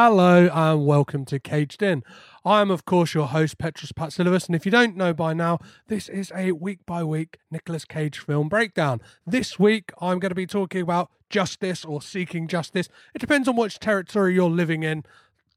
Hello 0.00 0.48
and 0.52 0.86
welcome 0.86 1.24
to 1.24 1.40
Caged 1.40 1.82
In. 1.82 2.04
I 2.44 2.60
am, 2.60 2.70
of 2.70 2.84
course, 2.84 3.14
your 3.14 3.26
host, 3.26 3.58
Petros 3.58 3.90
Patsilivas, 3.90 4.46
and 4.46 4.54
if 4.54 4.64
you 4.64 4.70
don't 4.70 4.96
know 4.96 5.12
by 5.12 5.34
now, 5.34 5.58
this 5.88 6.08
is 6.08 6.30
a 6.36 6.52
week 6.52 6.86
by 6.86 7.02
week 7.02 7.38
Nicolas 7.50 7.84
Cage 7.84 8.20
film 8.20 8.48
breakdown. 8.48 9.00
This 9.26 9.58
week, 9.58 9.90
I'm 10.00 10.20
going 10.20 10.30
to 10.30 10.36
be 10.36 10.46
talking 10.46 10.82
about 10.82 11.10
justice 11.28 11.84
or 11.84 12.00
seeking 12.00 12.46
justice. 12.46 12.88
It 13.12 13.18
depends 13.18 13.48
on 13.48 13.56
which 13.56 13.80
territory 13.80 14.34
you're 14.34 14.48
living 14.48 14.84
in. 14.84 15.02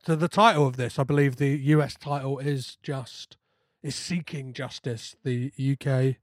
To 0.06 0.16
the 0.16 0.28
title 0.28 0.66
of 0.66 0.76
this, 0.76 0.98
I 0.98 1.04
believe 1.04 1.36
the 1.36 1.56
US 1.76 1.96
title 1.96 2.40
is 2.40 2.80
just 2.82 3.38
is 3.84 3.94
seeking 3.94 4.54
justice. 4.54 5.16
The 5.24 5.52
UK, 5.56 6.16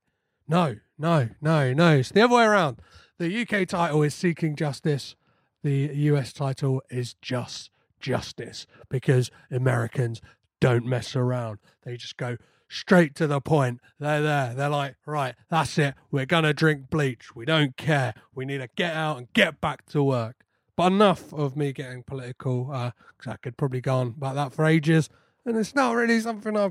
no, 0.49 0.79
no, 0.99 1.29
no, 1.41 1.73
no. 1.73 1.99
It's 1.99 2.11
the 2.11 2.23
other 2.23 2.35
way 2.35 2.47
around. 2.47 2.79
The 3.19 3.43
UK 3.43 3.69
title 3.69 4.03
is 4.03 4.13
seeking 4.13 4.57
justice. 4.57 5.15
The 5.63 5.93
US 5.95 6.33
title 6.33 6.83
is 6.91 7.15
just 7.23 7.71
justice 8.01 8.67
because 8.89 9.31
Americans 9.51 10.21
don't 10.61 10.87
mess 10.87 11.15
around. 11.15 11.59
They 11.85 11.97
just 11.97 12.17
go 12.17 12.37
straight 12.69 13.15
to 13.17 13.27
the 13.27 13.41
point. 13.41 13.81
They're 13.99 14.23
there. 14.23 14.55
They're 14.55 14.69
like, 14.69 14.97
right, 15.07 15.35
that's 15.49 15.79
it. 15.79 15.95
We're 16.11 16.27
going 16.27 16.45
to 16.45 16.55
drink 16.55 16.91
bleach. 16.91 17.35
We 17.35 17.45
don't 17.45 17.77
care. 17.77 18.15
We 18.35 18.45
need 18.45 18.59
to 18.59 18.69
get 18.77 18.95
out 18.95 19.19
and 19.19 19.33
get 19.33 19.61
back 19.61 19.87
to 19.87 20.03
work. 20.03 20.37
But 20.77 20.93
enough 20.93 21.33
of 21.33 21.57
me 21.57 21.73
getting 21.73 22.05
political 22.05 22.67
because 22.67 22.93
uh, 23.27 23.31
I 23.33 23.37
could 23.37 23.57
probably 23.57 23.81
go 23.81 23.97
on 23.97 24.09
about 24.17 24.37
that 24.37 24.53
for 24.53 24.65
ages. 24.65 25.09
And 25.45 25.57
it's 25.57 25.75
not 25.75 25.95
really 25.95 26.21
something 26.21 26.57
i 26.57 26.71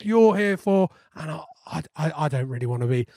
you're 0.00 0.36
here 0.36 0.56
for. 0.56 0.90
And 1.16 1.30
I, 1.32 1.82
I, 1.96 2.12
I 2.16 2.28
don't 2.28 2.48
really 2.48 2.66
want 2.66 2.82
to 2.82 2.86
be 2.86 3.08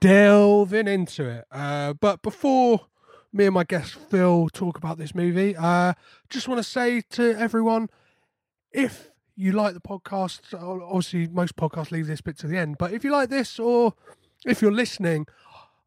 delving 0.00 0.88
into 0.88 1.28
it. 1.28 1.44
Uh, 1.52 1.92
but 1.92 2.22
before 2.22 2.86
me 3.32 3.46
and 3.46 3.54
my 3.54 3.64
guest 3.64 3.94
Phil 3.94 4.48
talk 4.48 4.76
about 4.76 4.98
this 4.98 5.14
movie. 5.14 5.56
Uh, 5.56 5.94
just 6.28 6.48
want 6.48 6.58
to 6.58 6.68
say 6.68 7.02
to 7.10 7.38
everyone, 7.38 7.88
if 8.72 9.10
you 9.36 9.52
like 9.52 9.74
the 9.74 9.80
podcast, 9.80 10.40
obviously 10.54 11.28
most 11.28 11.56
podcasts 11.56 11.90
leave 11.90 12.06
this 12.06 12.20
bit 12.20 12.38
to 12.38 12.46
the 12.46 12.58
end, 12.58 12.78
but 12.78 12.92
if 12.92 13.04
you 13.04 13.10
like 13.10 13.28
this 13.28 13.58
or 13.58 13.94
if 14.44 14.60
you're 14.60 14.72
listening, 14.72 15.26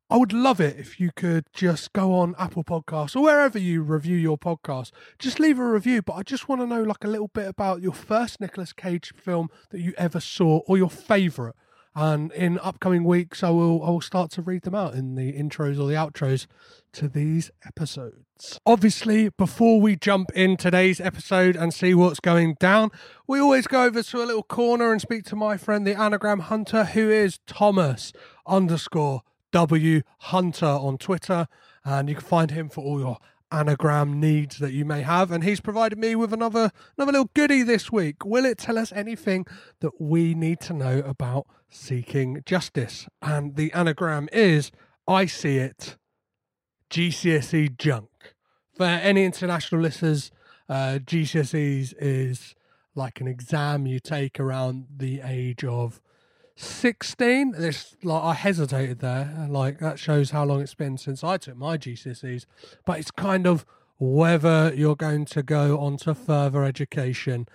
I 0.09 0.17
would 0.17 0.33
love 0.33 0.61
it 0.61 0.77
if 0.77 0.99
you 0.99 1.11
could 1.15 1.45
just 1.53 1.91
go 1.93 2.13
on 2.13 2.35
Apple 2.37 2.63
Podcasts 2.63 3.15
or 3.15 3.21
wherever 3.21 3.57
you 3.57 3.81
review 3.81 4.15
your 4.15 4.37
podcast. 4.37 4.91
Just 5.17 5.39
leave 5.39 5.57
a 5.57 5.65
review, 5.65 6.01
but 6.01 6.13
I 6.13 6.23
just 6.23 6.47
want 6.47 6.61
to 6.61 6.67
know 6.67 6.83
like 6.83 7.03
a 7.03 7.07
little 7.07 7.29
bit 7.29 7.47
about 7.47 7.81
your 7.81 7.93
first 7.93 8.39
Nicolas 8.39 8.73
Cage 8.73 9.13
film 9.15 9.49
that 9.71 9.79
you 9.79 9.93
ever 9.97 10.19
saw 10.19 10.59
or 10.67 10.77
your 10.77 10.89
favorite 10.89 11.55
and 11.95 12.31
in 12.33 12.59
upcoming 12.59 13.03
weeks 13.03 13.43
I 13.43 13.49
will 13.49 13.83
I 13.83 13.89
will 13.89 14.01
start 14.01 14.31
to 14.31 14.41
read 14.41 14.63
them 14.63 14.75
out 14.75 14.93
in 14.93 15.15
the 15.15 15.33
intros 15.33 15.79
or 15.79 15.87
the 15.87 15.93
outros 15.93 16.47
to 16.93 17.07
these 17.07 17.51
episodes. 17.65 18.59
Obviously, 18.65 19.29
before 19.29 19.79
we 19.79 19.95
jump 19.95 20.31
in 20.35 20.57
today's 20.57 20.99
episode 20.99 21.55
and 21.55 21.73
see 21.73 21.93
what's 21.93 22.19
going 22.19 22.55
down, 22.59 22.91
we 23.27 23.39
always 23.39 23.67
go 23.67 23.83
over 23.83 24.03
to 24.03 24.17
a 24.17 24.25
little 24.25 24.43
corner 24.43 24.91
and 24.91 25.01
speak 25.01 25.23
to 25.25 25.35
my 25.35 25.57
friend 25.57 25.85
the 25.85 25.99
anagram 25.99 26.39
hunter 26.39 26.85
who 26.85 27.09
is 27.09 27.39
Thomas 27.47 28.13
underscore 28.45 29.21
W 29.51 30.01
Hunter 30.17 30.65
on 30.65 30.97
Twitter 30.97 31.47
and 31.85 32.09
you 32.09 32.15
can 32.15 32.23
find 32.23 32.51
him 32.51 32.69
for 32.69 32.83
all 32.83 32.99
your 32.99 33.17
anagram 33.53 34.19
needs 34.19 34.57
that 34.57 34.73
you 34.73 34.83
may 34.83 35.03
have 35.03 35.31
and 35.31 35.43
he's 35.43 35.61
provided 35.61 35.97
me 35.97 36.15
with 36.15 36.33
another 36.33 36.71
another 36.97 37.11
little 37.11 37.29
goodie 37.33 37.61
this 37.61 37.91
week. 37.91 38.25
Will 38.25 38.45
it 38.45 38.57
tell 38.57 38.77
us 38.77 38.91
anything 38.91 39.45
that 39.79 40.01
we 40.01 40.33
need 40.33 40.59
to 40.61 40.73
know 40.73 40.99
about 41.05 41.45
seeking 41.69 42.41
justice? 42.45 43.07
And 43.21 43.55
the 43.55 43.71
anagram 43.73 44.27
is 44.33 44.71
i 45.07 45.25
see 45.25 45.57
it. 45.57 45.97
Gcse 46.89 47.77
junk. 47.77 48.09
For 48.75 48.85
any 48.85 49.23
international 49.23 49.81
listeners 49.81 50.31
uh, 50.67 50.99
gcse's 51.05 51.93
is 51.93 52.55
like 52.95 53.21
an 53.21 53.27
exam 53.27 53.85
you 53.85 53.99
take 53.99 54.39
around 54.39 54.85
the 54.97 55.21
age 55.21 55.63
of 55.63 56.01
16 56.55 57.53
this 57.53 57.95
like 58.03 58.23
i 58.23 58.33
hesitated 58.33 58.99
there 58.99 59.47
like 59.49 59.79
that 59.79 59.97
shows 59.97 60.29
how 60.29 60.43
long 60.43 60.61
it's 60.61 60.75
been 60.75 60.99
since 60.99 61.23
i 61.23 61.35
took 61.35 61.57
my 61.57 61.77
gcse's 61.77 62.45
but 62.85 62.99
it's 62.99 63.09
kind 63.09 63.47
of 63.47 63.65
whether 64.03 64.73
you're 64.75 64.95
going 64.95 65.25
to 65.25 65.41
go 65.41 65.79
on 65.79 65.97
to 65.97 66.13
further 66.13 66.63
education. 66.63 67.47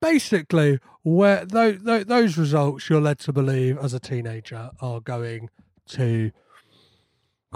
Basically 0.00 0.78
where 1.02 1.44
those, 1.44 1.82
those 1.82 2.38
results 2.38 2.88
you're 2.88 3.00
led 3.00 3.18
to 3.20 3.32
believe 3.32 3.78
as 3.78 3.94
a 3.94 4.00
teenager 4.00 4.70
are 4.80 5.00
going 5.00 5.50
to 5.88 6.30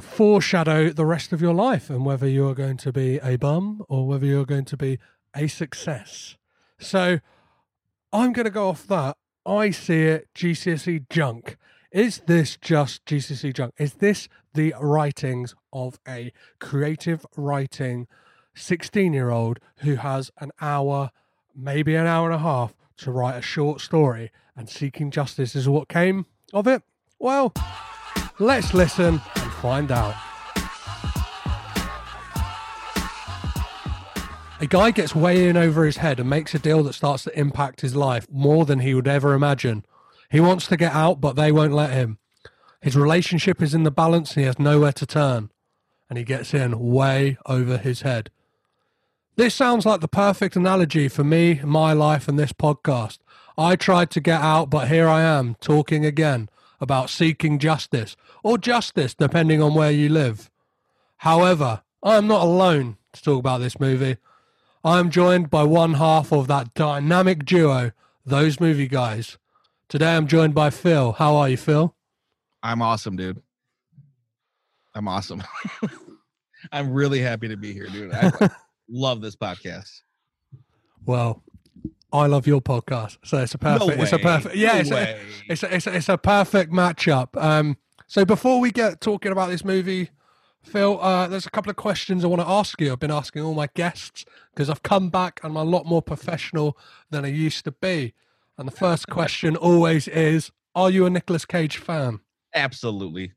foreshadow 0.01 0.89
the 0.89 1.05
rest 1.05 1.33
of 1.33 1.41
your 1.41 1.55
life 1.55 1.89
and 1.91 2.05
whether 2.05 2.27
you're 2.27 2.55
going 2.55 2.79
to 2.79 2.93
be 2.93 3.19
a 3.23 3.37
bum 3.37 3.85
or 3.89 4.09
whether 4.09 4.27
you're 4.27 4.47
going 4.47 4.65
to 4.65 4.77
be 4.77 4.99
a 5.37 5.47
success. 5.47 6.37
So 6.79 7.21
i'm 8.15 8.33
going 8.33 8.45
to 8.45 8.51
go 8.51 8.69
off 8.69 8.87
that 8.89 9.17
I 9.45 9.71
see 9.71 10.03
it 10.03 10.29
GCSE 10.35 11.09
junk. 11.11 11.57
Is 11.91 12.23
this 12.27 12.57
just 12.57 13.05
GCSE 13.05 13.53
junk? 13.55 13.75
Is 13.77 13.95
this 13.95 14.29
the 14.55 14.75
writings 14.81 15.55
of 15.73 15.99
a 16.07 16.33
creative 16.59 17.27
writing 17.37 18.07
16 18.55 19.13
year 19.13 19.31
old 19.31 19.59
who 19.79 19.97
has 19.97 20.31
an 20.39 20.53
hour, 20.61 21.11
maybe 21.55 21.95
an 21.97 22.07
hour 22.07 22.31
and 22.31 22.37
a 22.37 22.43
half 22.43 22.75
to 22.99 23.11
write 23.11 23.37
a 23.37 23.43
short 23.43 23.81
story 23.81 24.31
and 24.57 24.69
seeking 24.69 25.11
justice 25.11 25.57
is 25.57 25.69
what 25.69 25.89
came 25.89 26.27
of 26.53 26.67
it? 26.67 26.83
Well, 27.19 27.53
let's 28.39 28.75
listen 28.75 29.21
and 29.37 29.53
find 29.55 29.91
out. 29.91 30.32
A 34.63 34.67
guy 34.67 34.93
gets 34.93 35.13
way 35.13 35.49
in 35.49 35.57
over 35.57 35.85
his 35.85 35.97
head 35.97 36.21
and 36.21 36.31
makes 36.31 36.55
a 36.55 36.59
deal 36.61 36.85
that 36.85 36.93
starts 36.93 37.25
to 37.25 37.37
impact 37.37 37.81
his 37.81 37.97
life 37.97 38.29
more 38.31 38.65
than 38.65 38.79
he 38.79 38.95
would 38.95 39.09
ever 39.09 39.35
imagine. 39.35 39.85
He 40.31 40.39
wants 40.39 40.69
to 40.69 40.77
get 40.77 40.93
out, 40.93 41.21
but 41.21 41.35
they 41.35 41.51
won't 41.51 41.73
let 41.73 41.91
him. 41.91 42.19
His 42.81 42.95
relationship 42.95 43.61
is 43.61 43.75
in 43.75 43.83
the 43.83 43.91
balance 43.91 44.37
and 44.37 44.43
he 44.43 44.47
has 44.47 44.61
nowhere 44.61 44.93
to 44.93 45.05
turn. 45.05 45.51
And 46.09 46.17
he 46.17 46.23
gets 46.23 46.55
in 46.55 46.79
way 46.79 47.39
over 47.45 47.77
his 47.77 48.03
head. 48.03 48.31
This 49.35 49.53
sounds 49.53 49.85
like 49.85 50.01
the 50.01 50.07
perfect 50.07 50.55
analogy 50.55 51.09
for 51.09 51.25
me, 51.25 51.61
my 51.65 51.93
life, 51.93 52.29
and 52.29 52.39
this 52.39 52.53
podcast. 52.53 53.19
I 53.59 53.75
tried 53.75 54.11
to 54.13 54.21
get 54.21 54.41
out, 54.41 54.71
but 54.71 54.87
here 54.87 55.09
I 55.09 55.23
am, 55.23 55.57
talking 55.57 56.07
again 56.07 56.49
about 56.81 57.11
seeking 57.11 57.59
justice, 57.59 58.15
or 58.45 58.59
justice, 58.59 59.13
depending 59.13 59.61
on 59.61 59.75
where 59.75 59.91
you 59.91 60.09
live. 60.09 60.53
However, 61.17 61.83
I 62.01 62.15
am 62.15 62.29
not 62.29 62.43
alone 62.43 62.97
to 63.15 63.23
talk 63.23 63.41
about 63.41 63.59
this 63.59 63.81
movie. 63.81 64.19
I'm 64.85 65.11
joined 65.11 65.49
by 65.49 65.63
one 65.63 65.95
half 65.95 66.33
of 66.33 66.49
that 66.49 66.75
dynamic 66.75 67.45
duo, 67.45 67.93
those 68.27 68.59
movie 68.59 68.89
guys. 68.89 69.39
Today 69.89 70.17
I'm 70.17 70.27
joined 70.27 70.57
by 70.57 70.71
Phil. 70.71 71.13
How 71.13 71.37
are 71.37 71.49
you, 71.49 71.57
Phil? 71.57 71.95
I'm 72.65 72.83
awesome, 72.83 73.15
dude. 73.15 73.41
I'm 74.93 75.07
awesome. 75.07 75.45
I'm 76.73 76.93
really 76.93 77.21
happy 77.21 77.47
to 77.47 77.57
be 77.57 77.73
here, 77.73 77.87
dude. 77.87 78.13
I 78.13 78.33
love 78.89 79.21
this 79.21 79.37
podcast. 79.37 80.01
Well, 81.07 81.45
I 82.13 82.27
love 82.27 82.49
your 82.49 82.61
podcast, 82.61 83.19
so 83.25 83.39
it's 83.39 83.55
a 83.55 83.59
perfect. 83.59 83.97
No 83.97 84.03
it's 84.03 84.13
a 84.13 84.19
perfect. 84.19 84.57
Yeah, 84.57 84.73
no 84.73 84.79
it's, 84.81 84.91
a, 84.91 85.19
it's, 85.49 85.63
a, 85.63 85.75
it's 85.77 85.87
a 85.87 85.97
it's 85.97 86.09
a 86.09 86.19
perfect 86.19 86.73
matchup. 86.73 87.41
Um, 87.41 87.77
so 88.09 88.25
before 88.25 88.59
we 88.59 88.73
get 88.73 89.01
talking 89.01 89.31
about 89.31 89.49
this 89.49 89.65
movie 89.65 90.11
Phil, 90.63 91.01
uh, 91.01 91.27
there's 91.27 91.47
a 91.47 91.51
couple 91.51 91.71
of 91.71 91.77
questions 91.77 92.25
I 92.25 92.29
want 92.29 92.41
to 92.41 92.49
ask 92.49 92.81
you. 92.81 92.93
I've 92.93 93.01
been 93.01 93.11
asking 93.11 93.43
all 93.43 93.55
my 93.55 93.69
guests 93.75 94.25
because 94.55 94.71
I've 94.71 94.83
come 94.83 95.11
back 95.11 95.41
and 95.43 95.51
I'm 95.51 95.57
a 95.57 95.65
lot 95.69 95.87
more 95.87 96.03
professional 96.03 96.79
than 97.11 97.25
I 97.25 97.29
used 97.29 97.65
to 97.65 97.73
be. 97.73 98.15
And 98.57 98.69
the 98.69 98.73
first 98.73 99.09
question 99.09 99.57
always 99.57 100.09
is 100.09 100.51
Are 100.75 100.91
you 100.91 101.05
a 101.07 101.11
Nicolas 101.11 101.45
Cage 101.45 101.79
fan? 101.79 102.21
Absolutely. 102.55 103.33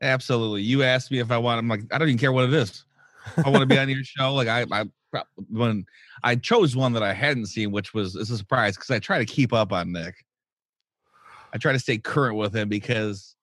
Absolutely. 0.00 0.62
You 0.62 0.82
asked 0.82 1.10
me 1.10 1.18
if 1.18 1.30
I 1.30 1.38
want, 1.38 1.58
I'm 1.58 1.68
like, 1.68 1.82
I 1.92 1.98
don't 1.98 2.08
even 2.08 2.18
care 2.18 2.32
what 2.32 2.44
it 2.44 2.54
is. 2.54 2.84
I 3.44 3.48
want 3.48 3.60
to 3.60 3.66
be 3.66 3.78
on 3.78 3.88
your 3.88 4.04
show. 4.04 4.34
Like, 4.34 4.48
I, 4.48 4.66
I, 4.70 4.84
when 5.48 5.84
I 6.22 6.36
chose 6.36 6.76
one 6.76 6.92
that 6.92 7.02
I 7.02 7.12
hadn't 7.12 7.46
seen, 7.46 7.70
which 7.70 7.94
was, 7.94 8.14
a 8.14 8.24
surprise 8.24 8.76
because 8.76 8.90
I 8.90 8.98
try 8.98 9.18
to 9.18 9.26
keep 9.26 9.52
up 9.52 9.72
on 9.72 9.92
Nick. 9.92 10.24
I 11.52 11.58
try 11.58 11.72
to 11.72 11.78
stay 11.78 11.98
current 11.98 12.36
with 12.36 12.54
him 12.54 12.68
because 12.68 13.34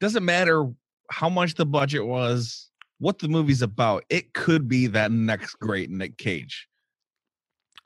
doesn't 0.00 0.24
matter 0.24 0.70
how 1.10 1.28
much 1.28 1.54
the 1.54 1.66
budget 1.66 2.06
was, 2.06 2.70
what 2.98 3.18
the 3.18 3.28
movie's 3.28 3.62
about, 3.62 4.04
it 4.08 4.32
could 4.32 4.68
be 4.68 4.86
that 4.88 5.12
next 5.12 5.54
great 5.56 5.90
Nick 5.90 6.16
Cage. 6.18 6.68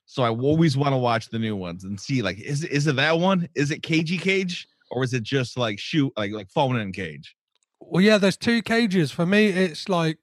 So 0.06 0.22
I 0.24 0.30
always 0.30 0.76
want 0.76 0.92
to 0.92 0.96
watch 0.96 1.28
the 1.28 1.38
new 1.38 1.54
ones 1.54 1.84
and 1.84 1.98
see 2.00 2.20
like 2.20 2.40
is 2.40 2.64
is 2.64 2.86
it 2.86 2.96
that 2.96 3.18
one? 3.18 3.48
Is 3.54 3.70
it 3.70 3.82
Cagey 3.82 4.18
Cage 4.18 4.66
or 4.90 5.04
is 5.04 5.14
it 5.14 5.22
just 5.22 5.56
like 5.56 5.78
shoot 5.78 6.12
like 6.16 6.32
like 6.32 6.50
phone 6.50 6.76
in 6.76 6.92
Cage? 6.92 7.36
Well, 7.80 8.02
yeah, 8.02 8.18
there's 8.18 8.36
two 8.36 8.60
cages. 8.62 9.12
For 9.12 9.24
me, 9.24 9.46
it's 9.46 9.88
like 9.88 10.18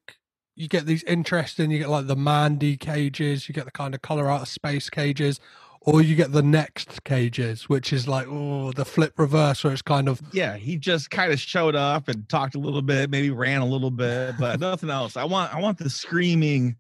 you 0.56 0.68
get 0.68 0.86
these 0.86 1.04
interesting. 1.04 1.72
You 1.72 1.80
get 1.80 1.90
like 1.90 2.08
the 2.08 2.16
Mandy 2.16 2.76
cages. 2.76 3.48
You 3.48 3.54
get 3.54 3.66
the 3.66 3.72
kind 3.72 3.96
of 3.96 4.02
color 4.02 4.30
out 4.30 4.42
of 4.42 4.48
space 4.48 4.90
cages, 4.90 5.40
or 5.82 6.02
you 6.02 6.16
get 6.16 6.32
the 6.32 6.42
next 6.42 7.04
cages, 7.04 7.70
which 7.70 7.94
is 7.94 8.08
like 8.08 8.28
oh 8.28 8.72
the 8.74 8.86
flip 8.86 9.14
reverse, 9.18 9.64
where 9.64 9.74
it's 9.74 9.82
kind 9.82 10.08
of 10.10 10.22
yeah. 10.34 10.58
He 10.58 10.78
just 10.78 11.10
kind 11.10 11.32
of 11.32 11.40
showed 11.40 11.76
up 11.76 12.08
and 12.08 12.28
talked 12.30 12.56
a 12.56 12.60
little 12.60 12.82
bit, 12.82 13.10
maybe 13.10 13.30
ran 13.30 13.62
a 13.62 13.66
little 13.66 13.92
bit, 13.92 14.36
but 14.40 14.60
nothing 14.62 14.90
else. 14.90 15.18
I 15.18 15.24
want 15.24 15.54
I 15.54 15.60
want 15.60 15.78
the 15.78 15.90
screaming 15.90 16.76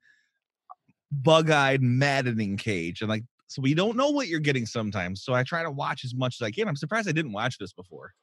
bug-eyed, 1.11 1.81
maddening 1.81 2.57
Cage, 2.57 3.01
and 3.01 3.09
like 3.09 3.23
so 3.47 3.61
we 3.61 3.73
don't 3.73 3.95
know 3.95 4.09
what 4.09 4.27
you're 4.27 4.39
getting 4.39 4.65
sometimes. 4.65 5.23
So 5.23 5.33
I 5.33 5.43
try 5.43 5.63
to 5.63 5.71
watch 5.71 6.03
as 6.03 6.13
much 6.13 6.41
as 6.41 6.45
I 6.45 6.51
can. 6.51 6.67
I'm 6.67 6.75
surprised 6.75 7.07
I 7.07 7.13
didn't 7.13 7.31
watch 7.31 7.57
this 7.57 7.71
before. 7.71 8.13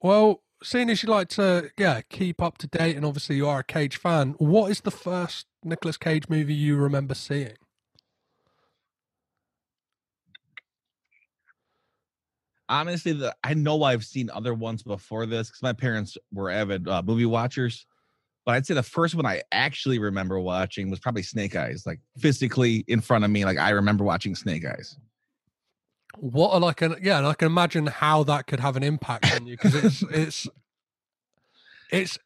Well, 0.00 0.42
seeing 0.62 0.90
as 0.90 1.02
you 1.02 1.08
like 1.08 1.28
to, 1.30 1.70
yeah, 1.78 2.02
keep 2.08 2.42
up 2.42 2.58
to 2.58 2.66
date, 2.66 2.96
and 2.96 3.04
obviously 3.04 3.36
you 3.36 3.48
are 3.48 3.60
a 3.60 3.64
Cage 3.64 3.96
fan, 3.96 4.34
what 4.38 4.70
is 4.70 4.82
the 4.82 4.90
first 4.90 5.46
Nicolas 5.64 5.96
Cage 5.96 6.28
movie 6.28 6.54
you 6.54 6.76
remember 6.76 7.14
seeing? 7.14 7.56
Honestly, 12.68 13.12
the 13.12 13.34
I 13.44 13.54
know 13.54 13.82
I've 13.82 14.04
seen 14.04 14.30
other 14.30 14.54
ones 14.54 14.82
before 14.82 15.26
this 15.26 15.48
because 15.48 15.62
my 15.62 15.72
parents 15.72 16.16
were 16.32 16.50
avid 16.50 16.88
uh, 16.88 17.02
movie 17.04 17.26
watchers. 17.26 17.86
But 18.46 18.56
I'd 18.56 18.66
say 18.66 18.74
the 18.74 18.82
first 18.82 19.14
one 19.14 19.24
I 19.24 19.42
actually 19.52 19.98
remember 19.98 20.38
watching 20.38 20.90
was 20.90 21.00
probably 21.00 21.22
Snake 21.22 21.56
Eyes, 21.56 21.84
like 21.86 22.00
physically 22.18 22.84
in 22.88 23.00
front 23.00 23.24
of 23.24 23.30
me. 23.30 23.44
Like 23.44 23.58
I 23.58 23.70
remember 23.70 24.04
watching 24.04 24.34
Snake 24.34 24.64
Eyes. 24.66 24.98
What 26.16 26.52
are 26.52 26.60
like 26.60 26.80
an 26.82 26.96
yeah, 27.02 27.18
and 27.18 27.26
I 27.26 27.34
can 27.34 27.46
imagine 27.46 27.86
how 27.86 28.22
that 28.24 28.46
could 28.46 28.60
have 28.60 28.76
an 28.76 28.82
impact 28.82 29.34
on 29.34 29.46
you 29.46 29.56
because 29.56 29.74
it's 29.74 30.02
it's 30.10 30.48
it's 31.90 32.18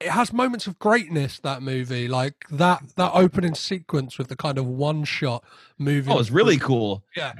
it 0.00 0.08
has 0.10 0.32
moments 0.32 0.66
of 0.66 0.78
greatness 0.78 1.38
that 1.40 1.62
movie 1.62 2.08
like 2.08 2.44
that 2.50 2.82
that 2.96 3.12
opening 3.14 3.54
sequence 3.54 4.18
with 4.18 4.28
the 4.28 4.36
kind 4.36 4.58
of 4.58 4.66
one 4.66 5.04
shot 5.04 5.44
movie 5.78 6.10
Oh, 6.10 6.18
it's 6.18 6.30
really 6.30 6.58
cool. 6.58 7.04
yeah 7.16 7.32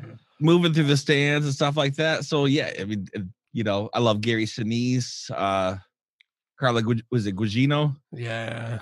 moving 0.43 0.75
through 0.75 0.85
the 0.85 0.97
stands 0.97 1.47
and 1.47 1.55
stuff 1.55 1.77
like 1.77 1.95
that. 1.97 2.25
So 2.25 2.45
yeah, 2.47 2.73
I 2.79 2.85
mean, 2.85 3.07
you 3.53 3.65
know, 3.65 3.89
I 3.95 3.99
love 4.01 4.21
Gary 4.21 4.45
Sinise, 4.47 5.31
uh, 5.35 5.77
Carla 6.59 6.83
Gu- 6.83 7.03
was 7.11 7.27
it 7.27 7.37
Gugino? 7.37 7.97
yeah 8.13 8.81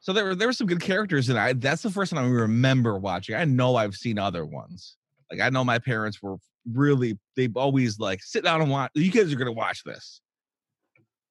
So 0.00 0.12
there 0.12 0.24
were 0.24 0.34
there 0.34 0.48
were 0.48 0.52
some 0.52 0.66
good 0.66 0.80
characters, 0.80 1.28
and 1.28 1.38
I 1.38 1.52
that's 1.52 1.82
the 1.82 1.90
first 1.90 2.12
one 2.12 2.24
I 2.24 2.28
remember 2.28 2.98
watching. 2.98 3.34
I 3.36 3.44
know 3.44 3.76
I've 3.76 3.94
seen 3.94 4.18
other 4.18 4.44
ones. 4.46 4.96
Like 5.30 5.40
I 5.40 5.50
know 5.50 5.62
my 5.64 5.78
parents 5.78 6.20
were 6.22 6.36
really 6.72 7.18
they've 7.36 7.56
always 7.56 7.98
like 7.98 8.22
sit 8.22 8.44
down 8.44 8.62
and 8.62 8.70
watch. 8.70 8.90
You 8.94 9.10
guys 9.10 9.32
are 9.32 9.36
gonna 9.36 9.52
watch 9.52 9.84
this. 9.84 10.20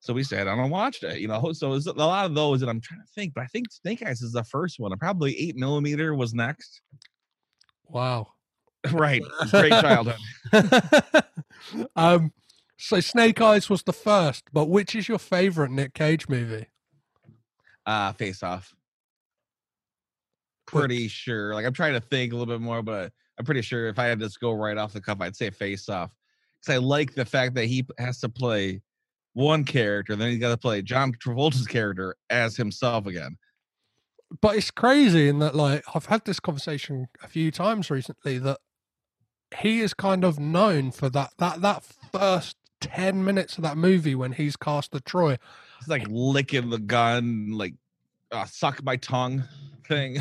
So 0.02 0.14
we 0.14 0.24
sat 0.24 0.46
down 0.46 0.60
and 0.60 0.72
watched 0.72 1.04
it. 1.04 1.20
You 1.20 1.28
know, 1.28 1.52
so 1.52 1.74
it's 1.74 1.86
a 1.86 1.92
lot 1.92 2.26
of 2.26 2.34
those, 2.34 2.62
and 2.62 2.72
I'm 2.72 2.80
trying 2.80 3.02
to 3.02 3.08
think, 3.14 3.34
but 3.34 3.42
I 3.44 3.48
think 3.48 3.70
Snake 3.72 4.02
Eyes 4.06 4.22
is 4.22 4.32
the 4.32 4.46
first 4.46 4.80
one. 4.80 4.94
And 4.94 5.00
probably 5.02 5.38
eight 5.38 5.58
millimeter 5.58 6.16
was 6.16 6.34
next. 6.34 6.82
wow 7.86 8.28
right, 8.92 9.22
great 9.52 9.72
childhood. 9.72 10.16
um 11.96 12.32
so 12.78 13.00
Snake 13.00 13.42
Eyes 13.42 13.70
was 13.70 13.84
the 13.84 13.94
first 13.94 14.44
but 14.54 14.66
which 14.70 14.96
is 14.96 15.08
your 15.10 15.20
favorite 15.20 15.72
Nick 15.72 15.94
Cage 15.94 16.30
movie 16.30 16.68
Uh, 17.86 18.14
Face 18.14 18.42
Off. 18.44 18.74
Pretty 20.66 21.08
sure. 21.08 21.54
Like 21.56 21.66
I'm 21.66 21.74
trying 21.74 21.94
to 21.94 22.00
think 22.00 22.32
a 22.32 22.36
little 22.36 22.54
bit 22.54 22.62
more, 22.62 22.82
but 22.84 23.12
I'm 23.38 23.46
pretty 23.46 23.62
sure 23.64 23.88
if 23.88 23.98
I 23.98 24.06
had 24.06 24.20
to 24.20 24.26
just 24.26 24.40
go 24.40 24.52
right 24.54 24.78
off 24.78 24.94
the 24.94 25.02
cuff, 25.02 25.18
I'd 25.20 25.36
say 25.36 25.50
Face 25.50 25.90
Off. 25.90 26.12
Because 26.62 26.76
I 26.76 26.78
like 26.78 27.16
the 27.16 27.26
fact 27.26 27.56
that 27.56 27.66
he 27.66 27.86
has 27.98 28.20
to 28.20 28.30
play 28.30 28.82
one 29.34 29.64
character, 29.64 30.16
then 30.16 30.30
he's 30.30 30.40
got 30.40 30.50
to 30.50 30.58
play 30.58 30.82
John 30.82 31.14
Travolta's 31.14 31.66
character 31.68 32.16
as 32.30 32.56
himself 32.56 33.08
again. 33.08 33.38
but 34.42 34.56
it's 34.58 34.70
crazy 34.72 35.28
in 35.28 35.40
that 35.40 35.56
like 35.56 35.84
I've 35.96 36.06
had 36.06 36.24
this 36.26 36.40
conversation 36.40 37.08
a 37.24 37.28
few 37.28 37.50
times 37.50 37.90
recently 37.90 38.38
that 38.40 38.60
he 39.58 39.80
is 39.82 39.94
kind 39.94 40.24
of 40.24 40.40
known 40.40 40.92
for 40.92 41.10
that 41.10 41.32
that 41.38 41.62
that 41.62 41.84
first 42.12 42.56
10 42.82 43.24
minutes 43.26 43.58
of 43.58 43.64
that 43.64 43.78
movie 43.78 44.16
when 44.16 44.32
he's 44.34 44.56
Castor 44.56 45.00
Troy 45.02 45.38
It's 45.80 45.88
like 45.90 46.06
licking 46.10 46.70
the 46.70 46.78
gun, 46.80 47.52
like 47.52 47.74
uh, 48.32 48.46
suck 48.46 48.84
my 48.84 48.96
tongue 48.96 49.44
thing. 49.88 50.18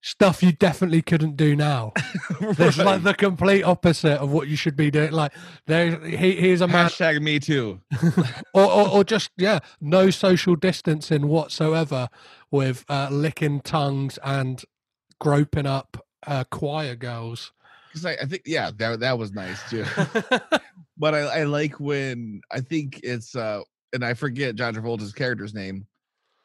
stuff 0.00 0.42
you 0.42 0.52
definitely 0.52 1.00
couldn't 1.02 1.34
do 1.36 1.54
now 1.56 1.92
Right. 2.40 2.76
like 2.76 3.02
the 3.04 3.14
complete 3.14 3.62
opposite 3.62 4.18
of 4.20 4.30
what 4.32 4.48
you 4.48 4.56
should 4.56 4.76
be 4.76 4.90
doing 4.90 5.12
like 5.12 5.32
there 5.66 5.98
he, 6.06 6.32
he's 6.32 6.60
a 6.60 6.68
man 6.68 6.86
Hashtag 6.90 7.22
me 7.22 7.38
too. 7.40 7.80
or, 8.54 8.64
or, 8.64 8.88
or 8.88 9.04
just 9.04 9.30
yeah 9.38 9.60
no 9.80 10.10
social 10.10 10.56
distancing 10.56 11.28
whatsoever 11.28 12.08
with 12.50 12.84
uh, 12.88 13.08
licking 13.10 13.60
tongues 13.60 14.18
and 14.24 14.62
groping 15.20 15.66
up 15.66 16.04
uh, 16.26 16.44
choir 16.50 16.96
girls 16.96 17.52
Because 17.94 18.06
I, 18.06 18.14
I 18.22 18.26
think, 18.26 18.42
yeah, 18.44 18.72
that, 18.76 18.98
that 18.98 19.18
was 19.18 19.32
nice 19.32 19.60
too. 19.70 19.84
but 20.96 21.14
I, 21.14 21.20
I 21.20 21.44
like 21.44 21.78
when 21.78 22.40
I 22.50 22.60
think 22.60 23.00
it's 23.04 23.36
uh 23.36 23.60
and 23.92 24.04
I 24.04 24.14
forget 24.14 24.56
John 24.56 24.74
Travolta's 24.74 25.12
character's 25.12 25.54
name, 25.54 25.86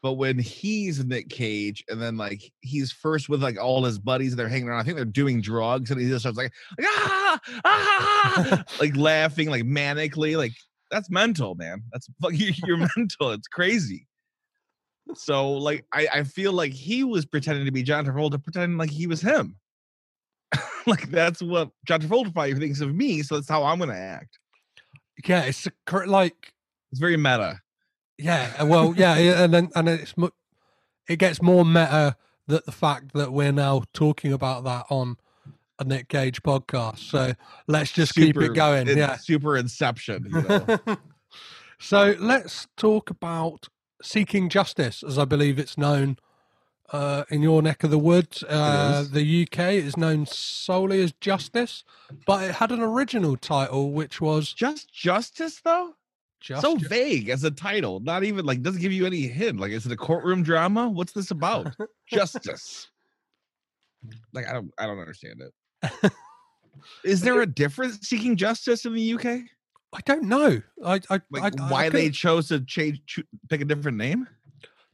but 0.03 0.13
when 0.13 0.37
he's 0.37 1.03
Nick 1.03 1.29
Cage 1.29 1.83
and 1.89 1.99
then 1.99 2.17
like 2.17 2.53
he's 2.61 2.91
first 2.91 3.29
with 3.29 3.41
like 3.41 3.59
all 3.59 3.83
his 3.83 3.97
buddies 3.97 4.33
and 4.33 4.39
they're 4.39 4.47
hanging 4.47 4.69
around, 4.69 4.79
I 4.79 4.83
think 4.83 4.95
they're 4.95 5.05
doing 5.05 5.41
drugs 5.41 5.89
and 5.89 5.99
he 5.99 6.07
just 6.07 6.21
starts 6.21 6.37
like, 6.37 6.53
like 6.77 6.87
ah, 6.87 7.39
ah, 7.65 8.63
like 8.79 8.95
laughing 8.95 9.49
like 9.49 9.63
manically, 9.63 10.37
like 10.37 10.53
that's 10.91 11.09
mental, 11.09 11.55
man. 11.55 11.81
That's 11.91 12.07
you're 12.31 12.77
mental. 12.77 13.31
It's 13.31 13.47
crazy. 13.47 14.07
So 15.15 15.53
like 15.53 15.85
I, 15.91 16.07
I 16.13 16.23
feel 16.23 16.53
like 16.53 16.73
he 16.73 17.03
was 17.03 17.25
pretending 17.25 17.65
to 17.65 17.71
be 17.71 17.81
John 17.81 18.05
Travolta, 18.05 18.41
pretending 18.43 18.77
like 18.77 18.91
he 18.91 19.07
was 19.07 19.21
him. 19.21 19.55
like 20.87 21.09
that's 21.09 21.41
what 21.41 21.69
John 21.85 22.01
Travolta 22.01 22.57
thinks 22.57 22.81
of 22.81 22.93
me, 22.93 23.21
so 23.21 23.35
that's 23.35 23.49
how 23.49 23.63
I'm 23.63 23.79
gonna 23.79 23.93
act. 23.93 24.39
yeah 25.25 25.43
it's 25.43 25.67
a, 25.67 26.05
like 26.05 26.53
It's 26.91 26.99
very 26.99 27.17
meta. 27.17 27.61
Yeah, 28.17 28.53
uh, 28.59 28.65
well, 28.65 28.93
yeah, 28.97 29.15
and 29.15 29.53
then 29.53 29.69
and 29.75 29.87
it's 29.87 30.17
mu- 30.17 30.29
it 31.07 31.17
gets 31.19 31.41
more 31.41 31.63
meta 31.63 32.15
that 32.47 32.65
the 32.65 32.71
fact 32.71 33.13
that 33.13 33.31
we're 33.31 33.51
now 33.51 33.83
talking 33.93 34.33
about 34.33 34.63
that 34.65 34.85
on 34.89 35.17
a 35.79 35.83
Nick 35.83 36.09
Cage 36.09 36.43
podcast. 36.43 36.99
So 36.99 37.33
let's 37.67 37.91
just 37.91 38.13
keep 38.13 38.37
it 38.37 38.53
going. 38.53 38.87
Yeah. 38.87 39.15
super 39.15 39.55
Inception. 39.55 40.27
You 40.29 40.41
know? 40.41 40.97
so 41.79 42.15
let's 42.19 42.67
talk 42.75 43.09
about 43.09 43.67
seeking 44.01 44.49
justice, 44.49 45.03
as 45.03 45.17
I 45.17 45.25
believe 45.25 45.57
it's 45.57 45.77
known 45.77 46.17
uh, 46.91 47.23
in 47.29 47.41
your 47.41 47.61
neck 47.61 47.83
of 47.83 47.91
the 47.91 47.99
woods. 47.99 48.43
Uh, 48.43 49.05
the 49.11 49.43
UK 49.43 49.73
is 49.73 49.97
known 49.97 50.25
solely 50.25 51.01
as 51.01 51.11
Justice, 51.21 51.83
but 52.25 52.43
it 52.43 52.55
had 52.55 52.71
an 52.71 52.81
original 52.81 53.37
title 53.37 53.91
which 53.91 54.21
was 54.21 54.51
Just 54.53 54.93
justice, 54.93 55.61
though. 55.63 55.93
just 56.39 56.61
so 56.61 56.75
vague 56.75 57.29
as 57.29 57.43
a 57.43 57.51
title. 57.51 57.99
Not 57.99 58.23
even 58.23 58.45
like 58.45 58.61
doesn't 58.61 58.81
give 58.81 58.91
you 58.91 59.05
any 59.05 59.21
hint. 59.21 59.59
Like, 59.59 59.71
is 59.71 59.85
it 59.85 59.91
a 59.91 59.97
courtroom 59.97 60.43
drama? 60.43 60.89
What's 60.89 61.11
this 61.11 61.31
about? 61.31 61.75
Justice. 62.07 62.89
Like, 64.33 64.47
I 64.47 64.53
don't, 64.53 64.71
I 64.77 64.85
don't 64.85 64.99
understand 64.99 65.41
it. 65.41 66.11
Is 67.03 67.21
there 67.21 67.41
a 67.41 67.45
difference 67.45 68.07
seeking 68.07 68.37
justice 68.37 68.85
in 68.85 68.93
the 68.93 69.13
UK? 69.13 69.25
I 69.93 69.99
don't 70.05 70.23
know. 70.23 70.61
I, 70.85 71.01
I, 71.09 71.19
Like, 71.29 71.59
I, 71.59 71.65
I 71.65 71.69
why 71.69 71.89
they 71.89 72.09
chose 72.09 72.47
to 72.49 72.61
change, 72.61 73.01
pick 73.49 73.61
a 73.61 73.65
different 73.65 73.97
name? 73.97 74.27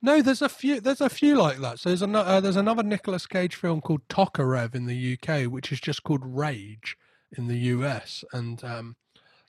No, 0.06 0.22
there's 0.22 0.44
a 0.44 0.50
few. 0.50 0.80
There's 0.80 1.02
a 1.02 1.10
few 1.10 1.36
like 1.36 1.58
that. 1.62 1.80
So 1.80 1.90
there's 1.90 2.04
another. 2.04 2.30
Uh, 2.30 2.40
there's 2.40 2.56
another 2.56 2.84
Nicolas 2.84 3.26
Cage 3.26 3.56
film 3.56 3.82
called 3.82 4.08
Tokarev 4.08 4.76
in 4.76 4.86
the 4.86 5.18
UK, 5.18 5.52
which 5.52 5.72
is 5.72 5.80
just 5.82 6.04
called 6.04 6.22
Rage 6.24 6.96
in 7.36 7.48
the 7.48 7.58
US, 7.58 8.24
and 8.32 8.64
um, 8.64 8.98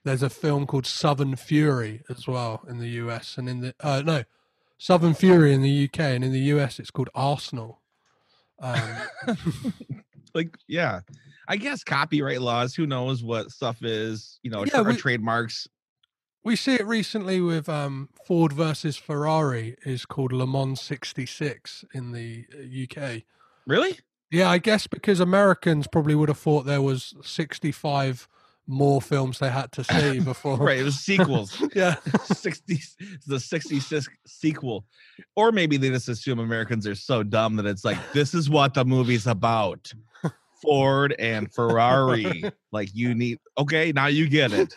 there's 0.04 0.22
a 0.22 0.30
film 0.30 0.66
called 0.66 0.86
Southern 0.86 1.36
Fury 1.36 2.02
as 2.08 2.26
well 2.26 2.64
in 2.70 2.78
the 2.78 2.88
US, 2.88 3.36
and 3.36 3.50
in 3.50 3.60
the 3.60 3.74
uh, 3.80 4.00
no, 4.02 4.24
Southern 4.78 5.12
Fury 5.12 5.52
in 5.52 5.60
the 5.60 5.84
UK, 5.84 6.00
and 6.00 6.24
in 6.24 6.32
the 6.32 6.40
US 6.54 6.78
it's 6.78 6.90
called 6.90 7.10
Arsenal. 7.14 7.82
Um, 8.58 8.96
like, 10.34 10.56
yeah, 10.66 11.00
I 11.48 11.58
guess 11.58 11.84
copyright 11.84 12.40
laws. 12.40 12.74
Who 12.74 12.86
knows 12.86 13.22
what 13.22 13.50
stuff 13.50 13.82
is? 13.82 14.40
You 14.42 14.50
know, 14.50 14.60
Yeah, 14.64 14.82
tra- 14.82 14.84
we- 14.84 14.96
trademarks. 14.96 15.68
We 16.46 16.54
see 16.54 16.74
it 16.74 16.86
recently 16.86 17.40
with 17.40 17.68
um, 17.68 18.08
Ford 18.24 18.52
versus 18.52 18.96
Ferrari 18.96 19.76
is 19.84 20.06
called 20.06 20.30
Le 20.30 20.46
Mans 20.46 20.80
'66 20.80 21.84
in 21.92 22.12
the 22.12 22.46
uh, 22.54 22.84
UK. 22.84 23.22
Really? 23.66 23.98
Yeah, 24.30 24.48
I 24.48 24.58
guess 24.58 24.86
because 24.86 25.18
Americans 25.18 25.88
probably 25.88 26.14
would 26.14 26.28
have 26.28 26.38
thought 26.38 26.64
there 26.64 26.80
was 26.80 27.14
65 27.22 28.28
more 28.68 29.02
films 29.02 29.40
they 29.40 29.50
had 29.50 29.72
to 29.72 29.82
see 29.92 30.20
before. 30.20 30.58
Right. 30.58 30.78
It 30.78 30.84
was 30.84 31.00
sequels. 31.00 31.60
Yeah. 31.74 31.96
60 32.24 32.80
the 33.26 33.40
66 33.40 34.08
sequel 34.24 34.86
or 35.34 35.50
maybe 35.50 35.76
they 35.76 35.90
just 35.90 36.08
assume 36.08 36.38
americans 36.38 36.86
are 36.86 36.94
so 36.94 37.22
dumb 37.22 37.56
that 37.56 37.66
it's 37.66 37.84
like 37.84 37.98
this 38.12 38.34
is 38.34 38.48
what 38.48 38.72
the 38.74 38.84
movie's 38.84 39.26
about 39.26 39.92
ford 40.62 41.14
and 41.18 41.52
ferrari 41.52 42.44
like 42.72 42.88
you 42.94 43.14
need 43.14 43.38
okay 43.58 43.92
now 43.92 44.06
you 44.06 44.28
get 44.28 44.52
it 44.52 44.76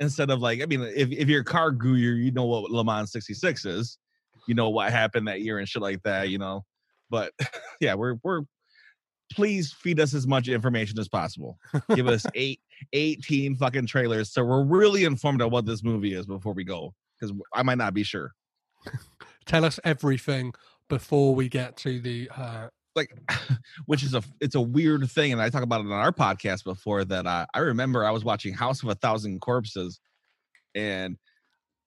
instead 0.00 0.30
of 0.30 0.40
like 0.40 0.62
i 0.62 0.66
mean 0.66 0.82
if, 0.82 1.10
if 1.10 1.28
you're 1.28 1.42
a 1.42 1.44
car 1.44 1.70
guru 1.70 2.14
you 2.14 2.30
know 2.30 2.44
what 2.44 2.70
le 2.70 2.84
mans 2.84 3.12
66 3.12 3.64
is. 3.64 3.98
You 4.46 4.54
know 4.54 4.68
what 4.68 4.92
happened 4.92 5.26
that 5.28 5.40
year 5.40 5.58
and 5.58 5.68
shit 5.68 5.80
like 5.80 6.02
that 6.02 6.28
you 6.28 6.38
know? 6.38 6.64
But 7.10 7.32
yeah 7.80 7.94
we're 7.94 8.16
we're 8.22 8.42
please 9.32 9.72
feed 9.72 9.98
us 10.00 10.12
as 10.12 10.26
much 10.26 10.48
information 10.48 10.98
as 10.98 11.08
possible. 11.08 11.58
Give 11.94 12.08
us 12.08 12.26
eight 12.34 12.60
18 12.92 13.56
fucking 13.56 13.86
trailers 13.86 14.32
so 14.32 14.44
we're 14.44 14.64
really 14.64 15.04
informed 15.04 15.40
on 15.40 15.50
what 15.50 15.64
this 15.64 15.82
movie 15.82 16.14
is 16.14 16.26
before 16.26 16.52
we 16.52 16.64
go 16.64 16.92
because 17.18 17.34
i 17.54 17.62
might 17.62 17.78
not 17.78 17.94
be 17.94 18.02
sure. 18.02 18.32
Tell 19.46 19.64
us 19.64 19.78
everything 19.84 20.52
before 20.88 21.34
we 21.34 21.48
get 21.48 21.76
to 21.78 22.00
the 22.00 22.30
uh, 22.36 22.68
like 22.96 23.16
which 23.86 24.02
is 24.02 24.14
a 24.14 24.22
it's 24.40 24.54
a 24.54 24.60
weird 24.60 25.10
thing 25.10 25.32
and 25.32 25.40
i 25.40 25.48
talk 25.48 25.62
about 25.62 25.80
it 25.80 25.86
on 25.86 25.92
our 25.92 26.12
podcast 26.12 26.64
before 26.64 27.04
that 27.04 27.26
uh, 27.26 27.46
i 27.54 27.58
remember 27.58 28.04
i 28.04 28.10
was 28.10 28.24
watching 28.24 28.54
house 28.54 28.82
of 28.82 28.88
a 28.88 28.94
thousand 28.94 29.40
corpses 29.40 30.00
and 30.74 31.16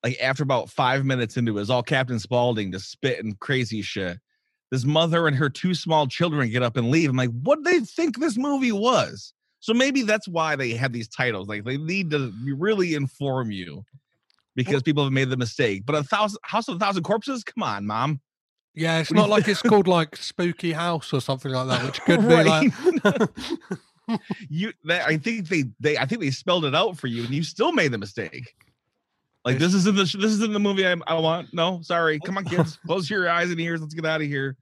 like 0.03 0.17
after 0.21 0.43
about 0.43 0.69
five 0.69 1.05
minutes 1.05 1.37
into 1.37 1.57
it, 1.57 1.61
it's 1.61 1.69
all 1.69 1.83
captain 1.83 2.19
spaulding 2.19 2.71
just 2.71 2.91
spitting 2.91 3.35
crazy 3.39 3.81
shit. 3.81 4.17
This 4.71 4.85
mother 4.85 5.27
and 5.27 5.35
her 5.35 5.49
two 5.49 5.73
small 5.73 6.07
children 6.07 6.49
get 6.49 6.63
up 6.63 6.77
and 6.77 6.89
leave. 6.89 7.09
I'm 7.09 7.15
like 7.15 7.31
what 7.41 7.63
do 7.63 7.71
they 7.71 7.79
think 7.79 8.19
this 8.19 8.37
movie 8.37 8.71
was? 8.71 9.33
So 9.59 9.73
maybe 9.73 10.03
that's 10.03 10.27
why 10.27 10.55
they 10.55 10.71
have 10.71 10.93
these 10.93 11.07
titles 11.07 11.47
like 11.47 11.63
they 11.63 11.77
need 11.77 12.11
to 12.11 12.31
really 12.45 12.93
inform 12.93 13.51
you 13.51 13.83
because 14.55 14.81
people 14.83 15.03
have 15.03 15.13
made 15.13 15.29
the 15.29 15.37
mistake. 15.37 15.83
But 15.85 15.95
a 15.95 16.03
thousand 16.03 16.39
house 16.43 16.67
of 16.67 16.75
a 16.75 16.79
thousand 16.79 17.03
corpses? 17.03 17.43
Come 17.43 17.63
on 17.63 17.85
mom 17.85 18.21
Yeah, 18.77 18.99
it's 18.99 19.11
not 19.11 19.27
like 19.27 19.47
it's 19.47 19.63
called 19.63 19.87
like 19.87 20.15
Spooky 20.15 20.71
House 20.71 21.11
or 21.11 21.19
something 21.19 21.51
like 21.51 21.67
that, 21.67 21.85
which 21.85 22.01
could 22.01 22.21
be 22.21 22.43
like. 22.43 22.71
you 24.49 24.71
that, 24.85 25.05
i 25.05 25.17
think 25.17 25.49
they 25.49 25.65
they 25.81 25.97
i 25.97 26.05
think 26.05 26.21
they 26.21 26.31
spelled 26.31 26.63
it 26.63 26.73
out 26.73 26.97
for 26.97 27.07
you 27.07 27.25
and 27.25 27.33
you 27.33 27.43
still 27.43 27.73
made 27.73 27.91
the 27.91 27.97
mistake. 27.97 28.53
Like 29.43 29.57
this 29.57 29.73
isn't 29.73 29.95
the 29.95 30.03
this 30.03 30.31
isn't 30.31 30.53
the 30.53 30.59
movie 30.59 30.85
I, 30.85 30.95
I 31.07 31.15
want. 31.15 31.53
No 31.53 31.81
sorry. 31.81 32.19
Come 32.19 32.37
on 32.37 32.45
kids. 32.45 32.77
Close 32.85 33.09
your 33.09 33.29
eyes 33.29 33.49
and 33.49 33.59
ears. 33.59 33.81
Let's 33.81 33.93
get 33.93 34.05
out 34.05 34.21
of 34.21 34.27
here. 34.27 34.57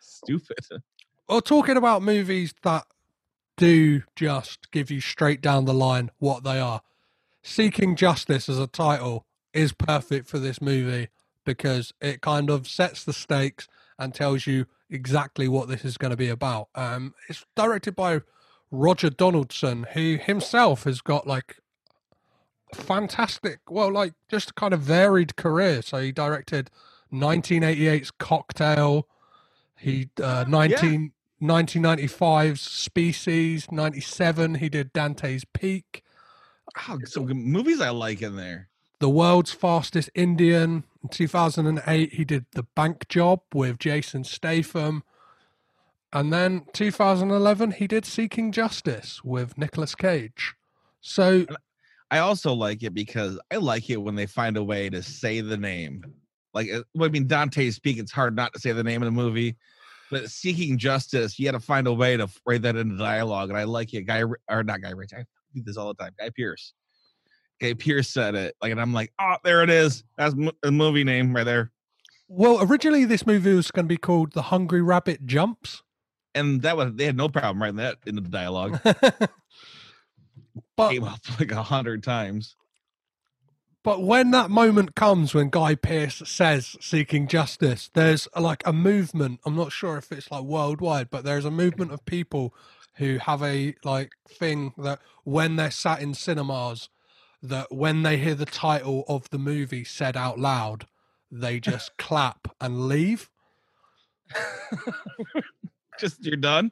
Stupid. 0.00 0.82
Well, 1.28 1.40
talking 1.40 1.76
about 1.76 2.02
movies 2.02 2.54
that 2.62 2.84
do 3.56 4.02
just 4.16 4.70
give 4.70 4.90
you 4.90 5.00
straight 5.00 5.40
down 5.40 5.64
the 5.64 5.74
line 5.74 6.10
what 6.18 6.44
they 6.44 6.60
are. 6.60 6.82
Seeking 7.42 7.96
Justice 7.96 8.48
as 8.48 8.58
a 8.58 8.66
title 8.66 9.26
is 9.52 9.72
perfect 9.72 10.28
for 10.28 10.38
this 10.38 10.60
movie 10.60 11.08
because 11.44 11.92
it 12.00 12.20
kind 12.20 12.50
of 12.50 12.68
sets 12.68 13.04
the 13.04 13.12
stakes 13.12 13.68
and 13.98 14.14
tells 14.14 14.46
you 14.46 14.66
exactly 14.88 15.48
what 15.48 15.68
this 15.68 15.84
is 15.84 15.96
going 15.96 16.10
to 16.10 16.16
be 16.16 16.28
about. 16.28 16.68
Um, 16.74 17.14
it's 17.28 17.44
directed 17.54 17.94
by 17.94 18.20
Roger 18.70 19.10
Donaldson, 19.10 19.86
who 19.92 20.16
himself 20.16 20.84
has 20.84 21.00
got 21.00 21.26
like 21.26 21.56
fantastic, 22.74 23.58
well, 23.68 23.92
like 23.92 24.14
just 24.28 24.50
a 24.50 24.54
kind 24.54 24.72
of 24.72 24.80
varied 24.80 25.36
career. 25.36 25.82
So 25.82 25.98
he 25.98 26.12
directed 26.12 26.70
1988's 27.12 28.10
Cocktail. 28.12 29.06
He 29.76 30.08
uh, 30.22 30.44
19, 30.46 31.12
1995's 31.42 32.60
Species. 32.60 33.70
97 33.70 34.56
he 34.56 34.68
did 34.68 34.92
Dante's 34.92 35.44
Peak. 35.44 36.02
oh, 36.88 36.98
some 37.04 37.26
movies 37.26 37.80
i 37.80 37.90
like 37.90 38.22
in 38.22 38.36
there 38.36 38.69
The 39.00 39.10
World's 39.10 39.52
Fastest 39.52 40.10
Indian. 40.14 40.84
In 41.02 41.08
2008, 41.08 42.12
he 42.12 42.24
did 42.24 42.46
The 42.52 42.62
Bank 42.62 43.08
Job 43.08 43.40
with 43.52 43.78
Jason 43.78 44.24
Statham. 44.24 45.02
And 46.12 46.32
then 46.32 46.66
2011, 46.72 47.72
he 47.72 47.86
did 47.86 48.04
Seeking 48.04 48.52
Justice 48.52 49.24
with 49.24 49.56
Nicolas 49.56 49.94
Cage. 49.94 50.54
So, 51.00 51.46
i 52.10 52.18
also 52.18 52.52
like 52.52 52.82
it 52.82 52.92
because 52.92 53.38
i 53.50 53.56
like 53.56 53.88
it 53.88 53.96
when 53.96 54.14
they 54.14 54.26
find 54.26 54.56
a 54.56 54.64
way 54.64 54.90
to 54.90 55.02
say 55.02 55.40
the 55.40 55.56
name 55.56 56.04
like 56.52 56.68
uh, 56.70 56.82
i 57.00 57.08
mean 57.08 57.26
dante's 57.26 57.78
peak 57.78 57.98
it's 57.98 58.12
hard 58.12 58.34
not 58.34 58.52
to 58.52 58.58
say 58.58 58.72
the 58.72 58.82
name 58.82 59.02
of 59.02 59.06
the 59.06 59.12
movie 59.12 59.56
but 60.10 60.28
seeking 60.28 60.76
justice 60.76 61.38
you 61.38 61.46
had 61.46 61.52
to 61.52 61.60
find 61.60 61.86
a 61.86 61.92
way 61.92 62.16
to 62.16 62.28
write 62.46 62.62
that 62.62 62.76
into 62.76 62.96
dialogue 62.96 63.48
and 63.48 63.58
i 63.58 63.64
like 63.64 63.94
it 63.94 64.02
guy 64.02 64.22
or 64.48 64.62
not 64.64 64.80
guy 64.80 64.90
Ritchie, 64.90 65.16
i 65.16 65.24
do 65.54 65.62
this 65.62 65.76
all 65.76 65.94
the 65.94 66.02
time 66.02 66.12
Guy 66.18 66.30
Pearce 66.36 66.74
Guy 67.60 67.74
Pearce 67.74 68.08
said 68.08 68.34
it 68.34 68.56
like 68.62 68.72
and 68.72 68.80
i'm 68.80 68.92
like 68.92 69.12
oh 69.20 69.36
there 69.44 69.62
it 69.62 69.70
is 69.70 70.04
that's 70.16 70.34
mo- 70.34 70.52
a 70.62 70.70
movie 70.70 71.04
name 71.04 71.34
right 71.34 71.44
there 71.44 71.70
well, 72.32 72.62
originally 72.62 73.04
this 73.04 73.26
movie 73.26 73.52
was 73.54 73.72
going 73.72 73.86
to 73.86 73.88
be 73.88 73.96
called 73.96 74.34
The 74.34 74.42
Hungry 74.42 74.80
Rabbit 74.82 75.26
Jumps. 75.26 75.82
and 76.34 76.62
that 76.62 76.76
was 76.76 76.92
they 76.94 77.06
had 77.06 77.16
no 77.16 77.28
problem 77.28 77.60
writing 77.60 77.76
that 77.78 77.98
into 78.06 78.20
the 78.20 78.28
dialogue 78.28 78.78
but 80.76 80.90
came 80.90 81.04
up 81.04 81.20
like 81.40 81.50
a 81.52 81.62
hundred 81.62 82.02
times 82.02 82.56
But 83.82 84.02
when 84.02 84.30
that 84.32 84.50
moment 84.50 84.94
comes 84.94 85.34
when 85.34 85.50
Guy 85.50 85.74
Pearce 85.74 86.22
says 86.26 86.76
seeking 86.80 87.26
justice, 87.26 87.90
there's 87.94 88.28
like 88.36 88.62
a 88.66 88.72
movement. 88.74 89.40
I'm 89.46 89.56
not 89.56 89.72
sure 89.72 89.96
if 89.96 90.12
it's 90.12 90.30
like 90.30 90.44
worldwide, 90.44 91.08
but 91.10 91.24
there's 91.24 91.46
a 91.46 91.50
movement 91.50 91.90
of 91.92 92.04
people 92.04 92.54
who 92.96 93.16
have 93.18 93.42
a 93.42 93.74
like 93.82 94.12
thing 94.28 94.72
that 94.76 95.00
when 95.24 95.56
they're 95.56 95.70
sat 95.70 96.02
in 96.02 96.12
cinemas, 96.12 96.90
that 97.42 97.72
when 97.72 98.02
they 98.02 98.18
hear 98.18 98.34
the 98.34 98.46
title 98.46 99.04
of 99.08 99.30
the 99.30 99.38
movie 99.38 99.84
said 99.84 100.16
out 100.16 100.38
loud, 100.38 100.86
they 101.30 101.60
just 101.60 101.96
clap 101.98 102.54
and 102.60 102.88
leave. 102.88 103.30
just 105.98 106.24
you're 106.24 106.36
done 106.36 106.70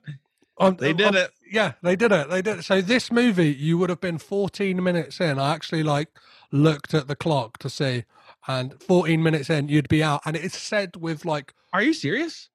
Um, 0.59 0.77
they 0.77 0.93
did 0.93 1.09
um, 1.09 1.17
it 1.17 1.33
Yeah, 1.51 1.73
they 1.83 1.97
did 1.97 2.13
it. 2.13 2.31
They 2.31 2.43
did 2.43 2.59
it. 2.61 2.63
So 2.65 2.81
this 2.81 3.11
movie, 3.11 3.53
you 3.53 3.79
would 3.79 3.91
have 3.91 4.01
been 4.01 4.19
14 4.19 4.83
minutes 4.83 5.21
in. 5.21 5.39
I 5.39 5.55
actually 5.55 5.83
like 5.83 6.09
looked 6.53 6.95
at 6.95 7.09
the 7.09 7.17
clock 7.17 7.59
to 7.59 7.71
see, 7.71 8.05
and 8.47 8.81
14 8.83 9.23
minutes 9.23 9.51
in, 9.51 9.69
you'd 9.69 9.89
be 9.89 10.03
out. 10.03 10.23
And 10.25 10.37
it's 10.37 10.59
said 10.59 10.97
with 10.97 11.25
like, 11.25 11.55
are 11.73 11.83
you 11.83 11.93
serious 11.93 12.49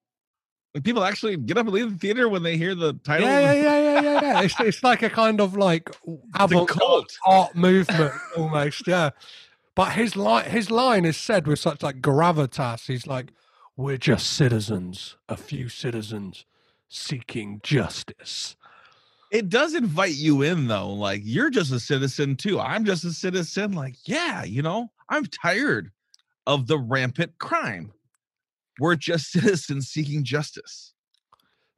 like 0.73 0.83
people 0.83 1.03
actually 1.03 1.37
get 1.37 1.57
up 1.57 1.65
and 1.65 1.73
leave 1.73 1.91
the 1.91 1.97
theater 1.97 2.27
when 2.27 2.43
they 2.43 2.57
hear 2.57 2.73
the 2.73 2.93
title 3.03 3.27
yeah, 3.27 3.39
yeah, 3.39 3.53
yeah, 3.53 4.01
yeah, 4.01 4.21
yeah. 4.21 4.41
It's 4.41 4.55
it's 4.59 4.83
like 4.83 5.03
a 5.03 5.09
kind 5.09 5.39
of 5.39 5.55
like 5.55 5.89
cult. 6.67 7.17
art 7.25 7.55
movement 7.55 8.13
almost. 8.35 8.87
Yeah, 8.87 9.11
but 9.75 9.91
his 9.93 10.15
line, 10.15 10.49
his 10.49 10.71
line 10.71 11.05
is 11.05 11.17
said 11.17 11.47
with 11.47 11.59
such 11.59 11.83
like 11.83 12.01
gravitas. 12.01 12.87
He's 12.87 13.05
like, 13.05 13.31
"We're 13.77 13.97
just 13.97 14.33
citizens, 14.33 15.17
a 15.29 15.37
few 15.37 15.69
citizens 15.69 16.45
seeking 16.89 17.59
justice." 17.63 18.55
it 19.33 19.49
does 19.49 19.73
invite 19.73 20.13
you 20.13 20.43
in 20.43 20.67
though 20.67 20.93
like 20.93 21.19
you're 21.23 21.49
just 21.49 21.71
a 21.71 21.79
citizen 21.79 22.35
too 22.35 22.59
i'm 22.59 22.85
just 22.85 23.03
a 23.03 23.11
citizen 23.11 23.71
like 23.73 23.95
yeah 24.05 24.43
you 24.43 24.61
know 24.61 24.89
i'm 25.09 25.25
tired 25.25 25.91
of 26.45 26.67
the 26.67 26.77
rampant 26.77 27.35
crime 27.39 27.91
we're 28.83 28.97
just 28.97 29.31
citizens 29.31 29.87
seeking 29.87 30.25
justice. 30.25 30.93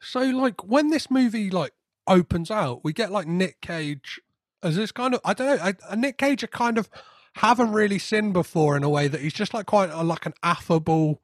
So 0.02 0.22
like 0.22 0.66
when 0.66 0.90
this 0.90 1.12
movie 1.12 1.52
like 1.52 1.74
opens 2.08 2.50
out, 2.50 2.84
we 2.84 2.94
get 2.94 3.12
like 3.12 3.28
Nick 3.28 3.62
Cage 3.62 4.20
as 4.64 4.76
this 4.76 4.92
kind 4.92 5.14
of 5.14 5.22
I 5.24 5.34
don't 5.36 5.56
know, 5.58 5.64
I, 5.64 5.74
a 5.88 5.96
Nick 5.96 6.18
Cage 6.18 6.44
I 6.44 6.48
kind 6.48 6.80
of 6.80 6.90
haven't 7.36 7.74
really 7.74 8.00
seen 8.00 8.34
before 8.34 8.76
in 8.76 8.84
a 8.84 8.90
way 8.90 9.08
that 9.08 9.22
he's 9.22 9.34
just 9.34 9.54
like 9.54 9.68
quite 9.68 9.92
a, 9.92 10.02
like 10.02 10.26
an 10.26 10.34
affable, 10.42 11.22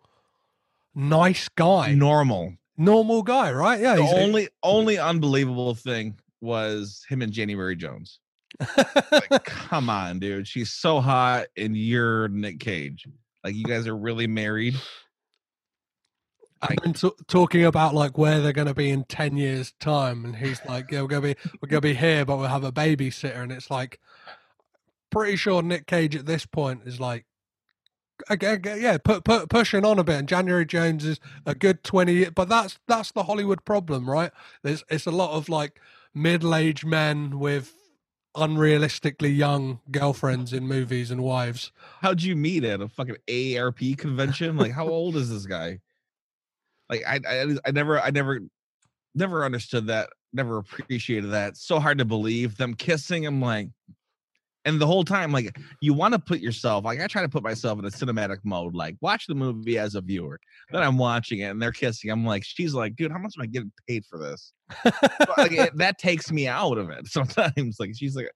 nice 0.94 1.50
guy, 1.50 1.94
normal. 1.96 2.54
Normal 2.78 3.24
guy, 3.24 3.52
right? 3.52 3.80
Yeah, 3.80 3.96
the 3.96 4.04
he's 4.04 4.14
only 4.14 4.50
only 4.62 5.00
unbelievable 5.00 5.74
thing 5.74 6.20
was 6.42 7.04
him 7.10 7.24
and 7.24 7.32
january 7.32 7.76
jones. 7.76 8.20
Like 9.12 9.46
come 9.46 9.90
on 9.90 10.20
dude. 10.20 10.48
She's 10.48 10.72
so 10.72 11.02
hot 11.02 11.48
and 11.58 11.76
you're 11.76 12.28
nick 12.28 12.60
cage. 12.60 13.08
Like 13.44 13.56
you 13.56 13.64
guys 13.64 13.88
are 13.88 13.98
really 13.98 14.28
married 14.28 14.76
I've 16.62 16.78
been 16.78 16.94
t- 16.94 17.12
talking 17.28 17.66
about 17.66 17.96
like 17.96 18.18
where 18.18 18.40
they're 18.40 18.54
going 18.54 18.68
to 18.68 18.74
be 18.74 18.90
in 18.92 19.04
10 19.06 19.36
years 19.38 19.74
time 19.80 20.26
and 20.26 20.36
he's 20.36 20.62
like 20.66 20.92
yeah 20.92 21.02
we're 21.02 21.08
going 21.08 21.22
to 21.24 21.36
be 21.36 21.50
we're 21.62 21.68
going 21.68 21.82
to 21.82 21.88
be 21.88 21.94
here 21.96 22.24
but 22.26 22.38
we'll 22.38 22.48
have 22.48 22.64
a 22.64 22.72
babysitter 22.72 23.40
and 23.42 23.52
it's 23.52 23.72
like 23.72 24.00
pretty 25.10 25.36
sure 25.36 25.62
Nick 25.62 25.88
Cage 25.88 26.16
at 26.16 26.26
this 26.26 26.46
point 26.46 26.82
is 26.86 27.00
like 27.00 27.26
again 28.30 28.62
yeah 28.80 28.98
put, 28.98 29.24
put 29.24 29.50
pushing 29.50 29.84
on 29.84 29.98
a 29.98 30.04
bit 30.04 30.20
and 30.20 30.28
January 30.28 30.66
Jones 30.66 31.04
is 31.06 31.20
a 31.46 31.56
good 31.56 31.84
20 31.84 32.14
year- 32.14 32.32
but 32.32 32.48
that's 32.50 32.78
that's 32.88 33.12
the 33.12 33.24
Hollywood 33.24 33.66
problem 33.66 34.10
right 34.10 34.32
there's 34.64 34.84
it's 34.90 35.08
a 35.08 35.12
lot 35.12 35.32
of 35.32 35.50
like 35.50 35.80
middle-aged 36.14 36.86
men 36.86 37.40
with 37.40 37.74
unrealistically 38.38 39.36
young 39.36 39.80
girlfriends 39.90 40.54
in 40.54 40.68
movies 40.68 41.12
and 41.12 41.22
wives 41.24 41.72
how'd 42.02 42.22
you 42.22 42.36
meet 42.36 42.64
at 42.64 42.82
a 42.82 42.88
fucking 42.88 43.18
AARP 43.28 43.98
convention? 43.98 44.56
Like, 44.58 44.72
how 44.72 44.88
old 44.88 45.16
is 45.18 45.30
this 45.30 45.46
guy? 45.46 45.80
Like, 46.92 47.04
I, 47.08 47.20
I, 47.28 47.56
I 47.66 47.72
never, 47.72 48.00
I 48.00 48.12
never, 48.12 48.42
never 49.16 49.46
understood 49.46 49.88
that. 49.88 50.10
Never 50.34 50.58
appreciated 50.58 51.32
that. 51.32 51.58
So 51.58 51.80
hard 51.80 51.98
to 51.98 52.06
believe 52.06 52.58
them 52.58 52.74
kissing. 52.74 53.26
I'm 53.26 53.42
like, 53.42 53.70
and 54.64 54.80
the 54.80 54.86
whole 54.86 55.04
time, 55.04 55.32
like, 55.32 55.58
you 55.82 55.94
want 55.94 56.14
to 56.14 56.20
put 56.20 56.40
yourself, 56.40 56.86
like, 56.86 57.02
I 57.02 57.08
try 57.08 57.24
to 57.24 57.30
put 57.30 57.44
myself 57.44 57.80
in 57.80 57.86
a 57.86 57.90
cinematic 57.90 58.38
mode, 58.44 58.76
like, 58.76 58.96
watch 59.02 59.26
the 59.26 59.34
movie 59.34 59.80
as 59.80 59.96
a 59.96 60.02
viewer. 60.02 60.40
Then 60.72 60.84
I'm 60.84 60.98
watching 60.98 61.40
it 61.40 61.46
and 61.46 61.62
they're 61.62 61.72
kissing. 61.72 62.12
I'm 62.12 62.26
like, 62.26 62.44
she's 62.44 62.74
like, 62.74 62.96
dude, 62.96 63.12
how 63.12 63.18
much 63.18 63.34
am 63.38 63.44
I 63.44 63.48
getting 63.48 63.72
paid 63.88 64.06
for 64.06 64.20
this? 64.20 64.54
But, 64.84 65.38
like, 65.38 65.52
it, 65.52 65.72
that 65.78 65.98
takes 65.98 66.32
me 66.32 66.48
out 66.48 66.78
of 66.78 66.90
it 66.90 67.08
sometimes. 67.08 67.78
Like, 67.80 67.92
she's 67.96 68.16
like, 68.16 68.30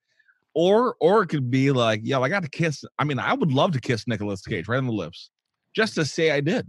or 0.56 0.96
or 1.02 1.24
it 1.24 1.28
could 1.28 1.52
be 1.52 1.72
like, 1.72 2.00
yo, 2.04 2.24
I 2.24 2.30
got 2.30 2.44
to 2.44 2.50
kiss. 2.50 2.84
I 2.98 3.04
mean, 3.04 3.20
I 3.20 3.34
would 3.34 3.52
love 3.52 3.74
to 3.74 3.82
kiss 3.82 4.08
Nicolas 4.08 4.42
Cage 4.42 4.70
right 4.70 4.78
on 4.78 4.88
the 4.88 4.94
lips, 4.94 5.30
just 5.76 5.96
to 5.96 6.06
say 6.06 6.32
I 6.32 6.40
did. 6.40 6.68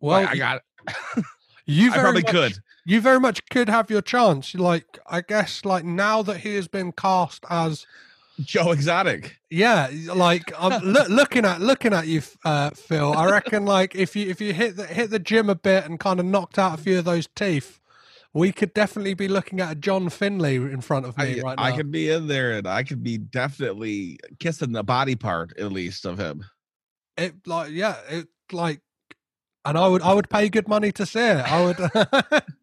Well 0.00 0.22
Like, 0.22 0.30
I 0.30 0.36
got. 0.36 0.62
you 1.66 1.92
I 1.92 1.98
probably 1.98 2.22
much- 2.22 2.32
could. 2.32 2.52
you 2.86 3.00
very 3.00 3.20
much 3.20 3.46
could 3.50 3.68
have 3.68 3.90
your 3.90 4.02
chance. 4.02 4.54
Like, 4.54 4.98
I 5.06 5.20
guess, 5.20 5.64
like 5.64 5.84
now 5.84 6.22
that 6.22 6.38
he 6.38 6.54
has 6.56 6.68
been 6.68 6.92
cast 6.92 7.44
as 7.50 7.86
Joe 8.40 8.70
Exotic. 8.72 9.38
Yeah, 9.50 9.90
like 10.14 10.50
I'm 10.58 10.82
loo- 10.84 11.08
looking 11.08 11.44
at 11.44 11.60
looking 11.60 11.92
at 11.92 12.06
you, 12.06 12.22
uh, 12.44 12.70
Phil. 12.70 13.12
I 13.12 13.30
reckon 13.30 13.66
like 13.66 13.94
if 13.94 14.16
you 14.16 14.28
if 14.30 14.40
you 14.40 14.52
hit 14.54 14.76
the 14.76 14.86
hit 14.86 15.10
the 15.10 15.18
gym 15.18 15.50
a 15.50 15.54
bit 15.54 15.84
and 15.84 16.00
kind 16.00 16.18
of 16.18 16.24
knocked 16.26 16.58
out 16.58 16.78
a 16.78 16.82
few 16.82 16.98
of 17.00 17.04
those 17.04 17.28
teeth, 17.36 17.78
we 18.32 18.50
could 18.50 18.72
definitely 18.72 19.12
be 19.12 19.28
looking 19.28 19.60
at 19.60 19.72
a 19.72 19.74
John 19.74 20.08
Finlay 20.08 20.56
in 20.56 20.80
front 20.80 21.04
of 21.04 21.18
me 21.18 21.40
I, 21.40 21.42
right 21.42 21.58
now. 21.58 21.64
I 21.64 21.72
could 21.76 21.90
be 21.90 22.08
in 22.08 22.28
there 22.28 22.52
and 22.52 22.66
I 22.66 22.82
could 22.82 23.02
be 23.02 23.18
definitely 23.18 24.18
kissing 24.38 24.72
the 24.72 24.84
body 24.84 25.16
part 25.16 25.52
at 25.58 25.70
least 25.70 26.06
of 26.06 26.18
him. 26.18 26.42
it 27.18 27.34
like 27.46 27.72
yeah, 27.72 27.96
it 28.08 28.26
like, 28.52 28.80
and 29.64 29.78
I 29.78 29.88
would 29.88 30.02
I 30.02 30.14
would 30.14 30.30
pay 30.30 30.48
good 30.48 30.68
money 30.68 30.92
to 30.92 31.06
see 31.06 31.20
it. 31.20 31.36
I 31.36 31.64
would. 31.64 32.42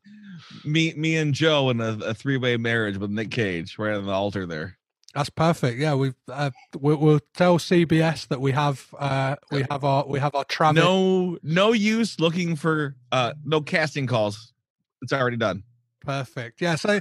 Me, 0.63 0.93
me 0.95 1.15
and 1.15 1.33
Joe 1.33 1.69
in 1.69 1.79
a, 1.79 1.97
a 1.99 2.13
three 2.13 2.37
way 2.37 2.57
marriage 2.57 2.97
with 2.97 3.09
Nick 3.09 3.31
Cage 3.31 3.77
right 3.79 3.95
on 3.95 4.05
the 4.05 4.11
altar 4.11 4.45
there. 4.45 4.77
That's 5.13 5.29
perfect. 5.29 5.79
Yeah, 5.79 5.95
we've 5.95 6.15
uh, 6.29 6.51
we'll, 6.77 6.97
we'll 6.97 7.19
tell 7.33 7.57
CBS 7.57 8.27
that 8.27 8.39
we 8.39 8.51
have 8.51 8.85
uh 8.99 9.35
we 9.51 9.65
have 9.69 9.83
our 9.83 10.05
we 10.05 10.19
have 10.19 10.35
our 10.35 10.43
Travis. 10.43 10.83
No, 10.83 11.37
no 11.41 11.71
use 11.71 12.19
looking 12.19 12.55
for 12.55 12.95
uh 13.11 13.33
no 13.43 13.61
casting 13.61 14.07
calls. 14.07 14.53
It's 15.01 15.13
already 15.13 15.37
done. 15.37 15.63
Perfect. 16.01 16.61
Yeah. 16.61 16.75
So, 16.75 16.99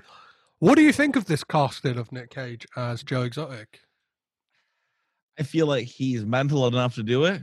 what 0.61 0.77
do 0.77 0.83
you 0.83 0.93
think 0.93 1.17
of 1.17 1.27
this 1.27 1.45
casting 1.45 1.99
of 1.99 2.11
Nick 2.13 2.31
Cage 2.31 2.67
as 2.77 3.03
Joe 3.03 3.23
Exotic? 3.23 3.81
I 5.39 5.43
feel 5.43 5.67
like 5.67 5.87
he's 5.87 6.25
mental 6.25 6.67
enough 6.67 6.95
to 6.95 7.03
do 7.03 7.25
it. 7.25 7.43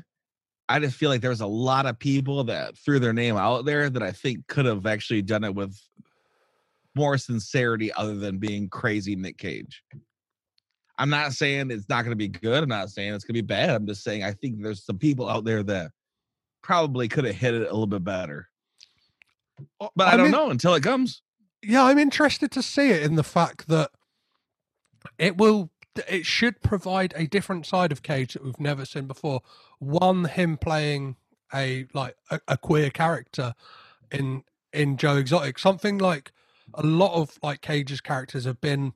I 0.70 0.80
just 0.80 0.96
feel 0.96 1.10
like 1.10 1.22
there's 1.22 1.42
a 1.42 1.48
lot 1.48 1.86
of 1.86 2.00
people 2.00 2.44
that 2.46 2.78
threw 2.78 3.00
their 3.00 3.14
name 3.14 3.36
out 3.36 3.66
there 3.66 3.90
that 3.90 4.04
I 4.04 4.12
think 4.12 4.48
could 4.48 4.66
have 4.66 4.86
actually 4.86 5.22
done 5.22 5.44
it 5.44 5.54
with 5.54 5.78
more 6.96 7.18
sincerity 7.18 7.92
other 7.94 8.16
than 8.16 8.38
being 8.38 8.70
crazy 8.70 9.16
Nick 9.16 9.38
Cage. 9.38 9.84
I'm 10.98 11.10
not 11.10 11.34
saying 11.34 11.72
it's 11.72 11.90
not 11.90 12.04
going 12.04 12.12
to 12.12 12.16
be 12.16 12.28
good. 12.28 12.64
I'm 12.64 12.70
not 12.70 12.90
saying 12.90 13.14
it's 13.14 13.26
going 13.26 13.36
to 13.36 13.42
be 13.42 13.48
bad. 13.48 13.72
I'm 13.72 13.88
just 13.88 14.04
saying 14.04 14.24
I 14.24 14.32
think 14.32 14.62
there's 14.62 14.86
some 14.86 14.98
people 14.98 15.28
out 15.28 15.44
there 15.44 15.64
that 15.64 15.92
probably 16.62 17.08
could 17.08 17.26
have 17.26 17.36
hit 17.36 17.54
it 17.54 17.62
a 17.62 17.66
little 17.66 17.88
bit 17.88 18.04
better. 18.04 18.48
Oh, 19.80 19.90
but 19.96 20.08
I, 20.08 20.12
I'm 20.12 20.18
don't 20.18 20.32
know 20.32 20.50
until 20.50 20.76
it 20.76 20.84
comes. 20.84 21.22
Yeah, 21.62 21.84
I'm 21.84 21.98
interested 21.98 22.52
to 22.52 22.62
see 22.62 22.90
it 22.90 23.04
in 23.04 23.16
the 23.16 23.24
fact 23.24 23.68
that 23.68 23.92
it 25.18 25.38
will. 25.38 25.72
It 26.08 26.26
should 26.26 26.62
provide 26.64 27.14
a 27.16 27.28
different 27.28 27.68
side 27.68 27.92
of 27.92 28.02
Cage 28.02 28.34
that 28.34 28.44
we've 28.44 28.60
never 28.60 28.84
seen 28.84 29.06
before. 29.06 29.42
One, 29.84 30.26
him 30.26 30.58
playing 30.58 31.16
a 31.54 31.86
like 31.94 32.16
a, 32.32 32.40
a 32.48 32.58
queer 32.58 32.90
character 32.90 33.54
in 34.12 34.44
in 34.72 34.98
Joe 34.98 35.18
Exotic. 35.18 35.60
Something 35.60 35.98
like 35.98 36.32
a 36.74 36.84
lot 36.84 37.14
of 37.14 37.38
like 37.44 37.62
Cage's 37.62 38.02
characters 38.02 38.46
have 38.46 38.60
been 38.62 38.94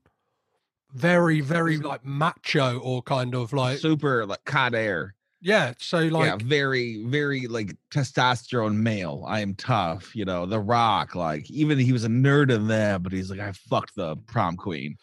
very, 0.94 1.42
very 1.42 1.78
like 1.78 2.06
macho 2.06 2.80
or 2.80 3.02
kind 3.02 3.36
of 3.36 3.54
like 3.54 3.78
Super 3.78 4.26
like 4.26 4.44
Con 4.46 4.74
Air. 4.74 5.16
yeah. 5.42 5.74
So 5.78 6.00
like 6.00 6.26
yeah, 6.26 6.48
very, 6.48 7.04
very 7.06 7.48
like 7.48 7.76
testosterone 7.92 8.78
male. 8.78 9.24
I 9.28 9.42
am 9.42 9.54
tough, 9.56 10.16
you 10.16 10.26
know. 10.26 10.46
The 10.46 10.60
Rock, 10.60 11.14
like 11.14 11.50
even 11.52 11.78
he 11.78 11.92
was 11.92 12.06
a 12.06 12.10
nerd 12.10 12.52
in 12.52 12.68
that, 12.68 13.04
but 13.04 13.12
he's 13.12 13.30
like, 13.30 13.40
I 13.40 13.52
fucked 13.52 13.96
the 13.96 14.16
prom 14.16 14.56
queen. 14.58 14.96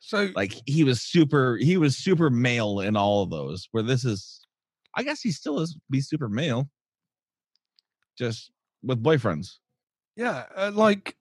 so 0.00 0.30
Like 0.34 0.54
he 0.66 0.82
was 0.82 1.02
super, 1.02 1.56
he 1.58 1.76
was 1.76 1.96
super 1.96 2.30
male 2.30 2.80
in 2.80 2.96
all 2.96 3.22
of 3.22 3.30
those. 3.30 3.68
Where 3.70 3.82
this 3.84 4.04
is, 4.04 4.41
I 4.94 5.02
guess 5.02 5.20
he 5.22 5.32
still 5.32 5.60
is 5.60 5.76
be 5.90 6.00
super 6.00 6.28
male, 6.28 6.68
just 8.18 8.50
with 8.82 9.02
boyfriends. 9.02 9.58
Yeah, 10.16 10.44
uh, 10.56 10.70
like 10.74 11.16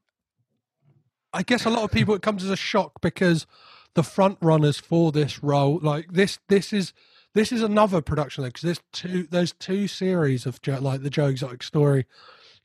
I 1.34 1.44
guess 1.44 1.66
a 1.66 1.70
lot 1.70 1.84
of 1.84 1.92
people 1.92 2.14
it 2.16 2.22
comes 2.22 2.44
as 2.44 2.50
a 2.50 2.56
shock 2.58 2.94
because 3.02 3.48
the 3.96 4.04
front 4.04 4.38
runners 4.42 4.78
for 4.78 5.12
this 5.12 5.42
role, 5.44 5.80
like 5.82 6.12
this, 6.12 6.40
this 6.50 6.74
is 6.74 6.94
this 7.34 7.52
is 7.52 7.62
another 7.62 8.02
production 8.02 8.44
because 8.44 8.62
there's 8.64 8.82
two 8.92 9.28
there's 9.32 9.54
two 9.54 9.88
series 9.88 10.46
of 10.46 10.60
like 10.68 11.02
the 11.04 11.10
Joe 11.10 11.28
Exotic 11.28 11.64
story 11.64 12.06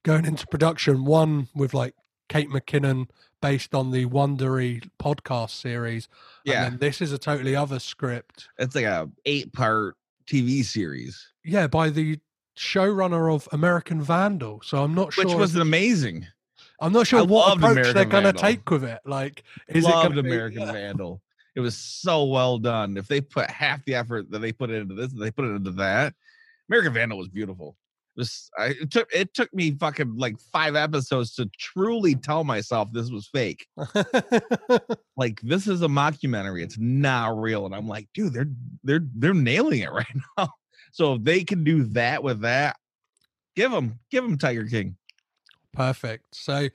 going 0.02 0.24
into 0.24 0.46
production. 0.48 1.04
One 1.04 1.48
with 1.54 1.74
like 1.74 1.94
Kate 2.28 2.50
McKinnon 2.50 3.08
based 3.40 3.74
on 3.74 3.92
the 3.92 4.06
Wondery 4.06 4.88
podcast 5.00 5.50
series, 5.50 6.08
Yeah, 6.44 6.64
and 6.64 6.72
then 6.72 6.78
this 6.80 7.00
is 7.00 7.12
a 7.12 7.18
totally 7.18 7.54
other 7.54 7.78
script. 7.78 8.48
it's 8.58 8.74
like 8.74 8.86
a 8.86 9.08
eight 9.24 9.52
part 9.52 9.96
TV 10.26 10.64
series, 10.64 11.32
Yeah, 11.44 11.66
by 11.66 11.90
the 11.90 12.18
showrunner 12.56 13.34
of 13.34 13.48
American 13.52 14.02
Vandal. 14.02 14.60
So 14.64 14.82
I'm 14.82 14.94
not 14.94 15.12
sure. 15.12 15.24
which 15.24 15.34
was 15.34 15.54
an 15.54 15.60
I'm 16.80 16.92
not 16.92 17.06
sure 17.06 17.20
I 17.20 17.22
what 17.22 17.56
approach 17.56 17.72
American 17.72 17.94
they're 17.94 18.04
going 18.04 18.24
to 18.24 18.32
take 18.32 18.70
with 18.70 18.84
it. 18.84 19.00
Like, 19.04 19.44
is 19.68 19.84
it 19.84 19.88
loved 19.90 20.14
to 20.16 20.22
be, 20.22 20.28
American 20.30 20.62
yeah. 20.62 20.72
Vandal. 20.72 21.22
It 21.54 21.60
was 21.60 21.76
so 21.76 22.24
well 22.24 22.58
done. 22.58 22.96
If 22.98 23.08
they 23.08 23.20
put 23.20 23.50
half 23.50 23.84
the 23.86 23.94
effort 23.94 24.30
that 24.30 24.40
they 24.40 24.52
put 24.52 24.70
into 24.70 24.94
this, 24.94 25.12
they 25.12 25.30
put 25.30 25.46
it 25.46 25.54
into 25.54 25.70
that. 25.72 26.14
American 26.68 26.92
Vandal 26.92 27.18
was 27.18 27.28
beautiful. 27.28 27.76
It 28.16 28.20
was 28.20 28.50
I, 28.58 28.66
it 28.80 28.90
took 28.90 29.08
it 29.14 29.34
took 29.34 29.52
me 29.52 29.72
fucking 29.72 30.16
like 30.16 30.38
five 30.52 30.74
episodes 30.74 31.34
to 31.34 31.50
truly 31.58 32.14
tell 32.14 32.44
myself 32.44 32.88
this 32.92 33.10
was 33.10 33.28
fake. 33.28 33.66
Like 35.16 35.40
this 35.40 35.66
is 35.66 35.80
a 35.82 35.88
mockumentary. 35.88 36.62
It's 36.62 36.76
not 36.78 37.40
real. 37.40 37.64
And 37.64 37.74
I'm 37.74 37.88
like, 37.88 38.08
dude, 38.12 38.34
they're 38.34 38.50
they're 38.84 39.06
they're 39.14 39.34
nailing 39.34 39.80
it 39.80 39.90
right 39.92 40.06
now. 40.36 40.50
So 40.92 41.14
if 41.14 41.24
they 41.24 41.42
can 41.42 41.64
do 41.64 41.84
that 41.84 42.22
with 42.22 42.40
that, 42.42 42.76
give 43.54 43.70
them 43.70 43.98
give 44.10 44.24
them 44.24 44.38
Tiger 44.38 44.66
King. 44.66 44.96
Perfect. 45.72 46.34
So 46.34 46.68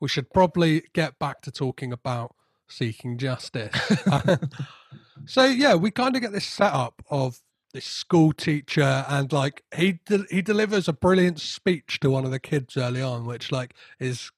we 0.00 0.08
should 0.08 0.32
probably 0.32 0.84
get 0.92 1.18
back 1.18 1.42
to 1.42 1.50
talking 1.50 1.92
about 1.92 2.34
seeking 2.68 3.18
justice. 3.18 3.74
so 5.26 5.44
yeah, 5.44 5.74
we 5.74 5.90
kind 5.90 6.14
of 6.14 6.22
get 6.22 6.32
this 6.32 6.46
setup 6.46 7.02
of 7.10 7.40
this 7.72 7.84
school 7.84 8.32
teacher 8.32 9.04
and 9.08 9.32
like 9.32 9.62
he 9.76 10.00
de- 10.06 10.26
he 10.30 10.42
delivers 10.42 10.88
a 10.88 10.92
brilliant 10.92 11.40
speech 11.40 12.00
to 12.00 12.10
one 12.10 12.24
of 12.24 12.30
the 12.30 12.40
kids 12.40 12.76
early 12.76 13.02
on, 13.02 13.26
which 13.26 13.52
like 13.52 13.74
is 13.98 14.30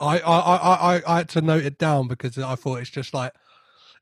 I 0.00 0.18
I 0.20 0.38
I 0.38 0.56
I, 0.96 1.02
I 1.06 1.16
had 1.18 1.28
to 1.30 1.40
note 1.40 1.64
it 1.64 1.78
down 1.78 2.08
because 2.08 2.36
I 2.38 2.54
thought 2.54 2.80
it's 2.80 2.90
just 2.90 3.14
like 3.14 3.32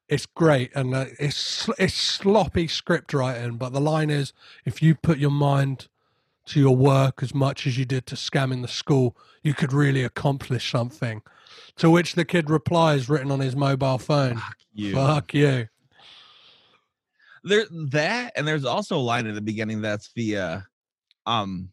it's 0.09 0.27
great 0.27 0.71
and 0.75 0.95
uh, 0.95 1.07
it's 1.19 1.69
it's 1.79 1.95
sloppy 1.95 2.69
script 2.69 3.13
writing, 3.13 3.57
but 3.57 3.73
the 3.73 3.81
line 3.81 4.11
is 4.11 4.33
if 4.65 4.83
you 4.83 4.95
put 4.95 5.19
your 5.19 5.31
mind 5.31 5.89
to 6.47 6.61
your 6.61 6.77
work 6.77 7.23
as 7.23 7.35
much 7.35 7.67
as 7.67 7.77
you 7.77 7.85
did 7.85 8.07
to 8.07 8.15
scamming 8.15 8.63
the 8.63 8.69
school, 8.69 9.17
you 9.43 9.53
could 9.53 9.73
really 9.73 10.05
accomplish 10.05 10.71
something. 10.71 11.23
To 11.79 11.91
which 11.91 12.15
the 12.15 12.25
kid 12.25 12.49
replies, 12.49 13.09
written 13.09 13.33
on 13.33 13.41
his 13.41 13.57
mobile 13.57 13.99
phone, 13.99 14.41
You 14.73 14.95
"Fuck 14.95 15.35
you." 15.35 15.69
There 17.47 17.65
that 17.91 18.33
and 18.37 18.47
there's 18.47 18.65
also 18.65 18.97
a 18.97 18.99
line 18.99 19.27
in 19.27 19.35
the 19.35 19.41
beginning 19.41 19.81
that's 19.81 20.13
the 20.15 20.37
uh 20.37 20.61
um 21.27 21.69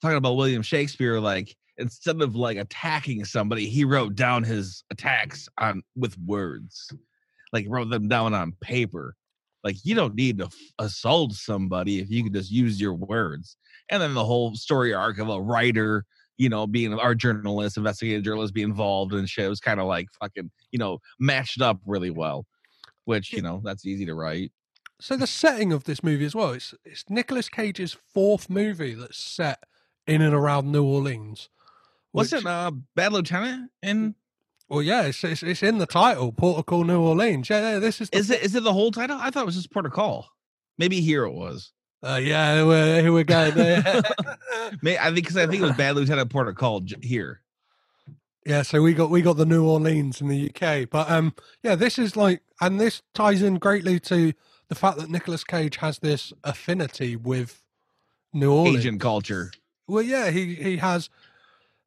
talking 0.00 0.16
about 0.16 0.36
william 0.36 0.62
shakespeare 0.62 1.18
like 1.18 1.56
instead 1.78 2.22
of 2.22 2.34
like 2.34 2.56
attacking 2.56 3.24
somebody 3.24 3.68
he 3.68 3.84
wrote 3.84 4.14
down 4.14 4.42
his 4.42 4.84
attacks 4.90 5.48
on 5.58 5.82
with 5.94 6.18
words. 6.18 6.90
Like 7.52 7.66
wrote 7.68 7.90
them 7.90 8.08
down 8.08 8.34
on 8.34 8.52
paper. 8.60 9.14
Like 9.62 9.76
you 9.84 9.94
don't 9.94 10.14
need 10.14 10.38
to 10.38 10.46
f- 10.46 10.54
assault 10.78 11.32
somebody 11.32 12.00
if 12.00 12.10
you 12.10 12.24
can 12.24 12.32
just 12.32 12.50
use 12.50 12.80
your 12.80 12.94
words. 12.94 13.56
And 13.90 14.02
then 14.02 14.14
the 14.14 14.24
whole 14.24 14.54
story 14.54 14.92
arc 14.92 15.18
of 15.18 15.28
a 15.28 15.40
writer 15.40 16.04
you 16.38 16.50
know 16.50 16.66
being 16.66 16.92
our 16.92 17.14
journalist 17.14 17.78
investigative 17.78 18.22
journalist 18.22 18.52
be 18.52 18.62
involved 18.62 19.14
and 19.14 19.26
shit 19.26 19.48
was 19.48 19.60
kind 19.60 19.80
of 19.80 19.86
like 19.86 20.06
fucking 20.20 20.50
you 20.70 20.78
know 20.78 20.98
matched 21.18 21.62
up 21.62 21.80
really 21.86 22.10
well 22.10 22.44
which 23.06 23.32
you 23.32 23.40
know 23.40 23.62
that's 23.64 23.86
easy 23.86 24.04
to 24.04 24.14
write 24.14 24.52
So 24.98 25.16
the 25.16 25.26
setting 25.26 25.72
of 25.72 25.84
this 25.84 26.02
movie 26.02 26.24
as 26.24 26.34
well, 26.34 26.52
it's 26.52 26.74
it's 26.84 27.04
Nicolas 27.10 27.48
Cage's 27.48 27.92
fourth 27.92 28.48
movie 28.48 28.94
that's 28.94 29.18
set 29.18 29.62
in 30.06 30.22
and 30.22 30.34
around 30.34 30.72
New 30.72 30.84
Orleans. 30.84 31.48
Was 32.12 32.32
which, 32.32 32.42
it? 32.42 32.46
Uh, 32.46 32.72
Bad 32.94 33.12
Lieutenant? 33.12 33.70
in? 33.82 34.14
Well, 34.68 34.82
yeah, 34.82 35.02
it's, 35.02 35.22
it's 35.22 35.42
it's 35.42 35.62
in 35.62 35.78
the 35.78 35.86
title, 35.86 36.32
Port 36.32 36.58
of 36.58 36.66
Call, 36.66 36.84
New 36.84 37.00
Orleans. 37.00 37.48
Yeah, 37.50 37.72
yeah, 37.72 37.78
this 37.78 38.00
is. 38.00 38.10
The, 38.10 38.18
is 38.18 38.30
it? 38.30 38.42
Is 38.42 38.54
it 38.54 38.64
the 38.64 38.72
whole 38.72 38.90
title? 38.90 39.18
I 39.20 39.30
thought 39.30 39.42
it 39.42 39.46
was 39.46 39.56
just 39.56 39.70
Port 39.70 39.86
of 39.86 39.92
Call. 39.92 40.28
Maybe 40.78 41.00
here 41.00 41.24
it 41.24 41.32
was. 41.32 41.72
Uh, 42.02 42.20
yeah, 42.22 42.62
we're, 42.62 43.02
here 43.02 43.12
we 43.12 43.24
go. 43.24 43.50
May 44.82 44.98
I 44.98 45.04
think 45.04 45.16
because 45.16 45.36
I 45.36 45.46
think 45.46 45.62
it 45.62 45.66
was 45.66 45.76
Bad 45.76 45.96
Lieutenant 45.96 46.30
Port 46.30 46.48
of 46.48 46.56
Call 46.56 46.82
here. 47.02 47.42
yeah, 48.44 48.62
so 48.62 48.80
we 48.80 48.94
got 48.94 49.10
we 49.10 49.22
got 49.22 49.36
the 49.36 49.46
New 49.46 49.64
Orleans 49.64 50.20
in 50.20 50.28
the 50.28 50.50
UK, 50.50 50.88
but 50.88 51.10
um, 51.10 51.34
yeah, 51.62 51.74
this 51.74 51.98
is 51.98 52.16
like, 52.16 52.42
and 52.60 52.80
this 52.80 53.02
ties 53.14 53.42
in 53.42 53.56
greatly 53.56 54.00
to 54.00 54.32
the 54.68 54.74
fact 54.74 54.98
that 54.98 55.10
Nicolas 55.10 55.44
Cage 55.44 55.76
has 55.76 55.98
this 55.98 56.32
affinity 56.44 57.16
with 57.16 57.62
New 58.32 58.52
Orleans. 58.52 58.78
Asian 58.78 58.98
culture. 58.98 59.50
Well, 59.88 60.02
yeah, 60.02 60.30
he 60.30 60.54
he 60.54 60.76
has. 60.78 61.08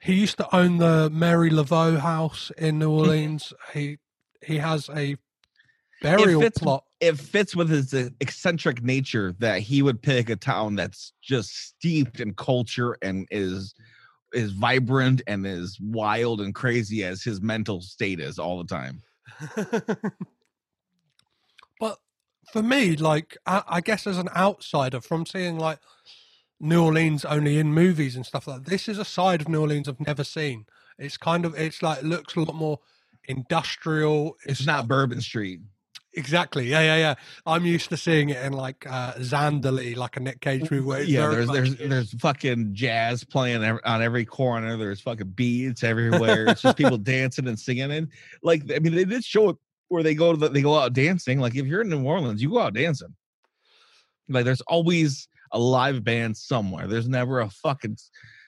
He 0.01 0.13
used 0.13 0.37
to 0.37 0.55
own 0.55 0.77
the 0.77 1.09
Mary 1.09 1.49
Laveau 1.49 1.99
house 1.99 2.51
in 2.57 2.79
New 2.79 2.89
hmm. 2.89 2.99
Orleans. 2.99 3.53
he 3.73 3.97
he 4.41 4.57
has 4.57 4.89
a 4.95 5.17
burial 6.01 6.41
fits- 6.41 6.59
plot. 6.59 6.83
It 6.99 7.17
fits 7.17 7.55
with 7.55 7.69
his 7.69 7.93
eccentric 8.19 8.83
nature 8.83 9.33
that 9.39 9.61
he 9.61 9.81
would 9.81 10.01
pick 10.01 10.29
a 10.29 10.35
town 10.35 10.75
that's 10.75 11.13
just 11.21 11.67
steeped 11.67 12.19
in 12.19 12.33
culture 12.33 12.97
and 13.01 13.27
is 13.31 13.73
is 14.33 14.51
vibrant 14.51 15.21
and 15.27 15.45
as 15.47 15.77
wild 15.81 16.41
and 16.41 16.53
crazy 16.53 17.03
as 17.03 17.23
his 17.23 17.41
mental 17.41 17.81
state 17.81 18.19
is 18.19 18.37
all 18.37 18.61
the 18.61 18.65
time. 18.65 19.01
but 21.79 21.97
for 22.51 22.61
me, 22.61 22.95
like 22.95 23.37
I, 23.45 23.63
I 23.67 23.81
guess 23.81 24.07
as 24.07 24.17
an 24.17 24.29
outsider 24.35 25.01
from 25.01 25.25
seeing 25.25 25.57
like 25.57 25.79
New 26.59 26.83
Orleans 26.83 27.25
only 27.25 27.57
in 27.57 27.73
movies 27.73 28.15
and 28.15 28.25
stuff 28.25 28.47
like 28.47 28.63
that, 28.63 28.69
this 28.69 28.87
is 28.87 28.97
a 28.97 29.05
side 29.05 29.41
of 29.41 29.49
New 29.49 29.61
Orleans 29.61 29.87
I've 29.87 29.99
never 29.99 30.23
seen. 30.23 30.65
It's 30.97 31.17
kind 31.17 31.45
of 31.45 31.55
it's 31.55 31.81
like 31.81 32.03
looks 32.03 32.35
a 32.35 32.41
lot 32.41 32.55
more 32.55 32.79
industrial. 33.25 34.35
It's 34.45 34.65
not 34.65 34.87
Bourbon 34.87 35.21
Street. 35.21 35.61
Exactly. 36.13 36.65
Yeah, 36.65 36.81
yeah, 36.81 36.97
yeah. 36.97 37.15
I'm 37.45 37.65
used 37.65 37.89
to 37.89 37.97
seeing 37.97 38.29
it 38.29 38.43
in 38.43 38.53
like 38.53 38.85
uh 38.89 39.13
Zandalee, 39.13 39.95
like 39.95 40.17
a 40.17 40.19
Nick 40.19 40.41
Cage 40.41 40.69
movie. 40.71 40.83
Where 40.83 41.03
Yeah, 41.03 41.27
there's 41.27 41.47
much 41.47 41.55
there's 41.55 41.77
there's 41.77 42.13
fucking 42.19 42.73
jazz 42.73 43.23
playing 43.23 43.63
on 43.63 44.01
every 44.01 44.25
corner. 44.25 44.75
There's 44.75 45.01
fucking 45.01 45.29
beats 45.29 45.83
everywhere. 45.83 46.47
It's 46.47 46.63
just 46.63 46.77
people 46.77 46.97
dancing 46.97 47.47
and 47.47 47.59
singing. 47.59 47.91
And 47.91 48.09
like, 48.41 48.63
I 48.73 48.79
mean, 48.79 48.95
they 48.95 49.05
did 49.05 49.23
show 49.23 49.49
it 49.49 49.57
where 49.89 50.03
they 50.03 50.15
go 50.15 50.31
to 50.31 50.37
the, 50.37 50.49
they 50.49 50.61
go 50.61 50.77
out 50.77 50.93
dancing. 50.93 51.39
Like, 51.39 51.55
if 51.55 51.65
you're 51.65 51.81
in 51.81 51.89
New 51.89 52.03
Orleans, 52.03 52.41
you 52.41 52.49
go 52.49 52.59
out 52.59 52.73
dancing. 52.73 53.15
Like, 54.29 54.45
there's 54.45 54.61
always 54.61 55.27
a 55.51 55.59
live 55.59 56.03
band 56.03 56.37
somewhere. 56.37 56.87
There's 56.87 57.09
never 57.09 57.41
a 57.41 57.49
fucking 57.49 57.97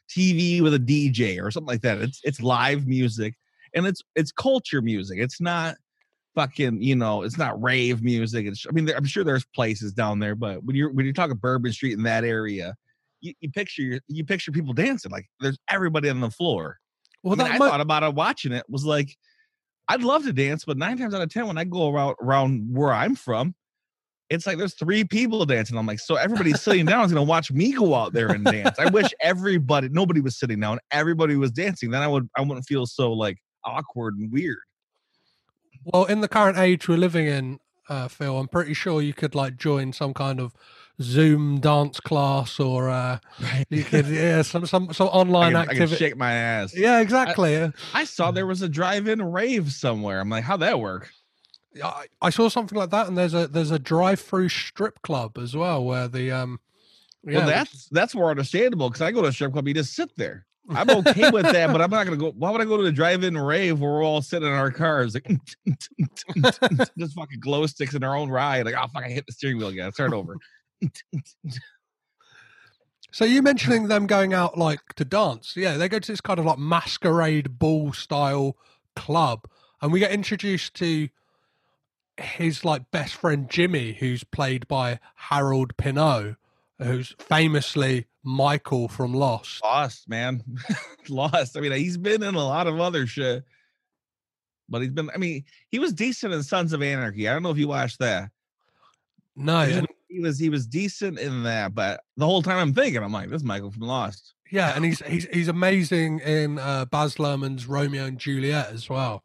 TV 0.09 0.61
with 0.61 0.73
a 0.73 0.79
DJ 0.79 1.41
or 1.41 1.51
something 1.51 1.67
like 1.67 1.81
that. 1.81 1.99
It's 1.99 2.19
it's 2.23 2.41
live 2.41 2.85
music 2.87 3.35
and 3.73 3.85
it's 3.85 4.01
it's 4.15 4.31
culture 4.31 4.81
music. 4.81 5.19
It's 5.19 5.39
not 5.39 5.75
fucking 6.35 6.81
you 6.81 6.95
know 6.95 7.23
it's 7.23 7.37
not 7.37 7.61
rave 7.61 8.03
music. 8.03 8.45
It's 8.45 8.65
I 8.67 8.71
mean 8.71 8.85
there, 8.85 8.97
I'm 8.97 9.05
sure 9.05 9.23
there's 9.23 9.45
places 9.45 9.93
down 9.93 10.19
there, 10.19 10.35
but 10.35 10.63
when 10.63 10.75
you're 10.75 10.91
when 10.91 11.05
you're 11.05 11.13
talking 11.13 11.37
Bourbon 11.37 11.71
Street 11.71 11.93
in 11.93 12.03
that 12.03 12.23
area, 12.23 12.75
you, 13.21 13.33
you 13.39 13.51
picture 13.51 13.81
your, 13.81 13.99
you 14.07 14.25
picture 14.25 14.51
people 14.51 14.73
dancing 14.73 15.11
like 15.11 15.27
there's 15.39 15.57
everybody 15.69 16.09
on 16.09 16.19
the 16.19 16.31
floor. 16.31 16.79
well, 17.23 17.39
I, 17.39 17.43
mean, 17.43 17.53
I 17.53 17.57
thought 17.57 17.81
about 17.81 18.03
it 18.03 18.13
watching 18.13 18.51
it 18.51 18.65
was 18.69 18.85
like 18.85 19.15
I'd 19.91 20.03
love 20.03 20.23
to 20.23 20.31
dance, 20.31 20.63
but 20.63 20.77
nine 20.77 20.97
times 20.97 21.13
out 21.13 21.21
of 21.21 21.27
ten 21.27 21.47
when 21.47 21.57
I 21.57 21.65
go 21.65 21.89
around 21.89 22.15
around 22.21 22.73
where 22.73 22.93
I'm 22.93 23.13
from. 23.13 23.53
It's 24.29 24.47
like 24.47 24.57
there's 24.57 24.75
three 24.75 25.03
people 25.03 25.45
dancing. 25.45 25.77
I'm 25.77 25.85
like, 25.85 25.99
so 25.99 26.15
everybody's 26.15 26.61
sitting 26.61 26.85
down 26.85 27.03
is 27.03 27.11
gonna 27.11 27.25
watch 27.25 27.51
me 27.51 27.73
go 27.73 27.93
out 27.93 28.13
there 28.13 28.29
and 28.29 28.45
dance. 28.45 28.79
I 28.79 28.89
wish 28.89 29.11
everybody, 29.21 29.89
nobody 29.89 30.21
was 30.21 30.39
sitting 30.39 30.61
down, 30.61 30.79
everybody 30.91 31.35
was 31.35 31.51
dancing. 31.51 31.91
Then 31.91 32.01
I 32.01 32.07
would, 32.07 32.29
I 32.37 32.41
wouldn't 32.41 32.65
feel 32.65 32.85
so 32.85 33.11
like 33.11 33.37
awkward 33.65 34.15
and 34.15 34.31
weird. 34.31 34.59
Well, 35.83 36.05
in 36.05 36.21
the 36.21 36.29
current 36.29 36.57
age 36.57 36.87
we're 36.87 36.97
living 36.97 37.27
in, 37.27 37.59
uh, 37.89 38.07
Phil, 38.07 38.37
I'm 38.37 38.47
pretty 38.47 38.73
sure 38.73 39.01
you 39.01 39.13
could 39.13 39.35
like 39.35 39.57
join 39.57 39.91
some 39.91 40.13
kind 40.13 40.39
of 40.39 40.53
Zoom 41.01 41.59
dance 41.59 41.99
class 41.99 42.59
or 42.59 42.89
uh, 42.89 43.19
you 43.69 43.83
could 43.83 44.07
yeah 44.07 44.41
some 44.41 44.65
some 44.65 44.91
some 44.93 45.07
I 45.07 45.11
online 45.11 45.53
can, 45.53 45.69
I 45.69 45.73
can 45.73 45.87
shake 45.87 46.17
my 46.17 46.31
ass. 46.31 46.75
Yeah, 46.75 46.99
exactly. 46.99 47.55
Uh, 47.55 47.71
I 47.93 48.03
saw 48.03 48.31
there 48.31 48.47
was 48.47 48.61
a 48.61 48.69
drive-in 48.69 49.21
rave 49.21 49.71
somewhere. 49.71 50.19
I'm 50.19 50.29
like, 50.29 50.43
how'd 50.43 50.59
that 50.61 50.79
work? 50.79 51.09
I, 51.83 52.07
I 52.21 52.29
saw 52.29 52.49
something 52.49 52.77
like 52.77 52.89
that, 52.89 53.07
and 53.07 53.17
there's 53.17 53.33
a 53.33 53.47
there's 53.47 53.71
a 53.71 53.79
drive-through 53.79 54.49
strip 54.49 55.01
club 55.01 55.37
as 55.37 55.55
well 55.55 55.83
where 55.83 56.07
the 56.07 56.31
um. 56.31 56.59
Yeah, 57.23 57.39
well, 57.39 57.47
that's 57.47 57.87
that's 57.89 58.15
more 58.15 58.31
understandable 58.31 58.89
because 58.89 59.03
I 59.03 59.11
go 59.11 59.21
to 59.21 59.27
a 59.27 59.31
strip 59.31 59.53
club, 59.53 59.67
you 59.67 59.75
just 59.75 59.93
sit 59.93 60.09
there. 60.17 60.47
I'm 60.69 60.89
okay 61.07 61.29
with 61.29 61.45
that, 61.45 61.71
but 61.71 61.81
I'm 61.81 61.89
not 61.89 62.05
gonna 62.05 62.17
go. 62.17 62.31
Why 62.31 62.51
would 62.51 62.61
I 62.61 62.65
go 62.65 62.77
to 62.77 62.83
the 62.83 62.91
drive-in 62.91 63.37
rave 63.37 63.79
where 63.79 63.91
we're 63.91 64.03
all 64.03 64.21
sitting 64.21 64.47
in 64.47 64.53
our 64.53 64.71
cars, 64.71 65.15
like 65.15 65.27
just 66.97 67.13
fucking 67.15 67.39
glow 67.39 67.65
sticks 67.67 67.93
in 67.93 68.03
our 68.03 68.15
own 68.15 68.29
ride? 68.29 68.65
Like, 68.65 68.75
oh 68.77 68.87
fuck, 68.87 69.03
I 69.03 69.09
hit 69.09 69.25
the 69.25 69.33
steering 69.33 69.57
wheel 69.57 69.69
again. 69.69 69.91
Start 69.91 70.13
over. 70.13 70.35
So 73.11 73.25
you 73.25 73.41
mentioning 73.41 73.89
them 73.89 74.07
going 74.07 74.33
out 74.33 74.57
like 74.57 74.93
to 74.95 75.03
dance? 75.03 75.53
Yeah, 75.57 75.75
they 75.75 75.89
go 75.89 75.99
to 75.99 76.11
this 76.11 76.21
kind 76.21 76.39
of 76.39 76.45
like 76.45 76.57
masquerade 76.57 77.59
ball 77.59 77.91
style 77.91 78.55
club, 78.95 79.47
and 79.81 79.91
we 79.91 79.99
get 79.99 80.11
introduced 80.11 80.75
to 80.75 81.09
his 82.17 82.63
like 82.63 82.89
best 82.91 83.15
friend 83.15 83.49
Jimmy, 83.49 83.93
who's 83.93 84.23
played 84.23 84.65
by 84.69 84.99
Harold 85.15 85.75
Perrineau, 85.75 86.37
who's 86.79 87.13
famously 87.19 88.05
Michael 88.23 88.87
from 88.87 89.13
Lost. 89.13 89.61
Lost, 89.61 90.07
man, 90.07 90.41
lost. 91.09 91.57
I 91.57 91.59
mean, 91.59 91.73
he's 91.73 91.97
been 91.97 92.23
in 92.23 92.35
a 92.35 92.45
lot 92.45 92.67
of 92.67 92.79
other 92.79 93.07
shit, 93.07 93.43
but 94.69 94.81
he's 94.81 94.91
been. 94.91 95.09
I 95.13 95.17
mean, 95.17 95.43
he 95.67 95.79
was 95.79 95.91
decent 95.91 96.33
in 96.33 96.43
Sons 96.43 96.71
of 96.71 96.81
Anarchy. 96.81 97.27
I 97.27 97.33
don't 97.33 97.43
know 97.43 97.51
if 97.51 97.57
you 97.57 97.67
watched 97.67 97.99
that. 97.99 98.31
No, 99.35 99.81
He 100.11 100.19
was- 100.19 100.37
he 100.39 100.49
was 100.49 100.67
decent 100.67 101.19
in 101.19 101.43
that, 101.43 101.73
but 101.73 102.01
the 102.17 102.25
whole 102.25 102.41
time 102.41 102.57
I'm 102.57 102.73
thinking, 102.73 103.01
I'm 103.01 103.11
like, 103.13 103.29
this 103.29 103.37
is 103.41 103.43
Michael 103.45 103.71
from 103.71 103.83
Lost. 103.83 104.33
yeah, 104.51 104.75
and 104.75 104.83
he's 104.83 104.99
he's 105.05 105.25
he's 105.31 105.47
amazing 105.47 106.19
in 106.19 106.59
uh, 106.59 106.85
Baz 106.85 107.15
Luhrmann's 107.15 107.65
Romeo 107.67 108.05
and 108.05 108.17
Juliet 108.19 108.67
as 108.73 108.89
well. 108.89 109.23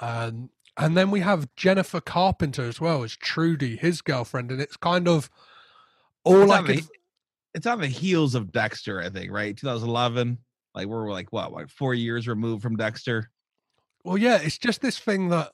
Um, 0.00 0.50
and 0.76 0.96
then 0.96 1.10
we 1.10 1.20
have 1.20 1.48
Jennifer 1.56 2.00
Carpenter 2.00 2.62
as 2.62 2.80
well 2.80 3.02
as 3.02 3.16
Trudy, 3.16 3.76
his 3.76 4.00
girlfriend, 4.00 4.50
and 4.50 4.60
it's 4.60 4.76
kind 4.76 5.08
of 5.08 5.28
all 6.24 6.42
It's 6.42 6.52
I 6.52 6.58
on, 6.58 6.66
the, 6.66 6.82
it's 7.54 7.66
on 7.66 7.80
the 7.80 7.86
heels 7.88 8.34
of 8.34 8.52
Dexter, 8.52 9.00
I 9.00 9.08
think, 9.10 9.32
right? 9.32 9.56
2011. 9.56 10.38
Like 10.74 10.86
we're 10.86 11.10
like 11.10 11.32
what, 11.32 11.52
like 11.52 11.68
four 11.68 11.94
years 11.94 12.28
removed 12.28 12.62
from 12.62 12.76
Dexter. 12.76 13.30
Well, 14.04 14.18
yeah, 14.18 14.38
it's 14.40 14.58
just 14.58 14.80
this 14.80 14.98
thing 14.98 15.28
that 15.30 15.50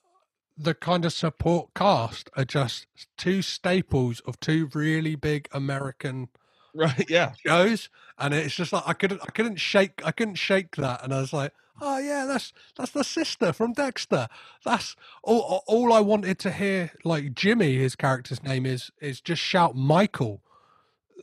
the 0.57 0.75
kind 0.75 1.05
of 1.05 1.12
support 1.12 1.75
cast 1.75 2.31
are 2.37 2.45
just 2.45 2.87
two 3.17 3.43
staples 3.43 4.21
of 4.21 4.38
two 4.40 4.71
really 4.75 5.14
big 5.17 5.49
American 5.53 6.29
Right? 6.77 7.09
Yeah. 7.09 7.33
shows, 7.47 7.88
and 8.19 8.35
it's 8.35 8.55
just 8.57 8.73
like 8.73 8.83
I 8.87 8.95
couldn't, 8.95 9.21
I 9.23 9.31
couldn't 9.31 9.57
shake, 9.57 10.01
I 10.05 10.11
couldn't 10.11 10.35
shake 10.37 10.75
that, 10.77 11.05
and 11.05 11.14
I 11.14 11.21
was 11.21 11.33
like, 11.33 11.53
oh 11.81 11.99
yeah, 11.99 12.27
that's 12.27 12.53
that's 12.77 12.90
the 12.90 13.05
sister 13.05 13.53
from 13.53 13.73
Dexter. 13.75 14.27
That's 14.64 14.97
all. 15.23 15.40
all- 15.40 15.64
All 15.67 15.93
I 15.93 16.01
wanted 16.01 16.38
to 16.40 16.51
hear, 16.51 16.90
like 17.05 17.35
Jimmy, 17.35 17.77
his 17.77 17.95
character's 17.97 18.43
name 18.43 18.67
is, 18.67 18.90
is 19.01 19.21
just 19.21 19.40
shout 19.40 19.77
Michael, 19.77 20.43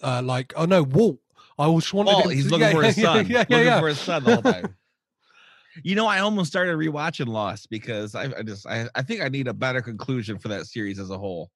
uh, 0.01 0.21
like 0.21 0.53
oh 0.55 0.65
no, 0.65 0.83
Walt. 0.83 1.19
I 1.59 1.69
just 1.75 1.93
wanted. 1.93 2.15
Him 2.25 2.31
he's 2.31 2.45
to- 2.45 2.51
looking 2.51 2.67
yeah, 2.67 2.73
for 2.73 2.83
his 2.83 2.95
son. 3.01 3.25
Yeah, 3.27 3.31
yeah, 3.31 3.39
looking 3.49 3.65
yeah. 3.65 3.79
for 3.81 3.87
his 3.89 3.99
son 3.99 4.21
whole 4.23 4.41
time. 4.41 4.75
You 5.83 5.95
know, 5.95 6.07
I 6.07 6.19
almost 6.19 6.49
started 6.49 6.77
rewatching 6.77 7.27
Lost 7.27 7.69
because 7.69 8.15
I, 8.15 8.25
I 8.37 8.43
just 8.43 8.67
I, 8.67 8.87
I 8.95 9.01
think 9.01 9.21
I 9.21 9.29
need 9.29 9.47
a 9.47 9.53
better 9.53 9.81
conclusion 9.81 10.37
for 10.39 10.47
that 10.49 10.65
series 10.67 10.99
as 10.99 11.09
a 11.09 11.17
whole. 11.17 11.49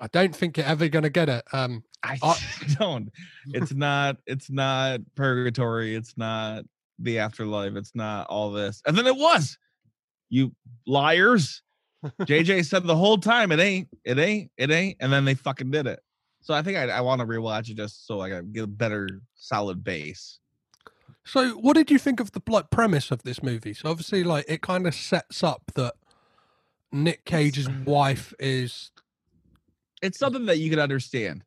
I 0.00 0.06
don't 0.08 0.34
think 0.34 0.56
you're 0.56 0.66
ever 0.66 0.88
going 0.88 1.02
to 1.02 1.10
get 1.10 1.28
it. 1.28 1.44
Um, 1.52 1.82
I 2.02 2.18
Uh, 2.22 2.36
don't. 2.78 3.10
It's 3.48 3.74
not. 3.74 4.18
It's 4.26 4.50
not 4.50 5.00
purgatory. 5.16 5.94
It's 5.94 6.16
not 6.16 6.64
the 7.00 7.18
afterlife. 7.18 7.74
It's 7.76 7.94
not 7.94 8.26
all 8.28 8.52
this. 8.52 8.82
And 8.86 8.96
then 8.96 9.06
it 9.06 9.16
was. 9.16 9.58
You 10.30 10.54
liars. 10.86 11.62
JJ 12.22 12.66
said 12.66 12.84
the 12.84 12.96
whole 12.96 13.18
time 13.18 13.50
it 13.50 13.58
ain't. 13.58 13.88
It 14.04 14.18
ain't. 14.18 14.50
It 14.56 14.70
ain't. 14.70 14.98
And 15.00 15.12
then 15.12 15.24
they 15.24 15.34
fucking 15.34 15.70
did 15.72 15.86
it. 15.88 16.00
So 16.42 16.54
I 16.54 16.62
think 16.62 16.78
I, 16.78 16.84
I 16.88 17.00
want 17.00 17.20
to 17.20 17.26
rewatch 17.26 17.68
it 17.68 17.76
just 17.76 18.06
so 18.06 18.20
I 18.20 18.30
can 18.30 18.52
get 18.52 18.64
a 18.64 18.68
better 18.68 19.08
solid 19.34 19.82
base. 19.82 20.38
So, 21.28 21.50
what 21.50 21.74
did 21.74 21.90
you 21.90 21.98
think 21.98 22.20
of 22.20 22.32
the 22.32 22.40
like 22.48 22.70
premise 22.70 23.10
of 23.10 23.22
this 23.22 23.42
movie? 23.42 23.74
So, 23.74 23.90
obviously, 23.90 24.24
like 24.24 24.46
it 24.48 24.62
kind 24.62 24.86
of 24.86 24.94
sets 24.94 25.42
up 25.42 25.60
that 25.74 25.94
Nick 26.90 27.26
Cage's 27.26 27.68
wife 27.68 28.32
is 28.38 28.92
It's 30.00 30.18
something 30.18 30.46
that 30.46 30.58
you 30.58 30.70
can 30.70 30.78
understand. 30.78 31.44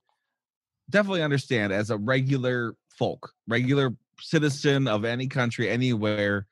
Definitely 0.92 1.24
understand 1.24 1.74
as 1.74 1.90
a 1.90 1.98
regular 1.98 2.76
folk, 2.90 3.34
regular 3.48 3.96
citizen 4.20 4.88
of 4.88 5.04
any 5.04 5.26
country, 5.26 5.68
anywhere. 5.68 6.46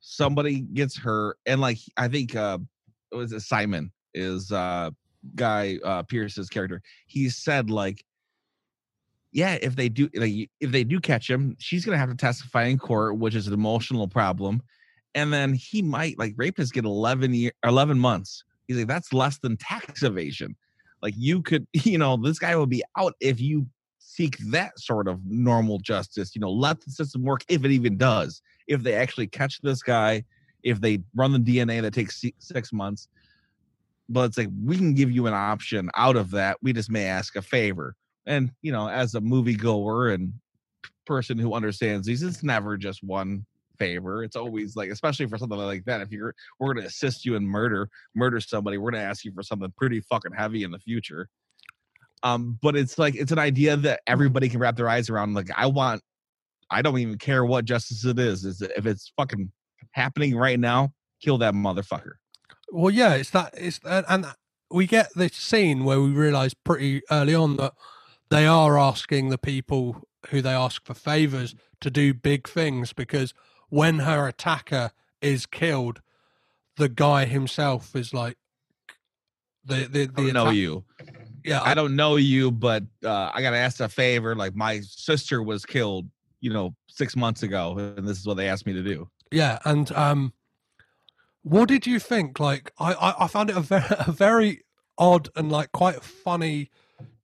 Somebody 0.00 0.60
gets 0.60 0.98
hurt, 0.98 1.38
and 1.46 1.62
like 1.62 1.78
I 1.96 2.08
think 2.08 2.36
uh 2.36 2.58
it 3.10 3.16
was 3.16 3.32
it 3.32 3.40
Simon 3.40 3.90
is 4.12 4.52
uh 4.52 4.90
guy 5.34 5.78
uh 5.82 6.02
Pearce's 6.02 6.50
character. 6.50 6.82
He 7.06 7.30
said 7.30 7.70
like 7.70 8.04
yeah, 9.32 9.58
if 9.62 9.76
they 9.76 9.88
do 9.88 10.08
like 10.14 10.50
if 10.60 10.72
they 10.72 10.84
do 10.84 11.00
catch 11.00 11.28
him, 11.28 11.56
she's 11.58 11.84
gonna 11.84 11.98
have 11.98 12.10
to 12.10 12.16
testify 12.16 12.64
in 12.64 12.78
court, 12.78 13.18
which 13.18 13.34
is 13.34 13.46
an 13.46 13.54
emotional 13.54 14.08
problem. 14.08 14.62
And 15.14 15.32
then 15.32 15.54
he 15.54 15.82
might 15.82 16.18
like 16.18 16.34
rapists 16.36 16.72
get 16.72 16.84
11 16.84 17.34
year 17.34 17.52
11 17.64 17.98
months. 17.98 18.44
He's 18.66 18.78
like, 18.78 18.86
that's 18.86 19.12
less 19.12 19.38
than 19.38 19.56
tax 19.56 20.02
evasion. 20.02 20.56
Like 21.02 21.14
you 21.16 21.42
could, 21.42 21.66
you 21.72 21.98
know, 21.98 22.16
this 22.16 22.38
guy 22.38 22.56
will 22.56 22.66
be 22.66 22.82
out 22.96 23.14
if 23.20 23.40
you 23.40 23.66
seek 23.98 24.38
that 24.50 24.78
sort 24.78 25.08
of 25.08 25.20
normal 25.26 25.78
justice. 25.78 26.34
You 26.34 26.40
know, 26.40 26.50
let 26.50 26.80
the 26.80 26.90
system 26.90 27.22
work 27.22 27.42
if 27.48 27.64
it 27.64 27.70
even 27.70 27.96
does. 27.96 28.42
If 28.66 28.82
they 28.82 28.94
actually 28.94 29.26
catch 29.26 29.60
this 29.62 29.82
guy, 29.82 30.24
if 30.62 30.80
they 30.80 31.00
run 31.14 31.32
the 31.32 31.38
DNA 31.38 31.82
that 31.82 31.94
takes 31.94 32.24
six 32.38 32.72
months. 32.72 33.08
But 34.08 34.24
it's 34.24 34.38
like 34.38 34.48
we 34.64 34.76
can 34.76 34.94
give 34.94 35.10
you 35.10 35.28
an 35.28 35.34
option 35.34 35.88
out 35.96 36.16
of 36.16 36.32
that. 36.32 36.56
We 36.62 36.72
just 36.72 36.90
may 36.90 37.06
ask 37.06 37.36
a 37.36 37.42
favor. 37.42 37.94
And 38.26 38.52
you 38.62 38.72
know, 38.72 38.88
as 38.88 39.14
a 39.14 39.20
moviegoer 39.20 40.14
and 40.14 40.32
person 41.06 41.38
who 41.38 41.54
understands 41.54 42.06
these, 42.06 42.22
it's 42.22 42.42
never 42.42 42.76
just 42.76 43.02
one 43.02 43.46
favor. 43.78 44.22
It's 44.22 44.36
always 44.36 44.76
like, 44.76 44.90
especially 44.90 45.26
for 45.26 45.38
something 45.38 45.58
like 45.58 45.84
that. 45.86 46.00
If 46.00 46.12
you're 46.12 46.34
we're 46.60 46.74
gonna 46.74 46.86
assist 46.86 47.24
you 47.24 47.34
in 47.34 47.44
murder, 47.46 47.88
murder 48.14 48.40
somebody, 48.40 48.78
we're 48.78 48.92
gonna 48.92 49.02
ask 49.02 49.24
you 49.24 49.32
for 49.32 49.42
something 49.42 49.72
pretty 49.76 50.00
fucking 50.02 50.32
heavy 50.32 50.62
in 50.62 50.70
the 50.70 50.78
future. 50.78 51.28
Um, 52.22 52.58
but 52.62 52.76
it's 52.76 52.98
like 52.98 53.14
it's 53.14 53.32
an 53.32 53.38
idea 53.38 53.76
that 53.78 54.00
everybody 54.06 54.48
can 54.48 54.60
wrap 54.60 54.76
their 54.76 54.88
eyes 54.88 55.08
around. 55.10 55.34
Like, 55.34 55.48
I 55.56 55.66
want, 55.66 56.02
I 56.70 56.82
don't 56.82 56.98
even 56.98 57.18
care 57.18 57.44
what 57.44 57.64
justice 57.64 58.04
it 58.04 58.18
is. 58.18 58.44
Is 58.44 58.62
if 58.62 58.86
it's 58.86 59.12
fucking 59.16 59.50
happening 59.92 60.36
right 60.36 60.60
now, 60.60 60.92
kill 61.22 61.38
that 61.38 61.54
motherfucker. 61.54 62.12
well, 62.70 62.90
yeah, 62.90 63.14
it's 63.14 63.30
that 63.30 63.54
it's 63.56 63.80
and 63.84 64.26
we 64.70 64.86
get 64.86 65.08
this 65.16 65.34
scene 65.34 65.84
where 65.84 66.00
we 66.00 66.10
realize 66.10 66.54
pretty 66.54 67.02
early 67.10 67.34
on 67.34 67.56
that 67.56 67.72
they 68.30 68.46
are 68.46 68.78
asking 68.78 69.28
the 69.28 69.38
people 69.38 70.08
who 70.30 70.40
they 70.40 70.52
ask 70.52 70.84
for 70.84 70.94
favors 70.94 71.54
to 71.80 71.90
do 71.90 72.14
big 72.14 72.48
things 72.48 72.92
because 72.92 73.34
when 73.68 74.00
her 74.00 74.28
attacker 74.28 74.92
is 75.20 75.46
killed, 75.46 76.00
the 76.76 76.88
guy 76.88 77.24
himself 77.24 77.94
is 77.94 78.14
like 78.14 78.36
the 79.64 79.88
the, 79.90 80.06
the 80.06 80.22
I 80.22 80.24
don't 80.24 80.32
know 80.32 80.50
you. 80.50 80.84
Yeah, 81.44 81.62
I 81.62 81.74
don't 81.74 81.96
know 81.96 82.16
you, 82.16 82.50
but 82.50 82.84
uh, 83.04 83.30
I 83.32 83.42
gotta 83.42 83.56
ask 83.56 83.80
a 83.80 83.88
favor. 83.88 84.34
Like 84.34 84.54
my 84.54 84.80
sister 84.80 85.42
was 85.42 85.64
killed, 85.64 86.06
you 86.40 86.52
know, 86.52 86.74
six 86.88 87.16
months 87.16 87.42
ago, 87.42 87.76
and 87.96 88.06
this 88.06 88.18
is 88.18 88.26
what 88.26 88.36
they 88.36 88.48
asked 88.48 88.66
me 88.66 88.72
to 88.74 88.82
do. 88.82 89.08
Yeah, 89.32 89.58
and 89.64 89.90
um, 89.92 90.32
what 91.42 91.68
did 91.68 91.86
you 91.86 91.98
think? 91.98 92.40
Like, 92.40 92.72
I, 92.78 92.92
I, 92.92 93.24
I 93.24 93.26
found 93.28 93.48
it 93.48 93.56
a 93.56 93.60
very, 93.60 93.84
a 94.06 94.12
very 94.12 94.64
odd 94.98 95.30
and 95.34 95.50
like 95.50 95.72
quite 95.72 96.02
funny 96.02 96.70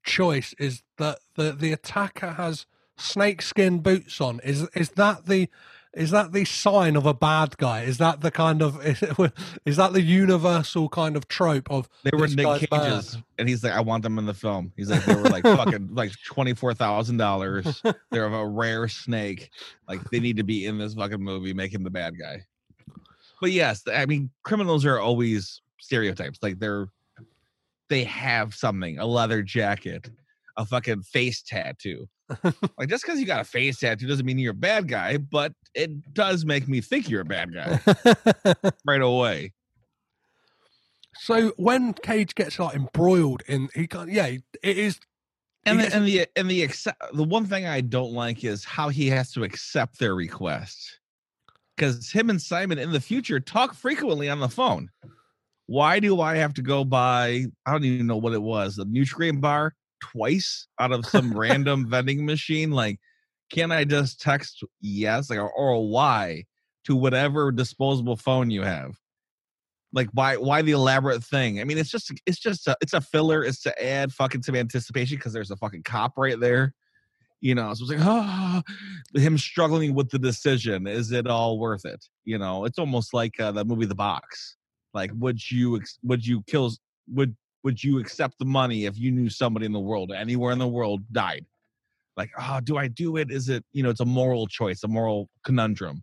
choice. 0.06 0.54
Is 0.58 0.82
that 0.96 1.18
the 1.34 1.52
the 1.52 1.72
attacker 1.72 2.32
has 2.32 2.64
snakeskin 2.96 3.80
boots 3.80 4.20
on? 4.20 4.40
Is 4.42 4.68
is 4.74 4.90
that 4.90 5.26
the 5.26 5.48
is 5.96 6.10
that 6.10 6.32
the 6.32 6.44
sign 6.44 6.94
of 6.94 7.06
a 7.06 7.14
bad 7.14 7.56
guy? 7.56 7.82
Is 7.82 7.96
that 7.98 8.20
the 8.20 8.30
kind 8.30 8.62
of 8.62 8.84
is, 8.84 9.02
is 9.66 9.76
that 9.76 9.94
the 9.94 10.02
universal 10.02 10.88
kind 10.90 11.16
of 11.16 11.26
trope 11.26 11.70
of 11.70 11.88
They 12.04 12.10
were 12.16 12.28
Nick 12.28 12.44
guy's 12.44 12.66
bad? 12.66 12.82
Cage's, 12.82 13.18
and 13.38 13.48
he's 13.48 13.64
like, 13.64 13.72
I 13.72 13.80
want 13.80 14.02
them 14.02 14.18
in 14.18 14.26
the 14.26 14.34
film. 14.34 14.72
He's 14.76 14.90
like, 14.90 15.04
they 15.06 15.14
were 15.14 15.22
like 15.22 15.42
fucking 15.42 15.88
like 15.94 16.12
twenty 16.24 16.54
four 16.54 16.74
thousand 16.74 17.16
dollars. 17.16 17.82
They're 18.10 18.26
of 18.26 18.34
a 18.34 18.46
rare 18.46 18.88
snake. 18.88 19.50
Like 19.88 20.02
they 20.10 20.20
need 20.20 20.36
to 20.36 20.44
be 20.44 20.66
in 20.66 20.78
this 20.78 20.94
fucking 20.94 21.22
movie, 21.22 21.54
make 21.54 21.72
him 21.72 21.82
the 21.82 21.90
bad 21.90 22.18
guy. 22.18 22.44
But 23.40 23.52
yes, 23.52 23.82
I 23.92 24.06
mean, 24.06 24.30
criminals 24.42 24.84
are 24.84 24.98
always 24.98 25.60
stereotypes. 25.78 26.38
Like 26.42 26.58
they're 26.58 26.88
they 27.88 28.04
have 28.04 28.54
something, 28.54 28.98
a 28.98 29.06
leather 29.06 29.42
jacket, 29.42 30.10
a 30.56 30.64
fucking 30.64 31.02
face 31.02 31.42
tattoo. 31.42 32.06
like 32.78 32.88
just 32.88 33.04
because 33.04 33.20
you 33.20 33.26
got 33.26 33.40
a 33.40 33.44
face 33.44 33.78
tattoo 33.78 34.06
doesn't 34.06 34.26
mean 34.26 34.38
you're 34.38 34.50
a 34.50 34.54
bad 34.54 34.88
guy, 34.88 35.16
but 35.16 35.52
it 35.74 36.12
does 36.14 36.44
make 36.44 36.66
me 36.66 36.80
think 36.80 37.08
you're 37.08 37.20
a 37.20 37.24
bad 37.24 37.54
guy 37.54 37.80
right 38.84 39.02
away. 39.02 39.52
so 41.18 41.52
when 41.56 41.92
Cage 41.94 42.34
gets 42.34 42.58
like 42.58 42.74
embroiled 42.74 43.42
in, 43.46 43.68
he 43.74 43.86
can't. 43.86 44.10
Yeah, 44.10 44.26
it 44.26 44.42
is. 44.62 44.98
And 45.64 45.78
the, 45.78 45.82
gets- 45.84 45.94
and 45.94 46.06
the 46.06 46.26
and 46.36 46.50
the 46.50 46.62
accept 46.62 47.00
the 47.12 47.24
one 47.24 47.46
thing 47.46 47.66
I 47.66 47.80
don't 47.80 48.12
like 48.12 48.44
is 48.44 48.64
how 48.64 48.88
he 48.88 49.08
has 49.08 49.32
to 49.32 49.44
accept 49.44 49.98
their 49.98 50.14
request. 50.14 50.98
Because 51.76 52.10
him 52.10 52.30
and 52.30 52.40
Simon 52.40 52.78
in 52.78 52.90
the 52.90 53.00
future 53.00 53.38
talk 53.38 53.74
frequently 53.74 54.28
on 54.30 54.40
the 54.40 54.48
phone. 54.48 54.90
Why 55.66 55.98
do 55.98 56.20
I 56.20 56.36
have 56.36 56.54
to 56.54 56.62
go 56.62 56.84
buy? 56.84 57.46
I 57.66 57.72
don't 57.72 57.84
even 57.84 58.06
know 58.06 58.16
what 58.16 58.32
it 58.32 58.42
was. 58.42 58.76
The 58.76 58.84
Nutrient 58.84 59.40
bar 59.40 59.74
twice 60.00 60.68
out 60.78 60.92
of 60.92 61.06
some 61.06 61.36
random 61.36 61.86
vending 61.90 62.24
machine. 62.24 62.70
Like, 62.70 62.98
can 63.50 63.72
I 63.72 63.84
just 63.84 64.20
text 64.20 64.62
yes, 64.80 65.30
like 65.30 65.38
or, 65.38 65.50
or 65.50 65.88
why 65.88 66.44
to 66.84 66.96
whatever 66.96 67.50
disposable 67.52 68.16
phone 68.16 68.50
you 68.50 68.62
have? 68.62 68.96
Like, 69.92 70.08
why 70.12 70.36
why 70.36 70.62
the 70.62 70.72
elaborate 70.72 71.24
thing? 71.24 71.60
I 71.60 71.64
mean, 71.64 71.78
it's 71.78 71.90
just 71.90 72.12
it's 72.26 72.38
just 72.38 72.66
a, 72.68 72.76
it's 72.80 72.92
a 72.92 73.00
filler. 73.00 73.44
It's 73.44 73.62
to 73.62 73.84
add 73.84 74.12
fucking 74.12 74.42
some 74.42 74.54
anticipation 74.54 75.16
because 75.16 75.32
there's 75.32 75.50
a 75.50 75.56
fucking 75.56 75.82
cop 75.84 76.12
right 76.16 76.38
there. 76.38 76.74
You 77.40 77.54
know, 77.54 77.72
so 77.74 77.84
it's 77.84 77.92
like, 77.92 78.00
oh, 78.02 78.62
him 79.14 79.36
struggling 79.36 79.94
with 79.94 80.10
the 80.10 80.18
decision. 80.18 80.86
Is 80.86 81.12
it 81.12 81.26
all 81.26 81.58
worth 81.58 81.84
it? 81.84 82.04
You 82.24 82.38
know, 82.38 82.64
it's 82.64 82.78
almost 82.78 83.12
like 83.12 83.38
uh, 83.38 83.52
the 83.52 83.64
movie 83.64 83.86
The 83.86 83.94
Box. 83.94 84.56
Like, 84.96 85.10
would 85.14 85.38
you 85.50 85.80
would 86.02 86.26
you 86.26 86.42
kill? 86.48 86.72
Would 87.12 87.36
would 87.62 87.84
you 87.84 87.98
accept 87.98 88.38
the 88.38 88.44
money 88.46 88.86
if 88.86 88.98
you 88.98 89.10
knew 89.12 89.28
somebody 89.28 89.66
in 89.66 89.72
the 89.72 89.78
world, 89.90 90.10
anywhere 90.10 90.52
in 90.52 90.58
the 90.58 90.66
world, 90.78 91.02
died? 91.12 91.44
Like, 92.16 92.30
oh, 92.40 92.60
do 92.64 92.78
I 92.78 92.88
do 92.88 93.18
it? 93.18 93.30
Is 93.30 93.50
it 93.50 93.62
you 93.72 93.82
know? 93.82 93.90
It's 93.90 94.00
a 94.00 94.06
moral 94.06 94.46
choice, 94.46 94.82
a 94.84 94.88
moral 94.88 95.28
conundrum, 95.44 96.02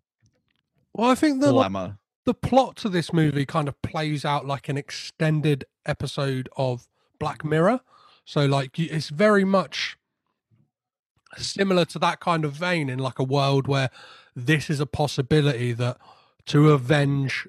Well, 0.93 1.09
I 1.09 1.15
think 1.15 1.41
the 1.41 1.47
dilemma. 1.47 1.97
the 2.25 2.35
plot 2.35 2.75
to 2.77 2.89
this 2.89 3.11
movie 3.11 3.45
kind 3.47 3.67
of 3.67 3.81
plays 3.81 4.23
out 4.23 4.45
like 4.45 4.69
an 4.69 4.77
extended 4.77 5.65
episode 5.87 6.47
of 6.55 6.87
Black 7.19 7.43
Mirror. 7.43 7.79
So 8.25 8.45
like 8.45 8.77
it's 8.79 9.09
very 9.09 9.43
much 9.43 9.97
similar 11.35 11.85
to 11.85 11.99
that 11.99 12.19
kind 12.19 12.45
of 12.45 12.53
vein 12.53 12.89
in 12.89 12.99
like 12.99 13.17
a 13.17 13.23
world 13.23 13.67
where 13.67 13.89
this 14.35 14.69
is 14.69 14.79
a 14.79 14.85
possibility 14.85 15.73
that 15.73 15.97
to 16.45 16.71
avenge 16.71 17.47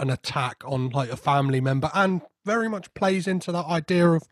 an 0.00 0.10
attack 0.10 0.62
on 0.64 0.88
like 0.90 1.10
a 1.10 1.16
family 1.16 1.60
member 1.60 1.90
and 1.94 2.22
very 2.44 2.68
much 2.68 2.92
plays 2.94 3.28
into 3.28 3.52
that 3.52 3.66
idea 3.66 4.08
of 4.10 4.22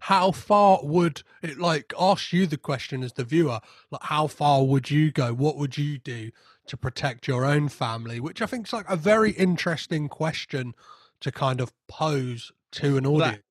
how 0.00 0.30
far 0.30 0.80
would 0.82 1.22
it 1.42 1.58
like 1.58 1.94
ask 1.98 2.30
you 2.30 2.46
the 2.46 2.58
question 2.58 3.02
as 3.02 3.14
the 3.14 3.24
viewer 3.24 3.58
like 3.90 4.02
how 4.02 4.26
far 4.26 4.62
would 4.62 4.90
you 4.90 5.10
go? 5.10 5.32
What 5.32 5.56
would 5.56 5.78
you 5.78 5.98
do 5.98 6.30
to 6.66 6.76
protect 6.76 7.26
your 7.26 7.46
own 7.46 7.68
family? 7.68 8.20
Which 8.20 8.42
i 8.42 8.46
think 8.46 8.66
is 8.66 8.72
like 8.74 8.88
a 8.88 8.96
very 8.96 9.30
interesting 9.30 10.08
question 10.08 10.74
to 11.20 11.32
kind 11.32 11.58
of 11.58 11.72
pose 11.88 12.52
to 12.72 12.98
an 12.98 13.06
audience. 13.06 13.42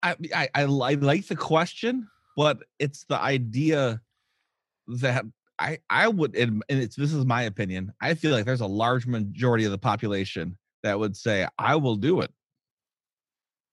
I, 0.00 0.16
I 0.32 0.48
I 0.54 0.62
I 0.62 0.94
like 0.94 1.26
the 1.26 1.34
question, 1.34 2.08
but 2.36 2.58
it's 2.78 3.02
the 3.04 3.20
idea 3.20 4.00
that 4.86 5.24
I 5.58 5.78
I 5.88 6.08
would 6.08 6.36
and 6.36 6.62
it's 6.68 6.96
this 6.96 7.12
is 7.12 7.24
my 7.24 7.42
opinion. 7.42 7.92
I 8.00 8.14
feel 8.14 8.32
like 8.32 8.44
there's 8.44 8.60
a 8.60 8.66
large 8.66 9.06
majority 9.06 9.64
of 9.64 9.70
the 9.70 9.78
population 9.78 10.58
that 10.82 10.98
would 10.98 11.16
say 11.16 11.46
I 11.58 11.76
will 11.76 11.96
do 11.96 12.20
it. 12.20 12.30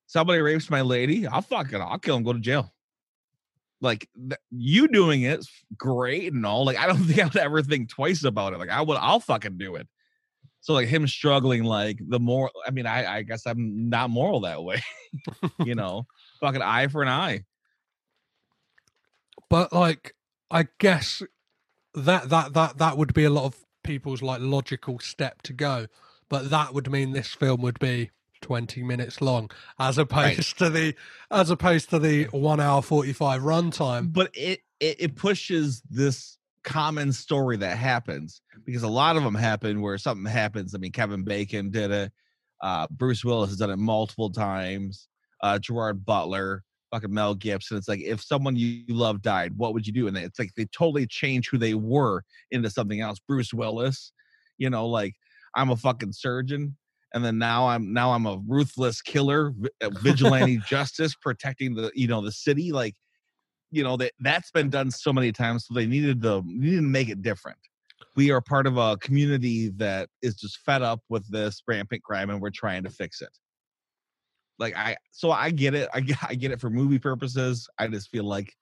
Somebody 0.08 0.40
rapes 0.42 0.70
my 0.70 0.82
lady, 0.82 1.28
I'll 1.28 1.42
fucking 1.42 1.82
I'll 1.82 2.00
kill 2.00 2.16
him, 2.18 2.24
go 2.24 2.34
to 2.34 2.40
jail. 2.40 2.74
Like 3.82 4.08
th- 4.16 4.40
you 4.52 4.88
doing 4.88 5.24
it's 5.24 5.50
great 5.78 6.32
and 6.34 6.46
all. 6.46 6.66
Like 6.66 6.78
I 6.78 6.88
don't 6.88 6.98
think 7.04 7.20
I 7.20 7.26
would 7.26 7.38
ever 7.38 7.62
think 7.62 7.90
twice 7.90 8.24
about 8.24 8.54
it. 8.54 8.60
Like 8.60 8.70
I 8.70 8.82
would, 8.82 8.98
I'll 8.98 9.20
fucking 9.20 9.58
do 9.58 9.76
it. 9.76 9.88
So 10.62 10.74
like 10.74 10.88
him 10.88 11.08
struggling, 11.08 11.66
like 11.66 12.00
the 12.08 12.20
more. 12.20 12.50
I 12.66 12.72
mean, 12.72 12.86
I 12.86 13.18
I 13.18 13.22
guess 13.24 13.46
I'm 13.46 13.90
not 13.90 14.10
moral 14.10 14.42
that 14.42 14.64
way. 14.64 14.82
you 15.66 15.76
know, 15.76 16.08
fucking 16.40 16.62
eye 16.62 16.88
for 16.88 17.02
an 17.02 17.10
eye. 17.10 17.44
but 19.50 19.74
like 19.74 20.16
i 20.52 20.66
guess 20.80 21.22
that 21.94 22.30
that 22.30 22.54
that 22.54 22.78
that 22.78 22.98
would 22.98 23.14
be 23.14 23.24
a 23.24 23.30
lot 23.30 23.46
of 23.46 23.56
people's 23.84 24.22
like 24.22 24.42
logical 24.42 25.00
step 25.00 25.42
to 25.42 25.54
go 25.54 25.88
but 26.30 26.50
that 26.50 26.74
would 26.74 26.90
mean 26.92 27.12
this 27.12 27.34
film 27.34 27.62
would 27.62 27.80
be 27.80 28.10
20 28.42 28.84
minutes 28.84 29.22
long 29.22 29.50
as 29.80 29.98
opposed 29.98 30.58
to 30.58 30.70
the 30.70 30.94
as 31.32 31.50
opposed 31.50 31.90
to 31.90 32.00
the 32.00 32.26
1 32.26 32.60
hour 32.60 32.82
45 32.82 33.42
runtime 33.42 34.12
But 34.14 34.32
it, 34.34 34.62
it 34.80 34.98
it 35.00 35.16
pushes 35.16 35.82
this 35.90 36.38
common 36.64 37.12
story 37.14 37.58
that 37.58 37.78
happens 37.78 38.42
because 38.66 38.84
a 38.84 38.88
lot 38.88 39.18
of 39.18 39.24
them 39.24 39.36
happen 39.36 39.82
where 39.82 39.98
something 39.98 40.26
happens. 40.32 40.74
I 40.74 40.78
mean, 40.78 40.92
Kevin 40.92 41.24
Bacon 41.24 41.72
did 41.72 41.92
it. 41.92 42.12
Uh, 42.62 42.88
Bruce 42.90 43.24
Willis 43.24 43.50
has 43.50 43.60
done 43.60 43.70
it 43.70 43.78
multiple 43.78 44.30
times. 44.30 45.08
Uh, 45.42 45.60
Gerard 45.60 46.06
Butler, 46.06 46.64
fucking 46.94 47.14
Mel 47.14 47.34
Gibson. 47.34 47.78
It's 47.78 47.88
like 47.88 48.02
if 48.02 48.22
someone 48.22 48.56
you 48.56 48.84
love 48.88 49.22
died, 49.22 49.54
what 49.58 49.74
would 49.74 49.88
you 49.88 49.94
do? 49.94 50.08
And 50.08 50.16
it's 50.16 50.38
like 50.38 50.52
they 50.56 50.66
totally 50.66 51.08
change 51.08 51.50
who 51.50 51.58
they 51.58 51.74
were 51.74 52.24
into 52.52 52.70
something 52.70 53.02
else. 53.02 53.20
Bruce 53.20 53.54
Willis, 53.54 54.12
you 54.58 54.70
know, 54.70 54.86
like 54.86 55.16
I'm 55.56 55.72
a 55.72 55.76
fucking 55.76 56.14
surgeon, 56.14 56.78
and 57.14 57.26
then 57.26 57.38
now 57.40 57.68
I'm 57.68 57.94
now 57.94 58.12
I'm 58.12 58.28
a 58.28 58.40
ruthless 58.48 59.02
killer, 59.02 59.54
uh, 59.82 59.90
vigilante 60.02 60.58
justice 60.68 61.16
protecting 61.20 61.74
the 61.74 61.92
you 61.96 62.08
know 62.08 62.22
the 62.22 62.32
city. 62.32 62.72
Like, 62.72 62.96
you 63.72 63.84
know 63.84 63.98
that 63.98 64.12
that's 64.20 64.52
been 64.52 64.70
done 64.70 64.92
so 64.92 65.12
many 65.12 65.32
times, 65.32 65.66
so 65.68 65.74
they 65.74 65.88
needed 65.88 66.22
the 66.22 66.44
needed 66.46 66.78
to 66.78 66.82
make 66.84 67.10
it 67.10 67.24
different. 67.24 67.58
We 68.16 68.30
are 68.30 68.42
part 68.42 68.68
of 68.68 68.78
a 68.78 68.98
community 68.98 69.70
that 69.78 70.10
is 70.22 70.36
just 70.36 70.60
fed 70.60 70.84
up 70.84 71.00
with 71.10 71.28
this 71.32 71.64
rampant 71.68 72.04
crime, 72.04 72.30
and 72.30 72.40
we're 72.40 72.52
trying 72.52 72.84
to 72.84 72.92
fix 72.92 73.22
it 73.22 73.30
like 74.60 74.76
I 74.76 74.98
so 75.12 75.32
I 75.32 75.50
get 75.52 75.74
it. 75.76 75.90
I 75.94 76.00
get 76.02 76.18
I 76.30 76.36
get 76.36 76.52
it 76.52 76.60
for 76.62 76.70
movie 76.70 77.00
purposes. 77.00 77.68
I 77.80 77.88
just 77.88 78.10
feel 78.10 78.24
like 78.26 78.54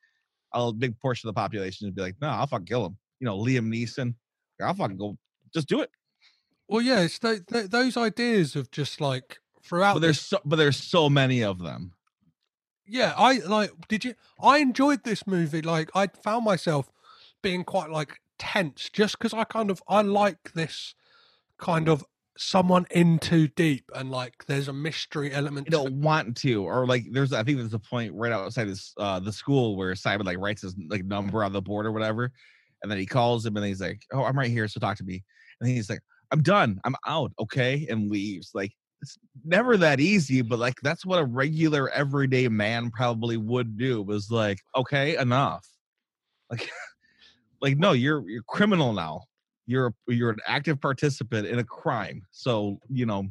a 0.54 0.71
big 0.73 0.99
portion 0.99 1.30
of 1.30 1.36
the 1.36 1.39
population 1.39 1.88
would 1.88 1.95
be 1.95 2.01
like, 2.01 2.15
no, 2.21 2.27
I'll 2.27 2.47
fucking 2.47 2.65
kill 2.65 2.86
him. 2.86 2.97
You 3.19 3.25
know, 3.25 3.38
Liam 3.38 3.67
Neeson. 3.73 4.15
I'll 4.62 4.73
fucking 4.73 4.97
go 4.97 5.17
just 5.54 5.67
do 5.67 5.82
it. 5.82 5.89
well 6.67 6.82
yeah 6.82 6.99
it's 7.01 7.17
th- 7.19 7.45
th- 7.51 7.71
those 7.71 7.97
ideas 7.97 8.56
of 8.56 8.69
just 8.71 9.01
like 9.01 9.39
throughout 9.63 9.95
But 9.95 10.01
this 10.01 10.21
so 10.21 10.39
but 10.45 10.58
there's 10.58 10.77
so 10.77 11.10
many 11.10 11.43
of 11.43 11.60
them. 11.60 11.93
yeah 12.86 13.13
i 13.17 13.39
like 13.39 13.71
did 13.88 14.06
you 14.06 14.13
i 14.41 14.60
enjoyed 14.60 15.04
this 15.04 15.25
movie 15.25 15.62
like 15.62 15.89
i 15.95 16.08
found 16.08 16.45
myself 16.45 16.91
being 17.41 17.63
quite 17.63 17.89
like 17.89 18.19
tense 18.38 18.89
just 18.91 19.17
because 19.17 19.34
i 19.34 19.43
kind 19.43 19.69
of 19.71 19.82
i 19.88 20.01
like 20.01 20.54
this 20.54 20.93
kind 21.58 21.89
of 21.89 22.04
someone 22.41 22.88
in 22.89 23.19
too 23.19 23.47
deep 23.49 23.84
and 23.93 24.10
like 24.10 24.34
there's 24.47 24.67
a 24.67 24.73
mystery 24.73 25.32
element 25.32 25.67
to 25.67 25.71
don't 25.71 26.01
want 26.01 26.36
to, 26.38 26.63
or 26.63 26.88
like 26.88 27.06
there's 27.12 27.34
I 27.34 27.43
think 27.43 27.60
there's 27.60 27.75
a 27.75 27.80
point 27.80 28.13
right 28.15 28.32
outside 28.32 28.67
this 28.67 28.93
uh 28.97 29.19
the 29.19 29.32
school 29.32 29.77
where 29.77 29.95
Simon 29.95 30.25
like 30.25 30.39
writes 30.39 30.63
his 30.63 30.75
like 30.89 31.06
number 31.06 31.43
on 31.43 31.54
the 31.54 31.62
board 31.62 31.86
or 31.86 31.91
whatever, 31.91 32.32
and 32.82 32.91
then 32.91 32.97
he 32.97 33.06
calls 33.06 33.45
him 33.45 33.58
and 33.58 33.65
he's 33.65 33.82
like, 33.82 34.01
Oh, 34.12 34.23
I'm 34.23 34.38
right 34.38 34.49
here, 34.49 34.67
so 34.67 34.80
talk 34.80 34.97
to 34.97 35.04
me. 35.04 35.23
And 35.60 35.69
he's 35.69 35.89
like, 35.89 35.99
I'm 36.32 36.41
done, 36.41 36.80
I'm 36.84 36.95
out, 37.06 37.32
okay, 37.39 37.86
and 37.89 38.10
leaves. 38.10 38.51
Like 38.56 38.71
it's 39.01 39.19
never 39.45 39.77
that 39.77 39.99
easy, 39.99 40.41
but 40.41 40.58
like 40.58 40.75
that's 40.82 41.06
what 41.06 41.19
a 41.19 41.25
regular 41.25 41.89
everyday 41.89 42.47
man 42.47 42.89
probably 42.89 43.38
would 43.38 43.77
do 43.77 44.01
was 44.01 44.32
like, 44.32 44.58
okay, 44.75 45.15
enough. 45.17 45.67
Like 46.49 46.71
like 47.62 47.77
no, 47.77 47.91
you're 47.91 48.27
you're 48.27 48.43
criminal 48.43 48.93
now. 48.93 49.21
You're 49.65 49.93
you're 50.08 50.32
an 50.32 50.39
active 50.47 50.82
participant 50.82 51.47
in 51.47 51.60
a 51.60 51.63
crime. 51.63 52.24
So, 52.32 52.80
you 52.89 53.06
know, 53.06 53.28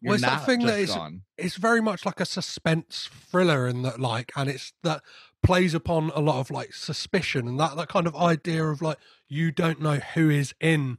you're 0.00 0.10
Well, 0.10 0.14
it's 0.14 0.24
that 0.24 0.44
thing 0.46 0.60
that 0.60 0.86
gone. 0.88 1.22
it's 1.38 1.56
very 1.56 1.80
much 1.80 2.04
like 2.04 2.20
a 2.20 2.26
suspense 2.26 3.08
thriller 3.30 3.66
and 3.66 3.84
that 3.84 3.98
like 3.98 4.32
and 4.36 4.50
it's 4.50 4.72
that 4.82 5.02
plays 5.42 5.74
upon 5.74 6.10
a 6.14 6.20
lot 6.20 6.40
of 6.40 6.50
like 6.50 6.72
suspicion 6.74 7.48
and 7.48 7.58
that 7.60 7.76
that 7.76 7.88
kind 7.88 8.06
of 8.06 8.14
idea 8.16 8.64
of 8.64 8.80
like 8.82 8.98
you 9.28 9.50
don't 9.50 9.80
know 9.80 9.96
who 10.14 10.30
is 10.30 10.54
in 10.60 10.98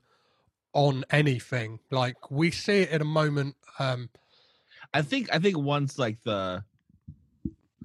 on 0.74 1.04
anything 1.10 1.80
like 1.90 2.30
we 2.30 2.52
see 2.52 2.82
it 2.82 2.90
in 2.90 3.02
a 3.02 3.06
moment 3.06 3.56
um 3.80 4.10
I 4.94 5.02
think 5.02 5.34
I 5.34 5.40
think 5.40 5.58
once 5.58 5.98
like 5.98 6.22
the 6.24 6.64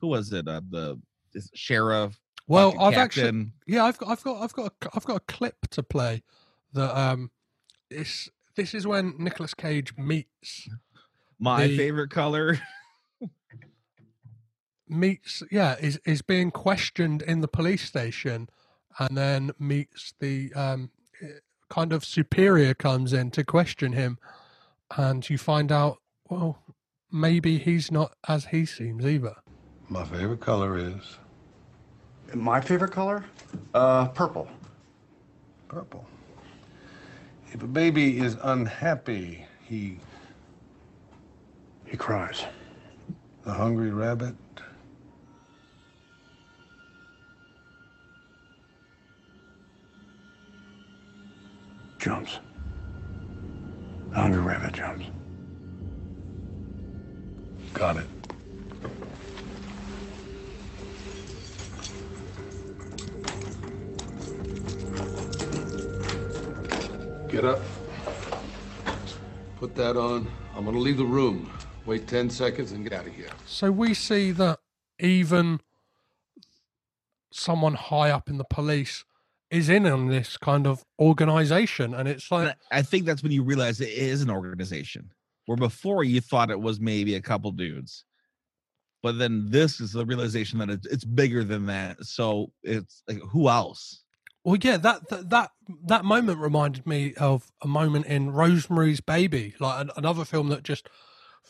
who 0.00 0.08
was 0.08 0.32
it? 0.32 0.48
Uh, 0.48 0.60
the 0.70 0.98
sheriff. 1.54 2.18
well 2.48 2.74
i've 2.80 2.94
actually 2.94 3.46
yeah 3.66 3.84
i've 3.84 3.98
got 3.98 4.08
i've 4.08 4.22
got 4.22 4.42
i've 4.42 4.52
got 4.52 4.66
a, 4.66 4.90
i've 4.94 5.04
got 5.04 5.16
a 5.16 5.20
clip 5.20 5.56
to 5.70 5.82
play 5.82 6.22
that 6.72 6.96
um 6.98 7.30
it's 7.90 8.28
this 8.56 8.74
is 8.74 8.86
when 8.86 9.14
Nicolas 9.18 9.54
Cage 9.54 9.96
meets 9.96 10.68
my 11.38 11.66
the- 11.66 11.76
favorite 11.76 12.10
color. 12.10 12.58
meets 14.88 15.42
yeah 15.52 15.76
is 15.80 16.00
is 16.04 16.20
being 16.22 16.50
questioned 16.50 17.22
in 17.22 17.40
the 17.40 17.48
police 17.48 17.84
station 17.84 18.48
and 18.98 19.16
then 19.16 19.52
meets 19.58 20.14
the 20.18 20.52
um 20.54 20.90
eh, 21.22 21.26
kind 21.68 21.92
of 21.92 22.04
superior 22.04 22.74
comes 22.74 23.12
in 23.12 23.30
to 23.30 23.44
question 23.44 23.92
him 23.92 24.18
and 24.96 25.30
you 25.30 25.38
find 25.38 25.70
out 25.70 25.98
well 26.28 26.58
maybe 27.12 27.56
he's 27.58 27.92
not 27.92 28.12
as 28.26 28.46
he 28.46 28.66
seems 28.66 29.04
either 29.06 29.36
My 29.88 30.04
favorite 30.04 30.40
color 30.40 30.76
is 30.76 31.18
My 32.34 32.60
favorite 32.60 32.90
color? 32.92 33.24
Uh, 33.74 34.06
purple. 34.08 34.48
purple. 35.68 36.04
If 37.52 37.62
a 37.62 37.66
baby 37.66 38.18
is 38.18 38.36
unhappy, 38.42 39.44
he, 39.64 39.98
He 41.86 41.96
cries. 41.96 42.44
the 43.44 43.52
hungry 43.52 43.90
rabbit, 43.90 44.34
Jumps. 51.98 52.38
The 54.10 54.16
hungry 54.16 54.40
rabbit 54.40 54.72
jumps. 54.72 55.06
got 57.74 57.96
it. 57.96 58.19
Get 67.30 67.44
up. 67.44 67.60
Put 69.60 69.76
that 69.76 69.96
on. 69.96 70.26
I'm 70.56 70.64
gonna 70.64 70.78
leave 70.78 70.96
the 70.96 71.04
room. 71.04 71.48
Wait 71.86 72.08
10 72.08 72.28
seconds 72.28 72.72
and 72.72 72.82
get 72.82 72.92
out 72.92 73.06
of 73.06 73.14
here. 73.14 73.28
so 73.46 73.70
we 73.70 73.94
see 73.94 74.32
that 74.32 74.58
even 74.98 75.60
someone 77.32 77.74
high 77.74 78.10
up 78.10 78.28
in 78.28 78.36
the 78.36 78.44
police 78.44 79.04
is 79.50 79.68
in 79.68 79.86
on 79.86 80.08
this 80.08 80.36
kind 80.36 80.66
of 80.66 80.84
organization 80.98 81.94
and 81.94 82.08
it's 82.08 82.30
like 82.32 82.56
I 82.72 82.78
I 82.78 82.82
think 82.82 83.06
that's 83.06 83.22
when 83.22 83.32
you 83.32 83.44
realize 83.44 83.80
it 83.80 83.90
is 83.90 84.22
an 84.22 84.30
organization. 84.30 85.12
Where 85.46 85.56
before 85.56 86.02
you 86.02 86.20
thought 86.20 86.50
it 86.50 86.60
was 86.60 86.80
maybe 86.80 87.14
a 87.14 87.20
couple 87.20 87.52
dudes, 87.52 88.04
but 89.04 89.18
then 89.18 89.46
this 89.50 89.80
is 89.80 89.92
the 89.92 90.04
realization 90.04 90.58
that 90.58 90.70
it's, 90.70 90.86
it's 90.86 91.04
bigger 91.04 91.44
than 91.44 91.66
that. 91.66 92.04
So 92.04 92.52
it's 92.64 93.04
like 93.06 93.20
who 93.20 93.48
else? 93.48 94.02
Well, 94.44 94.56
yeah, 94.62 94.78
that, 94.78 95.08
that 95.10 95.30
that 95.30 95.52
that 95.86 96.04
moment 96.04 96.38
reminded 96.38 96.86
me 96.86 97.14
of 97.14 97.52
a 97.62 97.68
moment 97.68 98.06
in 98.06 98.30
Rosemary's 98.32 99.00
Baby, 99.00 99.54
like 99.60 99.82
an, 99.82 99.90
another 99.96 100.24
film 100.24 100.48
that 100.48 100.62
just 100.62 100.88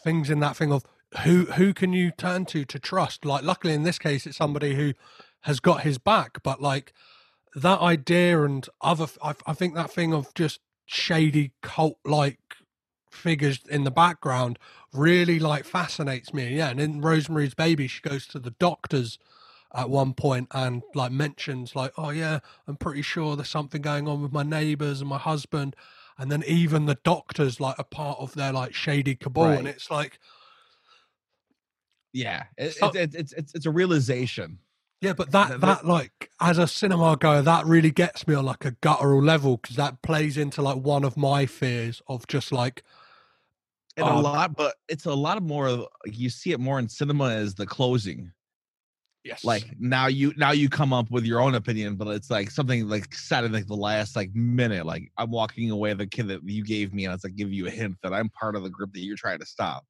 things 0.03 0.29
in 0.29 0.41
that 0.41 0.57
thing 0.57 0.73
of 0.73 0.85
who 1.25 1.45
who 1.47 1.73
can 1.73 1.93
you 1.93 2.11
turn 2.11 2.47
to 2.47 2.65
to 2.65 2.79
trust. 2.81 3.25
Like, 3.25 3.45
luckily 3.45 3.75
in 3.75 3.85
this 3.85 3.99
case, 3.99 4.27
it's 4.27 4.37
somebody 4.37 4.75
who 4.75 4.95
has 5.43 5.61
got 5.61 5.83
his 5.83 5.99
back, 5.99 6.43
but 6.43 6.61
like 6.61 6.93
that 7.55 7.81
idea 7.81 8.43
and 8.43 8.69
other, 8.81 9.07
I, 9.23 9.35
I 9.47 9.55
think 9.55 9.75
that 9.75 9.91
thing 9.91 10.13
of 10.13 10.35
just 10.35 10.61
shady 10.87 11.53
cult 11.63 11.99
like 12.05 12.39
figures 13.11 13.61
in 13.69 13.85
the 13.85 13.91
background 13.91 14.59
really 14.93 15.39
like 15.39 15.65
fascinates 15.65 16.35
me. 16.35 16.57
Yeah, 16.57 16.71
and 16.71 16.81
in 16.81 17.01
Rosemary's 17.01 17.55
Baby, 17.55 17.87
she 17.87 18.01
goes 18.01 18.27
to 18.29 18.41
the 18.41 18.53
doctors 18.53 19.19
at 19.75 19.89
one 19.89 20.13
point 20.15 20.49
and 20.53 20.83
like 20.95 21.13
mentions 21.13 21.77
like 21.77 21.93
oh 21.97 22.11
yeah 22.11 22.41
i'm 22.67 22.77
pretty 22.77 23.03
sure 23.03 23.37
there's 23.37 23.49
something 23.49 23.81
going 23.83 24.09
on 24.09 24.21
with 24.23 24.33
my 24.33 24.43
neighbors 24.43 25.01
and 25.01 25.09
my 25.09 25.19
husband 25.19 25.77
and 26.19 26.31
then 26.31 26.43
even 26.47 26.87
the 26.87 26.99
doctors 27.05 27.61
like 27.61 27.77
a 27.79 27.85
part 27.85 28.19
of 28.19 28.35
their 28.35 28.53
like 28.53 28.75
shady 28.75 29.15
cabal 29.15 29.45
and 29.51 29.69
it's 29.69 29.91
like 29.91 30.19
Yeah, 32.13 32.45
it, 32.59 32.73
So- 32.75 32.89
it's, 32.89 32.97
it's 32.97 33.15
it's 33.15 33.33
it's 33.33 33.55
it's 33.55 33.67
a 33.67 33.71
realization. 33.71 34.59
yeah 35.01 35.13
but 35.15 35.31
that 35.31 35.49
Th- 35.49 35.61
that 35.61 35.87
like 35.87 36.31
as 36.41 36.59
a 36.59 36.67
cinema 36.67 37.17
goer 37.17 37.43
that 37.43 37.65
really 37.67 37.91
gets 37.93 38.27
me 38.27 38.35
on 38.35 38.45
like 38.45 38.65
a 38.65 38.73
guttural 38.83 39.23
level 39.23 39.57
because 39.59 39.77
that 39.77 40.03
plays 40.03 40.37
into 40.37 40.61
like 40.63 40.79
one 40.79 41.05
of 41.05 41.17
my 41.17 41.47
fears 41.47 42.03
of 42.09 42.27
just 42.27 42.51
like 42.53 42.83
and 43.97 44.07
a 44.07 44.11
Um, 44.11 44.23
lot 44.23 44.57
but 44.57 44.75
it's 44.89 45.07
a 45.07 45.15
lot 45.15 45.41
more 45.43 45.69
of 45.69 45.79
like, 46.05 46.19
you 46.19 46.29
see 46.31 46.51
it 46.53 46.61
more 46.61 46.79
in 46.81 46.89
cinema 46.89 47.31
as 47.31 47.55
the 47.55 47.67
closing 47.67 48.33
yes. 49.25 49.45
like 49.45 49.65
now 49.79 50.07
you 50.07 50.33
now 50.37 50.51
you 50.51 50.69
come 50.69 50.93
up 50.93 51.11
with 51.11 51.25
your 51.25 51.41
own 51.41 51.55
opinion 51.55 51.97
but 51.97 52.09
it's 52.09 52.31
like 52.31 52.51
something 52.51 52.89
like 52.89 53.15
said 53.15 53.45
in 53.45 53.53
like 53.53 53.67
the 53.67 53.75
last 53.75 54.17
like 54.17 54.35
minute 54.35 54.87
like 54.87 55.11
i'm 55.19 55.31
walking 55.31 55.71
away 55.71 55.93
the 55.93 56.07
kid 56.07 56.29
that 56.29 56.41
you 56.45 56.65
gave 56.65 56.95
me 56.95 57.05
and 57.05 57.15
it's 57.15 57.25
like 57.25 57.37
give 57.37 57.53
you 57.53 57.67
a 57.67 57.71
hint 57.71 57.97
that 58.03 58.13
i'm 58.13 58.29
part 58.31 58.57
of 58.57 58.63
the 58.63 58.71
group 58.71 58.93
that 58.93 59.01
you're 59.01 59.17
trying 59.17 59.39
to 59.39 59.47
stop. 59.47 59.85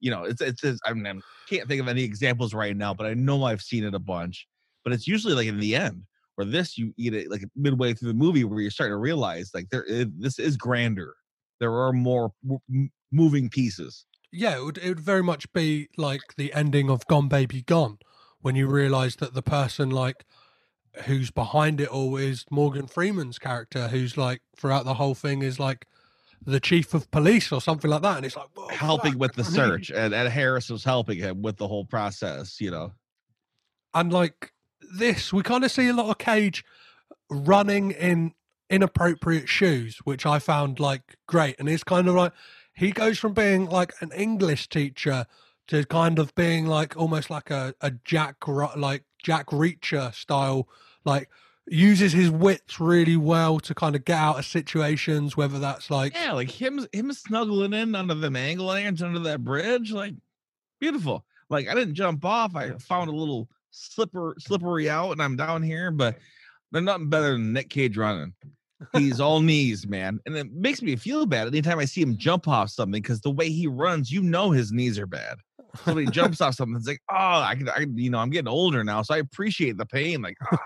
You 0.00 0.10
know 0.10 0.24
it's 0.24 0.40
it's, 0.40 0.64
it's 0.64 0.80
i 0.86 0.92
mean 0.92 1.06
i 1.06 1.20
can't 1.48 1.68
think 1.68 1.80
of 1.80 1.88
any 1.88 2.02
examples 2.02 2.54
right 2.54 2.76
now 2.76 2.94
but 2.94 3.06
i 3.06 3.14
know 3.14 3.44
i've 3.44 3.60
seen 3.60 3.84
it 3.84 3.94
a 3.94 3.98
bunch 3.98 4.48
but 4.82 4.92
it's 4.92 5.06
usually 5.06 5.34
like 5.34 5.46
in 5.46 5.60
the 5.60 5.76
end 5.76 6.04
where 6.40 6.46
this 6.46 6.78
you 6.78 6.94
eat 6.96 7.12
it 7.12 7.30
like 7.30 7.44
midway 7.54 7.92
through 7.92 8.08
the 8.08 8.14
movie 8.14 8.44
where 8.44 8.60
you're 8.60 8.70
starting 8.70 8.94
to 8.94 8.96
realize 8.96 9.50
like 9.52 9.68
there 9.68 9.84
is, 9.84 10.06
this 10.18 10.38
is 10.38 10.56
grander. 10.56 11.14
There 11.58 11.74
are 11.74 11.92
more 11.92 12.32
m- 12.48 12.90
moving 13.12 13.50
pieces. 13.50 14.06
Yeah 14.32 14.56
it 14.56 14.64
would, 14.64 14.78
it 14.78 14.88
would 14.88 15.00
very 15.00 15.22
much 15.22 15.52
be 15.52 15.88
like 15.98 16.22
the 16.38 16.54
ending 16.54 16.88
of 16.88 17.06
gone 17.08 17.28
baby 17.28 17.60
gone 17.60 17.98
when 18.42 18.56
you 18.56 18.66
realize 18.66 19.16
that 19.16 19.34
the 19.34 19.42
person 19.42 19.90
like 19.90 20.24
who's 21.04 21.30
behind 21.30 21.80
it 21.80 21.88
all 21.88 22.16
is 22.16 22.44
morgan 22.50 22.86
freeman's 22.86 23.38
character 23.38 23.88
who's 23.88 24.16
like 24.16 24.42
throughout 24.56 24.84
the 24.84 24.94
whole 24.94 25.14
thing 25.14 25.42
is 25.42 25.60
like 25.60 25.86
the 26.44 26.60
chief 26.60 26.94
of 26.94 27.10
police 27.10 27.52
or 27.52 27.60
something 27.60 27.90
like 27.90 28.02
that 28.02 28.16
and 28.16 28.26
it's 28.26 28.36
like 28.36 28.48
helping 28.70 29.12
fuck, 29.12 29.20
with 29.20 29.34
the 29.34 29.44
search 29.44 29.90
and, 29.90 30.14
and 30.14 30.28
harris 30.28 30.70
was 30.70 30.82
helping 30.82 31.18
him 31.18 31.42
with 31.42 31.56
the 31.56 31.68
whole 31.68 31.84
process 31.84 32.60
you 32.60 32.70
know? 32.70 32.92
And 33.92 34.12
like 34.12 34.52
this 34.96 35.32
we 35.32 35.42
kind 35.42 35.64
of 35.64 35.70
see 35.70 35.88
a 35.88 35.92
lot 35.92 36.10
of 36.10 36.18
cage 36.18 36.64
running 37.28 37.90
in 37.92 38.32
inappropriate 38.70 39.48
shoes 39.48 39.98
which 40.04 40.24
i 40.24 40.38
found 40.38 40.80
like 40.80 41.16
great 41.26 41.56
and 41.58 41.68
it's 41.68 41.84
kind 41.84 42.08
of 42.08 42.14
like 42.14 42.32
he 42.72 42.92
goes 42.92 43.18
from 43.18 43.34
being 43.34 43.66
like 43.66 43.92
an 44.00 44.10
english 44.12 44.68
teacher 44.68 45.26
to 45.70 45.84
kind 45.84 46.18
of 46.18 46.34
being 46.34 46.66
like 46.66 46.96
almost 46.96 47.30
like 47.30 47.48
a, 47.48 47.72
a 47.80 47.92
jack 48.04 48.36
like 48.76 49.04
jack 49.22 49.46
reacher 49.46 50.12
style 50.12 50.68
like 51.04 51.28
uses 51.68 52.12
his 52.12 52.28
wits 52.28 52.80
really 52.80 53.16
well 53.16 53.60
to 53.60 53.72
kind 53.72 53.94
of 53.94 54.04
get 54.04 54.18
out 54.18 54.40
of 54.40 54.44
situations 54.44 55.36
whether 55.36 55.60
that's 55.60 55.88
like 55.88 56.12
yeah 56.14 56.32
like 56.32 56.50
him 56.50 56.84
him 56.92 57.12
snuggling 57.12 57.72
in 57.72 57.94
under 57.94 58.14
them 58.14 58.34
angle 58.34 58.68
irons 58.68 59.00
under 59.00 59.20
that 59.20 59.44
bridge 59.44 59.92
like 59.92 60.14
beautiful. 60.80 61.24
Like 61.48 61.68
i 61.68 61.74
didn't 61.74 61.94
jump 61.94 62.24
off 62.24 62.56
i 62.56 62.70
found 62.72 63.08
a 63.08 63.14
little 63.14 63.48
slipper 63.70 64.34
slippery 64.38 64.90
out 64.90 65.12
and 65.12 65.22
i'm 65.22 65.36
down 65.36 65.62
here 65.62 65.92
but 65.92 66.18
they're 66.72 66.82
nothing 66.82 67.08
better 67.08 67.32
than 67.32 67.52
nick 67.52 67.70
cage 67.70 67.96
running 67.96 68.34
he's 68.92 69.20
all 69.20 69.40
knees 69.40 69.86
man 69.86 70.18
and 70.26 70.36
it 70.36 70.50
makes 70.52 70.80
me 70.82 70.96
feel 70.96 71.26
bad 71.26 71.46
anytime 71.46 71.78
i 71.78 71.84
see 71.84 72.00
him 72.00 72.16
jump 72.16 72.48
off 72.48 72.70
something 72.70 73.00
because 73.02 73.20
the 73.20 73.30
way 73.30 73.48
he 73.50 73.66
runs 73.66 74.10
you 74.10 74.22
know 74.22 74.50
his 74.50 74.72
knees 74.72 74.98
are 74.98 75.06
bad 75.06 75.36
so 75.84 75.94
he 75.96 76.06
jumps 76.06 76.40
off 76.40 76.54
something 76.54 76.76
it's 76.76 76.86
like 76.88 77.02
oh 77.10 77.14
i 77.42 77.54
can 77.54 77.68
I, 77.68 77.86
you 77.94 78.10
know 78.10 78.18
i'm 78.18 78.30
getting 78.30 78.48
older 78.48 78.82
now 78.82 79.02
so 79.02 79.14
i 79.14 79.18
appreciate 79.18 79.76
the 79.76 79.86
pain 79.86 80.22
like 80.22 80.36
ah, 80.52 80.58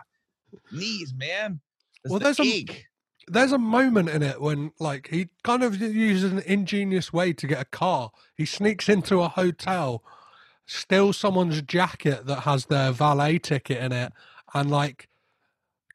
knees 0.73 1.13
man 1.17 1.61
It's 2.05 2.11
Well, 2.11 2.19
the 2.19 2.25
there's 2.25 2.41
a- 2.41 2.67
there's 3.27 3.53
a 3.53 3.59
moment 3.59 4.11
in 4.11 4.23
it 4.23 4.41
when 4.41 4.71
like 4.79 5.09
he 5.09 5.29
kind 5.45 5.63
of 5.63 5.81
uses 5.81 6.31
an 6.31 6.41
ingenious 6.41 7.11
way 7.11 7.33
to 7.33 7.47
get 7.47 7.59
a 7.61 7.65
car. 7.65 8.11
He 8.37 8.45
sneaks 8.45 8.87
into 8.87 9.23
a 9.23 9.29
hotel, 9.29 10.05
steals 10.67 11.17
someone's 11.17 11.63
jacket 11.63 12.27
that 12.27 12.41
has 12.41 12.67
their 12.67 12.93
valet 12.93 13.39
ticket 13.39 13.79
in 13.83 13.93
it, 13.93 14.13
and 14.53 14.71
like 14.71 15.09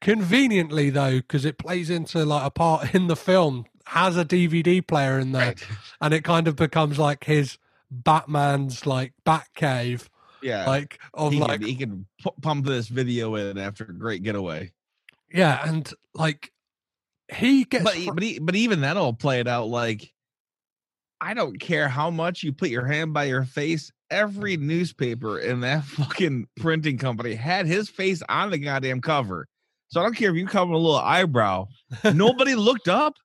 conveniently 0.01 0.89
though, 0.89 1.17
because 1.17 1.45
it 1.45 1.57
plays 1.57 1.89
into 1.89 2.25
like 2.25 2.45
a 2.45 2.51
part 2.51 2.93
in 2.95 3.07
the 3.07 3.15
film 3.15 3.65
has 3.85 4.15
a 4.17 4.23
DVD 4.25 4.85
player 4.85 5.17
in 5.19 5.31
there, 5.31 5.47
Right. 5.47 5.67
and 6.01 6.13
it 6.13 6.23
kind 6.23 6.47
of 6.47 6.55
becomes 6.55 6.99
like 6.99 7.23
his 7.23 7.57
Batman's 7.89 8.85
like 8.85 9.13
Batcave, 9.25 10.07
Yeah. 10.43 10.67
like 10.67 10.99
of 11.13 11.33
he, 11.33 11.39
like 11.39 11.59
can, 11.61 11.67
he 11.69 11.75
can 11.75 12.05
pu- 12.21 12.31
pump 12.41 12.65
this 12.65 12.87
video 12.87 13.35
in 13.35 13.57
after 13.57 13.85
a 13.85 13.93
great 13.93 14.21
getaway. 14.23 14.71
yeah, 15.33 15.67
and 15.67 15.91
like 16.13 16.51
he 17.33 17.63
gets 17.63 17.83
But, 17.83 17.93
fr- 17.95 18.13
but, 18.13 18.23
he, 18.23 18.39
but 18.39 18.55
even 18.55 18.81
that'll 18.81 19.13
play 19.13 19.39
it 19.39 19.47
out 19.47 19.67
like 19.69 20.13
I 21.21 21.33
don't 21.33 21.59
care 21.59 21.89
how 21.89 22.09
much 22.09 22.43
you 22.43 22.53
put 22.53 22.69
your 22.69 22.85
hand 22.85 23.13
by 23.13 23.25
your 23.25 23.43
face. 23.43 23.91
Every 24.09 24.55
mm. 24.57 24.61
newspaper 24.61 25.39
in 25.39 25.59
that 25.61 25.83
fucking 25.85 26.47
printing 26.57 26.97
company 26.97 27.33
had 27.35 27.65
his 27.65 27.89
face 27.89 28.21
on 28.29 28.51
the 28.51 28.57
goddamn 28.57 29.01
cover. 29.01 29.47
So 29.89 29.99
I 29.99 30.03
don't 30.03 30.15
care 30.15 30.29
if 30.29 30.35
you 30.35 30.45
cover 30.45 30.71
a 30.71 30.77
little 30.77 30.97
eyebrow. 30.97 31.67
Nobody 32.13 32.55
looked 32.55 32.87
up. 32.87 33.15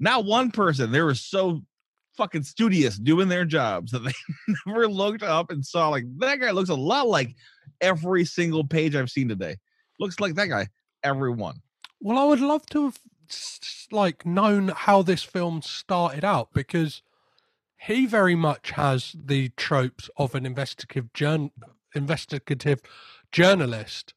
Not 0.00 0.24
one 0.24 0.50
person. 0.50 0.90
They 0.90 1.02
were 1.02 1.14
so 1.14 1.62
fucking 2.16 2.42
studious 2.42 2.98
doing 2.98 3.28
their 3.28 3.44
jobs 3.44 3.92
that 3.92 4.00
they 4.00 4.12
never 4.66 4.88
looked 4.88 5.22
up 5.22 5.50
and 5.50 5.64
saw 5.64 5.88
like 5.88 6.04
that 6.18 6.40
guy 6.40 6.50
looks 6.50 6.68
a 6.70 6.74
lot 6.74 7.08
like 7.08 7.34
every 7.80 8.24
single 8.24 8.64
page 8.64 8.94
I've 8.94 9.10
seen 9.10 9.28
today. 9.28 9.56
Looks 9.98 10.20
like 10.20 10.34
that 10.34 10.48
guy. 10.48 10.68
Everyone. 11.04 11.56
Well, 12.00 12.18
I 12.18 12.24
would 12.24 12.40
love 12.40 12.66
to 12.66 12.84
have 12.84 12.98
like 13.90 14.26
known 14.26 14.68
how 14.68 15.02
this 15.02 15.22
film 15.22 15.62
started 15.62 16.24
out 16.24 16.48
because 16.52 17.02
he 17.76 18.06
very 18.06 18.34
much 18.34 18.70
has 18.72 19.14
the 19.24 19.50
tropes 19.56 20.08
of 20.16 20.34
an 20.34 20.46
investigative 20.46 21.12
journ- 21.12 21.50
investigative 21.94 22.80
journalist, 23.32 24.14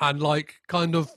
and 0.00 0.22
like 0.22 0.54
kind 0.68 0.94
of 0.94 1.10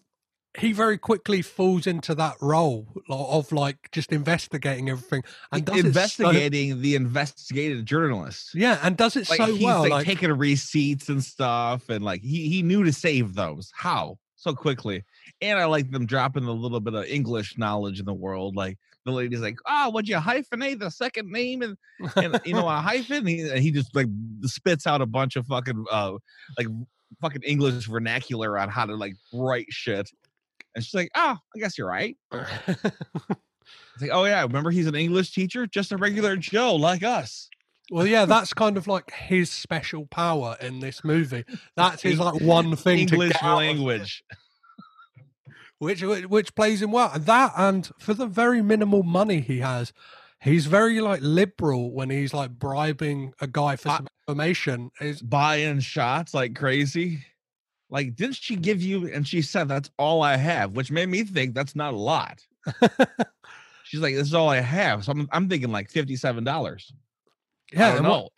he 0.58 0.72
very 0.74 0.98
quickly 0.98 1.44
falls 1.44 1.86
into 1.86 2.16
that 2.16 2.36
role 2.42 2.88
of 3.10 3.52
like 3.52 3.90
just 3.92 4.12
investigating 4.12 4.90
everything 4.90 5.22
and 5.52 5.66
does 5.66 5.76
it 5.78 5.82
so- 5.82 5.88
investigating 5.88 6.82
the 6.82 6.96
investigative 6.96 7.86
journalist. 7.86 8.56
yeah, 8.56 8.80
and 8.82 8.98
does 8.98 9.16
it 9.16 9.30
Like 9.30 9.38
so 9.38 9.46
he's 9.54 9.64
well. 9.64 9.82
like, 9.82 9.92
Like, 9.92 10.06
taking 10.08 10.32
receipts 10.32 11.10
and 11.10 11.24
stuff, 11.24 11.90
and 11.90 12.04
like 12.04 12.22
he 12.22 12.50
he 12.50 12.64
knew 12.64 12.84
to 12.84 12.92
save 12.94 13.36
those. 13.36 13.72
How 13.76 14.18
so 14.36 14.54
quickly? 14.56 15.04
And 15.42 15.60
I 15.60 15.66
like 15.66 15.92
them 15.92 16.06
dropping 16.08 16.46
a 16.46 16.52
little 16.52 16.80
bit 16.80 16.96
of 16.96 17.06
English 17.06 17.58
knowledge 17.60 18.00
in 18.00 18.06
the 18.06 18.14
world. 18.14 18.56
Like 18.56 18.80
the 19.06 19.12
lady's 19.12 19.42
like, 19.42 19.58
"Oh, 19.68 19.92
would 19.92 20.08
you 20.08 20.18
hyphenate 20.18 20.80
the 20.80 20.90
second 20.90 21.32
name 21.32 21.62
and 21.62 21.78
and 22.16 22.40
you 22.46 22.54
know 22.54 22.68
a 22.68 22.78
hyphen?" 22.82 23.28
He 23.28 23.48
he 23.60 23.70
just 23.72 23.94
like 23.96 24.08
spits 24.44 24.88
out 24.88 25.02
a 25.02 25.06
bunch 25.06 25.36
of 25.36 25.46
fucking 25.46 25.86
uh 25.92 26.14
like 26.58 26.68
fucking 27.22 27.44
English 27.44 27.88
vernacular 27.88 28.58
on 28.58 28.70
how 28.70 28.86
to 28.86 28.96
like 28.96 29.14
write 29.34 29.68
shit. 29.70 30.10
And 30.76 30.84
she's 30.84 30.94
like, 30.94 31.10
"Oh, 31.16 31.38
I 31.56 31.60
guess 31.60 31.78
you're 31.78 31.88
right." 31.88 32.16
It's 33.96 34.02
like, 34.02 34.12
"Oh 34.14 34.24
yeah, 34.26 34.42
remember 34.44 34.70
he's 34.72 34.88
an 34.88 34.96
English 34.96 35.32
teacher, 35.34 35.66
just 35.68 35.92
a 35.92 35.98
regular 35.98 36.36
Joe 36.38 36.76
like 36.76 37.04
us." 37.04 37.50
well, 37.92 38.06
yeah, 38.06 38.26
that's 38.26 38.54
kind 38.54 38.78
of 38.78 38.86
like 38.88 39.12
his 39.12 39.50
special 39.50 40.06
power 40.08 40.56
in 40.62 40.80
this 40.80 41.04
movie. 41.04 41.44
That's 41.76 42.02
his 42.02 42.20
like 42.20 42.40
one 42.42 42.76
thing 42.76 43.08
to 43.08 43.14
English 43.16 43.34
get 43.34 43.44
out 43.44 43.58
of 43.58 43.64
it. 43.64 43.66
language. 43.68 44.24
which 45.80 46.02
which 46.02 46.26
which 46.26 46.56
plays 46.56 46.82
him 46.82 46.92
well. 46.92 47.12
That 47.18 47.54
and 47.58 47.90
for 48.00 48.14
the 48.14 48.26
very 48.28 48.62
minimal 48.62 49.04
money 49.04 49.42
he 49.42 49.60
has, 49.60 49.94
he's 50.42 50.66
very 50.66 51.02
like 51.02 51.20
liberal 51.22 51.92
when 51.92 52.10
he's 52.10 52.34
like 52.34 52.52
bribing 52.52 53.34
a 53.42 53.48
guy 53.48 53.76
for 53.78 53.90
I- 53.90 53.98
some 53.98 54.08
information. 54.28 54.92
Is 55.00 55.22
buying 55.22 55.80
shots 55.80 56.34
like 56.34 56.56
crazy. 56.56 57.24
Like, 57.90 58.16
didn't 58.16 58.36
she 58.36 58.56
give 58.58 58.82
you? 58.82 59.12
And 59.12 59.28
she 59.28 59.42
said, 59.42 59.68
"That's 59.70 59.90
all 59.98 60.22
I 60.22 60.36
have," 60.36 60.74
which 60.74 60.92
made 60.92 61.08
me 61.10 61.24
think 61.24 61.56
that's 61.56 61.76
not 61.76 61.94
a 61.94 61.98
lot. 61.98 62.46
She's 63.84 64.02
like, 64.02 64.16
"This 64.16 64.28
is 64.28 64.34
all 64.34 64.50
I 64.50 64.60
have." 64.60 65.06
So 65.06 65.14
I'm, 65.14 65.30
I'm 65.32 65.48
thinking 65.48 65.72
like 65.72 65.90
fifty-seven 65.90 66.44
dollars. 66.44 66.92
yeah, 67.72 67.88
I 67.88 67.96
don't 67.96 67.98
and 68.00 68.06
know. 68.06 68.30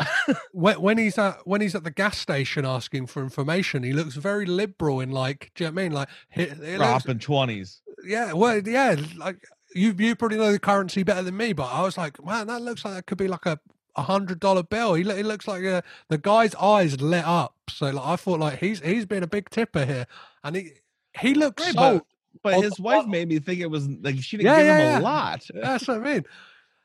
when, 0.52 0.80
when 0.82 0.98
he's 1.00 1.18
at 1.18 1.40
when 1.46 1.62
he's 1.62 1.74
at 1.74 1.84
the 1.84 1.92
gas 1.92 2.18
station 2.20 2.64
asking 2.66 3.08
for 3.08 3.24
information, 3.24 3.82
he 3.82 3.92
looks 3.94 4.16
very 4.16 4.46
liberal 4.46 5.00
in 5.00 5.10
like, 5.12 5.52
do 5.56 5.64
you 5.64 5.70
know 5.72 5.74
what 5.74 5.82
I 5.82 5.84
mean? 5.84 5.92
Like, 5.94 6.10
he, 6.30 6.42
it 6.44 6.60
looks- 6.60 6.78
Dropping 6.78 7.20
twenties. 7.20 7.82
yeah, 8.06 8.34
well, 8.34 8.60
yeah, 8.60 8.96
like 9.18 9.38
you 9.74 9.96
you 9.98 10.16
probably 10.16 10.38
know 10.38 10.52
the 10.52 10.60
currency 10.60 11.02
better 11.02 11.24
than 11.24 11.36
me, 11.38 11.54
but 11.54 11.66
I 11.74 11.82
was 11.82 11.98
like, 11.98 12.24
man, 12.24 12.46
that 12.48 12.62
looks 12.62 12.86
like 12.86 12.94
that 12.94 13.08
could 13.08 13.18
be 13.18 13.28
like 13.28 13.48
a 13.48 13.60
a 13.96 14.02
hundred 14.04 14.40
dollar 14.40 14.64
bill. 14.64 14.94
He 14.94 15.04
it 15.10 15.26
looks 15.26 15.48
like 15.48 15.64
uh 15.64 15.82
the 16.10 16.18
guy's 16.18 16.56
eyes 16.56 17.00
lit 17.02 17.26
up. 17.26 17.56
So 17.70 17.90
like 17.90 18.06
I 18.06 18.16
thought 18.16 18.40
like 18.40 18.60
he's 18.60 18.80
he's 18.82 19.06
been 19.06 19.24
a 19.24 19.28
big 19.28 19.50
tipper 19.50 19.86
here, 19.86 20.08
and 20.44 20.56
he 20.56 20.72
he 21.20 21.34
looks 21.34 21.64
Right, 21.64 21.74
sold. 21.74 22.02
But 22.44 22.54
On 22.56 22.64
his 22.64 22.80
wife 22.80 23.06
made 23.08 23.28
me 23.28 23.40
think 23.40 23.60
it 23.60 23.68
was 23.70 23.88
like 23.88 24.18
she 24.22 24.38
didn't 24.38 24.52
Yeah, 24.52 24.58
give 24.58 24.66
yeah, 24.68 24.74
him 24.76 24.80
yeah. 24.80 25.00
a 25.00 25.02
lot. 25.02 25.48
That's 25.54 25.88
what 25.88 25.98
I 25.98 26.14
mean. 26.14 26.24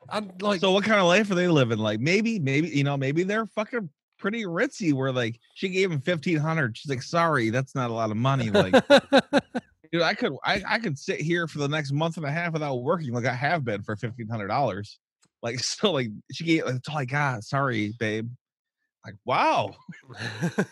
And 0.09 0.41
like, 0.41 0.59
so 0.59 0.71
what 0.71 0.83
kind 0.83 0.99
of 0.99 1.07
life 1.07 1.31
are 1.31 1.35
they 1.35 1.47
living? 1.47 1.77
Like 1.79 1.99
maybe, 1.99 2.39
maybe 2.39 2.69
you 2.69 2.83
know, 2.83 2.97
maybe 2.97 3.23
they're 3.23 3.45
fucking 3.47 3.89
pretty 4.17 4.43
ritzy. 4.43 4.93
Where 4.93 5.11
like 5.11 5.39
she 5.53 5.69
gave 5.69 5.91
him 5.91 6.01
fifteen 6.01 6.37
hundred. 6.37 6.77
She's 6.77 6.89
like, 6.89 7.01
sorry, 7.03 7.49
that's 7.51 7.73
not 7.75 7.89
a 7.89 7.93
lot 7.93 8.11
of 8.11 8.17
money. 8.17 8.49
Like, 8.49 8.73
dude, 9.91 10.01
I 10.01 10.13
could, 10.13 10.33
I, 10.43 10.61
I 10.67 10.79
could 10.79 10.97
sit 10.99 11.21
here 11.21 11.47
for 11.47 11.59
the 11.59 11.67
next 11.67 11.91
month 11.91 12.17
and 12.17 12.25
a 12.25 12.31
half 12.31 12.53
without 12.53 12.75
working, 12.83 13.13
like 13.13 13.25
I 13.25 13.33
have 13.33 13.63
been 13.63 13.81
for 13.83 13.95
fifteen 13.95 14.27
hundred 14.27 14.47
dollars. 14.47 14.99
Like, 15.45 15.59
so 15.63 15.91
like 15.91 16.09
she 16.31 16.43
gave, 16.43 16.65
that's 16.65 16.89
all 16.89 16.97
I 16.97 17.05
got. 17.05 17.43
Sorry, 17.43 17.93
babe. 17.99 18.29
Like, 19.05 19.15
wow. 19.23 19.75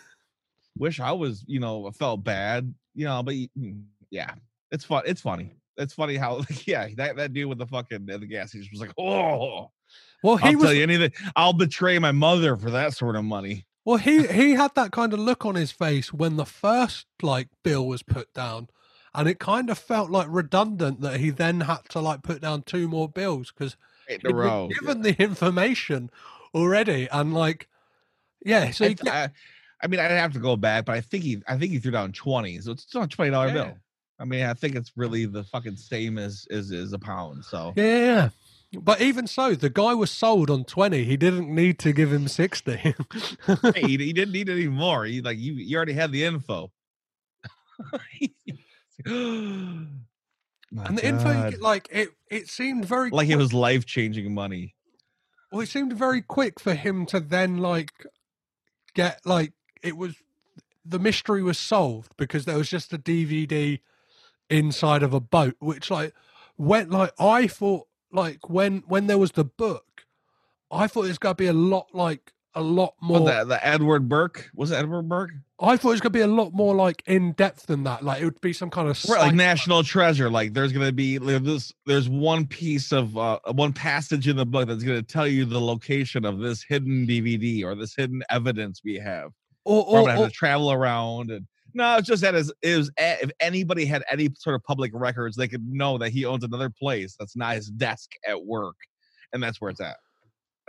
Wish 0.76 0.98
I 0.98 1.12
was, 1.12 1.44
you 1.46 1.60
know, 1.60 1.88
felt 1.92 2.24
bad, 2.24 2.74
you 2.94 3.04
know, 3.04 3.22
but 3.22 3.34
mm, 3.34 3.84
yeah, 4.10 4.34
it's 4.72 4.84
fun. 4.84 5.04
It's 5.06 5.20
funny. 5.20 5.52
It's 5.76 5.94
funny 5.94 6.16
how, 6.16 6.36
like, 6.38 6.66
yeah, 6.66 6.88
that, 6.96 7.14
that 7.16 7.32
dude 7.32 7.48
with 7.48 7.58
the 7.58 7.66
fucking 7.66 8.10
uh, 8.10 8.18
the 8.18 8.26
gas 8.26 8.50
station 8.50 8.68
was 8.72 8.80
like, 8.80 8.92
oh, 8.98 9.70
well, 10.24 10.36
he 10.36 10.48
I'll 10.48 10.54
was 10.54 10.64
tell 10.64 10.74
you 10.74 10.82
anything. 10.82 11.12
I'll 11.36 11.52
betray 11.52 11.98
my 12.00 12.10
mother 12.10 12.56
for 12.56 12.70
that 12.72 12.94
sort 12.94 13.14
of 13.14 13.24
money. 13.24 13.66
well, 13.84 13.98
he 13.98 14.26
he 14.26 14.52
had 14.54 14.74
that 14.74 14.90
kind 14.90 15.12
of 15.12 15.20
look 15.20 15.46
on 15.46 15.54
his 15.54 15.70
face 15.70 16.12
when 16.12 16.34
the 16.36 16.46
first 16.46 17.06
like 17.22 17.48
bill 17.62 17.86
was 17.86 18.02
put 18.02 18.32
down, 18.34 18.68
and 19.14 19.28
it 19.28 19.38
kind 19.38 19.70
of 19.70 19.78
felt 19.78 20.10
like 20.10 20.26
redundant 20.28 21.02
that 21.02 21.20
he 21.20 21.30
then 21.30 21.60
had 21.60 21.88
to 21.90 22.00
like 22.00 22.24
put 22.24 22.40
down 22.40 22.62
two 22.62 22.88
more 22.88 23.08
bills 23.08 23.52
because 23.56 23.76
In 24.08 24.20
a 24.24 24.34
row. 24.34 24.68
given 24.68 25.02
the 25.02 25.14
information 25.22 26.10
already, 26.54 27.08
and 27.10 27.34
like, 27.34 27.68
yeah, 28.44 28.70
so 28.70 28.84
I, 28.86 28.96
I, 29.06 29.28
I 29.82 29.86
mean, 29.86 30.00
I'd 30.00 30.10
have 30.10 30.32
to 30.34 30.38
go 30.38 30.56
back, 30.56 30.86
but 30.86 30.94
I 30.96 31.00
think 31.00 31.24
he, 31.24 31.42
I 31.48 31.56
think 31.56 31.72
he 31.72 31.78
threw 31.78 31.92
down 31.92 32.12
twenty, 32.12 32.60
so 32.60 32.72
it's 32.72 32.82
still 32.82 33.02
a 33.02 33.08
twenty 33.08 33.30
dollar 33.30 33.48
Yeah. 33.48 33.52
bill. 33.52 33.78
I 34.20 34.24
mean, 34.24 34.44
I 34.44 34.54
think 34.54 34.76
it's 34.76 34.92
really 34.96 35.26
the 35.26 35.44
fucking 35.44 35.76
same 35.76 36.18
as 36.18 36.46
as 36.50 36.70
is 36.70 36.92
a 36.92 36.98
pound. 36.98 37.44
So 37.44 37.72
yeah, 37.76 37.84
yeah, 37.84 38.30
yeah. 38.70 38.80
But 38.80 39.00
even 39.00 39.26
so, 39.26 39.54
the 39.54 39.70
guy 39.70 39.94
was 39.94 40.10
sold 40.10 40.50
on 40.50 40.64
twenty. 40.64 41.04
He 41.04 41.16
didn't 41.16 41.52
need 41.52 41.78
to 41.80 41.92
give 41.92 42.12
him 42.12 42.28
sixty. 42.28 42.76
hey, 42.76 42.94
he, 43.74 43.96
he 43.96 44.12
didn't 44.12 44.32
need 44.32 44.48
any 44.48 44.68
more. 44.68 45.04
He 45.04 45.20
like 45.20 45.38
you, 45.38 45.54
you 45.54 45.76
already 45.76 45.94
had 45.94 46.12
the 46.12 46.24
info. 46.24 46.70
My 50.74 50.86
and 50.86 50.98
the 50.98 51.06
info, 51.06 51.30
you 51.30 51.50
get, 51.52 51.62
like 51.62 51.88
it, 51.92 52.08
it 52.28 52.48
seemed 52.48 52.84
very 52.84 53.10
like 53.10 53.28
it 53.28 53.36
was 53.36 53.52
life 53.52 53.86
changing 53.86 54.34
money. 54.34 54.74
Well, 55.52 55.60
it 55.60 55.68
seemed 55.68 55.92
very 55.92 56.20
quick 56.20 56.58
for 56.58 56.74
him 56.74 57.06
to 57.06 57.20
then 57.20 57.58
like 57.58 57.92
get 58.94 59.20
like 59.24 59.52
it 59.84 59.96
was 59.96 60.16
the 60.84 60.98
mystery 60.98 61.44
was 61.44 61.58
solved 61.58 62.12
because 62.16 62.44
there 62.44 62.58
was 62.58 62.68
just 62.68 62.92
a 62.92 62.98
DVD 62.98 63.78
inside 64.50 65.04
of 65.04 65.14
a 65.14 65.20
boat, 65.20 65.54
which 65.60 65.92
like 65.92 66.12
went 66.58 66.90
like 66.90 67.12
I 67.20 67.46
thought 67.46 67.86
like 68.10 68.50
when 68.50 68.82
when 68.88 69.06
there 69.06 69.18
was 69.18 69.32
the 69.32 69.44
book, 69.44 70.06
I 70.72 70.88
thought 70.88 71.04
it 71.04 71.08
was 71.08 71.18
gonna 71.18 71.36
be 71.36 71.46
a 71.46 71.52
lot 71.52 71.94
like 71.94 72.32
a 72.52 72.62
lot 72.62 72.94
oh, 73.00 73.06
more. 73.06 73.20
What 73.20 73.38
the, 73.38 73.44
the 73.44 73.64
Edward 73.64 74.08
Burke 74.08 74.50
was 74.54 74.72
it 74.72 74.76
Edward 74.76 75.08
Burke? 75.08 75.30
I 75.64 75.76
thought 75.76 75.88
it 75.88 75.92
was 75.92 76.00
gonna 76.00 76.10
be 76.10 76.20
a 76.20 76.26
lot 76.26 76.52
more 76.52 76.74
like 76.74 77.02
in 77.06 77.32
depth 77.32 77.66
than 77.66 77.84
that. 77.84 78.04
Like 78.04 78.20
it 78.22 78.24
would 78.24 78.40
be 78.40 78.52
some 78.52 78.70
kind 78.70 78.88
of 78.88 79.02
Right, 79.08 79.20
like 79.20 79.34
National 79.34 79.82
Treasure. 79.82 80.30
Like 80.30 80.54
there's 80.54 80.72
gonna 80.72 80.92
be 80.92 81.18
like, 81.18 81.42
this. 81.42 81.72
There's 81.86 82.08
one 82.08 82.46
piece 82.46 82.92
of 82.92 83.16
uh, 83.16 83.38
one 83.52 83.72
passage 83.72 84.28
in 84.28 84.36
the 84.36 84.46
book 84.46 84.68
that's 84.68 84.82
gonna 84.82 85.02
tell 85.02 85.26
you 85.26 85.44
the 85.44 85.60
location 85.60 86.24
of 86.24 86.38
this 86.38 86.62
hidden 86.62 87.06
DVD 87.06 87.64
or 87.64 87.74
this 87.74 87.94
hidden 87.96 88.22
evidence 88.30 88.80
we 88.84 88.96
have. 88.96 89.30
or, 89.64 89.84
Or 89.84 90.00
or, 90.00 90.08
have 90.10 90.18
or 90.20 90.26
to 90.28 90.32
travel 90.32 90.72
around 90.72 91.30
and. 91.30 91.46
No, 91.76 91.96
it's 91.96 92.06
just 92.06 92.22
that 92.22 92.36
is 92.36 92.52
it 92.62 92.76
was 92.76 92.88
if 92.96 93.32
anybody 93.40 93.84
had 93.84 94.04
any 94.08 94.28
sort 94.38 94.54
of 94.54 94.62
public 94.62 94.92
records, 94.94 95.36
they 95.36 95.48
could 95.48 95.66
know 95.66 95.98
that 95.98 96.10
he 96.10 96.24
owns 96.24 96.44
another 96.44 96.70
place 96.70 97.16
that's 97.18 97.34
not 97.36 97.56
his 97.56 97.68
desk 97.68 98.12
at 98.28 98.44
work, 98.44 98.76
and 99.32 99.42
that's 99.42 99.60
where 99.60 99.72
it's 99.72 99.80
at. 99.80 99.96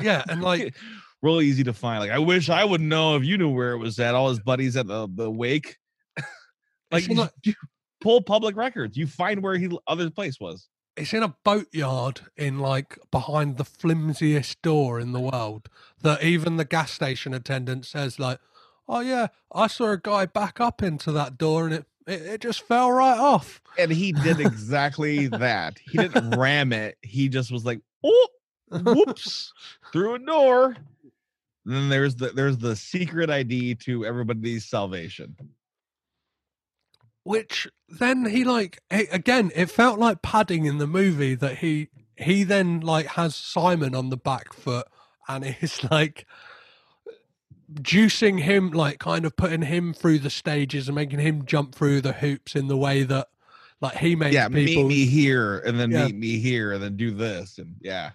yeah, 0.01 0.23
and 0.27 0.41
like 0.41 0.73
real 1.25 1.41
easy 1.41 1.63
to 1.65 1.73
find. 1.73 1.99
Like 1.99 2.11
I 2.11 2.19
wish 2.19 2.49
I 2.49 2.63
would 2.63 2.81
know 2.81 3.15
if 3.15 3.23
you 3.25 3.37
knew 3.37 3.49
where 3.49 3.71
it 3.73 3.77
was 3.79 3.99
at. 3.99 4.15
All 4.15 4.29
his 4.29 4.39
buddies 4.39 4.77
at 4.77 4.87
the 4.87 5.07
the 5.13 5.29
wake. 5.29 5.77
like, 6.91 7.07
like- 7.09 7.31
you 7.43 7.53
pull 8.01 8.21
public 8.21 8.55
records. 8.55 8.95
You 8.97 9.07
find 9.07 9.41
where 9.41 9.57
he 9.57 9.69
other 9.87 10.09
place 10.09 10.39
was. 10.39 10.67
it's 10.95 11.13
in 11.13 11.23
a 11.23 11.35
boatyard 11.43 12.21
in 12.37 12.59
like 12.59 12.97
behind 13.11 13.57
the 13.57 13.65
flimsiest 13.65 14.61
door 14.61 14.99
in 14.99 15.11
the 15.11 15.19
world 15.19 15.67
that 16.01 16.23
even 16.23 16.57
the 16.57 16.65
gas 16.65 16.91
station 16.91 17.33
attendant 17.33 17.85
says 17.85 18.17
like 18.19 18.39
oh 18.87 18.99
yeah 19.01 19.27
i 19.51 19.67
saw 19.67 19.91
a 19.91 19.97
guy 19.97 20.25
back 20.25 20.61
up 20.61 20.81
into 20.83 21.11
that 21.11 21.37
door 21.37 21.65
and 21.65 21.73
it 21.73 21.85
It, 22.07 22.21
it 22.33 22.41
just 22.41 22.61
fell 22.67 22.91
right 22.91 23.17
off. 23.17 23.59
And 23.79 23.91
he 23.91 24.11
did 24.11 24.39
exactly 24.39 25.25
that. 25.45 25.79
He 25.79 25.97
didn't 25.97 26.37
ram 26.37 26.71
it. 26.71 26.97
He 27.01 27.27
just 27.29 27.51
was 27.51 27.65
like, 27.65 27.81
oh, 28.03 28.27
whoops, 28.69 29.51
through 29.91 30.13
a 30.15 30.19
door. 30.19 30.77
And 31.65 31.73
then 31.73 31.89
there's 31.89 32.15
the 32.15 32.29
there's 32.29 32.57
the 32.57 32.75
secret 32.75 33.29
ID 33.29 33.75
to 33.75 34.05
everybody's 34.05 34.65
salvation. 34.65 35.35
Which 37.23 37.67
then 37.89 38.25
he 38.25 38.43
like 38.43 38.79
again, 38.91 39.51
it 39.55 39.71
felt 39.71 39.97
like 39.99 40.21
padding 40.21 40.65
in 40.65 40.77
the 40.77 40.87
movie 40.87 41.33
that 41.35 41.57
he 41.57 41.89
he 42.15 42.43
then 42.43 42.81
like 42.81 43.07
has 43.07 43.35
Simon 43.35 43.95
on 43.95 44.09
the 44.09 44.17
back 44.17 44.53
foot 44.53 44.87
and 45.27 45.43
is 45.61 45.83
like 45.89 46.25
juicing 47.73 48.41
him, 48.41 48.71
like 48.71 48.99
kind 48.99 49.25
of 49.25 49.35
putting 49.35 49.63
him 49.63 49.93
through 49.93 50.19
the 50.19 50.29
stages 50.29 50.87
and 50.87 50.95
making 50.95 51.19
him 51.19 51.45
jump 51.45 51.73
through 51.73 52.01
the 52.01 52.13
hoops 52.13 52.55
in 52.55 52.67
the 52.67 52.77
way 52.77 53.01
that 53.03 53.29
like 53.81 53.97
he 53.97 54.15
makes 54.15 54.35
yeah, 54.35 54.47
people. 54.47 54.83
meet 54.83 54.87
me 54.87 55.05
here 55.05 55.59
and 55.59 55.79
then 55.79 55.89
Yeah. 55.91 56.05
meet 56.05 56.15
me 56.15 56.37
here 56.37 56.73
and 56.73 56.83
then 56.83 56.95
do 56.95 57.11
this 57.11 57.57
and 57.57 57.75
yeah. 57.81 58.11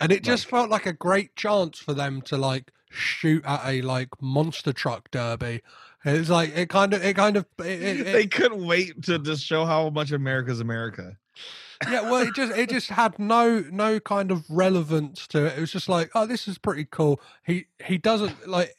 And 0.00 0.12
it 0.12 0.22
just 0.22 0.46
felt 0.46 0.70
like 0.70 0.86
a 0.86 0.92
great 0.92 1.34
chance 1.36 1.78
for 1.78 1.92
them 1.94 2.22
to 2.22 2.36
like 2.36 2.72
shoot 2.90 3.44
at 3.44 3.60
a 3.66 3.82
like 3.82 4.08
monster 4.20 4.72
truck 4.72 5.10
derby. 5.10 5.60
It's 6.04 6.30
like 6.30 6.56
it 6.56 6.68
kind 6.68 6.94
of 6.94 7.04
it 7.04 7.16
kind 7.16 7.36
of 7.36 7.46
it, 7.58 7.64
it, 7.82 8.12
they 8.12 8.26
couldn't 8.26 8.64
wait 8.66 9.02
to 9.04 9.18
just 9.18 9.44
show 9.44 9.64
how 9.64 9.90
much 9.90 10.12
America's 10.12 10.60
America. 10.60 11.16
yeah, 11.90 12.02
well 12.02 12.26
it 12.26 12.34
just 12.34 12.56
it 12.56 12.70
just 12.70 12.88
had 12.90 13.18
no 13.18 13.64
no 13.70 13.98
kind 14.00 14.30
of 14.30 14.44
relevance 14.48 15.26
to 15.28 15.46
it. 15.46 15.58
It 15.58 15.60
was 15.60 15.72
just 15.72 15.88
like, 15.88 16.10
oh, 16.14 16.26
this 16.26 16.46
is 16.48 16.58
pretty 16.58 16.86
cool. 16.90 17.20
He 17.44 17.66
he 17.84 17.98
doesn't 17.98 18.48
like 18.48 18.74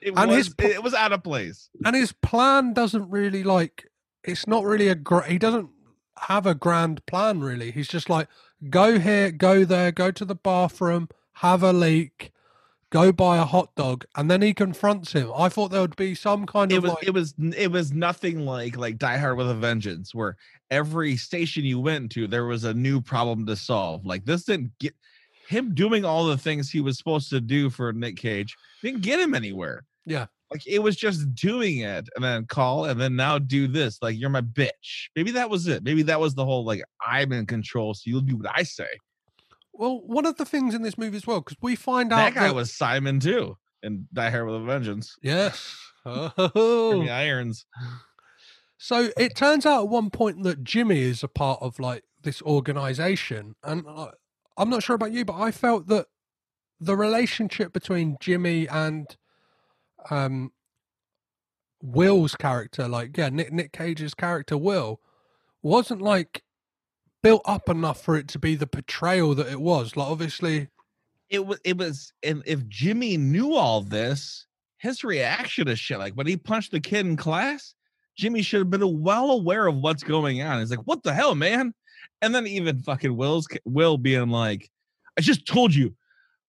It 0.00 0.12
And 0.16 0.30
was 0.30 0.46
his 0.46 0.54
it 0.58 0.82
was 0.82 0.94
out 0.94 1.12
of 1.12 1.22
place. 1.22 1.68
and 1.84 1.94
his 1.96 2.12
plan 2.12 2.72
doesn't 2.72 3.08
really 3.10 3.42
like 3.42 3.90
it's 4.24 4.46
not 4.46 4.64
really 4.64 4.88
a 4.88 4.94
great. 4.94 5.30
he 5.30 5.38
doesn't 5.38 5.70
have 6.20 6.46
a 6.46 6.54
grand 6.54 7.04
plan 7.06 7.40
really 7.40 7.70
he's 7.70 7.88
just 7.88 8.08
like 8.08 8.28
go 8.70 8.98
here 8.98 9.30
go 9.30 9.64
there 9.64 9.92
go 9.92 10.10
to 10.10 10.24
the 10.24 10.34
bathroom 10.34 11.08
have 11.34 11.62
a 11.62 11.72
leak 11.72 12.32
go 12.90 13.12
buy 13.12 13.36
a 13.36 13.44
hot 13.44 13.74
dog 13.74 14.04
and 14.16 14.30
then 14.30 14.40
he 14.40 14.54
confronts 14.54 15.12
him 15.12 15.30
i 15.36 15.48
thought 15.48 15.70
there 15.70 15.80
would 15.80 15.96
be 15.96 16.14
some 16.14 16.46
kind 16.46 16.72
It 16.72 16.76
of 16.76 16.82
was 16.84 16.92
like 16.92 17.06
it 17.06 17.10
was 17.10 17.34
it 17.56 17.70
was 17.70 17.92
nothing 17.92 18.46
like 18.46 18.76
like 18.76 18.96
Die 18.98 19.16
Hard 19.18 19.36
with 19.36 19.50
a 19.50 19.54
Vengeance, 19.54 20.14
where 20.14 20.36
every 20.70 21.16
station 21.16 21.64
you 21.64 21.80
went 21.80 22.12
to 22.12 22.26
there 22.26 22.46
was 22.46 22.64
a 22.64 22.72
new 22.74 23.00
problem 23.00 23.44
to 23.46 23.56
solve. 23.56 24.06
Like 24.06 24.24
this 24.24 24.44
didn't 24.44 24.72
get 24.78 24.94
him 25.48 25.74
doing 25.74 26.04
all 26.04 26.26
the 26.26 26.38
things 26.38 26.70
he 26.70 26.80
was 26.80 26.96
supposed 26.98 27.30
to 27.30 27.40
do 27.40 27.70
for 27.70 27.92
Nick 27.92 28.16
Cage 28.16 28.56
didn't 28.82 29.02
get 29.02 29.20
him 29.20 29.34
anywhere. 29.34 29.84
Yeah. 30.06 30.26
Like 30.50 30.66
it 30.66 30.78
was 30.80 30.96
just 30.96 31.34
doing 31.34 31.78
it 31.78 32.08
and 32.14 32.24
then 32.24 32.46
call 32.46 32.84
and 32.84 33.00
then 33.00 33.16
now 33.16 33.38
do 33.38 33.66
this. 33.66 33.98
Like 34.00 34.16
you're 34.18 34.30
my 34.30 34.42
bitch. 34.42 35.08
Maybe 35.16 35.32
that 35.32 35.50
was 35.50 35.66
it. 35.66 35.82
Maybe 35.82 36.02
that 36.04 36.20
was 36.20 36.34
the 36.34 36.44
whole 36.44 36.64
like 36.64 36.82
I'm 37.04 37.32
in 37.32 37.46
control, 37.46 37.94
so 37.94 38.02
you'll 38.06 38.20
do 38.20 38.36
what 38.36 38.52
I 38.54 38.62
say. 38.62 38.88
well 39.72 40.00
one 40.06 40.24
of 40.26 40.36
the 40.36 40.44
things 40.44 40.74
in 40.74 40.82
this 40.82 40.96
movie 40.96 41.16
as 41.16 41.26
well 41.26 41.40
because 41.40 41.56
we 41.60 41.74
find 41.76 42.12
out 42.12 42.16
That 42.16 42.34
guy 42.34 42.52
was 42.52 42.72
Simon 42.72 43.18
too 43.20 43.56
in 43.82 44.06
Die 44.12 44.30
Hard 44.30 44.46
with 44.46 44.54
a 44.56 44.60
Vengeance. 44.64 45.16
yes 45.22 45.76
Jimmy 46.06 46.30
the 47.06 47.10
Irons. 47.10 47.66
So 48.78 49.10
it 49.16 49.34
turns 49.34 49.66
out 49.66 49.80
at 49.84 49.88
one 49.88 50.10
point 50.10 50.42
that 50.44 50.62
Jimmy 50.62 51.00
is 51.00 51.22
a 51.24 51.28
part 51.28 51.60
of 51.60 51.80
like 51.80 52.04
this 52.22 52.40
organization, 52.42 53.54
and 53.64 53.84
uh, 53.88 54.10
I'm 54.56 54.70
not 54.70 54.82
sure 54.82 54.94
about 54.96 55.12
you, 55.12 55.24
but 55.24 55.34
I 55.40 55.50
felt 55.50 55.88
that 55.88 56.06
the 56.78 56.96
relationship 56.96 57.72
between 57.72 58.16
Jimmy 58.20 58.68
and 58.68 59.16
um 60.10 60.52
Will's 61.82 62.34
character, 62.34 62.88
like 62.88 63.16
yeah, 63.16 63.28
Nick 63.28 63.52
Nick 63.52 63.72
Cage's 63.72 64.14
character 64.14 64.56
Will, 64.56 65.00
wasn't 65.62 66.02
like 66.02 66.42
built 67.22 67.42
up 67.44 67.68
enough 67.68 68.02
for 68.02 68.16
it 68.16 68.28
to 68.28 68.38
be 68.38 68.54
the 68.54 68.66
portrayal 68.66 69.34
that 69.34 69.48
it 69.48 69.60
was. 69.60 69.96
Like 69.96 70.08
obviously, 70.08 70.68
it 71.28 71.44
was 71.44 71.58
it 71.64 71.76
was 71.76 72.12
and 72.22 72.42
if 72.46 72.66
Jimmy 72.68 73.16
knew 73.16 73.54
all 73.54 73.82
this, 73.82 74.46
his 74.78 75.04
reaction 75.04 75.66
to 75.66 75.76
shit 75.76 75.98
like 75.98 76.14
when 76.14 76.26
he 76.26 76.36
punched 76.36 76.72
the 76.72 76.80
kid 76.80 77.06
in 77.06 77.16
class, 77.16 77.74
Jimmy 78.16 78.42
should 78.42 78.60
have 78.60 78.70
been 78.70 79.02
well 79.02 79.30
aware 79.30 79.66
of 79.66 79.76
what's 79.76 80.02
going 80.02 80.42
on. 80.42 80.60
He's 80.60 80.70
like, 80.70 80.86
"What 80.86 81.02
the 81.02 81.14
hell, 81.14 81.34
man?" 81.34 81.74
And 82.22 82.34
then 82.34 82.46
even 82.46 82.80
fucking 82.80 83.16
Will's 83.16 83.46
Will 83.64 83.98
being 83.98 84.30
like, 84.30 84.70
"I 85.18 85.20
just 85.20 85.46
told 85.46 85.74
you." 85.74 85.94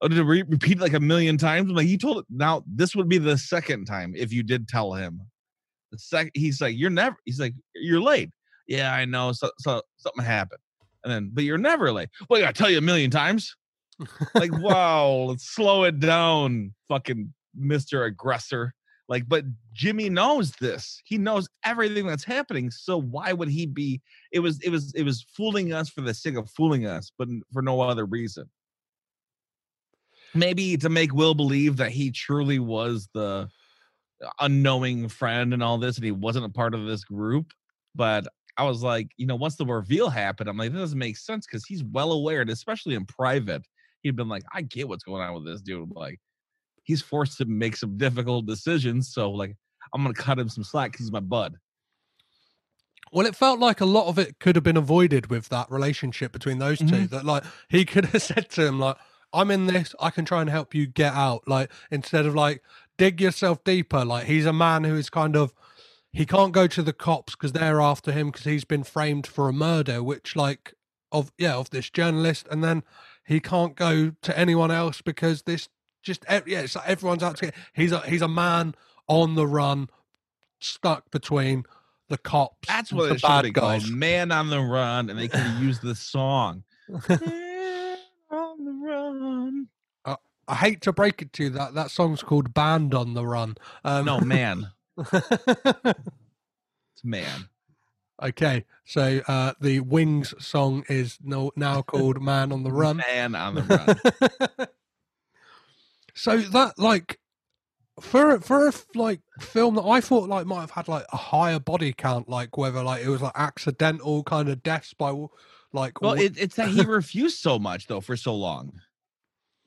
Oh, 0.02 0.08
did 0.08 0.20
it 0.20 0.24
re- 0.24 0.44
repeat 0.44 0.78
it 0.78 0.82
like 0.82 0.94
a 0.94 1.00
million 1.00 1.38
times? 1.38 1.70
I'm 1.70 1.76
like, 1.76 1.88
he 1.88 1.98
told 1.98 2.20
it. 2.20 2.26
Now 2.30 2.64
this 2.68 2.96
would 2.96 3.10
be 3.10 3.18
the 3.18 3.38
second 3.38 3.86
time 3.86 4.14
if 4.16 4.32
you 4.32 4.44
did 4.44 4.68
tell 4.68 4.94
him. 4.94 5.22
The 5.92 5.98
sec, 5.98 6.32
he's 6.34 6.60
like, 6.62 6.78
"You're 6.78 6.90
never." 6.90 7.16
He's 7.26 7.40
like, 7.40 7.54
"You're 7.74 8.02
late." 8.02 8.30
Yeah, 8.68 8.94
I 8.94 9.06
know. 9.06 9.32
So, 9.32 9.50
so 9.60 9.82
something 9.96 10.24
happened, 10.24 10.60
and 11.04 11.12
then, 11.12 11.30
but 11.34 11.46
you're 11.46 11.58
never 11.58 11.92
late. 11.92 12.10
Well, 12.30 12.40
I 12.40 12.44
gotta 12.44 12.54
tell 12.54 12.70
you 12.70 12.78
a 12.78 12.82
million 12.82 13.10
times 13.10 13.56
like 14.34 14.52
wow 14.60 15.26
let's 15.30 15.50
slow 15.50 15.84
it 15.84 16.00
down 16.00 16.74
fucking 16.88 17.34
mr 17.60 18.06
aggressor 18.06 18.74
like 19.10 19.28
but 19.28 19.44
jimmy 19.74 20.10
knows 20.10 20.52
this 20.60 21.02
he 21.06 21.18
knows 21.18 21.48
everything 21.66 22.06
that's 22.06 22.24
happening 22.24 22.70
so 22.70 23.00
why 23.00 23.34
would 23.34 23.50
he 23.50 23.66
be 23.66 24.02
it 24.32 24.40
was 24.40 24.60
it 24.62 24.70
was 24.70 24.94
it 24.96 25.04
was 25.04 25.26
fooling 25.36 25.74
us 25.74 25.90
for 25.90 26.02
the 26.02 26.14
sake 26.14 26.36
of 26.36 26.50
fooling 26.52 26.86
us 26.86 27.12
but 27.18 27.28
for 27.52 27.62
no 27.62 27.82
other 27.82 28.06
reason 28.06 28.50
maybe 30.34 30.78
to 30.78 30.90
make 30.90 31.14
will 31.14 31.34
believe 31.34 31.78
that 31.78 31.92
he 31.92 32.12
truly 32.12 32.60
was 32.60 33.10
the 33.14 33.50
unknowing 34.40 35.08
friend 35.08 35.54
and 35.54 35.62
all 35.62 35.78
this 35.78 35.96
and 35.98 36.06
he 36.06 36.12
wasn't 36.12 36.44
a 36.46 36.50
part 36.50 36.74
of 36.74 36.86
this 36.86 37.04
group 37.04 37.52
but 37.94 38.28
i 38.58 38.64
was 38.64 38.82
like 38.82 39.08
you 39.18 39.28
know 39.28 39.36
once 39.36 39.56
the 39.58 39.66
reveal 39.66 40.10
happened 40.10 40.50
i'm 40.50 40.58
like 40.58 40.72
that 40.72 40.80
doesn't 40.80 40.98
make 40.98 41.16
sense 41.18 41.46
because 41.46 41.66
he's 41.66 41.84
well 41.84 42.12
aware 42.12 42.42
and 42.42 42.50
especially 42.50 42.96
in 42.96 43.06
private 43.06 43.62
he'd 44.04 44.16
been 44.16 44.30
like, 44.30 44.44
I 44.54 44.62
get 44.62 44.88
what's 44.88 45.04
going 45.04 45.22
on 45.22 45.34
with 45.34 45.46
this 45.46 45.62
dude. 45.62 45.92
Like, 45.92 46.20
he's 46.84 47.02
forced 47.02 47.38
to 47.40 47.46
make 47.46 47.76
some 47.76 47.98
difficult 47.98 48.46
decisions. 48.46 49.14
So, 49.14 49.32
like, 49.32 49.56
I'm 49.94 50.02
gonna 50.04 50.14
cut 50.14 50.40
him 50.40 50.50
some 50.50 50.64
slack 50.64 50.92
because 50.92 51.06
he's 51.06 51.12
my 51.12 51.20
bud. 51.20 51.56
Well, 53.12 53.26
it 53.26 53.36
felt 53.36 53.60
like 53.60 53.80
a 53.80 53.86
lot 53.86 54.08
of 54.08 54.20
it 54.20 54.40
could 54.40 54.56
have 54.56 54.64
been 54.64 54.76
avoided 54.78 55.30
with 55.30 55.48
that 55.50 55.72
relationship 55.72 56.34
between 56.34 56.60
those 56.60 56.80
2 56.80 56.86
Mhm. 56.86 57.10
That 57.10 57.26
like 57.26 57.44
he 57.70 57.86
could 57.86 58.06
have 58.06 58.22
said 58.22 58.50
to 58.52 58.66
him, 58.66 58.80
like, 58.80 58.98
"I'm 59.34 59.52
in 59.52 59.68
this. 59.68 59.96
I 60.00 60.10
can 60.10 60.26
try 60.26 60.42
and 60.42 60.50
help 60.50 60.74
you 60.74 60.88
get 60.88 61.14
out." 61.14 61.48
Like 61.48 61.72
instead 61.92 62.26
of 62.26 62.36
like 62.36 62.62
dig 62.98 63.22
yourself 63.22 63.64
deeper. 63.64 64.04
Like 64.04 64.26
he's 64.26 64.46
a 64.46 64.54
man 64.54 64.84
who 64.84 64.96
is 64.96 65.10
kind 65.10 65.36
of 65.36 65.54
he 66.12 66.26
can't 66.26 66.52
go 66.52 66.68
to 66.68 66.82
the 66.82 66.94
cops 66.94 67.36
because 67.36 67.52
they're 67.52 67.80
after 67.80 68.12
him 68.12 68.28
because 68.28 68.46
he's 68.46 68.66
been 68.66 68.84
framed 68.84 69.28
for 69.28 69.48
a 69.48 69.54
murder, 69.54 70.04
which 70.04 70.36
like 70.36 70.74
of 71.12 71.32
yeah 71.38 71.56
of 71.56 71.70
this 71.70 71.90
journalist, 71.90 72.48
and 72.50 72.64
then 72.64 72.84
he 73.26 73.40
can't 73.40 73.76
go 73.76 74.12
to 74.22 74.38
anyone 74.38 74.72
else 74.72 75.02
because 75.02 75.44
this 75.44 75.70
just 76.02 76.26
yeah 76.30 76.62
it's 76.62 76.76
like 76.76 76.88
everyone's 76.88 77.24
out 77.24 77.38
to 77.38 77.46
get. 77.46 77.56
He's 77.74 77.92
a 77.92 78.00
he's 78.02 78.22
a 78.22 78.28
man 78.28 78.76
on 79.08 79.36
the 79.36 79.48
run, 79.48 79.90
stuck 80.60 81.12
between 81.12 81.64
the 82.10 82.18
cops. 82.18 82.68
That's 82.68 82.92
what 82.92 83.10
the 83.10 83.20
bad 83.20 83.54
guys. 83.54 83.84
called. 83.84 83.96
Man 83.96 84.32
on 84.32 84.50
the 84.50 84.62
run, 84.62 85.10
and 85.10 85.20
they 85.20 85.28
could 85.28 85.40
have 85.40 85.62
used 85.62 85.84
this 85.84 86.00
song. 86.00 86.64
Eh, 87.10 87.47
I 90.48 90.56
hate 90.56 90.82
to 90.82 90.94
break 90.94 91.22
it 91.22 91.34
to 91.34 91.44
you 91.44 91.50
that 91.52 91.74
that 91.74 91.92
song's 91.92 92.24
called 92.24 92.54
"Band 92.54 92.94
on 92.94 93.14
the 93.14 93.26
Run." 93.26 93.56
Um, 93.84 94.06
No, 94.06 94.20
man. 94.20 94.72
It's 96.98 97.04
man. 97.04 97.50
okay, 98.24 98.66
so 98.86 99.22
uh, 99.28 99.54
the 99.62 99.82
Wings 99.82 100.34
song 100.44 100.84
is 100.90 101.20
no, 101.24 101.52
now 101.56 101.84
called 101.84 102.22
"Man 102.22 102.52
on 102.52 102.64
the 102.64 102.72
Run." 102.74 102.98
Man 102.98 103.36
on 103.36 103.56
the 103.56 103.62
run. 104.58 104.68
so 106.16 106.38
that 106.38 106.80
like 106.80 107.20
for 108.00 108.40
for 108.40 108.68
a 108.68 108.74
like 108.96 109.22
film 109.40 109.76
that 109.76 109.84
I 109.84 110.02
thought 110.02 110.30
like 110.30 110.48
might 110.48 110.62
have 110.62 110.72
had 110.72 110.88
like 110.88 111.06
a 111.14 111.18
higher 111.18 111.60
body 111.60 111.94
count, 111.94 112.28
like 112.30 112.58
whether 112.58 112.82
like 112.84 113.04
it 113.04 113.10
was 113.10 113.22
like 113.22 113.34
accidental 113.36 114.24
kind 114.24 114.50
of 114.50 114.64
deaths 114.64 114.94
by 114.94 115.14
like 115.74 116.02
Well, 116.02 116.14
it, 116.14 116.38
it's 116.38 116.56
that 116.56 116.70
he 116.70 116.82
refused 116.84 117.40
so 117.40 117.60
much 117.60 117.88
though 117.88 118.02
for 118.02 118.18
so 118.18 118.36
long. 118.36 118.82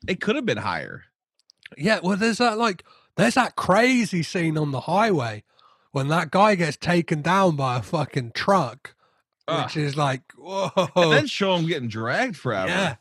It 0.08 0.20
could 0.20 0.36
have 0.36 0.46
been 0.46 0.58
higher. 0.58 1.04
Yeah, 1.76 2.00
well, 2.02 2.16
there's 2.16 2.38
that 2.38 2.58
like 2.58 2.84
there's 3.16 3.34
that 3.34 3.56
crazy 3.56 4.22
scene 4.22 4.56
on 4.58 4.70
the 4.72 4.80
highway 4.80 5.44
when 5.92 6.08
that 6.08 6.30
guy 6.30 6.54
gets 6.54 6.76
taken 6.76 7.22
down 7.22 7.56
by 7.56 7.78
a 7.78 7.82
fucking 7.82 8.32
truck, 8.32 8.94
which 9.46 9.56
Ugh. 9.56 9.76
is 9.76 9.96
like 9.96 10.22
whoa. 10.36 10.70
And 10.96 11.12
then 11.12 11.26
show 11.26 11.54
him 11.56 11.66
getting 11.66 11.88
dragged 11.88 12.36
forever. 12.36 12.68
Yeah, 12.68 12.96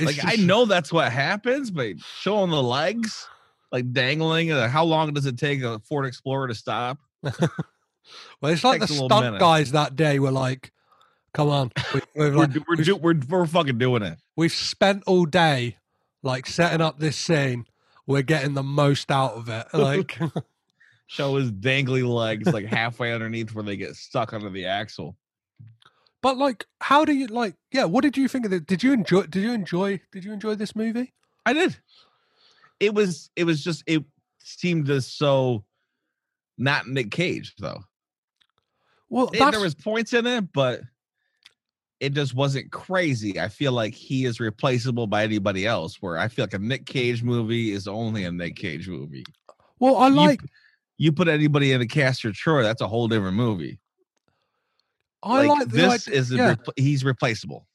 like 0.00 0.18
I 0.24 0.36
know 0.36 0.66
that's 0.66 0.92
what 0.92 1.10
happens, 1.10 1.70
but 1.70 1.98
showing 2.00 2.50
the 2.50 2.62
legs, 2.62 3.26
like 3.72 3.92
dangling, 3.92 4.52
uh, 4.52 4.68
how 4.68 4.84
long 4.84 5.12
does 5.14 5.26
it 5.26 5.38
take 5.38 5.62
a 5.62 5.78
Ford 5.80 6.06
Explorer 6.06 6.48
to 6.48 6.54
stop? 6.54 6.98
Well, 8.40 8.52
it's 8.52 8.62
like 8.62 8.80
the 8.80 8.86
takes 8.86 9.00
stunt 9.04 9.38
guys 9.40 9.72
that 9.72 9.96
day 9.96 10.20
were 10.20 10.30
like, 10.30 10.70
"Come 11.34 11.48
on, 11.48 11.72
we, 11.92 12.00
We're 12.14 12.30
like, 12.36 12.54
we're 12.54 12.76
we've, 12.76 12.86
do- 12.86 12.96
we're 12.96 13.20
we're 13.28 13.46
fucking 13.46 13.78
doing 13.78 14.02
it. 14.02 14.18
we've 14.36 14.52
spent 14.52 15.02
all 15.08 15.24
day 15.24 15.76
like 16.26 16.46
setting 16.46 16.80
up 16.82 16.98
this 16.98 17.16
scene. 17.16 17.64
We're 18.06 18.22
getting 18.22 18.54
the 18.54 18.62
most 18.62 19.10
out 19.10 19.32
of 19.34 19.48
it." 19.48 19.66
Like, 19.72 20.18
show 21.06 21.36
his 21.36 21.52
dangly 21.52 22.06
legs 22.06 22.52
like 22.52 22.66
halfway 22.66 23.12
underneath 23.12 23.54
where 23.54 23.64
they 23.64 23.76
get 23.76 23.94
stuck 23.94 24.32
under 24.32 24.50
the 24.50 24.66
axle. 24.66 25.16
But 26.22 26.36
like, 26.36 26.66
how 26.80 27.04
do 27.04 27.12
you 27.14 27.28
like? 27.28 27.54
Yeah, 27.72 27.84
what 27.84 28.02
did 28.02 28.16
you 28.16 28.26
think 28.28 28.44
of 28.44 28.52
it? 28.52 28.66
Did 28.66 28.82
you 28.82 28.92
enjoy? 28.92 29.22
Did 29.22 29.42
you 29.42 29.52
enjoy? 29.52 30.00
Did 30.12 30.24
you 30.24 30.32
enjoy 30.32 30.56
this 30.56 30.74
movie? 30.74 31.12
I 31.44 31.52
did. 31.52 31.76
It 32.80 32.92
was 32.94 33.30
it 33.36 33.44
was 33.44 33.62
just 33.62 33.84
it 33.86 34.04
seemed 34.38 34.86
to 34.86 35.00
so 35.00 35.64
not 36.58 36.88
Nick 36.88 37.10
Cage 37.10 37.54
though. 37.58 37.84
Well, 39.08 39.30
It- 39.32 39.38
there 39.38 39.60
was 39.60 39.74
points 39.76 40.12
in 40.12 40.26
it, 40.26 40.52
but 40.52 40.80
it 42.00 42.12
just 42.12 42.34
wasn't 42.34 42.70
crazy. 42.70 43.40
I 43.40 43.48
feel 43.48 43.72
like 43.72 43.94
he 43.94 44.24
is 44.24 44.40
replaceable 44.40 45.06
by 45.06 45.24
anybody 45.24 45.66
else. 45.66 45.96
Where 46.00 46.18
I 46.18 46.28
feel 46.28 46.44
like 46.44 46.54
a 46.54 46.58
Nick 46.58 46.86
Cage 46.86 47.22
movie 47.22 47.72
is 47.72 47.88
only 47.88 48.24
a 48.24 48.32
Nick 48.32 48.56
Cage 48.56 48.88
movie. 48.88 49.24
well, 49.78 49.96
I 49.96 50.08
like. 50.08 50.40
You 50.98 51.12
put 51.12 51.28
anybody 51.28 51.72
in 51.72 51.82
a 51.82 51.86
Castor 51.86 52.32
Troy, 52.32 52.62
that's 52.62 52.80
a 52.80 52.88
whole 52.88 53.06
different 53.06 53.36
movie. 53.36 53.78
I 55.22 55.46
like, 55.46 55.68
the 55.68 55.76
this 55.76 56.08
idea, 56.08 56.20
is 56.20 56.32
yeah, 56.32 56.54
repl- 56.54 56.78
he's 56.78 57.04
replaceable. 57.04 57.66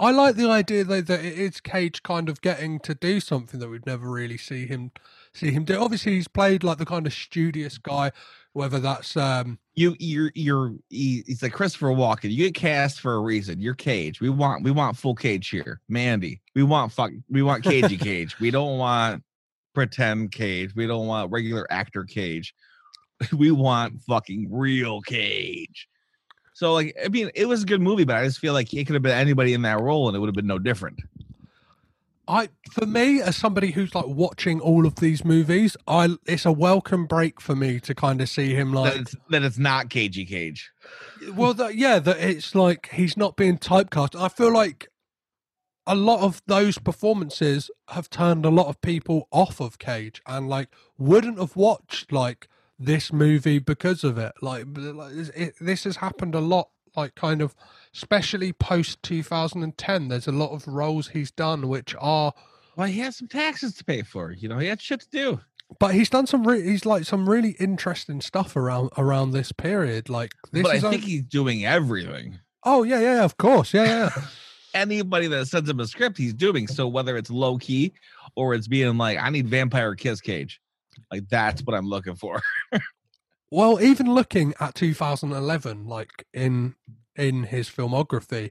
I 0.00 0.10
like 0.10 0.36
the 0.36 0.48
idea 0.48 0.84
though 0.84 1.00
that 1.00 1.24
it 1.24 1.38
is 1.38 1.60
Cage 1.60 2.02
kind 2.02 2.28
of 2.28 2.40
getting 2.40 2.80
to 2.80 2.94
do 2.94 3.20
something 3.20 3.60
that 3.60 3.68
we'd 3.68 3.86
never 3.86 4.10
really 4.10 4.38
see 4.38 4.66
him 4.66 4.92
see 5.34 5.50
him 5.50 5.64
do. 5.64 5.78
Obviously, 5.78 6.12
he's 6.12 6.28
played 6.28 6.64
like 6.64 6.78
the 6.78 6.86
kind 6.86 7.06
of 7.06 7.12
studious 7.12 7.78
guy, 7.78 8.12
whether 8.52 8.78
that's 8.78 9.16
um 9.16 9.58
You 9.74 9.96
you're 9.98 10.32
you're 10.34 10.74
he's 10.90 11.42
like 11.42 11.52
Christopher 11.52 11.88
Walken. 11.88 12.30
You 12.30 12.44
get 12.44 12.54
cast 12.54 13.00
for 13.00 13.14
a 13.14 13.20
reason. 13.20 13.60
You're 13.60 13.74
Cage. 13.74 14.20
We 14.20 14.30
want 14.30 14.62
we 14.62 14.70
want 14.70 14.96
full 14.96 15.14
Cage 15.14 15.48
here. 15.48 15.80
Mandy. 15.88 16.40
We 16.54 16.62
want 16.62 16.92
fuck 16.92 17.10
we 17.28 17.42
want 17.42 17.64
cagey 17.64 17.96
Cage. 17.98 18.38
We 18.40 18.50
don't 18.50 18.78
want 18.78 19.22
pretend 19.74 20.32
Cage. 20.32 20.74
We 20.74 20.86
don't 20.86 21.06
want 21.06 21.30
regular 21.32 21.66
actor 21.70 22.04
Cage. 22.04 22.54
We 23.32 23.52
want 23.52 24.02
fucking 24.02 24.48
real 24.50 25.00
Cage. 25.02 25.88
So 26.52 26.72
like 26.74 26.96
I 27.04 27.08
mean 27.08 27.30
it 27.34 27.46
was 27.46 27.62
a 27.62 27.66
good 27.66 27.80
movie, 27.80 28.04
but 28.04 28.16
I 28.16 28.24
just 28.24 28.38
feel 28.38 28.52
like 28.52 28.72
it 28.74 28.86
could 28.86 28.94
have 28.94 29.02
been 29.02 29.12
anybody 29.16 29.54
in 29.54 29.62
that 29.62 29.80
role 29.80 30.08
and 30.08 30.16
it 30.16 30.20
would 30.20 30.28
have 30.28 30.34
been 30.34 30.46
no 30.46 30.58
different. 30.58 31.00
I 32.26 32.48
for 32.72 32.86
me 32.86 33.20
as 33.20 33.36
somebody 33.36 33.72
who's 33.72 33.94
like 33.94 34.06
watching 34.06 34.60
all 34.60 34.86
of 34.86 34.96
these 34.96 35.24
movies, 35.24 35.76
I 35.86 36.16
it's 36.26 36.44
a 36.44 36.52
welcome 36.52 37.06
break 37.06 37.40
for 37.40 37.54
me 37.54 37.80
to 37.80 37.94
kind 37.94 38.20
of 38.20 38.28
see 38.28 38.54
him 38.54 38.72
that 38.72 38.78
like 38.80 38.96
it's 38.96 39.16
that 39.30 39.42
it's 39.42 39.58
not 39.58 39.90
cagey 39.90 40.24
Cage. 40.24 40.70
well 41.34 41.54
that 41.54 41.74
yeah 41.74 41.98
that 41.98 42.18
it's 42.18 42.54
like 42.54 42.90
he's 42.92 43.16
not 43.16 43.36
being 43.36 43.58
typecast. 43.58 44.20
I 44.20 44.28
feel 44.28 44.52
like 44.52 44.88
a 45.86 45.94
lot 45.94 46.20
of 46.20 46.42
those 46.46 46.78
performances 46.78 47.70
have 47.88 48.08
turned 48.08 48.44
a 48.46 48.50
lot 48.50 48.68
of 48.68 48.80
people 48.80 49.28
off 49.30 49.60
of 49.60 49.78
Cage 49.78 50.22
and 50.26 50.48
like 50.48 50.68
wouldn't 50.98 51.38
have 51.38 51.56
watched 51.56 52.10
like 52.10 52.48
this 52.78 53.12
movie 53.12 53.58
because 53.58 54.04
of 54.04 54.18
it. 54.18 54.32
Like, 54.40 54.64
like 54.74 55.12
it, 55.34 55.54
this 55.60 55.84
has 55.84 55.96
happened 55.96 56.34
a 56.34 56.40
lot. 56.40 56.68
Like, 56.96 57.14
kind 57.14 57.42
of, 57.42 57.54
especially 57.94 58.52
post 58.52 59.02
2010. 59.02 60.08
There's 60.08 60.26
a 60.28 60.32
lot 60.32 60.52
of 60.52 60.66
roles 60.66 61.08
he's 61.08 61.30
done 61.30 61.68
which 61.68 61.94
are, 62.00 62.32
Well, 62.76 62.86
he 62.86 63.00
has 63.00 63.16
some 63.16 63.28
taxes 63.28 63.74
to 63.76 63.84
pay 63.84 64.02
for. 64.02 64.32
You 64.32 64.48
know, 64.48 64.58
he 64.58 64.66
had 64.68 64.80
shit 64.80 65.00
to 65.00 65.10
do. 65.10 65.40
but 65.80 65.94
he's 65.94 66.10
done 66.10 66.26
some. 66.26 66.46
Re- 66.46 66.62
he's 66.62 66.84
like 66.86 67.04
some 67.04 67.28
really 67.28 67.56
interesting 67.58 68.20
stuff 68.20 68.54
around 68.56 68.90
around 68.98 69.30
this 69.32 69.50
period. 69.52 70.08
Like, 70.08 70.32
this 70.52 70.62
but 70.62 70.72
I 70.76 70.80
think 70.80 71.02
he's 71.04 71.22
doing 71.24 71.64
everything. 71.64 72.38
oh 72.64 72.82
yeah, 72.82 73.00
yeah, 73.00 73.14
yeah, 73.16 73.24
of 73.24 73.36
course, 73.36 73.72
yeah, 73.74 73.84
yeah. 73.84 74.10
anybody 74.74 75.26
that 75.28 75.46
sends 75.46 75.68
him 75.70 75.80
a 75.80 75.86
script, 75.86 76.18
he's 76.18 76.34
doing. 76.34 76.66
So 76.66 76.88
whether 76.88 77.16
it's 77.16 77.30
low 77.30 77.58
key 77.58 77.92
or 78.36 78.54
it's 78.54 78.68
being 78.68 78.96
like, 78.98 79.18
I 79.20 79.30
need 79.30 79.48
vampire 79.48 79.94
kiss 79.94 80.20
cage, 80.20 80.60
like 81.10 81.28
that's 81.28 81.62
what 81.62 81.74
I'm 81.76 81.88
looking 81.88 82.16
for. 82.16 82.40
Well, 83.54 83.80
even 83.80 84.12
looking 84.12 84.52
at 84.58 84.74
2011, 84.74 85.86
like 85.86 86.26
in 86.32 86.74
in 87.14 87.44
his 87.44 87.68
filmography, 87.68 88.50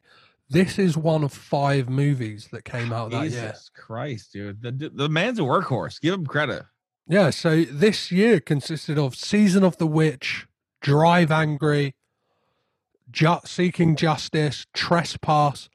this 0.49 0.79
is 0.79 0.95
one 0.95 1.25
of 1.25 1.33
five 1.33 1.89
movies 1.89 2.47
that 2.53 2.63
came 2.63 2.93
out 2.93 3.11
that 3.11 3.23
Jesus 3.23 3.41
year. 3.41 3.53
Christ, 3.85 4.31
dude, 4.31 4.61
the 4.61 4.71
the 4.71 5.09
man's 5.09 5.39
a 5.39 5.41
workhorse. 5.41 5.99
Give 5.99 6.13
him 6.13 6.25
credit. 6.25 6.63
Yeah, 7.05 7.31
so 7.31 7.65
this 7.65 8.13
year 8.13 8.39
consisted 8.39 8.97
of 8.97 9.13
Season 9.13 9.61
of 9.61 9.75
the 9.75 9.87
Witch, 9.87 10.47
Drive 10.79 11.31
Angry, 11.31 11.95
Ju- 13.11 13.41
Seeking 13.43 13.97
Justice, 13.97 14.65
Trespass, 14.73 15.67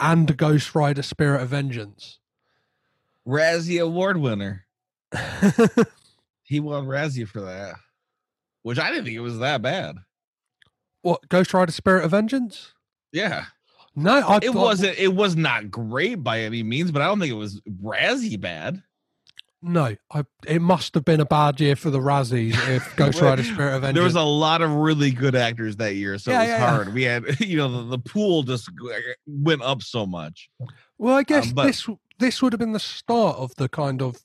and 0.00 0.36
Ghost 0.36 0.74
Rider 0.74 1.02
Spirit 1.02 1.42
of 1.42 1.50
Vengeance. 1.50 2.18
Razzie 3.24 3.80
Award 3.80 4.16
winner. 4.16 4.66
He 6.44 6.60
won 6.60 6.84
Razzie 6.84 7.26
for 7.26 7.40
that, 7.40 7.76
which 8.64 8.78
I 8.80 8.90
didn't 8.90 9.04
think 9.04 9.16
it 9.16 9.20
was 9.20 9.38
that 9.38 9.62
bad. 9.62 9.96
what, 11.02 11.28
Ghost 11.28 11.54
Rider 11.54 11.70
Spirit 11.72 12.04
of 12.04 12.10
Vengeance? 12.10 12.72
Yeah, 13.12 13.44
No, 13.94 14.14
I 14.26 14.38
it 14.38 14.46
thought- 14.46 14.54
wasn't. 14.56 14.98
It 14.98 15.14
was 15.14 15.36
not 15.36 15.70
great 15.70 16.16
by 16.24 16.40
any 16.40 16.64
means, 16.64 16.90
but 16.90 17.00
I 17.02 17.06
don't 17.06 17.20
think 17.20 17.30
it 17.30 17.36
was 17.36 17.60
Razzie 17.82 18.40
bad. 18.40 18.82
No, 19.66 19.96
I, 20.12 20.24
it 20.46 20.60
must 20.60 20.92
have 20.94 21.06
been 21.06 21.20
a 21.20 21.24
bad 21.24 21.58
year 21.58 21.74
for 21.76 21.88
the 21.88 21.98
Razzies 22.00 22.52
if 22.68 22.94
Ghost 22.96 23.20
Rider 23.22 23.42
Spirit 23.44 23.76
of 23.76 23.80
Vengeance. 23.82 23.94
There 23.94 24.02
was 24.04 24.14
a 24.16 24.20
lot 24.22 24.60
of 24.60 24.70
really 24.72 25.10
good 25.10 25.34
actors 25.34 25.76
that 25.76 25.94
year, 25.94 26.18
so 26.18 26.32
Yeah, 26.32 26.38
it 26.38 26.40
was 26.40 26.48
yeah, 26.48 26.58
yeah. 26.58 26.70
hard. 26.70 26.92
We 26.94 27.02
had, 27.04 27.40
you 27.40 27.56
know, 27.56 27.68
the, 27.84 27.96
the 27.96 27.98
pool 27.98 28.42
just 28.42 28.68
went 29.26 29.62
up 29.62 29.80
so 29.82 30.04
much. 30.04 30.50
Well, 30.98 31.14
I 31.16 31.22
guess 31.22 31.46
Um, 31.48 31.54
but- 31.54 31.66
this 31.66 31.88
this 32.18 32.42
would 32.42 32.52
have 32.52 32.60
been 32.60 32.72
the 32.72 32.78
start 32.80 33.36
of 33.38 33.54
the 33.56 33.68
kind 33.68 34.02
of 34.02 34.18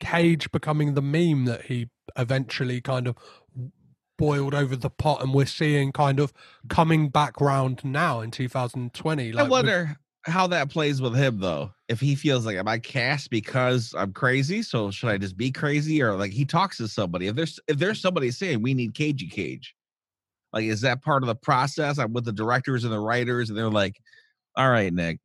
Cage 0.00 0.50
becoming 0.50 0.94
the 0.94 1.02
meme 1.02 1.44
that 1.44 1.62
he 1.66 1.88
eventually 2.16 2.80
kind 2.80 3.06
of 3.08 3.16
boiled 4.18 4.54
over 4.54 4.76
the 4.76 4.90
pot, 4.90 5.22
and 5.22 5.34
we're 5.34 5.46
seeing 5.46 5.92
kind 5.92 6.20
of 6.20 6.32
coming 6.68 7.08
back 7.08 7.40
round 7.40 7.84
now 7.84 8.20
in 8.20 8.30
2020. 8.30 9.30
I 9.30 9.34
Like, 9.34 9.42
with- 9.44 9.50
wonder 9.50 9.96
how 10.24 10.46
that 10.46 10.70
plays 10.70 11.00
with 11.02 11.16
him 11.16 11.40
though. 11.40 11.72
If 11.88 11.98
he 12.00 12.14
feels 12.14 12.46
like 12.46 12.56
am 12.56 12.68
I 12.68 12.78
cast 12.78 13.28
because 13.30 13.92
I'm 13.98 14.12
crazy, 14.12 14.62
so 14.62 14.90
should 14.92 15.08
I 15.08 15.18
just 15.18 15.36
be 15.36 15.50
crazy 15.50 16.00
or 16.00 16.14
like 16.14 16.30
he 16.32 16.44
talks 16.44 16.76
to 16.76 16.86
somebody? 16.88 17.26
If 17.26 17.34
there's 17.34 17.58
if 17.66 17.78
there's 17.78 18.00
somebody 18.00 18.30
saying 18.30 18.62
we 18.62 18.72
need 18.74 18.94
cagey 18.94 19.26
cage, 19.26 19.74
like 20.52 20.64
is 20.64 20.80
that 20.82 21.02
part 21.02 21.24
of 21.24 21.26
the 21.26 21.34
process? 21.34 21.98
I'm 21.98 22.12
with 22.12 22.24
the 22.24 22.32
directors 22.32 22.84
and 22.84 22.92
the 22.92 23.00
writers, 23.00 23.48
and 23.50 23.58
they're 23.58 23.68
like, 23.68 24.00
"All 24.56 24.70
right, 24.70 24.92
Nick, 24.92 25.18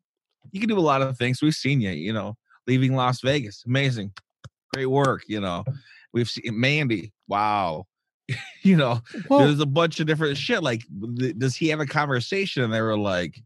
you 0.52 0.60
can 0.60 0.70
do 0.70 0.80
a 0.80 0.82
lot 0.82 1.04
of 1.04 1.16
things. 1.18 1.42
We've 1.44 1.54
seen 1.54 1.80
you. 1.80 1.92
You 1.92 2.14
know, 2.14 2.36
leaving 2.66 2.96
Las 2.96 3.22
Vegas, 3.22 3.64
amazing, 3.68 4.12
great 4.74 4.88
work. 4.88 5.24
You 5.28 5.42
know, 5.42 5.64
we've 6.14 6.30
seen 6.30 6.60
Mandy. 6.60 7.14
Wow." 7.28 7.86
you 8.62 8.76
know, 8.76 9.02
well, 9.30 9.40
there's 9.40 9.60
a 9.60 9.66
bunch 9.66 10.00
of 10.00 10.08
different 10.08 10.38
shit. 10.38 10.62
Like, 10.62 10.84
th- 11.18 11.38
does 11.38 11.56
he 11.56 11.70
have 11.70 11.80
a 11.80 11.86
conversation? 11.86 12.64
And 12.64 12.74
they 12.74 12.82
were 12.82 12.98
like, 12.98 13.42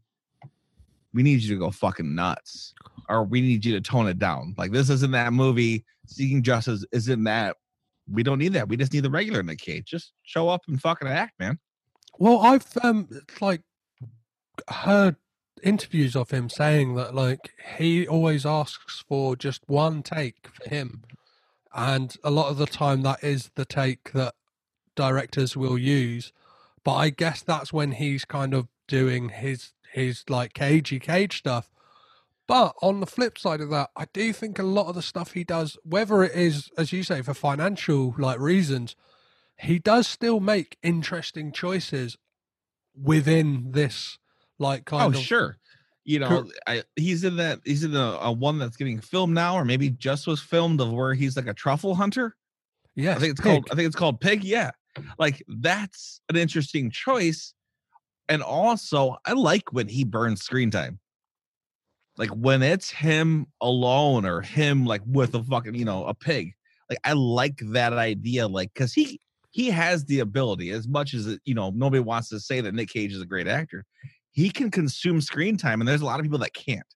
"We 1.14 1.22
need 1.22 1.42
you 1.42 1.54
to 1.54 1.60
go 1.60 1.70
fucking 1.70 2.14
nuts, 2.14 2.74
or 3.08 3.24
we 3.24 3.40
need 3.40 3.64
you 3.64 3.72
to 3.74 3.80
tone 3.80 4.08
it 4.08 4.18
down. 4.18 4.54
Like, 4.58 4.72
this 4.72 4.90
isn't 4.90 5.12
that 5.12 5.32
movie. 5.32 5.84
Seeking 6.06 6.42
Justice 6.42 6.84
isn't 6.92 7.24
that. 7.24 7.56
We 8.12 8.24
don't 8.24 8.38
need 8.38 8.54
that. 8.54 8.68
We 8.68 8.76
just 8.76 8.92
need 8.92 9.04
the 9.04 9.10
regular 9.10 9.42
Nick 9.42 9.60
Cage. 9.60 9.86
Just 9.86 10.12
show 10.24 10.48
up 10.48 10.62
and 10.66 10.80
fucking 10.80 11.08
act, 11.08 11.38
man." 11.38 11.58
well, 12.18 12.40
I've 12.40 12.66
um 12.82 13.08
like 13.40 13.62
heard 14.68 15.16
interviews 15.62 16.16
of 16.16 16.30
him 16.30 16.48
saying 16.48 16.94
that 16.96 17.14
like 17.14 17.50
he 17.78 18.06
always 18.06 18.44
asks 18.44 19.04
for 19.08 19.36
just 19.36 19.62
one 19.66 20.02
take 20.02 20.48
for 20.52 20.68
him, 20.68 21.02
and 21.74 22.16
a 22.22 22.30
lot 22.30 22.50
of 22.50 22.58
the 22.58 22.66
time 22.66 23.02
that 23.02 23.22
is 23.22 23.50
the 23.54 23.64
take 23.64 24.12
that 24.12 24.34
directors 24.94 25.56
will 25.56 25.78
use. 25.78 26.32
But 26.84 26.94
I 26.94 27.10
guess 27.10 27.42
that's 27.42 27.72
when 27.72 27.92
he's 27.92 28.24
kind 28.24 28.54
of 28.54 28.68
doing 28.88 29.30
his 29.30 29.72
his 29.92 30.24
like 30.28 30.54
cagey 30.54 30.98
cage 30.98 31.38
stuff. 31.38 31.70
But 32.48 32.74
on 32.82 33.00
the 33.00 33.06
flip 33.06 33.38
side 33.38 33.60
of 33.60 33.70
that, 33.70 33.90
I 33.96 34.06
do 34.12 34.32
think 34.32 34.58
a 34.58 34.64
lot 34.64 34.88
of 34.88 34.94
the 34.94 35.02
stuff 35.02 35.32
he 35.32 35.44
does, 35.44 35.78
whether 35.84 36.22
it 36.22 36.32
is 36.34 36.70
as 36.76 36.92
you 36.92 37.02
say 37.02 37.22
for 37.22 37.34
financial 37.34 38.14
like 38.18 38.38
reasons, 38.40 38.96
he 39.58 39.78
does 39.78 40.06
still 40.06 40.40
make 40.40 40.76
interesting 40.82 41.52
choices 41.52 42.18
within 43.00 43.72
this 43.72 44.18
like 44.58 44.82
oh, 44.92 44.98
kind 44.98 45.14
Oh, 45.14 45.18
of 45.18 45.24
sure. 45.24 45.56
You 46.04 46.18
know, 46.18 46.48
I, 46.66 46.82
he's 46.96 47.22
in 47.22 47.36
that. 47.36 47.60
He's 47.64 47.84
in 47.84 47.94
a, 47.94 48.18
a 48.22 48.32
one 48.32 48.58
that's 48.58 48.76
getting 48.76 49.00
filmed 49.00 49.34
now, 49.34 49.54
or 49.54 49.64
maybe 49.64 49.90
just 49.90 50.26
was 50.26 50.40
filmed 50.40 50.80
of 50.80 50.92
where 50.92 51.14
he's 51.14 51.36
like 51.36 51.46
a 51.46 51.54
truffle 51.54 51.94
hunter. 51.94 52.34
Yeah, 52.96 53.12
I 53.12 53.18
think 53.18 53.32
it's 53.32 53.40
Pig. 53.40 53.52
called 53.52 53.68
I 53.70 53.74
think 53.74 53.86
it's 53.86 53.96
called 53.96 54.20
Pig. 54.20 54.44
Yeah. 54.44 54.72
Like 55.18 55.42
that's 55.48 56.20
an 56.28 56.36
interesting 56.36 56.90
choice. 56.90 57.54
And 58.28 58.42
also 58.42 59.16
I 59.24 59.32
like 59.32 59.72
when 59.72 59.88
he 59.88 60.04
burns 60.04 60.42
screen 60.42 60.70
time. 60.70 60.98
Like 62.18 62.30
when 62.30 62.62
it's 62.62 62.90
him 62.90 63.46
alone 63.60 64.26
or 64.26 64.42
him 64.42 64.84
like 64.84 65.00
with 65.06 65.34
a 65.34 65.42
fucking, 65.42 65.74
you 65.74 65.84
know, 65.84 66.04
a 66.04 66.14
pig. 66.14 66.52
Like 66.90 66.98
I 67.04 67.14
like 67.14 67.58
that 67.70 67.94
idea. 67.94 68.46
Like 68.46 68.74
cause 68.74 68.92
he 68.92 69.18
he 69.50 69.70
has 69.70 70.04
the 70.04 70.20
ability, 70.20 70.70
as 70.70 70.88
much 70.88 71.14
as 71.14 71.26
it, 71.26 71.40
you 71.44 71.54
know, 71.54 71.70
nobody 71.70 72.00
wants 72.00 72.28
to 72.30 72.40
say 72.40 72.60
that 72.60 72.74
Nick 72.74 72.88
Cage 72.88 73.12
is 73.12 73.22
a 73.22 73.26
great 73.26 73.48
actor. 73.48 73.84
He 74.32 74.50
can 74.50 74.70
consume 74.70 75.20
screen 75.20 75.56
time, 75.56 75.80
and 75.80 75.88
there's 75.88 76.00
a 76.00 76.06
lot 76.06 76.18
of 76.18 76.24
people 76.24 76.38
that 76.38 76.54
can't. 76.54 76.86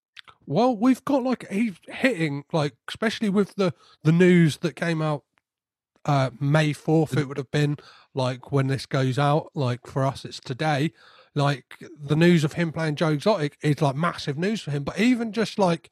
Well, 0.46 0.76
we've 0.76 1.04
got 1.04 1.22
like 1.22 1.48
he's 1.50 1.74
hitting 1.88 2.44
like 2.52 2.74
especially 2.88 3.28
with 3.28 3.54
the 3.56 3.72
the 4.02 4.12
news 4.12 4.58
that 4.58 4.76
came 4.76 5.02
out 5.02 5.22
uh, 6.06 6.30
May 6.40 6.72
4th, 6.72 7.16
it 7.16 7.26
would 7.26 7.36
have 7.36 7.50
been 7.50 7.76
like 8.14 8.52
when 8.52 8.68
this 8.68 8.86
goes 8.86 9.18
out. 9.18 9.50
Like 9.54 9.86
for 9.86 10.04
us, 10.04 10.24
it's 10.24 10.40
today. 10.40 10.92
Like 11.34 11.84
the 12.00 12.16
news 12.16 12.44
of 12.44 12.54
him 12.54 12.72
playing 12.72 12.94
Joe 12.94 13.10
Exotic 13.10 13.58
is 13.60 13.82
like 13.82 13.96
massive 13.96 14.38
news 14.38 14.62
for 14.62 14.70
him. 14.70 14.84
But 14.84 14.98
even 14.98 15.32
just 15.32 15.58
like 15.58 15.90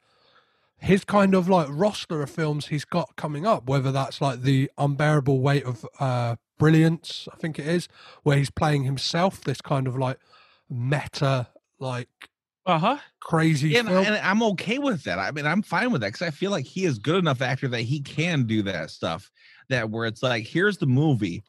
his 0.79 1.05
kind 1.05 1.35
of 1.35 1.49
like 1.49 1.67
roster 1.71 2.23
of 2.23 2.31
films 2.31 2.69
he's 2.69 2.85
got 2.85 3.17
coming 3.17 3.45
up, 3.47 3.69
whether 3.69 3.93
that's 3.93 4.21
like 4.21 4.43
the 4.43 4.71
unbearable 4.79 5.41
weight 5.41 5.65
of 5.65 5.85
uh, 5.99 6.37
brilliance, 6.59 7.29
I 7.33 7.37
think 7.37 7.59
it 7.59 7.67
is, 7.67 7.89
where 8.23 8.39
he's 8.39 8.51
playing 8.51 8.85
himself, 8.85 9.43
this 9.43 9.61
kind 9.61 9.87
of 9.87 9.99
like 9.99 10.19
meta, 10.75 11.49
like 11.79 12.09
Uh 12.66 12.79
huh. 12.79 12.99
crazy 13.20 13.75
And, 13.75 13.89
film. 13.89 14.05
and 14.07 14.16
I'm 14.16 14.43
okay 14.43 14.79
with 14.79 15.05
that. 15.05 15.18
I 15.18 15.31
mean, 15.31 15.47
I'm 15.47 15.62
fine 15.62 15.91
with 15.93 16.01
that 16.03 16.09
because 16.09 16.27
I 16.27 16.31
feel 16.31 16.51
like 16.51 16.64
he 16.66 16.85
is 16.85 16.99
good 16.99 17.16
enough 17.16 17.43
actor 17.43 17.68
that 17.68 17.83
he 17.83 18.01
can 18.01 18.47
do 18.47 18.62
that 18.62 18.91
stuff. 18.91 19.31
That 19.68 19.91
where 19.91 20.07
it's 20.07 20.22
like, 20.22 20.47
here's 20.47 20.79
the 20.79 20.87
movie, 20.87 21.43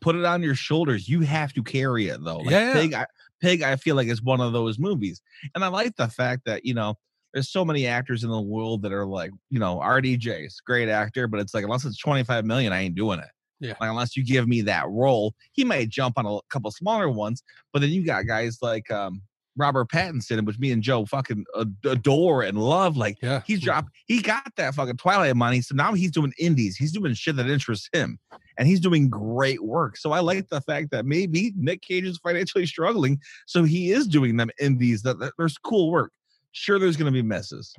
put 0.00 0.16
it 0.16 0.24
on 0.24 0.42
your 0.42 0.54
shoulders. 0.54 1.08
You 1.08 1.20
have 1.22 1.52
to 1.54 1.62
carry 1.62 2.08
it 2.08 2.22
though. 2.24 2.40
Like 2.40 2.52
Yeah. 2.52 2.72
Pig, 2.72 2.94
I, 2.94 3.06
Pig, 3.40 3.62
I 3.62 3.76
feel 3.76 3.96
like 3.96 4.08
is 4.08 4.22
one 4.22 4.40
of 4.40 4.52
those 4.52 4.78
movies, 4.78 5.20
and 5.54 5.64
I 5.64 5.68
like 5.68 5.96
the 5.96 6.08
fact 6.08 6.44
that 6.46 6.64
you 6.64 6.74
know 6.74 6.96
there's 7.34 7.50
so 7.50 7.64
many 7.64 7.86
actors 7.86 8.24
in 8.24 8.30
the 8.30 8.40
world 8.40 8.82
that 8.82 8.92
are 8.92 9.06
like, 9.06 9.30
you 9.50 9.58
know, 9.58 9.80
RDJ's 9.80 10.60
great 10.60 10.88
actor, 10.88 11.26
but 11.28 11.40
it's 11.40 11.54
like 11.54 11.64
unless 11.64 11.84
it's 11.84 11.98
25 11.98 12.44
million, 12.44 12.72
I 12.72 12.82
ain't 12.82 12.94
doing 12.94 13.20
it. 13.20 13.28
Yeah. 13.62 13.74
Like 13.80 13.90
unless 13.90 14.16
you 14.16 14.24
give 14.24 14.48
me 14.48 14.60
that 14.62 14.88
role, 14.88 15.34
he 15.52 15.64
might 15.64 15.88
jump 15.88 16.18
on 16.18 16.26
a 16.26 16.38
couple 16.50 16.70
smaller 16.72 17.08
ones, 17.08 17.42
but 17.72 17.80
then 17.80 17.90
you 17.90 18.04
got 18.04 18.26
guys 18.26 18.58
like 18.60 18.90
um 18.90 19.22
Robert 19.56 19.88
Pattinson, 19.88 20.44
which 20.44 20.58
me 20.58 20.72
and 20.72 20.82
Joe 20.82 21.04
fucking 21.04 21.44
adore 21.84 22.42
and 22.42 22.58
love. 22.58 22.96
Like 22.96 23.18
yeah. 23.22 23.42
he's 23.46 23.60
dropped, 23.60 23.90
he 24.06 24.22
got 24.22 24.50
that 24.56 24.74
fucking 24.74 24.96
Twilight 24.96 25.36
money, 25.36 25.60
so 25.60 25.74
now 25.74 25.92
he's 25.92 26.10
doing 26.10 26.32
indies. 26.38 26.76
He's 26.76 26.92
doing 26.92 27.14
shit 27.14 27.36
that 27.36 27.48
interests 27.48 27.88
him, 27.92 28.18
and 28.58 28.66
he's 28.66 28.80
doing 28.80 29.08
great 29.08 29.62
work. 29.62 29.96
So 29.96 30.12
I 30.12 30.20
like 30.20 30.48
the 30.48 30.60
fact 30.60 30.90
that 30.92 31.06
maybe 31.06 31.52
Nick 31.56 31.82
Cage 31.82 32.04
is 32.04 32.18
financially 32.18 32.66
struggling, 32.66 33.20
so 33.46 33.64
he 33.64 33.92
is 33.92 34.06
doing 34.06 34.36
them 34.36 34.50
indies. 34.60 35.02
That, 35.02 35.18
that 35.20 35.34
there's 35.38 35.58
cool 35.58 35.90
work. 35.90 36.12
Sure, 36.52 36.78
there's 36.78 36.96
going 36.96 37.12
to 37.12 37.12
be 37.12 37.22
misses, 37.22 37.74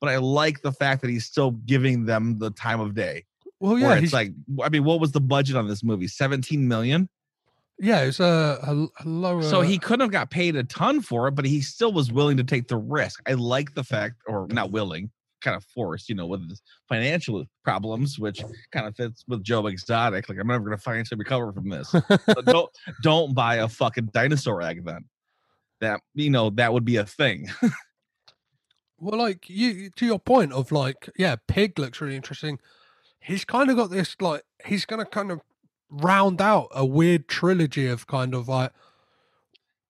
but 0.00 0.08
I 0.08 0.18
like 0.18 0.62
the 0.62 0.72
fact 0.72 1.02
that 1.02 1.10
he's 1.10 1.26
still 1.26 1.50
giving 1.50 2.06
them 2.06 2.38
the 2.38 2.50
time 2.50 2.80
of 2.80 2.94
day. 2.94 3.24
Well, 3.60 3.78
yeah, 3.78 3.94
it's 3.94 4.12
like, 4.12 4.32
I 4.62 4.68
mean, 4.68 4.84
what 4.84 5.00
was 5.00 5.12
the 5.12 5.20
budget 5.20 5.56
on 5.56 5.66
this 5.68 5.82
movie? 5.82 6.08
17 6.08 6.66
million. 6.68 7.08
yeah, 7.78 8.02
it's 8.02 8.20
a, 8.20 8.58
a, 8.62 8.86
a 9.02 9.04
lower. 9.08 9.42
So 9.42 9.62
he 9.62 9.78
couldn't 9.78 10.00
have 10.00 10.10
got 10.10 10.30
paid 10.30 10.56
a 10.56 10.64
ton 10.64 11.00
for 11.00 11.28
it, 11.28 11.32
but 11.34 11.44
he 11.46 11.60
still 11.62 11.92
was 11.92 12.12
willing 12.12 12.36
to 12.36 12.44
take 12.44 12.68
the 12.68 12.76
risk. 12.76 13.22
I 13.26 13.32
like 13.32 13.74
the 13.74 13.84
fact, 13.84 14.16
or 14.26 14.46
not 14.50 14.72
willing, 14.72 15.10
kind 15.40 15.56
of 15.56 15.64
forced, 15.64 16.08
you 16.08 16.14
know, 16.14 16.26
with 16.26 16.48
his 16.48 16.60
financial 16.88 17.44
problems, 17.64 18.18
which 18.18 18.42
kind 18.72 18.86
of 18.86 18.94
fits 18.96 19.24
with 19.26 19.42
Joe 19.42 19.66
Exotic. 19.68 20.28
Like, 20.28 20.38
I'm 20.38 20.48
never 20.48 20.64
going 20.64 20.76
to 20.76 20.82
financially 20.82 21.18
recover 21.18 21.52
from 21.52 21.70
this. 21.70 21.88
So 21.90 22.02
don't 22.46 22.70
don't 23.02 23.34
buy 23.34 23.56
a 23.56 23.68
fucking 23.68 24.10
dinosaur 24.12 24.60
egg 24.62 24.84
then. 24.84 25.04
That 25.80 26.00
you 26.14 26.28
know 26.30 26.50
that 26.50 26.72
would 26.74 26.84
be 26.84 26.96
a 26.96 27.06
thing. 27.06 27.48
Well, 28.98 29.18
like 29.18 29.50
you 29.50 29.90
to 29.96 30.06
your 30.06 30.18
point 30.18 30.52
of 30.54 30.72
like, 30.72 31.10
yeah, 31.18 31.36
Pig 31.48 31.78
looks 31.78 32.00
really 32.00 32.16
interesting. 32.16 32.58
He's 33.26 33.44
kind 33.44 33.70
of 33.70 33.76
got 33.76 33.90
this 33.90 34.16
like 34.20 34.42
he's 34.64 34.84
gonna 34.86 35.04
kind 35.04 35.30
of 35.32 35.40
round 35.90 36.40
out 36.40 36.68
a 36.72 36.84
weird 36.86 37.28
trilogy 37.28 37.86
of 37.88 38.06
kind 38.06 38.34
of 38.34 38.48
like 38.48 38.72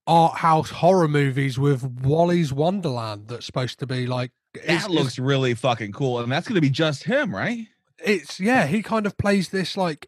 art 0.05 0.37
house 0.37 0.69
horror 0.69 1.07
movies 1.07 1.59
with 1.59 1.83
Wally's 1.83 2.51
Wonderland 2.53 3.27
that's 3.27 3.45
supposed 3.45 3.79
to 3.79 3.87
be 3.87 4.07
like 4.07 4.31
it's- 4.55 4.83
that 4.83 4.89
it's- 4.91 5.03
looks 5.03 5.19
really 5.19 5.53
fucking 5.53 5.91
cool, 5.91 6.19
and 6.19 6.31
that's 6.31 6.47
going 6.47 6.55
to 6.55 6.61
be 6.61 6.69
just 6.69 7.03
him, 7.03 7.33
right? 7.35 7.67
it's 8.05 8.39
yeah, 8.39 8.67
he 8.67 8.81
kind 8.83 9.05
of 9.07 9.17
plays 9.17 9.49
this 9.49 9.75
like 9.75 10.07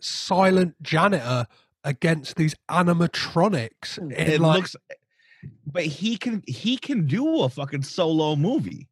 silent 0.00 0.74
janitor 0.82 1.46
against 1.84 2.36
these 2.36 2.54
animatronics. 2.70 3.98
It 4.12 4.40
like, 4.40 4.56
looks, 4.58 4.76
eh, 4.90 4.94
but 5.66 5.84
he 5.84 6.16
can 6.18 6.42
he 6.46 6.76
can 6.76 7.06
do 7.06 7.40
a 7.42 7.48
fucking 7.48 7.82
solo 7.82 8.36
movie. 8.36 8.88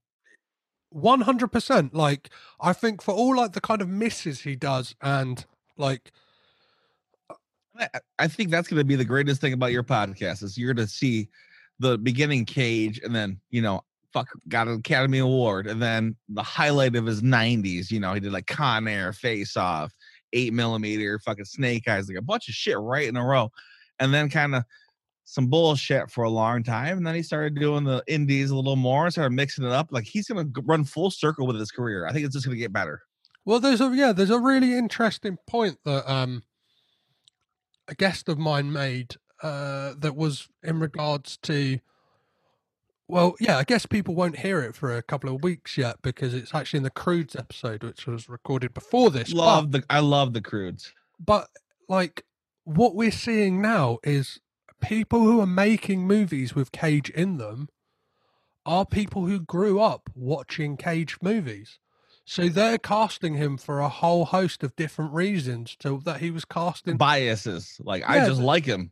One 0.90 1.20
hundred 1.22 1.48
percent. 1.48 1.94
Like 1.94 2.30
I 2.60 2.72
think 2.72 3.02
for 3.02 3.12
all 3.12 3.36
like 3.36 3.52
the 3.52 3.60
kind 3.60 3.82
of 3.82 3.88
misses 3.88 4.40
he 4.40 4.56
does, 4.56 4.94
and 5.02 5.44
like 5.76 6.12
I, 7.78 7.88
I 8.18 8.28
think 8.28 8.50
that's 8.50 8.68
going 8.68 8.80
to 8.80 8.84
be 8.84 8.96
the 8.96 9.04
greatest 9.04 9.40
thing 9.40 9.52
about 9.52 9.72
your 9.72 9.84
podcast 9.84 10.42
is 10.42 10.58
you're 10.58 10.74
going 10.74 10.86
to 10.86 10.92
see 10.92 11.28
the 11.78 11.98
beginning 11.98 12.44
cage 12.44 13.00
and 13.04 13.14
then 13.14 13.40
you 13.50 13.62
know 13.62 13.82
fuck 14.12 14.28
got 14.48 14.68
an 14.68 14.74
academy 14.74 15.18
award 15.18 15.66
and 15.66 15.80
then 15.80 16.16
the 16.28 16.42
highlight 16.42 16.96
of 16.96 17.06
his 17.06 17.22
90s 17.22 17.90
you 17.90 18.00
know 18.00 18.14
he 18.14 18.20
did 18.20 18.32
like 18.32 18.46
con 18.46 18.88
air 18.88 19.12
face 19.12 19.56
off 19.56 19.92
eight 20.32 20.52
millimeter 20.52 21.18
fucking 21.20 21.44
snake 21.44 21.86
eyes 21.86 22.08
like 22.08 22.18
a 22.18 22.22
bunch 22.22 22.48
of 22.48 22.54
shit 22.54 22.78
right 22.78 23.06
in 23.06 23.16
a 23.16 23.24
row 23.24 23.50
and 24.00 24.12
then 24.12 24.28
kind 24.28 24.54
of 24.54 24.64
some 25.30 25.46
bullshit 25.46 26.10
for 26.10 26.24
a 26.24 26.30
long 26.30 26.62
time 26.62 26.96
and 26.96 27.06
then 27.06 27.14
he 27.14 27.22
started 27.22 27.54
doing 27.54 27.84
the 27.84 28.02
indies 28.06 28.48
a 28.50 28.56
little 28.56 28.76
more 28.76 29.04
and 29.04 29.12
started 29.12 29.34
mixing 29.34 29.64
it 29.64 29.70
up 29.72 29.88
like 29.90 30.04
he's 30.04 30.26
gonna 30.26 30.48
run 30.64 30.82
full 30.84 31.10
circle 31.10 31.46
with 31.46 31.56
his 31.58 31.70
career 31.70 32.06
i 32.06 32.12
think 32.12 32.24
it's 32.24 32.34
just 32.34 32.46
gonna 32.46 32.56
get 32.56 32.72
better 32.72 33.02
Well, 33.44 33.60
there's 33.60 33.80
a 33.82 33.90
yeah, 33.94 34.12
there's 34.12 34.30
a 34.30 34.38
really 34.40 34.72
interesting 34.76 35.36
point 35.46 35.76
that 35.84 36.10
um 36.10 36.42
a 37.88 37.94
guest 37.94 38.28
of 38.28 38.38
mine 38.38 38.72
made 38.72 39.16
uh 39.42 39.94
that 39.98 40.16
was 40.16 40.48
in 40.62 40.80
regards 40.80 41.36
to 41.42 41.78
well, 43.10 43.34
yeah, 43.40 43.56
I 43.56 43.64
guess 43.64 43.86
people 43.86 44.14
won't 44.14 44.36
hear 44.40 44.60
it 44.60 44.74
for 44.74 44.94
a 44.94 45.02
couple 45.02 45.34
of 45.34 45.42
weeks 45.42 45.78
yet 45.78 45.96
because 46.02 46.34
it's 46.34 46.54
actually 46.54 46.78
in 46.78 46.82
the 46.82 46.90
Croods 46.90 47.34
episode, 47.34 47.82
which 47.82 48.06
was 48.06 48.28
recorded 48.28 48.74
before 48.74 49.10
this. 49.10 49.32
but- 49.32 49.38
love 49.38 49.72
the 49.72 49.82
i 49.88 49.98
love 50.00 50.32
the 50.34 50.42
croods 50.42 50.92
but 51.18 51.48
like 51.88 52.22
what 52.64 52.94
we're 52.94 53.10
seeing 53.10 53.62
now 53.62 53.98
is 54.04 54.38
people 54.80 55.20
who 55.20 55.40
are 55.40 55.46
making 55.46 56.06
movies 56.06 56.54
with 56.54 56.72
Cage 56.72 57.10
in 57.10 57.38
them 57.38 57.68
are 58.66 58.84
people 58.84 59.26
who 59.26 59.40
grew 59.40 59.80
up 59.80 60.10
watching 60.14 60.76
Cage 60.76 61.16
movies. 61.22 61.78
So 62.24 62.50
they're 62.50 62.76
casting 62.76 63.34
him 63.34 63.56
for 63.56 63.80
a 63.80 63.88
whole 63.88 64.26
host 64.26 64.62
of 64.62 64.76
different 64.76 65.14
reasons 65.14 65.76
to 65.76 66.02
that 66.04 66.20
he 66.20 66.30
was 66.30 66.44
casting 66.44 66.98
biases 66.98 67.80
like 67.82 68.04
i 68.06 68.26
just 68.26 68.38
like 68.38 68.66
him 68.66 68.90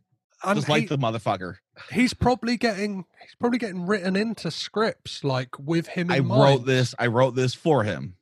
just 0.55 0.67
like 0.67 0.89
the 0.89 0.97
motherfucker 0.97 1.57
he's 1.91 2.13
probably 2.13 2.57
getting 2.57 3.05
he's 3.21 3.35
probably 3.39 3.59
getting 3.59 3.85
written 3.85 4.15
into 4.15 4.51
scripts 4.51 5.23
like 5.23 5.57
with 5.59 5.87
him 5.87 6.09
in 6.09 6.17
I 6.17 6.19
mind. 6.21 6.41
wrote 6.41 6.65
this. 6.65 6.95
I 6.97 7.07
wrote 7.07 7.35
this 7.35 7.53
for 7.53 7.83
him. 7.83 8.15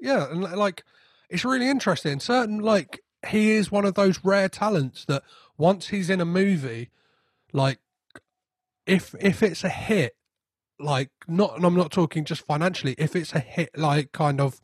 Yeah, 0.00 0.30
and 0.30 0.42
like 0.42 0.84
it's 1.30 1.44
really 1.44 1.68
interesting. 1.68 2.20
Certain 2.20 2.58
like 2.58 3.00
he 3.26 3.52
is 3.52 3.70
one 3.72 3.84
of 3.84 3.94
those 3.94 4.20
rare 4.22 4.48
talents 4.48 5.04
that 5.06 5.22
once 5.56 5.88
he's 5.88 6.10
in 6.10 6.20
a 6.20 6.24
movie, 6.24 6.90
like 7.52 7.78
if 8.86 9.14
if 9.20 9.42
it's 9.42 9.64
a 9.64 9.68
hit, 9.68 10.16
like 10.78 11.10
not 11.28 11.56
and 11.56 11.64
I'm 11.64 11.76
not 11.76 11.90
talking 11.90 12.24
just 12.24 12.42
financially, 12.44 12.94
if 12.98 13.14
it's 13.16 13.34
a 13.34 13.40
hit 13.40 13.70
like 13.76 14.12
kind 14.12 14.40
of 14.40 14.60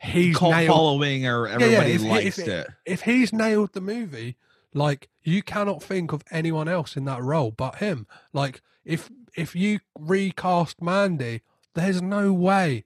he's 0.00 0.36
Cult 0.36 0.52
nailed 0.54 0.68
following 0.74 1.26
or 1.26 1.46
yeah, 1.48 1.54
everybody 1.54 1.92
if- 1.92 2.02
if 2.02 2.08
likes 2.08 2.38
it- 2.38 2.48
it. 2.48 2.68
if 2.86 3.02
he's 3.02 3.32
nailed 3.32 3.72
the 3.72 3.80
movie, 3.80 4.36
like 4.74 5.08
you 5.22 5.42
cannot 5.42 5.82
think 5.82 6.12
of 6.12 6.22
anyone 6.30 6.68
else 6.68 6.96
in 6.96 7.04
that 7.06 7.22
role 7.22 7.50
but 7.50 7.76
him. 7.76 8.06
Like 8.32 8.62
if 8.84 9.10
if 9.36 9.54
you 9.54 9.80
recast 9.98 10.80
Mandy, 10.82 11.42
there's 11.74 12.00
no 12.02 12.32
way 12.32 12.84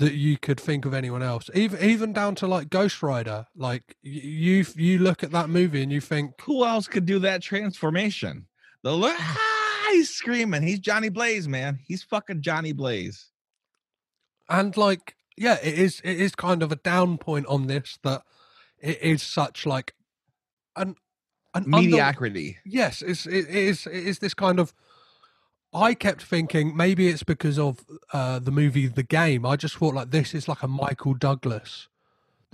that 0.00 0.14
you 0.14 0.36
could 0.38 0.58
think 0.58 0.84
of 0.84 0.92
anyone 0.94 1.22
else. 1.22 1.48
Even 1.54 1.78
even 1.88 2.12
down 2.12 2.34
to 2.36 2.46
like 2.46 2.68
Ghost 2.70 3.02
Rider. 3.02 3.46
Like 3.54 3.96
you 4.02 4.64
you 4.74 4.98
look 4.98 5.22
at 5.22 5.30
that 5.30 5.48
movie 5.50 5.82
and 5.82 5.92
you 5.92 6.00
think, 6.00 6.40
Who 6.42 6.64
else 6.64 6.88
could 6.88 7.06
do 7.06 7.18
that 7.20 7.42
transformation? 7.42 8.46
The 8.82 8.92
look, 8.92 9.14
ah, 9.18 9.88
he's 9.92 10.10
screaming. 10.10 10.62
He's 10.62 10.78
Johnny 10.80 11.10
Blaze, 11.10 11.46
man. 11.46 11.78
He's 11.86 12.02
fucking 12.02 12.42
Johnny 12.42 12.72
Blaze. 12.72 13.30
and 14.48 14.76
like 14.76 15.14
yeah, 15.36 15.58
it 15.62 15.78
is 15.78 16.00
it 16.02 16.18
is 16.20 16.34
kind 16.34 16.62
of 16.62 16.72
a 16.72 16.76
down 16.76 17.18
point 17.18 17.46
on 17.46 17.66
this 17.66 17.98
that 18.02 18.22
it 18.80 19.00
is 19.02 19.22
such 19.22 19.66
like 19.66 19.94
an 20.76 20.94
an 21.54 21.64
under- 21.64 21.82
Mediocrity. 21.82 22.56
yes, 22.64 23.02
it's 23.02 23.26
it 23.26 23.48
is 23.48 23.86
it 23.86 24.06
is 24.06 24.18
this 24.18 24.34
kind 24.34 24.58
of. 24.58 24.72
I 25.72 25.94
kept 25.94 26.22
thinking 26.22 26.76
maybe 26.76 27.08
it's 27.08 27.22
because 27.22 27.58
of 27.58 27.78
uh, 28.12 28.38
the 28.40 28.50
movie 28.50 28.86
The 28.88 29.02
Game. 29.02 29.46
I 29.46 29.56
just 29.56 29.76
thought 29.76 29.94
like 29.94 30.10
this 30.10 30.34
is 30.34 30.48
like 30.48 30.62
a 30.62 30.68
Michael 30.68 31.14
Douglas. 31.14 31.86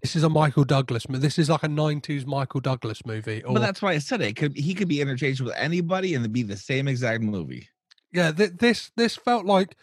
This 0.02 0.14
is 0.14 0.22
a 0.22 0.28
Michael 0.28 0.64
Douglas. 0.64 1.06
This 1.08 1.38
is 1.38 1.48
like 1.48 1.62
a 1.62 1.68
'90s 1.68 2.26
Michael 2.26 2.60
Douglas 2.60 3.06
movie. 3.06 3.42
Or 3.42 3.54
But 3.54 3.60
that's 3.60 3.80
why 3.80 3.92
I 3.92 3.98
said 3.98 4.20
it. 4.20 4.36
Could 4.36 4.56
he 4.56 4.74
could 4.74 4.88
be 4.88 5.00
interchanged 5.00 5.40
with 5.40 5.54
anybody 5.56 6.14
and 6.14 6.22
it'd 6.22 6.32
be 6.32 6.42
the 6.42 6.56
same 6.56 6.88
exact 6.88 7.22
movie. 7.22 7.68
yeah, 8.12 8.32
th- 8.32 8.52
this 8.58 8.90
this 8.96 9.16
felt 9.16 9.46
like, 9.46 9.76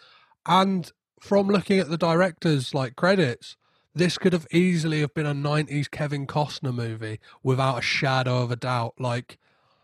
and 0.46 0.92
from 1.20 1.48
looking 1.48 1.80
at 1.80 1.90
the 1.90 1.98
director's 1.98 2.74
like 2.76 2.96
credits, 2.96 3.58
this 3.96 4.20
could 4.20 4.34
have 4.34 4.46
easily 4.52 5.02
have 5.02 5.16
been 5.16 5.26
a 5.26 5.34
'90s 5.34 5.90
Kevin 5.90 6.28
Costner 6.28 6.74
movie 6.74 7.20
without 7.42 7.80
a 7.80 7.82
shadow 7.82 8.44
of 8.44 8.52
a 8.52 8.56
doubt. 8.56 8.94
Like 9.00 9.40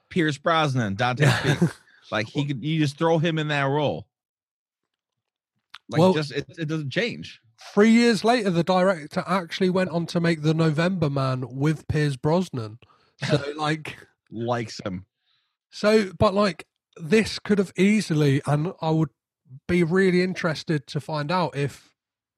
Pierce 0.10 0.38
Brosnan, 0.38 0.94
Dante 0.94 1.26
Speak. 1.40 1.70
Like 2.12 2.28
he 2.28 2.46
could 2.46 2.64
you 2.64 2.80
just 2.80 2.98
throw 2.98 3.18
him 3.18 3.38
in 3.40 3.48
that 3.50 3.64
role. 3.64 4.08
Like 5.90 6.00
Well- 6.00 6.14
just 6.14 6.32
it, 6.32 6.46
it 6.58 6.68
doesn't 6.68 6.92
change. 6.92 7.42
Three 7.74 7.90
years 7.92 8.24
later, 8.24 8.50
the 8.52 8.64
director 8.64 9.22
actually 9.28 9.70
went 9.70 9.90
on 9.90 10.06
to 10.08 10.22
make 10.22 10.44
The 10.44 10.54
November 10.54 11.10
Man 11.10 11.44
with 11.50 11.90
Pierce 11.90 12.16
Brosnan. 12.16 12.80
So, 13.28 13.44
like, 13.58 13.98
Likes 14.32 14.80
him. 14.86 15.06
so, 15.70 16.12
but 16.18 16.34
like, 16.34 16.66
this 16.96 17.38
could 17.38 17.58
have 17.58 17.74
easily, 17.76 18.42
and 18.48 18.72
I 18.82 18.92
would 18.92 19.10
be 19.68 19.84
really 19.84 20.22
interested 20.22 20.88
to 20.88 21.02
find 21.02 21.32
out 21.34 21.58
if 21.58 21.92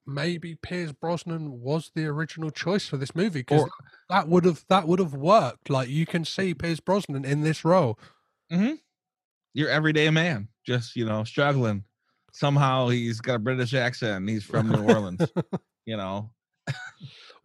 maybe 0.08 0.56
Pierce 0.56 0.92
Brosnan 0.92 1.62
was 1.62 1.92
the 1.94 2.08
original 2.08 2.50
choice 2.50 2.88
for 2.88 2.98
this 2.98 3.14
movie 3.14 3.42
because 3.42 3.70
that 4.10 4.28
would 4.28 4.44
have 4.46 4.66
that 4.70 4.88
would 4.88 4.98
have 4.98 5.14
worked. 5.14 5.70
Like, 5.70 5.88
you 5.88 6.08
can 6.08 6.26
see 6.26 6.56
Pierce 6.56 6.80
Brosnan 6.80 7.26
in 7.26 7.42
this 7.42 7.64
role. 7.64 8.00
Mm-hmm. 8.52 8.74
Your 9.54 9.70
everyday 9.70 10.10
man, 10.10 10.48
just 10.66 10.96
you 10.96 11.06
know, 11.06 11.24
struggling. 11.24 11.84
Somehow 12.34 12.88
he's 12.88 13.20
got 13.20 13.36
a 13.36 13.40
British 13.40 13.74
accent. 13.74 14.30
He's 14.30 14.44
from 14.44 14.70
New 14.70 14.82
Orleans. 14.82 15.32
you 15.86 15.98
know, 15.98 16.32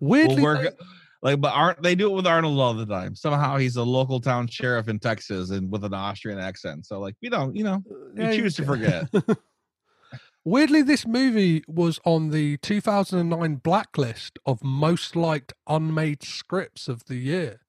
Weirdly, 0.00 0.36
we'll 0.36 0.44
work 0.44 0.74
like, 1.22 1.40
but 1.40 1.52
aren't 1.52 1.82
they 1.82 1.94
do 1.94 2.10
it 2.10 2.14
with 2.14 2.26
Arnold 2.26 2.60
all 2.60 2.74
the 2.74 2.86
time? 2.86 3.16
Somehow 3.16 3.56
he's 3.56 3.76
a 3.76 3.82
local 3.82 4.20
town 4.20 4.46
sheriff 4.46 4.88
in 4.88 4.98
Texas 4.98 5.50
and 5.50 5.70
with 5.70 5.84
an 5.84 5.94
Austrian 5.94 6.38
accent. 6.38 6.86
So 6.86 7.00
like, 7.00 7.16
we 7.22 7.28
don't, 7.28 7.56
you 7.56 7.64
know, 7.64 7.82
uh, 7.90 7.94
we 8.14 8.24
Yeah, 8.24 8.36
choose 8.36 8.54
to 8.56 8.64
forget. 8.64 9.08
Weirdly, 10.44 10.82
this 10.82 11.04
movie 11.06 11.64
was 11.66 11.98
on 12.04 12.30
the 12.30 12.58
2009 12.58 13.56
blacklist 13.56 14.38
of 14.46 14.62
most 14.62 15.16
liked 15.16 15.52
unmade 15.66 16.22
scripts 16.22 16.86
of 16.86 17.06
the 17.06 17.16
year. 17.16 17.62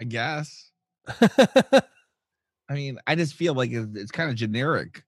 I 0.00 0.04
guess. 0.04 0.70
I 2.70 2.74
mean, 2.74 2.98
I 3.06 3.16
just 3.16 3.34
feel 3.34 3.52
like 3.54 3.72
it's, 3.72 3.88
it's 3.96 4.12
kind 4.12 4.30
of 4.30 4.36
generic. 4.36 5.02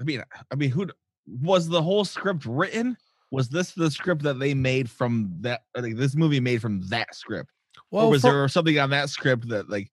I 0.00 0.04
mean, 0.04 0.22
I 0.50 0.54
mean, 0.54 0.70
who 0.70 0.86
was 1.26 1.68
the 1.68 1.82
whole 1.82 2.04
script 2.04 2.46
written? 2.46 2.96
Was 3.32 3.48
this 3.48 3.72
the 3.72 3.90
script 3.90 4.22
that 4.22 4.38
they 4.38 4.54
made 4.54 4.88
from 4.88 5.34
that? 5.40 5.62
Like 5.76 5.96
this 5.96 6.14
movie 6.14 6.40
made 6.40 6.62
from 6.62 6.82
that 6.88 7.14
script, 7.14 7.50
well, 7.90 8.06
or 8.06 8.10
was 8.10 8.22
fro- 8.22 8.30
there 8.30 8.48
something 8.48 8.78
on 8.78 8.90
that 8.90 9.10
script 9.10 9.48
that 9.48 9.68
like 9.68 9.90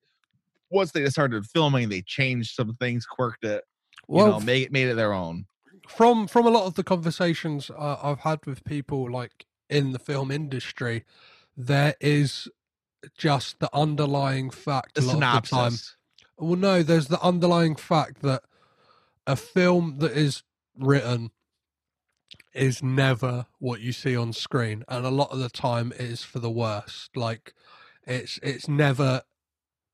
once 0.70 0.91
they 0.91 1.05
started 1.10 1.45
filming, 1.45 1.89
they 1.89 2.03
changed 2.03 2.55
some 2.55 2.76
things, 2.76 3.05
quirked 3.05 3.43
it, 3.43 3.64
you 4.10 4.16
well, 4.16 4.28
know, 4.28 4.39
made 4.39 4.72
made 4.72 4.88
it 4.88 4.95
their 4.95 5.14
own. 5.14 5.45
from 5.88 6.28
from 6.28 6.45
a 6.45 6.49
lot 6.49 6.66
of 6.66 6.76
the 6.76 6.84
conversations 6.84 7.70
uh, 7.70 7.97
I've 8.01 8.20
had 8.20 8.45
with 8.45 8.64
people 8.64 9.10
like 9.12 9.45
in 9.70 9.91
the 9.91 9.99
film 9.99 10.32
industry, 10.32 11.03
there 11.55 11.95
is 11.99 12.47
just 13.18 13.60
the 13.60 13.70
underlying 13.74 14.49
fact 14.49 14.95
The 14.95 15.01
a 15.01 15.05
lot 15.05 15.38
of 15.38 15.49
the 15.49 15.55
time. 15.55 15.74
Well, 16.38 16.55
no, 16.55 16.84
there's 16.84 17.08
the 17.08 17.22
underlying 17.22 17.76
fact 17.76 18.22
that 18.22 18.43
a 19.26 19.36
film 19.36 19.97
that 19.99 20.12
is 20.12 20.43
written 20.78 21.32
is 22.53 22.82
never 22.84 23.45
what 23.60 23.82
you 23.82 23.91
see 23.91 24.16
on 24.16 24.34
screen, 24.34 24.84
and 24.88 25.05
a 25.05 25.10
lot 25.10 25.32
of 25.32 25.39
the 25.39 25.49
time 25.49 25.91
it 25.93 26.01
is 26.01 26.24
for 26.24 26.39
the 26.39 26.49
worst. 26.49 27.16
Like 27.16 27.53
it's 28.05 28.39
it's 28.41 28.68
never 28.68 29.22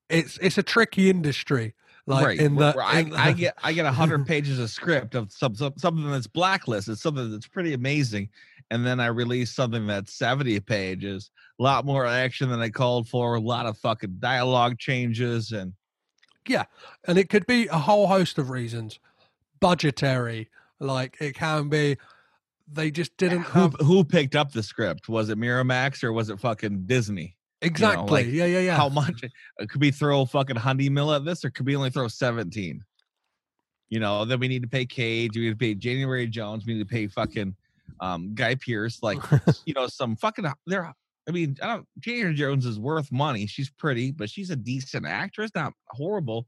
it's 0.09 0.37
it's 0.41 0.57
a 0.57 0.63
tricky 0.63 1.09
industry. 1.09 1.73
Like 2.05 2.25
right. 2.25 2.39
in 2.39 2.55
the, 2.55 2.75
I, 2.77 2.99
in 2.99 3.13
I 3.13 3.31
the- 3.31 3.37
get 3.39 3.57
I 3.63 3.73
get 3.73 3.85
a 3.85 3.91
hundred 3.91 4.25
pages 4.25 4.59
of 4.59 4.69
script 4.69 5.15
of 5.15 5.31
some, 5.31 5.55
some 5.55 5.73
something 5.77 6.09
that's 6.09 6.27
blacklisted, 6.27 6.99
something 6.99 7.31
that's 7.31 7.47
pretty 7.47 7.73
amazing, 7.73 8.29
and 8.73 8.83
then 8.83 8.99
I 8.99 9.05
release 9.05 9.51
something 9.51 9.85
that's 9.85 10.13
seventy 10.13 10.59
pages, 10.59 11.29
a 11.59 11.63
lot 11.63 11.85
more 11.85 12.07
action 12.07 12.49
than 12.49 12.59
I 12.59 12.69
called 12.69 13.07
for, 13.07 13.35
a 13.35 13.39
lot 13.39 13.67
of 13.67 13.77
fucking 13.77 14.17
dialogue 14.17 14.79
changes, 14.79 15.51
and 15.51 15.73
yeah, 16.47 16.65
and 17.07 17.19
it 17.19 17.29
could 17.29 17.45
be 17.45 17.67
a 17.67 17.77
whole 17.77 18.07
host 18.07 18.39
of 18.39 18.49
reasons. 18.49 18.99
Budgetary, 19.59 20.49
like 20.79 21.17
it 21.21 21.35
can 21.35 21.69
be. 21.69 21.97
They 22.67 22.89
just 22.89 23.15
didn't 23.17 23.43
who 23.43 23.59
have 23.59 23.75
who 23.79 24.03
picked 24.03 24.35
up 24.35 24.51
the 24.51 24.63
script? 24.63 25.07
Was 25.07 25.29
it 25.29 25.37
Miramax 25.37 26.03
or 26.03 26.11
was 26.11 26.29
it 26.29 26.39
fucking 26.39 26.85
Disney? 26.87 27.37
exactly. 27.61 28.25
like, 28.25 28.33
yeah, 28.33 28.45
yeah, 28.45 28.59
yeah. 28.59 28.75
How 28.75 28.89
much? 28.89 29.23
uh, 29.23 29.65
Could 29.69 29.81
we 29.81 29.91
throw 29.91 30.25
fucking 30.25 30.55
Hundy 30.55 30.89
Mill 30.89 31.13
at 31.13 31.25
this, 31.25 31.45
or 31.45 31.51
could 31.51 31.67
we 31.67 31.75
only 31.75 31.91
throw 31.91 32.07
seventeen? 32.07 32.83
You 33.89 33.99
know, 33.99 34.25
then 34.25 34.39
we 34.39 34.47
need 34.47 34.63
to 34.63 34.67
pay 34.67 34.87
Cage, 34.87 35.35
we 35.35 35.43
need 35.43 35.51
to 35.51 35.55
pay 35.55 35.75
January 35.75 36.25
Jones, 36.25 36.65
we 36.65 36.73
need 36.73 36.79
to 36.79 36.85
pay 36.85 37.05
fucking 37.05 37.55
um 37.99 38.33
Guy 38.33 38.55
Pearce, 38.55 39.01
like 39.01 39.19
you 39.65 39.73
know, 39.73 39.87
some 39.87 40.15
fucking 40.15 40.45
there. 40.67 40.93
I 41.27 41.31
mean, 41.31 41.55
I 41.61 41.67
don't. 41.67 41.87
January 41.99 42.33
Jones 42.33 42.65
is 42.65 42.79
worth 42.79 43.11
money. 43.11 43.47
She's 43.47 43.69
pretty, 43.69 44.11
but 44.11 44.29
she's 44.29 44.49
a 44.49 44.55
decent 44.55 45.05
actress, 45.05 45.51
not 45.55 45.73
horrible. 45.87 46.47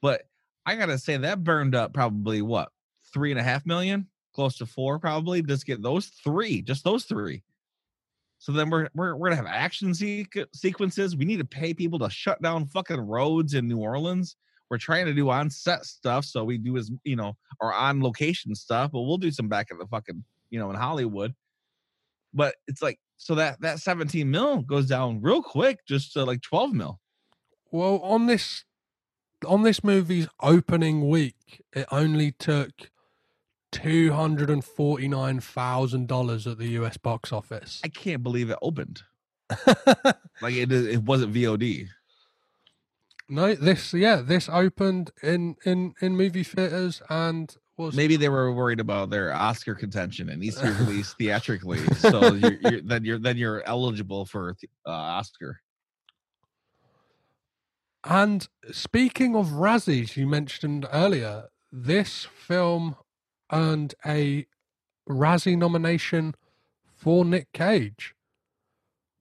But 0.00 0.22
I 0.64 0.76
gotta 0.76 0.98
say 0.98 1.16
that 1.16 1.42
burned 1.42 1.74
up 1.74 1.92
probably 1.92 2.42
what 2.42 2.70
three 3.12 3.30
and 3.30 3.40
a 3.40 3.42
half 3.42 3.66
million, 3.66 4.06
close 4.34 4.56
to 4.58 4.66
four, 4.66 4.98
probably. 4.98 5.42
Just 5.42 5.66
get 5.66 5.82
those 5.82 6.06
three, 6.06 6.62
just 6.62 6.84
those 6.84 7.04
three. 7.04 7.42
So 8.38 8.52
then 8.52 8.70
we're 8.70 8.88
we're 8.94 9.16
we're 9.16 9.28
gonna 9.28 9.42
have 9.42 9.46
action 9.46 9.90
sequ- 9.90 10.46
sequences. 10.54 11.16
We 11.16 11.24
need 11.24 11.38
to 11.38 11.44
pay 11.44 11.74
people 11.74 11.98
to 11.98 12.10
shut 12.10 12.40
down 12.40 12.66
fucking 12.66 13.00
roads 13.00 13.54
in 13.54 13.68
New 13.68 13.78
Orleans. 13.78 14.36
We're 14.70 14.78
trying 14.78 15.06
to 15.06 15.12
do 15.12 15.28
on 15.30 15.50
set 15.50 15.84
stuff, 15.84 16.24
so 16.24 16.44
we 16.44 16.56
do 16.56 16.76
as 16.76 16.90
you 17.04 17.16
know, 17.16 17.36
or 17.60 17.74
on 17.74 18.00
location 18.00 18.54
stuff, 18.54 18.92
but 18.92 19.02
we'll 19.02 19.18
do 19.18 19.30
some 19.30 19.48
back 19.48 19.68
at 19.70 19.78
the 19.78 19.86
fucking 19.88 20.24
you 20.50 20.58
know 20.58 20.70
in 20.70 20.76
Hollywood. 20.76 21.34
But 22.32 22.54
it's 22.68 22.82
like 22.82 22.98
so 23.16 23.34
that 23.36 23.60
that 23.60 23.80
17 23.80 24.30
mil 24.30 24.62
goes 24.62 24.86
down 24.86 25.20
real 25.20 25.42
quick, 25.42 25.84
just 25.86 26.12
to 26.14 26.24
like 26.24 26.42
12 26.42 26.72
mil. 26.72 27.00
Well, 27.72 27.98
on 28.02 28.26
this 28.26 28.64
on 29.46 29.62
this 29.62 29.82
movie's 29.82 30.28
opening 30.40 31.08
week, 31.08 31.62
it 31.72 31.86
only 31.90 32.32
took 32.32 32.90
two 33.72 34.12
hundred 34.12 34.50
and 34.50 34.64
forty 34.64 35.08
nine 35.08 35.40
thousand 35.40 36.08
dollars 36.08 36.46
at 36.46 36.58
the 36.58 36.68
US 36.70 36.96
box 36.96 37.32
office. 37.32 37.80
I 37.84 37.88
can't 37.88 38.22
believe 38.22 38.50
it 38.50 38.58
opened. 38.62 39.02
Like 40.42 40.54
it 40.54 40.72
it 40.72 41.02
wasn't 41.02 41.34
VOD. 41.34 41.88
no, 43.28 43.54
this 43.54 43.92
yeah, 43.92 44.16
this 44.16 44.48
opened 44.48 45.10
in 45.22 45.56
in 45.64 45.94
in 46.00 46.16
movie 46.16 46.42
theaters 46.44 47.02
and 47.10 47.54
was 47.80 47.96
Maybe 47.96 48.16
they 48.16 48.28
were 48.28 48.52
worried 48.52 48.80
about 48.80 49.10
their 49.10 49.32
Oscar 49.32 49.74
contention 49.74 50.28
and 50.28 50.40
needs 50.40 50.56
to 50.60 50.66
be 50.66 50.84
released 50.84 51.16
theatrically, 51.18 51.84
so 51.96 52.34
you're, 52.34 52.58
you're, 52.62 52.80
then 52.82 53.04
you're 53.04 53.18
then 53.18 53.36
you're 53.36 53.62
eligible 53.66 54.24
for 54.24 54.56
uh, 54.86 54.90
Oscar. 54.90 55.60
And 58.04 58.48
speaking 58.70 59.36
of 59.36 59.48
Razzies, 59.48 60.16
you 60.16 60.26
mentioned 60.26 60.86
earlier, 60.92 61.48
this 61.70 62.24
film 62.24 62.96
earned 63.52 63.94
a 64.06 64.46
Razzie 65.08 65.58
nomination 65.58 66.34
for 66.96 67.24
Nick 67.24 67.52
Cage 67.52 68.14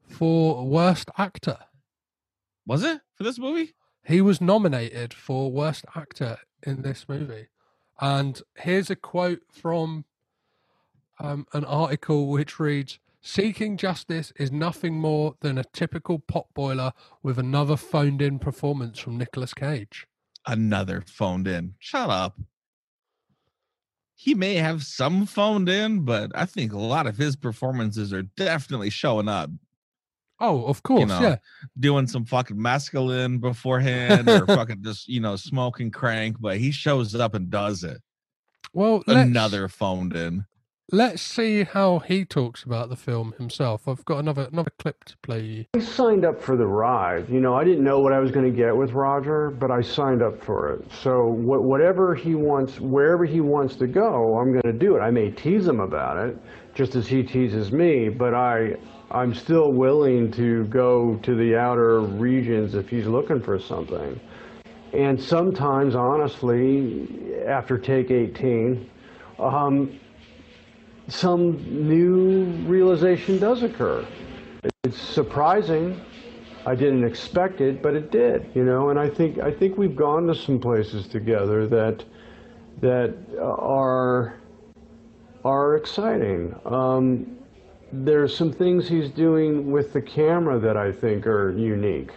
for 0.07 0.65
Worst 0.65 1.09
Actor. 1.17 1.57
Was 2.65 2.83
it 2.83 3.01
for 3.15 3.23
this 3.23 3.39
movie? 3.39 3.73
He 4.03 4.21
was 4.21 4.41
nominated 4.41 5.13
for 5.13 5.51
Worst 5.51 5.85
Actor 5.95 6.39
in 6.63 6.81
this 6.81 7.05
movie. 7.07 7.47
And 7.99 8.41
here's 8.57 8.89
a 8.89 8.95
quote 8.95 9.41
from 9.51 10.05
um, 11.19 11.45
an 11.53 11.65
article 11.65 12.27
which 12.27 12.59
reads 12.59 12.99
Seeking 13.21 13.75
justice 13.75 14.31
is 14.37 14.51
nothing 14.51 14.95
more 14.95 15.35
than 15.41 15.57
a 15.57 15.65
typical 15.73 16.19
potboiler 16.19 16.93
with 17.21 17.37
another 17.37 17.75
phoned 17.75 18.21
in 18.21 18.39
performance 18.39 18.97
from 18.97 19.17
Nicolas 19.17 19.53
Cage. 19.53 20.07
Another 20.47 21.03
phoned 21.05 21.47
in. 21.47 21.75
Shut 21.79 22.09
up. 22.09 22.39
He 24.15 24.35
may 24.35 24.55
have 24.55 24.83
some 24.83 25.25
phoned 25.25 25.67
in, 25.67 26.05
but 26.05 26.31
I 26.33 26.45
think 26.45 26.71
a 26.71 26.79
lot 26.79 27.07
of 27.07 27.17
his 27.17 27.35
performances 27.35 28.13
are 28.13 28.23
definitely 28.23 28.89
showing 28.89 29.27
up. 29.27 29.49
Oh, 30.39 30.65
of 30.65 30.83
course, 30.83 31.09
know, 31.09 31.21
yeah. 31.21 31.35
doing 31.79 32.07
some 32.07 32.25
fucking 32.25 32.57
mescaline 32.57 33.41
beforehand 33.41 34.29
or 34.29 34.45
fucking 34.47 34.83
just 34.83 35.07
you 35.07 35.19
know 35.19 35.35
smoking 35.35 35.91
crank, 35.91 36.37
but 36.39 36.57
he 36.57 36.71
shows 36.71 37.13
up 37.15 37.33
and 37.33 37.49
does 37.49 37.83
it. 37.83 37.97
Well, 38.73 39.03
Another 39.07 39.67
phoned 39.67 40.15
in. 40.15 40.45
Let's 40.91 41.21
see 41.21 41.63
how 41.65 41.99
he 41.99 42.25
talks 42.25 42.63
about 42.63 42.89
the 42.89 42.95
film 42.95 43.35
himself. 43.37 43.87
I've 43.87 44.03
got 44.05 44.19
another 44.19 44.47
another 44.51 44.71
clip 44.79 45.03
to 45.05 45.17
play. 45.21 45.67
I 45.75 45.79
signed 45.79 46.25
up 46.25 46.41
for 46.41 46.57
the 46.57 46.65
ride. 46.65 47.29
You 47.29 47.39
know, 47.39 47.53
I 47.53 47.63
didn't 47.63 47.83
know 47.83 47.99
what 47.99 48.11
I 48.11 48.19
was 48.19 48.31
going 48.31 48.51
to 48.51 48.57
get 48.57 48.75
with 48.75 48.93
Roger, 48.93 49.51
but 49.51 49.69
I 49.69 49.81
signed 49.81 50.23
up 50.23 50.43
for 50.43 50.73
it. 50.73 50.91
So 50.91 51.31
wh- 51.31 51.63
whatever 51.63 52.15
he 52.15 52.33
wants, 52.33 52.79
wherever 52.79 53.23
he 53.23 53.39
wants 53.39 53.75
to 53.75 53.87
go, 53.87 54.39
I'm 54.39 54.51
going 54.51 54.63
to 54.63 54.73
do 54.73 54.95
it. 54.95 55.01
I 55.01 55.11
may 55.11 55.29
tease 55.29 55.67
him 55.67 55.79
about 55.79 56.17
it, 56.17 56.35
just 56.73 56.95
as 56.95 57.07
he 57.07 57.21
teases 57.21 57.71
me, 57.71 58.09
but 58.09 58.33
I, 58.33 58.77
I'm 59.11 59.33
still 59.33 59.71
willing 59.71 60.31
to 60.33 60.65
go 60.65 61.15
to 61.23 61.35
the 61.35 61.55
outer 61.55 62.01
regions 62.01 62.75
if 62.75 62.89
he's 62.89 63.07
looking 63.07 63.41
for 63.41 63.59
something. 63.59 64.19
And 64.93 65.21
sometimes, 65.21 65.95
honestly, 65.95 67.07
after 67.45 67.77
take 67.77 68.11
18, 68.11 68.89
um, 69.39 69.99
some 71.07 71.87
new 71.87 72.43
realization 72.67 73.39
does 73.39 73.63
occur. 73.63 74.05
It's 74.83 74.99
surprising. 75.01 75.99
I 76.65 76.75
didn't 76.75 77.03
expect 77.03 77.61
it, 77.61 77.81
but 77.81 77.95
it 77.95 78.11
did, 78.11 78.51
you 78.53 78.63
know. 78.63 78.89
And 78.89 78.99
I 78.99 79.09
think 79.09 79.39
I 79.39 79.51
think 79.51 79.77
we've 79.77 79.95
gone 79.95 80.27
to 80.27 80.35
some 80.35 80.59
places 80.59 81.07
together 81.07 81.65
that 81.67 82.03
that 82.81 83.15
are 83.41 84.35
are 85.43 85.75
exciting. 85.77 86.53
Um, 86.65 87.38
there's 87.91 88.35
some 88.35 88.51
things 88.51 88.87
he's 88.87 89.09
doing 89.09 89.71
with 89.71 89.93
the 89.93 90.01
camera 90.01 90.59
that 90.59 90.77
I 90.77 90.91
think 90.91 91.25
are 91.25 91.51
unique. 91.57 92.11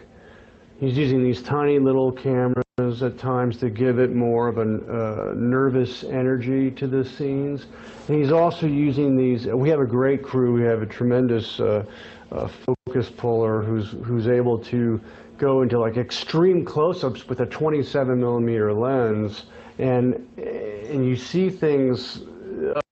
He's 0.78 0.96
using 0.96 1.22
these 1.22 1.42
tiny 1.42 1.78
little 1.78 2.12
cameras 2.12 3.02
at 3.02 3.16
times 3.16 3.56
to 3.58 3.70
give 3.70 3.98
it 3.98 4.14
more 4.14 4.48
of 4.48 4.58
a 4.58 4.62
uh, 4.62 5.34
nervous 5.34 6.02
energy 6.04 6.70
to 6.72 6.86
the 6.86 7.04
scenes. 7.04 7.66
And 8.08 8.16
he's 8.18 8.32
also 8.32 8.66
using 8.66 9.16
these. 9.16 9.46
We 9.46 9.68
have 9.68 9.80
a 9.80 9.86
great 9.86 10.22
crew. 10.22 10.54
We 10.54 10.62
have 10.62 10.82
a 10.82 10.86
tremendous 10.86 11.60
uh, 11.60 11.84
uh, 12.32 12.48
focus 12.48 13.10
puller 13.10 13.62
who's 13.62 13.90
who's 14.04 14.26
able 14.26 14.58
to 14.58 15.00
go 15.38 15.62
into 15.62 15.78
like 15.78 15.96
extreme 15.96 16.64
close-ups 16.64 17.28
with 17.28 17.40
a 17.40 17.46
27 17.46 18.18
millimeter 18.18 18.72
lens, 18.72 19.44
and 19.78 20.14
and 20.36 21.06
you 21.06 21.16
see 21.16 21.48
things 21.48 22.22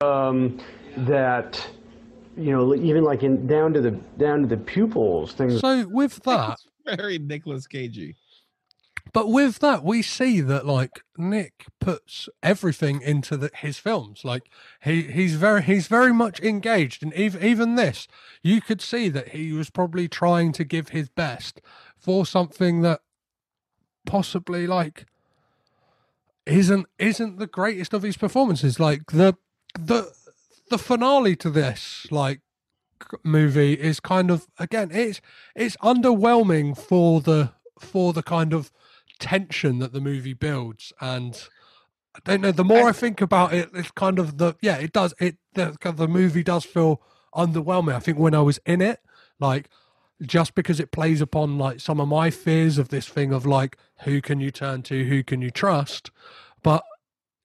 um, 0.00 0.58
that 0.98 1.66
you 2.36 2.52
know 2.52 2.74
even 2.74 3.04
like 3.04 3.22
in 3.22 3.46
down 3.46 3.72
to 3.72 3.80
the 3.80 3.90
down 4.18 4.42
to 4.42 4.46
the 4.46 4.56
pupils 4.56 5.32
things 5.32 5.60
So 5.60 5.86
with 5.88 6.22
that, 6.24 6.58
Very 6.84 7.18
Nicholas 7.18 7.66
Cagey. 7.66 8.16
but 9.12 9.28
with 9.28 9.58
that, 9.58 9.82
we 9.84 10.02
see 10.02 10.40
that 10.40 10.64
like 10.66 11.02
Nick 11.18 11.66
puts 11.80 12.28
everything 12.42 13.02
into 13.02 13.36
the, 13.36 13.50
his 13.54 13.78
films. 13.78 14.24
Like 14.24 14.44
he 14.82 15.02
he's 15.02 15.34
very 15.34 15.62
he's 15.62 15.88
very 15.88 16.12
much 16.12 16.40
engaged, 16.40 17.02
and 17.02 17.12
even 17.14 17.42
even 17.42 17.74
this, 17.74 18.06
you 18.42 18.60
could 18.60 18.80
see 18.80 19.08
that 19.08 19.28
he 19.28 19.52
was 19.52 19.68
probably 19.70 20.08
trying 20.08 20.52
to 20.52 20.64
give 20.64 20.90
his 20.90 21.08
best 21.08 21.60
for 21.98 22.24
something 22.24 22.82
that 22.82 23.00
possibly 24.06 24.66
like 24.66 25.06
isn't 26.46 26.86
isn't 26.98 27.38
the 27.38 27.46
greatest 27.46 27.92
of 27.92 28.02
his 28.02 28.16
performances. 28.16 28.78
Like 28.80 29.06
the 29.12 29.34
the 29.78 30.12
the 30.70 30.78
finale 30.78 31.36
to 31.36 31.50
this 31.50 32.06
like 32.10 32.40
movie 33.24 33.74
is 33.74 33.98
kind 34.00 34.30
of 34.30 34.46
again 34.58 34.90
it's 34.92 35.20
it's 35.54 35.76
underwhelming 35.78 36.76
for 36.76 37.20
the 37.20 37.52
for 37.78 38.12
the 38.12 38.22
kind 38.22 38.52
of 38.52 38.70
tension 39.18 39.78
that 39.78 39.92
the 39.92 40.00
movie 40.00 40.32
builds. 40.32 40.92
And 41.00 41.40
I 42.14 42.20
don't 42.24 42.40
know 42.40 42.52
the 42.52 42.64
more 42.64 42.88
I 42.88 42.92
think 42.92 43.20
about 43.20 43.52
it 43.52 43.70
it's 43.74 43.90
kind 43.92 44.18
of 44.18 44.38
the 44.38 44.56
yeah 44.60 44.76
it 44.76 44.92
does 44.92 45.14
it 45.20 45.36
the, 45.54 45.76
the 45.94 46.08
movie 46.08 46.42
does 46.42 46.64
feel 46.64 47.00
underwhelming. 47.34 47.94
I 47.94 48.00
think 48.00 48.18
when 48.18 48.34
I 48.34 48.40
was 48.40 48.58
in 48.66 48.80
it 48.80 49.00
like 49.38 49.68
just 50.22 50.54
because 50.54 50.80
it 50.80 50.90
plays 50.90 51.20
upon 51.20 51.58
like 51.58 51.80
some 51.80 52.00
of 52.00 52.08
my 52.08 52.30
fears 52.30 52.76
of 52.76 52.88
this 52.88 53.08
thing 53.08 53.32
of 53.32 53.46
like 53.46 53.76
who 54.02 54.20
can 54.20 54.40
you 54.40 54.50
turn 54.50 54.82
to 54.82 55.04
who 55.04 55.22
can 55.22 55.40
you 55.40 55.50
trust? 55.50 56.10
But 56.62 56.82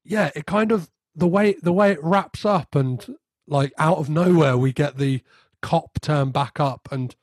yeah 0.03 0.31
it 0.35 0.45
kind 0.45 0.71
of 0.71 0.89
the 1.15 1.27
way 1.27 1.53
the 1.61 1.73
way 1.73 1.91
it 1.91 2.03
wraps 2.03 2.45
up 2.45 2.75
and 2.75 3.15
like 3.47 3.73
out 3.77 3.97
of 3.97 4.09
nowhere 4.09 4.57
we 4.57 4.73
get 4.73 4.97
the 4.97 5.21
cop 5.61 5.99
turn 6.01 6.31
back 6.31 6.59
up 6.59 6.87
and 6.91 7.15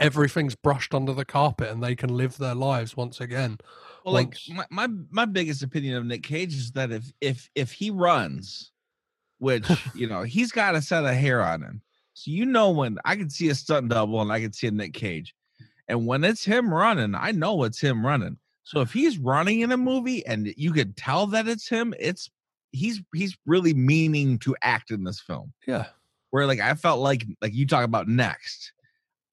everything's 0.00 0.54
brushed 0.54 0.94
under 0.94 1.12
the 1.12 1.24
carpet 1.24 1.70
and 1.70 1.82
they 1.82 1.96
can 1.96 2.14
live 2.14 2.36
their 2.36 2.54
lives 2.54 2.96
once 2.96 3.20
again. 3.20 3.58
Well, 4.04 4.14
like 4.14 4.36
my, 4.48 4.66
my 4.70 4.88
my 5.10 5.24
biggest 5.24 5.62
opinion 5.62 5.96
of 5.96 6.06
Nick 6.06 6.22
Cage 6.22 6.54
is 6.54 6.72
that 6.72 6.90
if 6.90 7.12
if 7.20 7.50
if 7.54 7.72
he 7.72 7.90
runs, 7.90 8.72
which 9.38 9.68
you 9.94 10.06
know 10.06 10.22
he's 10.22 10.52
got 10.52 10.74
a 10.74 10.82
set 10.82 11.04
of 11.04 11.14
hair 11.14 11.42
on 11.42 11.62
him, 11.62 11.82
so 12.14 12.30
you 12.30 12.46
know 12.46 12.70
when 12.70 12.98
I 13.04 13.16
can 13.16 13.30
see 13.30 13.48
a 13.48 13.54
stunt 13.54 13.88
double 13.88 14.20
and 14.20 14.32
I 14.32 14.40
can 14.40 14.52
see 14.52 14.66
a 14.66 14.70
Nick 14.70 14.94
Cage, 14.94 15.34
and 15.88 16.06
when 16.06 16.24
it's 16.24 16.44
him 16.44 16.72
running, 16.72 17.14
I 17.14 17.32
know 17.32 17.64
it's 17.64 17.80
him 17.80 18.04
running. 18.04 18.38
So 18.64 18.82
if 18.82 18.92
he's 18.92 19.18
running 19.18 19.60
in 19.60 19.72
a 19.72 19.78
movie 19.78 20.24
and 20.26 20.52
you 20.58 20.72
can 20.72 20.92
tell 20.92 21.26
that 21.28 21.48
it's 21.48 21.68
him, 21.68 21.94
it's 21.98 22.30
he's 22.72 23.00
he's 23.14 23.36
really 23.46 23.74
meaning 23.74 24.38
to 24.40 24.56
act 24.62 24.90
in 24.90 25.04
this 25.04 25.20
film. 25.20 25.52
yeah 25.66 25.86
Where 26.30 26.46
like 26.46 26.60
I 26.60 26.74
felt 26.74 27.00
like 27.00 27.26
like 27.40 27.54
you 27.54 27.66
talk 27.66 27.84
about 27.84 28.08
next. 28.08 28.72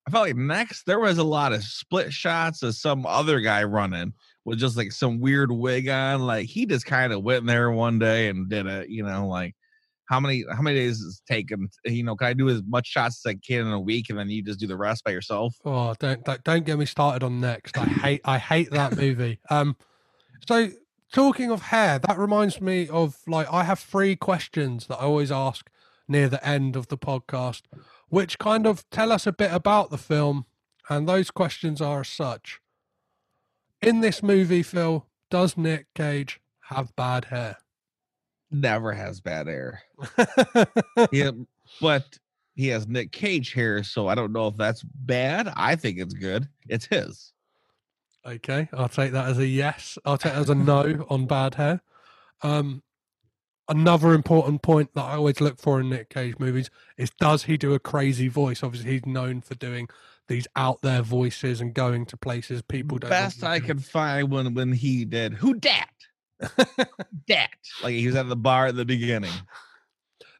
I 0.07 0.11
felt 0.11 0.27
like 0.27 0.35
next 0.35 0.85
there 0.85 0.99
was 0.99 1.17
a 1.17 1.23
lot 1.23 1.53
of 1.53 1.63
split 1.63 2.13
shots 2.13 2.61
of 2.61 2.75
some 2.75 3.05
other 3.05 3.39
guy 3.39 3.63
running 3.63 4.13
with 4.45 4.59
just 4.59 4.77
like 4.77 4.91
some 4.91 5.19
weird 5.19 5.51
wig 5.51 5.89
on. 5.89 6.21
Like 6.21 6.45
he 6.45 6.65
just 6.65 6.85
kind 6.85 7.11
of 7.11 7.23
went 7.23 7.39
in 7.41 7.45
there 7.47 7.71
one 7.71 7.97
day 7.97 8.29
and 8.29 8.47
did 8.47 8.67
it, 8.67 8.89
you 8.89 9.03
know, 9.03 9.27
like 9.27 9.55
how 10.07 10.19
many 10.19 10.45
how 10.53 10.61
many 10.61 10.77
days 10.77 10.99
is 10.99 11.19
it 11.19 11.33
taken? 11.33 11.67
You 11.85 12.03
know, 12.03 12.15
can 12.15 12.27
I 12.27 12.33
do 12.33 12.49
as 12.49 12.61
much 12.67 12.87
shots 12.87 13.25
as 13.25 13.31
I 13.31 13.35
can 13.45 13.65
in 13.65 13.73
a 13.73 13.79
week 13.79 14.09
and 14.09 14.19
then 14.19 14.29
you 14.29 14.43
just 14.43 14.59
do 14.59 14.67
the 14.67 14.77
rest 14.77 15.03
by 15.03 15.11
yourself? 15.11 15.55
Oh, 15.65 15.95
don't 15.99 16.23
don't, 16.23 16.43
don't 16.43 16.65
get 16.65 16.77
me 16.77 16.85
started 16.85 17.25
on 17.25 17.41
next. 17.41 17.77
I 17.77 17.85
hate 17.85 18.21
I 18.25 18.37
hate 18.37 18.69
that 18.71 18.95
movie. 18.95 19.39
Um, 19.49 19.75
so 20.47 20.69
talking 21.15 21.49
of 21.49 21.61
hair, 21.63 21.97
that 21.97 22.17
reminds 22.19 22.59
me 22.59 22.89
of 22.89 23.17
like 23.25 23.51
I 23.51 23.63
have 23.63 23.79
three 23.79 24.15
questions 24.15 24.87
that 24.87 24.97
I 24.97 25.03
always 25.05 25.31
ask 25.31 25.69
near 26.07 26.27
the 26.27 26.45
end 26.45 26.75
of 26.75 26.89
the 26.89 26.97
podcast, 26.97 27.61
which 28.09 28.37
kind 28.37 28.67
of 28.67 28.87
tell 28.91 29.11
us 29.11 29.25
a 29.25 29.31
bit 29.31 29.51
about 29.51 29.89
the 29.89 29.97
film, 29.97 30.45
and 30.89 31.07
those 31.07 31.31
questions 31.31 31.81
are 31.81 32.01
as 32.01 32.09
such. 32.09 32.59
In 33.81 34.01
this 34.01 34.21
movie, 34.21 34.61
Phil, 34.61 35.07
does 35.31 35.57
Nick 35.57 35.87
Cage 35.95 36.41
have 36.65 36.95
bad 36.95 37.25
hair? 37.25 37.57
Never 38.51 38.91
has 38.91 39.21
bad 39.21 39.47
hair. 39.47 39.83
Yeah, 41.11 41.31
but 41.81 42.19
he 42.55 42.67
has 42.69 42.87
Nick 42.87 43.11
Cage 43.11 43.53
hair, 43.53 43.83
so 43.83 44.07
I 44.07 44.15
don't 44.15 44.33
know 44.33 44.47
if 44.47 44.57
that's 44.57 44.83
bad. 44.83 45.51
I 45.55 45.75
think 45.75 45.97
it's 45.97 46.13
good. 46.13 46.47
It's 46.67 46.85
his. 46.85 47.31
Okay, 48.25 48.69
I'll 48.73 48.89
take 48.89 49.11
that 49.11 49.27
as 49.27 49.37
a 49.37 49.45
yes. 49.45 49.97
I'll 50.05 50.17
take 50.17 50.33
that 50.33 50.41
as 50.41 50.49
a 50.49 50.55
no 50.55 51.05
on 51.09 51.25
bad 51.27 51.55
hair. 51.55 51.81
Um, 52.41 52.81
another 53.67 54.13
important 54.13 54.61
point 54.61 54.93
that 54.95 55.03
I 55.03 55.15
always 55.15 55.41
look 55.41 55.59
for 55.59 55.79
in 55.79 55.89
Nick 55.89 56.09
Cage 56.09 56.35
movies 56.39 56.69
is 56.97 57.11
does 57.19 57.43
he 57.43 57.57
do 57.57 57.73
a 57.73 57.79
crazy 57.79 58.27
voice? 58.27 58.63
Obviously, 58.63 58.93
he's 58.93 59.05
known 59.05 59.41
for 59.41 59.55
doing 59.55 59.87
these 60.27 60.47
out 60.55 60.81
there 60.81 61.01
voices 61.01 61.61
and 61.61 61.73
going 61.73 62.05
to 62.07 62.17
places 62.17 62.61
people 62.63 62.97
don't. 62.97 63.09
Best 63.09 63.43
I 63.43 63.59
could 63.59 63.83
find 63.83 64.31
when 64.31 64.53
when 64.53 64.71
he 64.71 65.05
did 65.05 65.33
who 65.33 65.53
dat 65.55 65.89
dat 67.27 67.49
like 67.83 67.93
he 67.93 68.07
was 68.07 68.15
at 68.15 68.27
the 68.27 68.35
bar 68.35 68.67
at 68.67 68.75
the 68.75 68.85
beginning. 68.85 69.33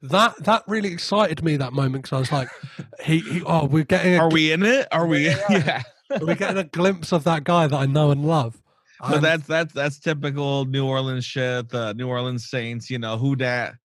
That 0.01 0.36
that 0.43 0.63
really 0.67 0.91
excited 0.91 1.43
me 1.43 1.57
that 1.57 1.73
moment 1.73 2.03
because 2.03 2.15
I 2.15 2.19
was 2.19 2.31
like, 2.31 2.49
he, 3.03 3.19
he 3.19 3.43
oh 3.45 3.65
we're 3.65 3.83
getting 3.83 4.15
a, 4.15 4.19
Are 4.19 4.29
we 4.29 4.51
in 4.51 4.63
it? 4.63 4.88
Are 4.91 5.05
we? 5.05 5.27
Yeah. 5.49 5.83
We're 6.21 6.35
getting 6.35 6.57
a 6.57 6.63
glimpse 6.63 7.11
of 7.11 7.23
that 7.25 7.43
guy 7.43 7.67
that 7.67 7.75
I 7.75 7.85
know 7.85 8.11
and 8.11 8.25
love. 8.25 8.61
But 8.99 9.21
that's 9.21 9.45
that's 9.45 9.73
that's 9.73 9.99
typical 9.99 10.65
New 10.65 10.85
Orleans 10.85 11.25
shit. 11.25 11.69
The 11.69 11.93
New 11.93 12.07
Orleans 12.07 12.49
Saints, 12.49 12.89
you 12.89 12.97
know 12.97 13.17
who 13.17 13.35
dat 13.35 13.75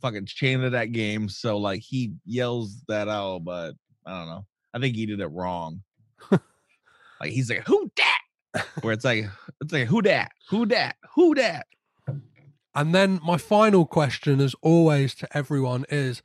fucking 0.00 0.26
chain 0.26 0.62
of 0.62 0.72
that 0.72 0.92
game. 0.92 1.28
So 1.28 1.58
like 1.58 1.82
he 1.82 2.12
yells 2.24 2.82
that 2.88 3.08
out, 3.08 3.44
but 3.44 3.74
I 4.06 4.18
don't 4.18 4.28
know. 4.28 4.46
I 4.74 4.78
think 4.78 4.96
he 4.96 5.06
did 5.06 5.20
it 5.20 5.28
wrong. 5.28 5.82
like 6.30 7.30
he's 7.30 7.50
like 7.50 7.66
who 7.66 7.90
dat, 7.94 8.66
where 8.80 8.92
it's 8.92 9.04
like 9.04 9.26
it's 9.60 9.72
like 9.72 9.88
who 9.88 10.02
dat, 10.02 10.32
who 10.48 10.66
dat, 10.66 10.96
who 11.14 11.34
dat. 11.34 11.66
And 12.74 12.94
then 12.94 13.18
my 13.24 13.38
final 13.38 13.86
question, 13.86 14.40
as 14.40 14.54
always, 14.62 15.14
to 15.16 15.36
everyone 15.36 15.84
is 15.88 16.22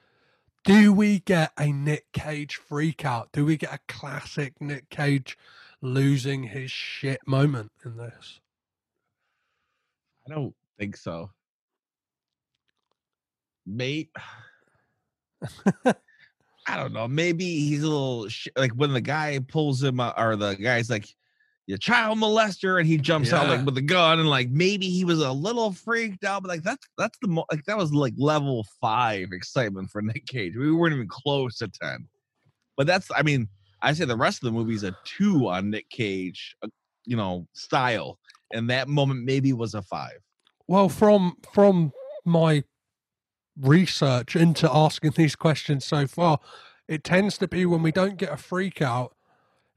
do 0.63 0.93
we 0.93 1.19
get 1.19 1.51
a 1.57 1.71
Nick 1.71 2.11
Cage 2.13 2.55
freak 2.55 3.05
out? 3.05 3.29
Do 3.31 3.45
we 3.45 3.57
get 3.57 3.73
a 3.73 3.79
classic 3.87 4.53
Nick 4.61 4.89
Cage 4.89 5.37
losing 5.81 6.43
his 6.43 6.71
shit 6.71 7.19
moment 7.27 7.71
in 7.85 7.97
this? 7.97 8.39
I 10.25 10.33
don't 10.33 10.55
think 10.79 10.95
so. 10.95 11.31
Mate, 13.65 14.09
I 15.85 16.77
don't 16.77 16.93
know. 16.93 17.07
Maybe 17.07 17.45
he's 17.45 17.83
a 17.83 17.87
little 17.87 18.29
sh- 18.29 18.47
like 18.55 18.71
when 18.71 18.93
the 18.93 19.01
guy 19.01 19.39
pulls 19.47 19.83
him 19.83 19.99
out, 19.99 20.15
or 20.17 20.35
the 20.35 20.55
guy's 20.55 20.89
like, 20.89 21.13
"You 21.67 21.77
child 21.77 22.19
molester," 22.19 22.79
and 22.79 22.87
he 22.87 22.97
jumps 22.97 23.31
out 23.33 23.47
like 23.47 23.65
with 23.65 23.77
a 23.77 23.81
gun, 23.81 24.19
and 24.19 24.29
like 24.29 24.49
maybe 24.49 24.89
he 24.89 25.05
was 25.05 25.19
a 25.19 25.31
little 25.31 25.71
freaked 25.71 26.23
out, 26.23 26.43
but 26.43 26.49
like 26.49 26.63
that's 26.63 26.85
that's 26.97 27.17
the 27.21 27.27
mo- 27.27 27.45
like 27.51 27.65
that 27.65 27.77
was 27.77 27.93
like 27.93 28.13
level 28.17 28.65
five 28.81 29.29
excitement 29.31 29.89
for 29.89 30.01
Nick 30.03 30.25
Cage. 30.25 30.55
We 30.55 30.71
weren't 30.71 30.93
even 30.93 31.07
close 31.07 31.57
to 31.59 31.67
ten, 31.67 32.07
but 32.77 32.87
that's 32.87 33.09
I 33.15 33.23
mean 33.23 33.47
I 33.83 33.93
say 33.93 34.05
the 34.05 34.15
rest 34.15 34.41
of 34.41 34.45
the 34.45 34.57
movie's 34.57 34.83
a 34.83 34.95
two 35.03 35.49
on 35.49 35.69
Nick 35.69 35.89
Cage, 35.89 36.55
uh, 36.63 36.69
you 37.05 37.17
know, 37.17 37.45
style, 37.53 38.17
and 38.53 38.69
that 38.69 38.87
moment 38.87 39.25
maybe 39.25 39.51
was 39.51 39.73
a 39.73 39.81
five. 39.81 40.19
Well, 40.67 40.89
from 40.89 41.35
from 41.53 41.91
my 42.25 42.63
research 43.59 44.35
into 44.35 44.73
asking 44.73 45.11
these 45.11 45.35
questions 45.35 45.85
so 45.85 46.07
far, 46.07 46.39
it 46.87 47.03
tends 47.03 47.37
to 47.39 47.47
be 47.47 47.65
when 47.65 47.83
we 47.83 47.91
don't 47.91 48.17
get 48.17 48.31
a 48.31 48.37
freak 48.37 48.81
out, 48.81 49.15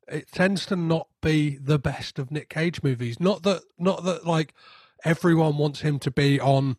it 0.09 0.31
tends 0.31 0.67
to 0.67 0.77
not 0.77 1.09
be 1.21 1.57
the 1.57 1.79
best 1.79 2.19
of 2.19 2.31
Nick 2.31 2.49
Cage 2.49 2.83
movies. 2.83 3.19
Not 3.21 3.43
that 3.43 3.63
not 3.79 4.05
that 4.05 4.27
like 4.27 4.55
everyone 5.05 5.57
wants 5.59 5.81
him 5.81 5.99
to 6.01 6.11
be 6.11 6.41
on 6.41 6.77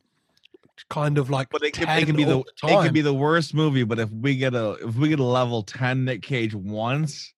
kind 0.89 1.17
of 1.17 1.29
like 1.29 1.49
But 1.49 1.63
it 1.63 1.73
can, 1.73 1.87
10 1.87 1.99
it 2.01 2.05
can 2.05 2.15
be 2.15 2.23
the, 2.23 2.35
all 2.63 2.81
it 2.81 2.83
can 2.85 2.93
be 2.93 3.01
the 3.01 3.13
worst 3.13 3.53
movie. 3.53 3.83
But 3.83 3.99
if 3.99 4.09
we 4.11 4.35
get 4.37 4.53
a 4.53 4.71
if 4.87 4.95
we 4.95 5.09
get 5.09 5.19
a 5.19 5.23
level 5.23 5.63
ten 5.63 6.05
Nick 6.05 6.21
Cage 6.21 6.53
once, 6.55 7.33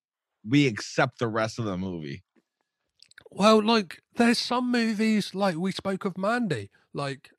we 0.48 0.68
accept 0.68 1.20
the 1.20 1.28
rest 1.28 1.60
of 1.60 1.66
the 1.66 1.78
movie. 1.78 2.24
Well, 3.32 3.62
like 3.62 4.02
there's 4.16 4.40
some 4.40 4.72
movies 4.72 5.36
like 5.36 5.56
we 5.56 5.72
spoke 5.72 6.06
of 6.06 6.18
Mandy. 6.18 6.70
Like 6.94 7.32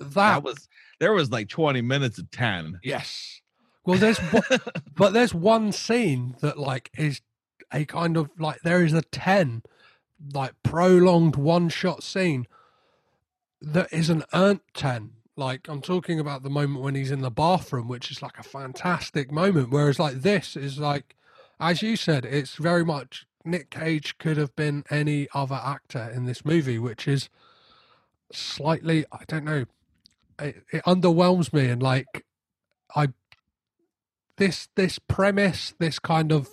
that, 0.00 0.14
That 0.14 0.42
was 0.42 0.68
there 1.00 1.12
was 1.12 1.30
like 1.30 1.48
20 1.48 1.80
minutes 1.82 2.18
of 2.18 2.30
10. 2.30 2.80
yes. 2.82 3.40
Well, 3.86 3.98
there's 3.98 4.18
one, 4.18 4.42
but 4.96 5.12
there's 5.14 5.32
one 5.32 5.72
scene 5.72 6.36
that 6.40 6.58
like 6.58 6.90
is 6.98 7.22
a 7.72 7.84
kind 7.84 8.16
of 8.16 8.30
like 8.38 8.60
there 8.62 8.84
is 8.84 8.92
a 8.92 9.02
ten 9.02 9.62
like 10.32 10.52
prolonged 10.62 11.36
one 11.36 11.68
shot 11.68 12.02
scene 12.02 12.46
that 13.60 13.92
is 13.92 14.10
an 14.10 14.24
earned 14.34 14.60
ten. 14.74 15.12
Like 15.36 15.68
I'm 15.68 15.80
talking 15.80 16.18
about 16.18 16.42
the 16.42 16.50
moment 16.50 16.82
when 16.82 16.94
he's 16.94 17.10
in 17.10 17.20
the 17.20 17.30
bathroom, 17.30 17.88
which 17.88 18.10
is 18.10 18.22
like 18.22 18.38
a 18.38 18.42
fantastic 18.42 19.30
moment. 19.30 19.70
Whereas 19.70 19.98
like 19.98 20.22
this 20.22 20.56
is 20.56 20.78
like, 20.78 21.14
as 21.60 21.82
you 21.82 21.96
said, 21.96 22.24
it's 22.24 22.56
very 22.56 22.84
much 22.84 23.26
Nick 23.44 23.70
Cage 23.70 24.18
could 24.18 24.36
have 24.36 24.54
been 24.56 24.84
any 24.90 25.28
other 25.32 25.60
actor 25.62 26.10
in 26.12 26.26
this 26.26 26.44
movie, 26.44 26.78
which 26.78 27.06
is 27.06 27.28
slightly 28.32 29.04
I 29.12 29.20
don't 29.26 29.44
know. 29.44 29.66
It, 30.40 30.64
it 30.72 30.84
underwhelms 30.84 31.52
me 31.52 31.66
and 31.66 31.82
like 31.82 32.24
I 32.94 33.08
this 34.38 34.68
this 34.74 34.98
premise, 34.98 35.74
this 35.78 35.98
kind 35.98 36.32
of 36.32 36.48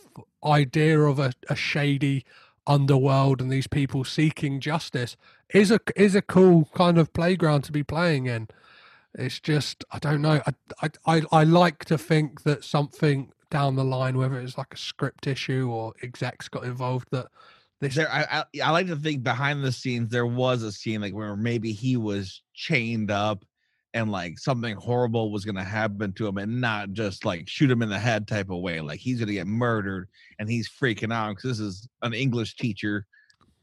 idea 0.46 1.00
of 1.00 1.20
a, 1.20 1.34
a 1.50 1.56
shady 1.56 2.26
underworld 2.68 3.42
and 3.42 3.52
these 3.52 3.68
people 3.68 4.04
seeking 4.04 4.60
justice 4.60 5.16
is 5.54 5.72
a 5.72 5.80
is 5.96 6.16
a 6.16 6.22
cool 6.22 6.70
kind 6.74 6.98
of 6.98 7.14
playground 7.14 7.64
to 7.64 7.72
be 7.72 7.84
playing 7.84 8.26
in. 8.26 8.48
It's 9.14 9.40
just 9.40 9.84
I 9.92 10.00
don't 10.00 10.22
know. 10.22 10.42
I 10.82 10.90
I 11.06 11.22
I, 11.32 11.44
like 11.44 11.86
to 11.86 11.98
think 11.98 12.44
that 12.44 12.64
something 12.64 13.32
down 13.50 13.76
the 13.76 13.84
line, 13.84 14.18
whether 14.18 14.40
it's 14.40 14.58
like 14.58 14.74
a 14.74 14.78
script 14.78 15.28
issue 15.28 15.70
or 15.72 15.94
execs 16.02 16.50
got 16.50 16.64
involved, 16.64 17.08
that 17.12 17.28
this 17.80 17.96
There, 17.96 18.12
I, 18.12 18.40
I 18.40 18.62
I 18.62 18.72
like 18.72 18.88
to 18.88 18.96
think 18.96 19.24
behind 19.24 19.64
the 19.64 19.72
scenes 19.72 20.10
there 20.10 20.26
was 20.26 20.64
a 20.64 20.72
scene 20.72 21.02
like 21.02 21.14
where 21.14 21.36
maybe 21.36 21.72
he 21.72 21.98
was 21.98 22.42
chained 22.54 23.12
up 23.12 23.46
and 23.96 24.12
like 24.12 24.38
something 24.38 24.76
horrible 24.76 25.32
was 25.32 25.46
gonna 25.46 25.64
happen 25.64 26.12
to 26.14 26.28
him, 26.28 26.38
and 26.38 26.62
not 26.62 26.92
just 26.92 27.26
like 27.26 27.48
shoot 27.48 27.72
him 27.72 27.82
in 27.82 27.90
the 27.90 27.98
head 27.98 28.28
type 28.28 28.52
of 28.52 28.60
way. 28.60 28.82
Like 28.82 29.00
he's 29.00 29.20
gonna 29.20 29.32
get 29.32 29.48
murdered, 29.48 30.10
and 30.38 30.48
he's 30.50 30.70
freaking 30.70 31.12
out 31.14 31.30
because 31.36 31.58
this 31.58 31.60
is 31.66 31.88
an 32.04 32.14
English 32.14 32.58
teacher 32.58 33.08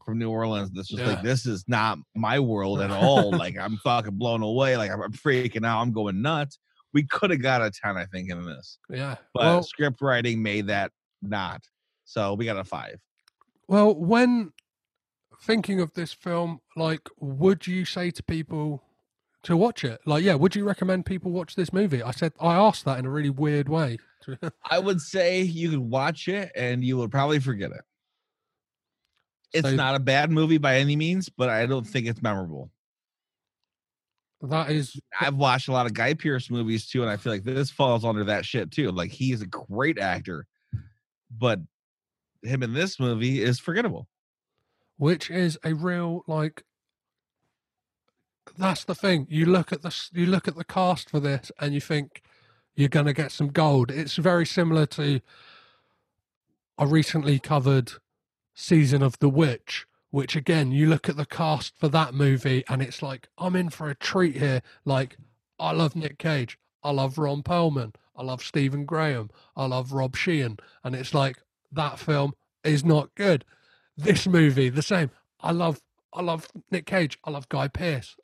from 0.03 0.17
New 0.17 0.29
Orleans. 0.31 0.71
That's 0.73 0.89
just 0.89 1.01
Yeah. 1.03 1.09
like 1.09 1.21
this 1.21 1.45
is 1.45 1.63
not 1.67 1.99
my 2.15 2.39
world 2.39 2.81
at 2.81 2.89
all. 2.91 3.31
like 3.31 3.57
I'm 3.57 3.77
fucking 3.77 4.15
blown 4.15 4.41
away. 4.41 4.75
Like 4.75 4.91
I'm, 4.91 5.01
I'm 5.01 5.13
freaking 5.13 5.65
out. 5.65 5.81
I'm 5.81 5.93
going 5.93 6.21
nuts. 6.21 6.57
We 6.93 7.03
could 7.03 7.29
have 7.29 7.41
got 7.41 7.61
a 7.61 7.71
ten, 7.71 7.95
I 7.95 8.05
think, 8.07 8.29
in 8.29 8.43
this, 8.45 8.79
yeah. 8.89 9.15
but 9.33 9.43
well, 9.43 9.63
script 9.63 10.01
writing 10.01 10.43
made 10.43 10.67
that 10.67 10.91
not. 11.21 11.61
So 12.05 12.33
we 12.33 12.45
got 12.45 12.57
a 12.57 12.63
five. 12.63 12.97
Well, 13.67 13.95
when 13.95 14.51
thinking 15.41 15.79
of 15.79 15.93
this 15.93 16.11
film, 16.11 16.59
like, 16.75 17.07
would 17.19 17.65
you 17.67 17.85
say 17.85 18.11
to 18.11 18.23
people 18.23 18.83
to 19.43 19.57
watch 19.57 19.83
it? 19.83 19.99
Like, 20.05 20.23
yeah, 20.23 20.35
would 20.35 20.55
you 20.55 20.65
recommend 20.65 21.05
people 21.05 21.31
watch 21.31 21.55
this 21.55 21.71
movie? 21.73 22.01
I 22.01 22.11
said 22.11 22.33
I 22.39 22.55
asked 22.55 22.85
that 22.85 22.99
in 22.99 23.05
a 23.05 23.09
really 23.09 23.29
weird 23.29 23.69
way. 23.69 23.97
I 24.69 24.79
would 24.79 25.01
say 25.01 25.41
you 25.41 25.69
could 25.71 25.79
watch 25.79 26.27
it 26.27 26.51
and 26.55 26.83
you 26.83 26.97
would 26.97 27.11
probably 27.11 27.39
forget 27.39 27.71
it. 27.71 27.81
It's 29.53 29.67
So- 29.69 29.75
not 29.75 29.95
a 29.95 29.99
bad 29.99 30.31
movie 30.31 30.57
by 30.57 30.77
any 30.77 30.95
means, 30.95 31.29
but 31.29 31.49
I 31.49 31.65
don't 31.65 31.85
think 31.85 32.07
it's 32.07 32.21
memorable. 32.21 32.71
that 34.41 34.71
is, 34.71 34.99
I've 35.19 35.35
watched 35.35 35.67
a 35.67 35.71
lot 35.71 35.85
of 35.85 35.93
Guy 35.93 36.13
Pearce 36.15 36.49
movies 36.49 36.87
too, 36.87 37.01
and 37.01 37.09
I 37.11 37.17
feel 37.17 37.31
like 37.33 37.43
this 37.43 37.69
falls 37.69 38.03
under 38.03 38.23
that 38.25 38.45
shit 38.45 38.71
too. 38.71 38.91
Like 38.91 39.11
he's 39.11 39.41
a 39.41 39.47
great 39.47 39.99
actor, 39.99 40.45
but 41.31 41.59
him 42.41 42.63
in 42.63 42.73
this 42.73 42.99
movie 42.99 43.41
is 43.41 43.59
forgettable. 43.59 44.07
which 44.97 45.29
is 45.31 45.57
a 45.63 45.73
real 45.73 46.23
like. 46.27 46.63
That's 48.57 48.83
the 48.83 48.95
thing. 48.95 49.27
You 49.29 49.45
look 49.45 49.71
at 49.71 49.81
the 49.81 49.95
you 50.13 50.25
look 50.27 50.47
at 50.47 50.55
the 50.55 50.63
cast 50.63 51.09
for 51.09 51.19
this, 51.19 51.51
and 51.59 51.73
you 51.73 51.81
think 51.81 52.21
you're 52.75 52.89
going 52.89 53.05
to 53.05 53.13
get 53.13 53.31
some 53.31 53.47
gold. 53.47 53.91
It's 53.91 54.15
very 54.15 54.45
similar 54.45 54.85
to. 54.87 55.21
I 56.77 56.85
recently 56.85 57.39
covered 57.39 57.93
season 58.55 59.03
of 59.03 59.19
The 59.19 59.29
Witch, 59.29 59.85
which 60.09 60.35
again, 60.35 60.71
you 60.71 60.87
look 60.87 61.07
at 61.07 61.17
the 61.17 61.25
cast 61.25 61.77
for 61.77 61.87
that 61.89 62.13
movie, 62.13 62.63
and 62.67 62.81
it's 62.81 63.01
like 63.01 63.29
I'm 63.37 63.55
in 63.55 63.69
for 63.69 63.89
a 63.89 63.95
treat 63.95 64.37
here. 64.37 64.61
Like 64.85 65.17
I 65.59 65.71
love 65.71 65.95
Nick 65.95 66.17
Cage, 66.19 66.57
I 66.83 66.91
love 66.91 67.17
Ron 67.17 67.43
Perlman, 67.43 67.95
I 68.15 68.23
love 68.23 68.43
Stephen 68.43 68.85
Graham, 68.85 69.29
I 69.55 69.65
love 69.65 69.93
Rob 69.93 70.15
Sheehan, 70.15 70.57
and 70.83 70.95
it's 70.95 71.13
like 71.13 71.37
that 71.71 71.99
film 71.99 72.33
is 72.63 72.83
not 72.83 73.13
good. 73.15 73.45
This 73.97 74.27
movie, 74.27 74.69
the 74.69 74.81
same. 74.81 75.11
I 75.39 75.51
love, 75.51 75.81
I 76.13 76.21
love 76.21 76.47
Nick 76.71 76.85
Cage, 76.85 77.17
I 77.23 77.31
love 77.31 77.49
Guy 77.49 77.67
Pearce, 77.67 78.15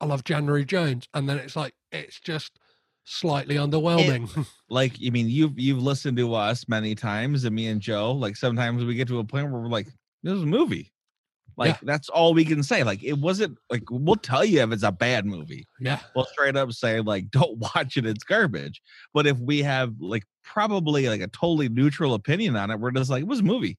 I 0.00 0.06
love 0.06 0.24
January 0.24 0.64
Jones, 0.64 1.08
and 1.14 1.28
then 1.28 1.38
it's 1.38 1.56
like 1.56 1.74
it's 1.92 2.20
just 2.20 2.58
slightly 3.04 3.56
underwhelming. 3.56 4.46
Like, 4.70 4.94
I 5.06 5.10
mean, 5.10 5.28
you've 5.28 5.58
you've 5.58 5.82
listened 5.82 6.16
to 6.16 6.34
us 6.34 6.66
many 6.68 6.94
times, 6.94 7.44
and 7.44 7.54
me 7.54 7.68
and 7.68 7.80
Joe. 7.80 8.12
Like 8.12 8.34
sometimes 8.36 8.84
we 8.84 8.94
get 8.94 9.06
to 9.08 9.18
a 9.20 9.24
point 9.24 9.52
where 9.52 9.60
we're 9.60 9.68
like, 9.68 9.86
"This 10.22 10.34
is 10.34 10.42
a 10.42 10.46
movie." 10.46 10.90
Like 11.56 11.74
Yeah. 11.74 11.78
that's 11.84 12.08
all 12.08 12.34
we 12.34 12.44
can 12.44 12.62
say. 12.64 12.82
Like 12.82 13.04
it 13.04 13.18
wasn't 13.18 13.56
like 13.70 13.84
we'll 13.90 14.16
tell 14.16 14.44
you 14.44 14.60
if 14.62 14.72
it's 14.72 14.82
a 14.82 14.90
bad 14.90 15.26
movie. 15.26 15.68
yeah, 15.78 16.00
we'll 16.16 16.24
straight 16.24 16.56
up 16.56 16.72
say 16.72 17.00
like 17.00 17.30
don't 17.30 17.56
watch 17.58 17.96
it 17.96 18.04
it's 18.06 18.24
garbage 18.24 18.82
but 19.12 19.26
if 19.26 19.38
we 19.38 19.62
have 19.62 19.94
like 20.00 20.24
probably 20.42 21.08
like 21.08 21.20
a 21.20 21.28
totally 21.28 21.68
neutral 21.68 22.14
opinion 22.14 22.56
on 22.56 22.70
it 22.72 22.80
we're 22.80 22.90
just 22.90 23.10
like 23.10 23.20
it 23.22 23.28
was 23.28 23.38
a 23.40 23.44
movie 23.44 23.78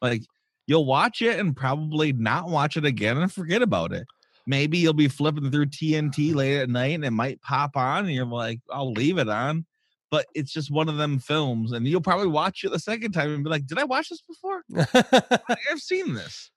like 0.00 0.22
you'll 0.68 0.84
watch 0.86 1.20
it 1.20 1.40
and 1.40 1.56
probably 1.56 2.12
not 2.12 2.48
watch 2.48 2.76
it 2.76 2.84
again 2.84 3.16
and 3.18 3.32
forget 3.32 3.60
about 3.62 3.92
it 3.92 4.06
maybe 4.46 4.78
you'll 4.78 4.92
be 4.92 5.08
flipping 5.08 5.50
through 5.50 5.66
tnt 5.66 6.34
late 6.34 6.60
at 6.60 6.68
night 6.68 6.94
and 6.94 7.04
it 7.04 7.10
might 7.10 7.40
pop 7.42 7.76
on 7.76 8.06
and 8.06 8.14
you're 8.14 8.26
like 8.26 8.60
i'll 8.70 8.92
leave 8.92 9.18
it 9.18 9.28
on. 9.28 9.64
But 10.08 10.26
it's 10.36 10.52
just 10.52 10.70
one 10.70 10.88
of 10.88 10.98
them 10.98 11.18
films 11.18 11.72
and 11.72 11.86
you'll 11.86 12.00
probably 12.00 12.28
watch 12.28 12.62
it 12.62 12.70
the 12.70 12.78
second 12.78 13.12
time 13.12 13.34
and 13.34 13.44
be 13.44 13.50
like 13.50 13.66
did 13.66 13.78
i 13.78 13.84
watch 13.84 14.08
this 14.08 14.22
before? 14.22 14.62
I've 15.70 15.80
seen 15.80 16.14
this 16.14 16.50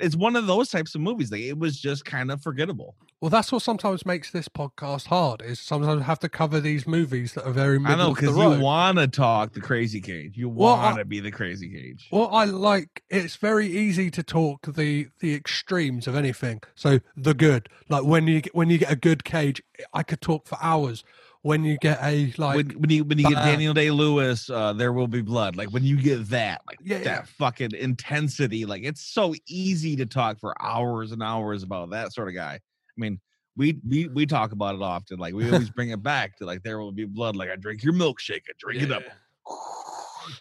it's 0.00 0.16
one 0.16 0.36
of 0.36 0.46
those 0.46 0.68
types 0.70 0.94
of 0.94 1.00
movies 1.00 1.30
like 1.30 1.40
it 1.40 1.58
was 1.58 1.78
just 1.80 2.04
kind 2.04 2.30
of 2.30 2.42
forgettable 2.42 2.96
Well, 3.20 3.30
that's 3.30 3.50
what 3.52 3.62
sometimes 3.62 4.04
makes 4.04 4.30
this 4.32 4.48
podcast 4.48 5.06
hard. 5.06 5.40
Is 5.40 5.58
sometimes 5.58 6.02
have 6.02 6.18
to 6.20 6.28
cover 6.28 6.60
these 6.60 6.86
movies 6.86 7.32
that 7.34 7.46
are 7.46 7.52
very 7.52 7.78
I 7.84 7.94
know 7.96 8.12
because 8.14 8.36
you 8.36 8.60
want 8.60 8.98
to 8.98 9.08
talk 9.08 9.52
the 9.54 9.60
crazy 9.60 10.00
cage. 10.00 10.36
You 10.36 10.48
Well, 10.48 10.76
want 10.76 10.98
to 10.98 11.04
be 11.04 11.20
the 11.20 11.30
crazy 11.30 11.70
cage. 11.70 12.08
Well, 12.10 12.28
I 12.32 12.44
like 12.44 13.02
it's 13.08 13.36
very 13.36 13.66
easy 13.66 14.10
to 14.10 14.22
talk 14.22 14.66
the 14.74 15.08
the 15.20 15.34
extremes 15.34 16.06
of 16.06 16.16
anything. 16.16 16.60
So 16.74 17.00
the 17.16 17.34
good, 17.34 17.68
like 17.88 18.04
when 18.04 18.26
you 18.26 18.42
when 18.52 18.68
you 18.68 18.78
get 18.78 18.90
a 18.92 18.96
good 18.96 19.24
cage, 19.24 19.62
I 19.92 20.02
could 20.02 20.20
talk 20.20 20.46
for 20.46 20.58
hours. 20.60 21.02
When 21.44 21.62
you 21.62 21.76
get 21.76 21.98
a 22.02 22.32
like, 22.38 22.56
when, 22.56 22.70
when 22.70 22.88
you 22.90 23.04
when 23.04 23.18
you 23.18 23.28
get 23.28 23.34
Daniel 23.34 23.74
Day 23.74 23.90
Lewis, 23.90 24.48
uh, 24.48 24.72
there 24.72 24.94
will 24.94 25.06
be 25.06 25.20
blood. 25.20 25.56
Like 25.56 25.68
when 25.68 25.84
you 25.84 26.00
get 26.00 26.26
that, 26.30 26.62
like 26.66 26.78
Yeah, 26.82 26.98
that 26.98 27.04
yeah. 27.04 27.22
fucking 27.38 27.72
intensity, 27.72 28.64
like 28.64 28.82
it's 28.82 29.02
so 29.06 29.34
easy 29.46 29.94
to 29.96 30.06
talk 30.06 30.40
for 30.40 30.54
hours 30.62 31.12
and 31.12 31.22
hours 31.22 31.62
about 31.62 31.90
that 31.90 32.14
sort 32.14 32.28
of 32.28 32.34
guy. 32.34 32.54
I 32.54 32.60
mean, 32.96 33.20
we 33.56 33.78
we 33.86 34.08
we 34.08 34.24
talk 34.24 34.52
about 34.52 34.74
it 34.74 34.80
often. 34.80 35.18
Like 35.18 35.34
we 35.34 35.50
always 35.50 35.68
bring 35.68 35.90
it 35.90 36.02
back 36.02 36.38
to 36.38 36.46
like 36.46 36.62
there 36.62 36.78
will 36.78 36.92
be 36.92 37.04
blood. 37.04 37.36
Like 37.36 37.50
I 37.50 37.56
drink 37.56 37.82
your 37.82 37.92
milkshake, 37.92 38.44
I 38.48 38.52
drink 38.58 38.82
it 38.82 38.90
up. 38.90 39.02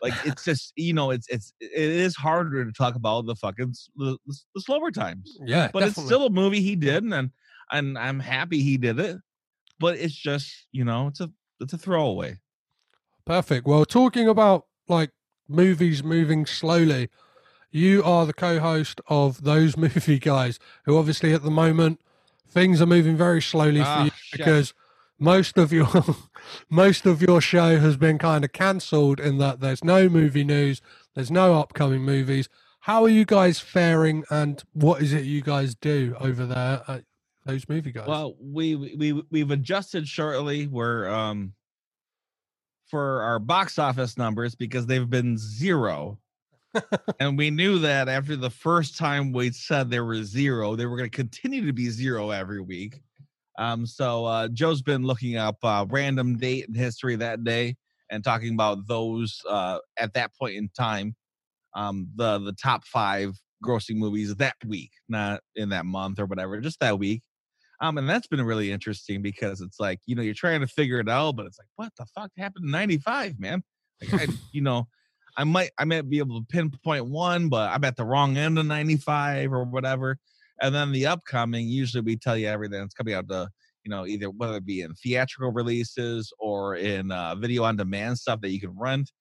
Like 0.02 0.14
it's 0.26 0.46
just 0.46 0.72
you 0.78 0.94
know 0.94 1.12
it's 1.12 1.28
it's 1.28 1.52
it 1.60 1.70
is 1.74 2.16
harder 2.16 2.64
to 2.64 2.72
talk 2.72 2.96
about 2.96 3.26
the 3.26 3.36
fucking 3.36 3.76
the, 3.98 4.18
the, 4.26 4.38
the 4.56 4.62
slower 4.62 4.92
times. 4.92 5.38
yeah, 5.46 5.70
but 5.74 5.84
it's 5.84 6.02
still 6.02 6.26
a 6.26 6.30
movie 6.30 6.62
he 6.62 6.78
did, 6.78 7.04
and 7.04 7.32
and 7.70 7.98
I'm 7.98 8.22
happy 8.22 8.62
he 8.62 8.78
did 8.78 8.98
it. 8.98 9.18
But 9.84 9.98
it's 10.00 10.16
just 10.16 10.68
you 10.72 10.86
know 10.86 11.08
it's 11.08 11.20
a 11.20 11.30
it's 11.60 11.74
a 11.74 11.78
throwaway. 11.78 12.40
Perfect. 13.26 13.68
Well, 13.68 13.84
talking 13.86 14.30
about 14.30 14.66
like 14.88 15.12
movies 15.50 16.04
moving 16.04 16.46
slowly, 16.46 17.10
you 17.70 18.02
are 18.04 18.26
the 18.26 18.34
co-host 18.34 19.02
of 19.08 19.44
those 19.44 19.76
movie 19.86 20.20
guys 20.20 20.58
who 20.86 20.98
obviously 20.98 21.34
at 21.34 21.44
the 21.44 21.52
moment 21.52 22.00
things 22.48 22.82
are 22.82 22.86
moving 22.86 23.18
very 23.18 23.42
slowly 23.42 23.82
Ah, 23.82 23.96
for 23.98 24.04
you 24.06 24.12
shit. 24.22 24.38
because 24.40 24.74
most 25.20 25.58
of 25.58 25.74
your 25.74 25.90
most 26.70 27.06
of 27.06 27.22
your 27.22 27.42
show 27.42 27.78
has 27.80 27.98
been 27.98 28.18
kind 28.18 28.46
of 28.46 28.54
cancelled 28.54 29.20
in 29.20 29.38
that 29.40 29.60
there's 29.60 29.84
no 29.84 30.08
movie 30.08 30.46
news, 30.46 30.82
there's 31.14 31.32
no 31.32 31.56
upcoming 31.60 32.04
movies. 32.04 32.48
How 32.82 33.04
are 33.04 33.10
you 33.10 33.26
guys 33.26 33.60
faring 33.60 34.24
and 34.30 34.64
what 34.74 35.02
is 35.02 35.12
it 35.12 35.26
you 35.26 35.42
guys 35.42 35.76
do 35.76 36.16
over 36.22 36.46
there 36.46 36.84
at 36.88 37.04
those 37.46 37.68
movie 37.68 37.92
guys? 37.92 38.08
Well, 38.08 38.36
we 38.40 38.76
we 38.76 39.24
we've 39.30 39.52
adjusted 39.52 40.08
shortly. 40.08 40.68
We're 40.68 41.08
um 41.10 41.54
for 42.88 43.22
our 43.22 43.40
box 43.40 43.80
office 43.80 44.18
numbers 44.18 44.56
because 44.56 44.86
they've 44.86 45.10
been 45.10 45.38
zero. 45.38 46.20
and 47.20 47.38
we 47.38 47.50
knew 47.50 47.80
that 47.80 48.10
after 48.10 48.36
the 48.36 48.50
first 48.50 48.98
time 48.98 49.32
we 49.32 49.52
said 49.52 49.90
there 49.90 50.06
were 50.06 50.24
zero, 50.24 50.76
they 50.76 50.86
were 50.86 50.98
going 50.98 51.10
to 51.10 51.16
continue 51.16 51.66
to 51.66 51.74
be 51.74 51.90
zero 51.90 52.32
every 52.32 52.62
week. 52.62 53.02
Um, 53.58 53.86
so 53.86 54.26
uh, 54.26 54.48
Joe's 54.48 54.82
been 54.82 55.04
looking 55.04 55.38
up 55.38 55.58
uh, 55.64 55.86
random 55.90 56.38
date 56.38 56.66
in 56.68 56.74
history 56.74 57.16
that 57.18 57.44
day 57.44 57.76
and 58.10 58.24
talking 58.24 58.54
about 58.54 58.88
those 58.88 59.42
uh, 59.50 59.80
at 59.98 60.14
that 60.14 60.32
point 60.36 60.56
in 60.56 60.70
time, 60.78 61.16
um, 61.76 62.08
the 62.16 62.40
the 62.40 62.54
top 62.54 62.86
five 62.86 63.36
grossing 63.64 63.96
movies 63.96 64.36
that 64.36 64.56
week, 64.66 64.92
not 65.10 65.42
in 65.56 65.70
that 65.70 65.86
month 65.86 66.20
or 66.20 66.26
whatever, 66.26 66.60
just 66.60 66.80
that 66.80 67.00
week. 67.00 67.22
Um, 67.84 67.98
and 67.98 68.10
that's 68.10 68.28
been 68.28 68.42
really 68.42 68.72
interesting 68.72 69.22
because 69.22 69.60
it's 69.60 69.78
like, 69.78 70.00
you 70.06 70.16
know, 70.16 70.22
you're 70.22 70.34
trying 70.34 70.62
to 70.62 70.68
figure 70.68 71.02
it 71.02 71.10
out, 71.10 71.36
but 71.36 71.46
it's 71.46 71.60
like, 71.60 71.68
what 71.76 71.92
the 71.98 72.06
fuck 72.06 72.32
happened 72.38 72.64
in 72.64 72.72
95, 72.72 73.38
man? 73.42 73.62
Like, 74.02 74.22
I, 74.22 74.34
you 74.54 74.62
know, 74.62 74.88
I 75.36 75.44
might, 75.44 75.72
I 75.78 75.84
might 75.84 76.10
be 76.10 76.20
able 76.20 76.40
to 76.40 76.48
pinpoint 76.48 77.08
one, 77.08 77.50
but 77.50 77.70
I'm 77.72 77.84
at 77.84 77.98
the 77.98 78.06
wrong 78.06 78.38
end 78.38 78.58
of 78.58 78.66
95 78.68 79.52
or 79.52 79.66
whatever. 79.66 80.18
And 80.62 80.74
then 80.74 80.94
the 80.94 81.08
upcoming, 81.08 81.68
usually 81.68 82.00
we 82.00 82.16
tell 82.16 82.38
you 82.38 82.48
everything 82.48 82.80
that's 82.80 82.94
coming 82.94 83.16
out 83.16 83.28
to, 83.28 83.50
you 83.84 83.90
know, 83.90 84.08
either 84.08 84.30
whether 84.30 84.56
it 84.56 84.66
be 84.66 84.80
in 84.80 84.94
theatrical 84.94 85.52
releases 85.52 86.32
or 86.40 86.78
in 86.78 87.12
uh, 87.12 87.36
video 87.36 87.66
on 87.66 87.76
demand 87.76 88.18
stuff 88.18 88.40
that 88.42 88.52
you 88.52 88.62
can 88.62 88.74
rent. 88.80 89.12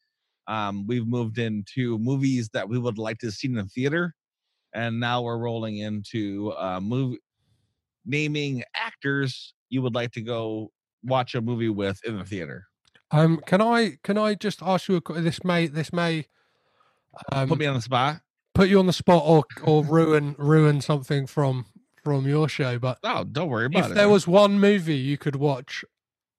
Um, 0.46 0.86
we've 0.86 1.08
moved 1.08 1.38
into 1.38 1.98
movies 1.98 2.48
that 2.52 2.68
we 2.68 2.78
would 2.78 2.96
like 2.96 3.18
to 3.18 3.32
see 3.32 3.48
in 3.48 3.54
the 3.54 3.64
theater, 3.64 4.14
and 4.72 5.00
now 5.00 5.22
we're 5.22 5.38
rolling 5.38 5.78
into 5.78 6.52
uh, 6.52 6.78
movie 6.80 7.18
naming 8.04 8.62
actors 8.74 9.54
you 9.68 9.82
would 9.82 9.94
like 9.94 10.12
to 10.12 10.20
go 10.20 10.70
watch 11.04 11.34
a 11.34 11.40
movie 11.40 11.68
with 11.68 12.00
in 12.04 12.18
the 12.18 12.24
theater. 12.24 12.66
Um, 13.10 13.40
can 13.46 13.60
I 13.60 13.98
can 14.02 14.16
I 14.18 14.34
just 14.34 14.62
ask 14.62 14.88
you 14.88 14.96
a, 15.04 15.20
this 15.20 15.44
may 15.44 15.66
this 15.66 15.92
may 15.92 16.26
um, 17.32 17.48
Put 17.48 17.58
me 17.58 17.66
on 17.66 17.74
the 17.74 17.82
spot. 17.82 18.20
put 18.54 18.68
you 18.68 18.78
on 18.78 18.86
the 18.86 18.92
spot 18.92 19.22
or 19.26 19.44
or 19.64 19.84
ruin 19.84 20.34
ruin 20.38 20.80
something 20.80 21.26
from 21.26 21.66
from 22.02 22.26
your 22.26 22.48
show, 22.48 22.78
but 22.78 22.98
Oh, 23.04 23.24
don't 23.24 23.48
worry 23.48 23.66
about 23.66 23.84
if 23.86 23.90
it. 23.92 23.94
there 23.94 24.08
was 24.08 24.26
one 24.26 24.58
movie 24.58 24.96
you 24.96 25.16
could 25.18 25.36
watch 25.36 25.84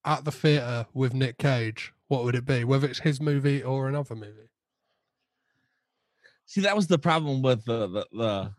at 0.04 0.26
the 0.26 0.32
theater 0.32 0.86
with 0.94 1.14
Nick 1.14 1.38
Cage, 1.38 1.94
what 2.08 2.24
would 2.26 2.36
it 2.36 2.44
be? 2.46 2.64
Whether 2.66 2.88
it's 2.88 3.00
his 3.00 3.22
movie 3.22 3.64
or 3.64 3.88
another 3.88 4.16
movie. 4.16 4.50
See, 6.46 6.62
that 6.62 6.76
was 6.76 6.88
the 6.88 7.00
problem 7.00 7.42
with 7.42 7.64
the 7.66 7.88
the 7.88 8.08
the, 8.12 8.54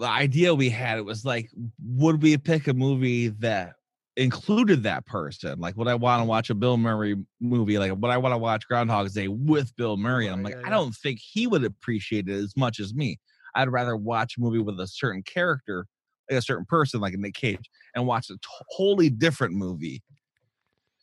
the 0.00 0.06
idea 0.06 0.54
we 0.54 0.70
had. 0.70 0.98
It 0.98 1.04
was 1.04 1.24
like, 1.24 1.50
would 1.84 2.22
we 2.22 2.36
pick 2.38 2.66
a 2.66 2.74
movie 2.74 3.28
that 3.28 3.74
included 4.16 4.82
that 4.82 5.06
person? 5.06 5.60
Like, 5.60 5.76
would 5.76 5.88
I 5.88 5.94
want 5.94 6.22
to 6.22 6.24
watch 6.24 6.50
a 6.50 6.54
Bill 6.54 6.78
Murray 6.78 7.16
movie? 7.40 7.78
Like, 7.78 7.92
would 7.94 8.10
I 8.10 8.16
want 8.16 8.32
to 8.32 8.38
watch 8.38 8.66
Groundhog's 8.66 9.12
Day 9.12 9.28
with 9.28 9.76
Bill 9.76 9.96
Murray? 9.98 10.26
And 10.26 10.34
I'm 10.34 10.42
like, 10.42 10.54
yeah, 10.54 10.66
I 10.66 10.70
don't 10.70 10.94
think 10.94 11.20
he 11.20 11.46
would 11.46 11.64
appreciate 11.64 12.28
it 12.28 12.34
as 12.34 12.56
much 12.56 12.80
as 12.80 12.94
me. 12.94 13.20
I'd 13.54 13.68
rather 13.68 13.96
watch 13.96 14.36
a 14.36 14.40
movie 14.40 14.58
with 14.58 14.80
a 14.80 14.86
certain 14.86 15.22
character, 15.22 15.86
like 16.30 16.38
a 16.38 16.42
certain 16.42 16.64
person, 16.64 17.00
like 17.00 17.14
Nick 17.14 17.34
Cage, 17.34 17.70
and 17.94 18.06
watch 18.06 18.30
a 18.30 18.38
totally 18.76 19.10
different 19.10 19.54
movie. 19.54 20.02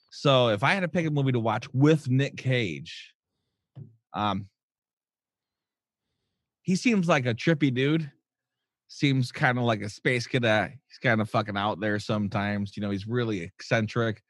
So 0.09 0.49
if 0.49 0.63
I 0.63 0.73
had 0.73 0.79
to 0.79 0.87
pick 0.87 1.05
a 1.05 1.11
movie 1.11 1.33
to 1.33 1.39
watch 1.39 1.71
with 1.73 2.09
Nick 2.09 2.37
Cage, 2.37 3.13
um, 4.13 4.47
he 6.63 6.75
seems 6.75 7.07
like 7.07 7.27
a 7.27 7.35
trippy 7.35 7.71
dude. 7.71 8.11
Seems 8.87 9.31
kind 9.31 9.57
of 9.57 9.65
like 9.65 9.81
a 9.81 9.89
space 9.89 10.27
cadet. 10.27 10.71
He's 10.87 10.97
kind 10.99 11.21
of 11.21 11.29
fucking 11.29 11.57
out 11.57 11.79
there 11.79 11.99
sometimes. 11.99 12.75
You 12.77 12.81
know, 12.81 12.89
he's 12.89 13.07
really 13.07 13.41
eccentric. 13.41 14.23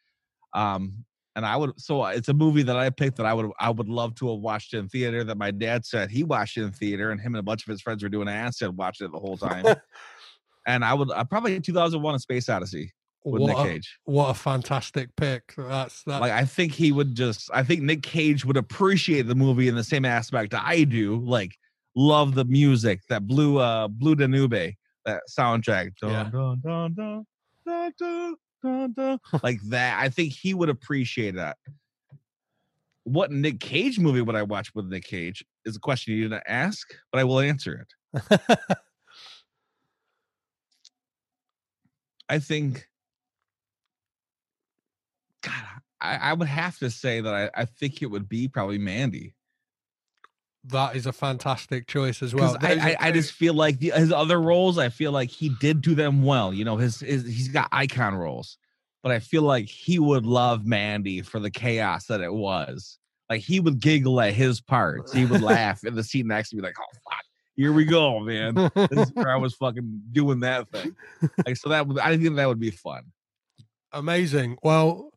Um, 0.53 1.05
and 1.37 1.45
I 1.45 1.55
would 1.55 1.79
so 1.79 2.03
it's 2.05 2.29
a 2.29 2.33
movie 2.33 2.63
that 2.63 2.75
I 2.75 2.89
picked 2.89 3.17
that 3.17 3.27
I 3.27 3.33
would 3.33 3.51
I 3.59 3.69
would 3.69 3.87
love 3.87 4.15
to 4.15 4.29
have 4.31 4.39
watched 4.39 4.73
in 4.73 4.89
theater 4.89 5.23
that 5.23 5.37
my 5.37 5.51
dad 5.51 5.85
said 5.85 6.09
he 6.09 6.23
watched 6.23 6.57
in 6.57 6.71
theater 6.71 7.11
and 7.11 7.21
him 7.21 7.35
and 7.35 7.39
a 7.39 7.43
bunch 7.43 7.61
of 7.61 7.69
his 7.69 7.79
friends 7.79 8.01
were 8.01 8.09
doing 8.09 8.27
acid 8.27 8.75
watching 8.75 9.05
it 9.05 9.11
the 9.11 9.19
whole 9.19 9.37
time. 9.37 9.63
and 10.65 10.83
I 10.83 10.95
would 10.95 11.11
uh, 11.11 11.23
probably 11.25 11.59
2001 11.59 12.15
a 12.15 12.19
Space 12.19 12.49
Odyssey 12.49 12.91
with 13.23 13.43
What 13.43 13.49
Nick 13.49 13.57
a, 13.57 13.63
Cage. 13.63 13.99
what 14.05 14.29
a 14.29 14.33
fantastic 14.33 15.15
pick! 15.15 15.53
That's 15.55 16.01
that. 16.03 16.21
Like 16.21 16.31
I 16.31 16.43
think 16.43 16.73
he 16.73 16.91
would 16.91 17.13
just 17.13 17.51
I 17.53 17.63
think 17.63 17.83
Nick 17.83 18.01
Cage 18.01 18.43
would 18.43 18.57
appreciate 18.57 19.27
the 19.27 19.35
movie 19.35 19.67
in 19.67 19.75
the 19.75 19.83
same 19.83 20.05
aspect 20.05 20.55
I 20.55 20.85
do. 20.85 21.17
Like 21.17 21.57
love 21.97 22.35
the 22.35 22.45
music 22.45 23.01
that 23.09 23.25
blue 23.25 23.57
uh 23.57 23.87
blue 23.87 24.15
Danube 24.15 24.73
that 25.05 25.21
soundtrack. 25.29 25.95
Dun, 25.99 26.11
Yeah. 26.11 26.23
dun, 26.31 26.61
dun, 26.63 26.93
dun, 26.93 27.25
dun, 27.65 27.93
dun, 27.97 28.35
dun, 28.63 28.93
dun. 28.93 29.19
like 29.41 29.59
that. 29.69 29.99
I 29.99 30.09
think 30.09 30.33
he 30.33 30.53
would 30.53 30.69
appreciate 30.69 31.35
that. 31.35 31.57
What 33.03 33.31
Nick 33.31 33.59
Cage 33.59 33.99
movie 33.99 34.21
would 34.21 34.35
I 34.35 34.43
watch 34.43 34.75
with 34.75 34.85
Nick 34.85 35.05
Cage 35.05 35.43
is 35.65 35.75
a 35.75 35.79
question 35.79 36.13
you 36.13 36.23
didn't 36.29 36.43
ask, 36.45 36.87
but 37.11 37.19
I 37.19 37.23
will 37.23 37.39
answer 37.39 37.87
it. 38.13 38.39
I 42.29 42.39
think 42.39 42.87
God, 45.41 45.53
I, 46.01 46.17
I 46.17 46.33
would 46.33 46.49
have 46.49 46.77
to 46.79 46.91
say 46.91 47.21
that 47.21 47.33
I, 47.33 47.49
I 47.61 47.65
think 47.65 48.01
it 48.01 48.07
would 48.07 48.27
be 48.27 48.49
probably 48.49 48.77
Mandy. 48.77 49.33
That 50.69 50.95
is 50.95 51.05
a 51.05 51.13
fantastic 51.13 51.87
choice 51.87 52.21
as 52.21 52.33
well. 52.33 52.57
I, 52.61 52.73
I, 52.73 53.07
I 53.07 53.11
just 53.11 53.31
feel 53.31 53.53
like 53.53 53.79
the, 53.79 53.91
his 53.91 54.11
other 54.11 54.39
roles, 54.39 54.77
I 54.77 54.89
feel 54.89 55.11
like 55.11 55.29
he 55.29 55.49
did 55.49 55.81
do 55.81 55.95
them 55.95 56.23
well. 56.23 56.53
You 56.53 56.65
know, 56.65 56.77
his, 56.77 56.99
his 56.99 57.25
he's 57.25 57.47
got 57.47 57.69
icon 57.71 58.15
roles, 58.15 58.57
but 59.03 59.11
I 59.11 59.19
feel 59.19 59.43
like 59.43 59.65
he 59.65 59.99
would 59.99 60.25
love 60.25 60.65
Mandy 60.65 61.21
for 61.21 61.39
the 61.39 61.51
chaos 61.51 62.05
that 62.07 62.21
it 62.21 62.33
was. 62.33 62.97
Like 63.29 63.41
he 63.41 63.59
would 63.59 63.79
giggle 63.79 64.19
at 64.21 64.33
his 64.33 64.61
parts. 64.61 65.13
He 65.13 65.25
would 65.25 65.41
laugh 65.43 65.83
in 65.83 65.95
the 65.95 66.03
seat 66.03 66.25
next 66.25 66.49
to 66.49 66.55
me, 66.55 66.61
like, 66.61 66.75
"Oh 66.79 66.97
fuck, 67.09 67.23
here 67.55 67.73
we 67.73 67.85
go, 67.85 68.19
man." 68.19 68.55
This 68.75 69.07
is 69.07 69.13
where 69.13 69.31
I 69.31 69.37
was 69.37 69.53
fucking 69.55 70.01
doing 70.11 70.41
that 70.41 70.69
thing. 70.69 70.95
Like, 71.45 71.57
so 71.57 71.69
that 71.69 71.87
would 71.87 71.99
I 71.99 72.17
think 72.17 72.35
that 72.35 72.47
would 72.47 72.59
be 72.59 72.71
fun. 72.71 73.03
Amazing. 73.91 74.57
Well, 74.63 75.11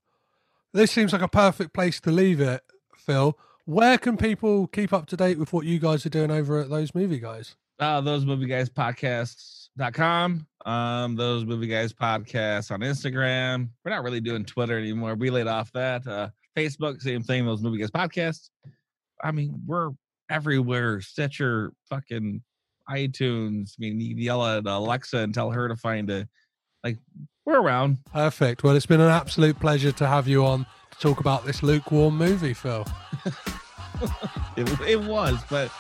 this 0.73 0.91
seems 0.91 1.13
like 1.13 1.23
a 1.23 1.29
perfect 1.29 1.73
place 1.73 2.01
to 2.01 2.11
leave 2.11 2.41
it, 2.41 2.63
Phil. 2.97 3.37
Where 3.67 3.99
can 3.99 4.17
people 4.17 4.67
keep 4.67 4.93
up 4.93 5.07
to 5.07 5.17
date 5.17 5.39
with 5.39 5.53
what 5.53 5.67
you 5.67 5.79
guys 5.79 6.05
are 6.07 6.11
doing 6.11 6.31
over 6.31 6.59
at 6.61 6.71
those 6.71 6.95
movie 6.95 7.21
guys? 7.21 7.57
uh 7.81 8.01
those 8.01 8.27
movie 8.27 8.47
guys 8.47 8.69
podcasts.com 8.69 10.47
um 10.67 11.17
those 11.17 11.47
movie 11.47 11.67
guys 11.67 11.93
podcasts 11.93 12.71
on 12.71 12.81
instagram. 12.81 13.71
We're 13.85 13.91
not 13.91 14.05
really 14.05 14.21
doing 14.21 14.45
twitter 14.45 14.79
anymore. 14.79 15.15
We 15.15 15.31
laid 15.31 15.47
off 15.47 15.73
that. 15.73 16.07
Uh 16.07 16.29
facebook 16.57 17.01
same 17.01 17.23
thing 17.23 17.47
those 17.47 17.63
movie 17.63 17.79
guys 17.79 17.91
podcasts. 17.91 18.51
I 19.25 19.33
mean 19.33 19.63
we're 19.67 19.91
everywhere. 20.29 21.01
Stitcher 21.01 21.73
fucking 21.89 22.43
itunes. 22.91 23.71
I 23.71 23.77
mean 23.79 24.01
you 24.01 24.15
yell 24.17 24.45
at 24.45 24.67
alexa 24.67 25.17
and 25.19 25.33
tell 25.33 25.51
her 25.51 25.69
to 25.69 25.77
find 25.77 26.11
a 26.11 26.29
like 26.85 26.99
we're 27.47 27.61
around. 27.61 28.05
Perfect. 28.13 28.63
Well, 28.63 28.77
it's 28.77 28.87
been 28.87 29.01
an 29.01 29.09
absolute 29.11 29.59
pleasure 29.59 29.93
to 29.93 30.07
have 30.07 30.29
you 30.29 30.45
on 30.45 30.67
talk 31.01 31.21
about 31.21 31.45
this 31.45 31.63
lukewarm 31.63 32.17
movie, 32.17 32.55
Phil. 32.55 32.87
it, 34.57 34.81
it 34.87 35.01
was 35.01 35.39
but 35.51 35.71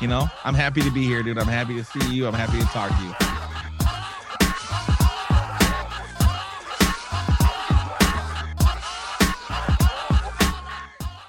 you 0.00 0.08
know 0.08 0.28
i'm 0.44 0.54
happy 0.54 0.80
to 0.80 0.90
be 0.90 1.04
here 1.04 1.22
dude 1.22 1.38
i'm 1.38 1.46
happy 1.46 1.74
to 1.74 1.84
see 1.84 2.14
you 2.14 2.26
i'm 2.26 2.34
happy 2.34 2.58
to 2.58 2.66
talk 2.66 2.90
to 2.96 3.04
you 3.04 3.14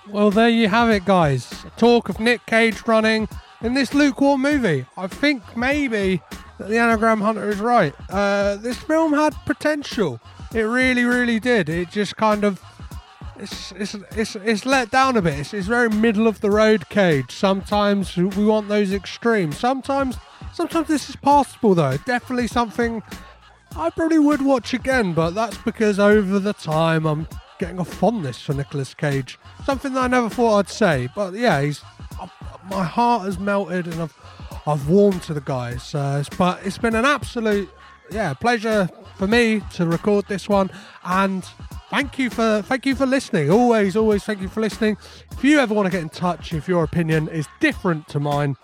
Well, 0.07 0.31
there 0.31 0.47
you 0.47 0.69
have 0.69 0.89
it, 0.91 1.03
guys. 1.03 1.65
Talk 1.75 2.07
of 2.07 2.21
Nick 2.21 2.45
Cage 2.45 2.87
running 2.87 3.27
in 3.61 3.73
this 3.73 3.93
lukewarm 3.93 4.43
movie. 4.43 4.85
I 4.95 5.07
think 5.07 5.57
maybe 5.57 6.21
that 6.57 6.69
the 6.69 6.77
anagram 6.77 7.19
hunter 7.19 7.49
is 7.49 7.59
right. 7.59 7.93
Uh, 8.09 8.55
this 8.55 8.77
film 8.77 9.11
had 9.11 9.35
potential. 9.45 10.21
It 10.53 10.61
really, 10.61 11.03
really 11.03 11.41
did. 11.41 11.67
It 11.67 11.89
just 11.89 12.15
kind 12.15 12.45
of 12.45 12.61
it's 13.39 13.71
it's 13.73 13.95
it's, 14.15 14.35
it's 14.35 14.65
let 14.65 14.91
down 14.91 15.17
a 15.17 15.21
bit. 15.21 15.39
It's, 15.39 15.53
it's 15.53 15.67
very 15.67 15.89
middle 15.89 16.27
of 16.27 16.41
the 16.41 16.49
road 16.49 16.89
Cage. 16.89 17.31
Sometimes 17.31 18.15
we 18.15 18.45
want 18.45 18.67
those 18.67 18.91
extremes. 18.93 19.57
Sometimes 19.57 20.17
sometimes 20.53 20.87
this 20.87 21.09
is 21.09 21.15
passable 21.15 21.75
though. 21.75 21.97
Definitely 22.05 22.47
something 22.47 23.03
I 23.75 23.89
probably 23.89 24.19
would 24.19 24.41
watch 24.41 24.73
again, 24.73 25.13
but 25.13 25.31
that's 25.31 25.57
because 25.59 25.99
over 25.99 26.39
the 26.39 26.53
time 26.53 27.05
I'm 27.05 27.27
getting 27.59 27.79
a 27.79 27.85
fondness 27.85 28.41
for 28.41 28.53
Nicolas 28.53 28.93
Cage. 28.93 29.37
Something 29.65 29.93
that 29.93 30.03
I 30.03 30.07
never 30.07 30.29
thought 30.29 30.59
I'd 30.59 30.69
say, 30.69 31.09
but 31.15 31.33
yeah, 31.33 31.61
he's 31.61 31.81
my 32.69 32.83
heart 32.83 33.25
has 33.25 33.37
melted 33.37 33.87
and 33.87 34.01
I've 34.01 34.17
I've 34.67 34.89
warmed 34.89 35.21
to 35.23 35.33
the 35.33 35.41
guys. 35.41 35.93
Uh, 35.93 36.23
but 36.37 36.65
it's 36.65 36.77
been 36.77 36.95
an 36.95 37.05
absolute 37.05 37.69
yeah 38.11 38.33
pleasure 38.33 38.89
for 39.15 39.27
me 39.27 39.61
to 39.73 39.85
record 39.85 40.25
this 40.27 40.49
one, 40.49 40.69
and 41.03 41.43
thank 41.89 42.19
you 42.19 42.29
for 42.29 42.61
thank 42.63 42.85
you 42.85 42.95
for 42.95 43.05
listening. 43.05 43.49
Always, 43.49 43.95
always 43.95 44.23
thank 44.23 44.41
you 44.41 44.47
for 44.47 44.61
listening. 44.61 44.97
If 45.31 45.43
you 45.43 45.59
ever 45.59 45.73
want 45.73 45.85
to 45.87 45.91
get 45.91 46.01
in 46.01 46.09
touch, 46.09 46.53
if 46.53 46.67
your 46.67 46.83
opinion 46.83 47.27
is 47.29 47.47
different 47.59 48.07
to 48.09 48.19
mine, 48.19 48.57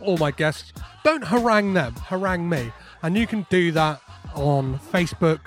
all 0.00 0.18
my 0.18 0.30
guests, 0.30 0.72
don't 1.04 1.24
harangue 1.24 1.74
them, 1.74 1.94
harangue 1.94 2.48
me. 2.48 2.72
And 3.02 3.16
you 3.16 3.26
can 3.26 3.46
do 3.50 3.72
that 3.72 4.00
on 4.34 4.78
Facebook, 4.78 5.40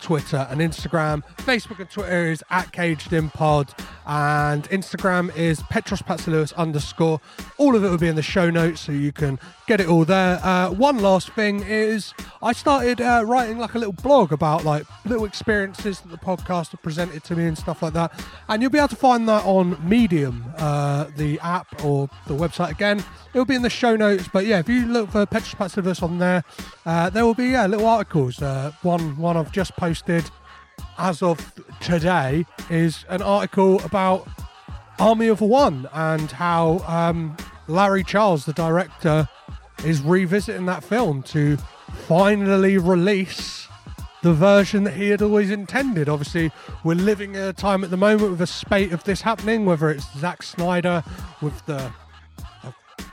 Twitter, 0.00 0.46
and 0.50 0.60
Instagram. 0.60 1.22
Facebook 1.38 1.80
and 1.80 1.90
Twitter 1.90 2.30
is 2.30 2.44
at 2.50 2.72
Caged 2.72 3.12
In 3.12 3.30
Pod, 3.30 3.74
and 4.06 4.68
Instagram 4.70 5.34
is 5.36 5.62
Petros 5.70 6.52
underscore. 6.52 7.20
All 7.58 7.76
of 7.76 7.84
it 7.84 7.88
will 7.88 7.98
be 7.98 8.08
in 8.08 8.16
the 8.16 8.22
show 8.22 8.50
notes, 8.50 8.80
so 8.80 8.92
you 8.92 9.12
can 9.12 9.38
get 9.66 9.80
it 9.80 9.88
all 9.88 10.04
there. 10.04 10.40
Uh, 10.44 10.70
one 10.70 10.98
last 10.98 11.30
thing 11.32 11.62
is 11.62 12.12
I 12.42 12.52
started 12.52 13.00
uh, 13.00 13.22
writing 13.24 13.58
like 13.58 13.74
a 13.74 13.78
little 13.78 13.92
blog 13.92 14.32
about 14.32 14.64
like 14.64 14.84
little 15.04 15.24
experiences 15.24 16.00
that 16.00 16.10
the 16.10 16.18
podcast 16.18 16.70
have 16.70 16.82
presented 16.82 17.22
to 17.24 17.36
me 17.36 17.46
and 17.46 17.56
stuff 17.56 17.82
like 17.82 17.92
that, 17.92 18.12
and 18.48 18.62
you'll 18.62 18.70
be 18.70 18.78
able 18.78 18.88
to 18.88 18.96
find 18.96 19.28
that 19.28 19.44
on 19.44 19.76
Medium, 19.88 20.44
uh, 20.58 21.06
the 21.16 21.38
app 21.40 21.84
or 21.84 22.08
the 22.26 22.34
website 22.34 22.70
again. 22.70 23.04
It'll 23.32 23.44
be 23.44 23.54
in 23.54 23.62
the 23.62 23.70
show 23.70 23.96
notes, 23.96 24.28
but 24.32 24.46
yeah, 24.46 24.58
if 24.58 24.68
you 24.68 24.86
look 24.86 25.10
for 25.10 25.24
Petros 25.26 25.54
Patsilivas 25.54 26.02
on 26.02 26.18
there, 26.18 26.44
uh, 26.84 27.10
there 27.10 27.24
will 27.24 27.34
be 27.34 27.48
yeah 27.48 27.66
little 27.66 27.86
articles. 27.86 28.42
Uh, 28.42 28.72
one 28.82 29.16
one 29.16 29.36
I've 29.36 29.52
just 29.52 29.76
posted 29.76 30.30
as 30.98 31.22
of 31.22 31.52
today 31.80 32.46
is 32.70 33.04
an 33.08 33.22
article 33.22 33.80
about 33.84 34.26
Army 34.98 35.28
of 35.28 35.40
One 35.40 35.88
and 35.92 36.30
how 36.30 36.78
um, 36.86 37.36
Larry 37.66 38.04
Charles, 38.04 38.44
the 38.44 38.52
director, 38.52 39.28
is 39.84 40.00
revisiting 40.00 40.66
that 40.66 40.84
film 40.84 41.22
to 41.24 41.56
finally 42.06 42.78
release 42.78 43.68
the 44.22 44.32
version 44.32 44.84
that 44.84 44.94
he 44.94 45.08
had 45.08 45.20
always 45.20 45.50
intended. 45.50 46.08
Obviously, 46.08 46.52
we're 46.84 46.94
living 46.94 47.34
at 47.36 47.48
a 47.48 47.52
time 47.52 47.82
at 47.82 47.90
the 47.90 47.96
moment 47.96 48.30
with 48.30 48.40
a 48.40 48.46
spate 48.46 48.92
of 48.92 49.02
this 49.04 49.22
happening, 49.22 49.66
whether 49.66 49.90
it's 49.90 50.06
Zack 50.16 50.42
Snyder 50.42 51.02
with 51.40 51.64
the 51.66 51.92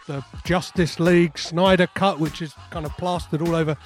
the 0.10 0.26
Justice 0.44 0.99
League 0.99 1.38
Snyder 1.38 1.88
cut, 1.88 2.19
which 2.19 2.41
is 2.41 2.53
kind 2.72 2.84
of 2.84 2.91
plastered 2.98 3.44
all 3.44 3.56
over 3.56 3.77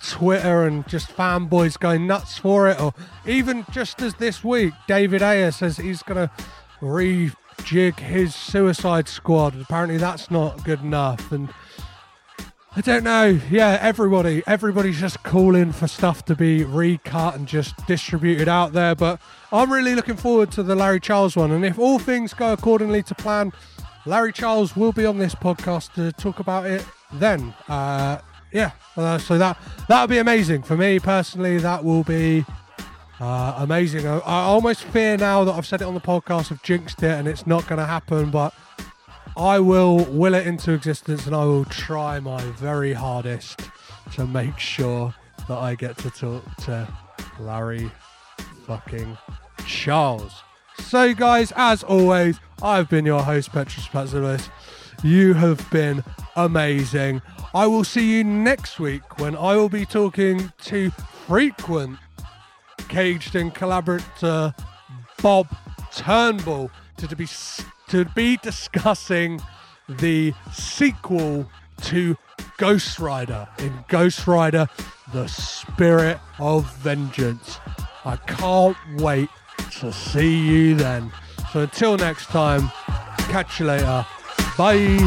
Twitter 0.00 0.62
and 0.64 0.86
just 0.86 1.14
fanboys 1.14 1.78
going 1.78 2.06
nuts 2.06 2.38
for 2.38 2.68
it, 2.68 2.80
or 2.80 2.94
even 3.26 3.66
just 3.72 4.00
as 4.00 4.14
this 4.14 4.44
week, 4.44 4.72
David 4.86 5.22
Ayer 5.22 5.50
says 5.50 5.76
he's 5.76 6.02
going 6.04 6.28
to 6.28 6.30
rejig 6.80 7.98
his 7.98 8.32
Suicide 8.34 9.08
Squad. 9.08 9.60
Apparently, 9.60 9.96
that's 9.96 10.30
not 10.30 10.62
good 10.64 10.82
enough, 10.82 11.32
and 11.32 11.52
I 12.74 12.80
don't 12.80 13.04
know. 13.04 13.40
Yeah, 13.50 13.76
everybody, 13.82 14.42
everybody's 14.46 15.00
just 15.00 15.22
calling 15.24 15.72
for 15.72 15.88
stuff 15.88 16.24
to 16.26 16.36
be 16.36 16.64
recut 16.64 17.34
and 17.34 17.46
just 17.46 17.74
distributed 17.86 18.48
out 18.48 18.72
there. 18.72 18.94
But 18.94 19.20
I'm 19.50 19.70
really 19.72 19.94
looking 19.94 20.16
forward 20.16 20.50
to 20.52 20.62
the 20.62 20.74
Larry 20.76 21.00
Charles 21.00 21.36
one, 21.36 21.50
and 21.50 21.64
if 21.64 21.78
all 21.78 21.98
things 21.98 22.32
go 22.34 22.52
accordingly 22.52 23.02
to 23.02 23.14
plan, 23.14 23.52
Larry 24.04 24.32
Charles 24.32 24.74
will 24.76 24.92
be 24.92 25.06
on 25.06 25.18
this 25.18 25.34
podcast 25.34 25.92
to 25.94 26.12
talk 26.12 26.40
about 26.40 26.66
it 26.66 26.84
then. 27.12 27.54
Uh, 27.68 28.18
yeah, 28.52 28.72
uh, 28.96 29.18
so 29.18 29.38
that 29.38 29.56
that'll 29.88 30.08
be 30.08 30.18
amazing 30.18 30.62
for 30.62 30.76
me 30.76 30.98
personally. 30.98 31.58
That 31.58 31.84
will 31.84 32.02
be 32.02 32.44
uh, 33.20 33.54
amazing. 33.58 34.06
I, 34.06 34.18
I, 34.18 34.42
almost 34.42 34.84
fear 34.84 35.16
now 35.16 35.44
that 35.44 35.52
I've 35.52 35.66
said 35.66 35.80
it 35.80 35.84
on 35.84 35.94
the 35.94 36.00
podcast, 36.00 36.50
I've 36.50 36.62
jinxed 36.62 37.02
it, 37.02 37.12
and 37.12 37.28
it's 37.28 37.46
not 37.46 37.66
going 37.68 37.78
to 37.78 37.86
happen. 37.86 38.30
But 38.30 38.54
I 39.36 39.60
will 39.60 40.04
will 40.06 40.34
it 40.34 40.46
into 40.46 40.72
existence, 40.72 41.26
and 41.26 41.34
I 41.34 41.44
will 41.44 41.64
try 41.64 42.18
my 42.18 42.42
very 42.52 42.92
hardest 42.92 43.70
to 44.14 44.26
make 44.26 44.58
sure 44.58 45.14
that 45.48 45.58
I 45.58 45.74
get 45.76 45.96
to 45.98 46.10
talk 46.10 46.56
to 46.64 46.88
Larry 47.38 47.90
fucking 48.66 49.16
Charles. 49.64 50.42
So, 50.82 51.14
guys, 51.14 51.52
as 51.56 51.82
always, 51.82 52.38
I've 52.62 52.88
been 52.90 53.06
your 53.06 53.22
host, 53.22 53.50
Petros 53.50 53.88
Patsilivas. 53.88 54.50
You 55.02 55.32
have 55.34 55.68
been 55.70 56.04
amazing. 56.36 57.22
I 57.54 57.66
will 57.66 57.84
see 57.84 58.16
you 58.18 58.24
next 58.24 58.78
week 58.78 59.18
when 59.18 59.34
I 59.34 59.56
will 59.56 59.68
be 59.68 59.86
talking 59.86 60.52
to 60.64 60.90
frequent 60.90 61.98
Caged 62.88 63.36
in 63.36 63.50
collaborator 63.50 64.54
Bob 65.22 65.48
Turnbull 65.94 66.70
to 66.98 67.16
be 67.16 67.26
to 67.88 68.04
be 68.14 68.36
discussing 68.42 69.40
the 69.88 70.34
sequel 70.52 71.48
to 71.82 72.16
Ghost 72.58 72.98
Rider 72.98 73.48
in 73.58 73.72
Ghost 73.88 74.26
Rider: 74.26 74.68
The 75.12 75.26
Spirit 75.26 76.18
of 76.38 76.70
Vengeance. 76.76 77.58
I 78.04 78.16
can't 78.16 78.76
wait 78.96 79.30
to 79.80 79.92
see 79.92 80.38
you 80.38 80.74
then. 80.74 81.12
So 81.52 81.60
until 81.60 81.96
next 81.96 82.26
time, 82.26 82.70
catch 83.28 83.60
you 83.60 83.66
later. 83.66 84.06
Bye. 84.56 84.98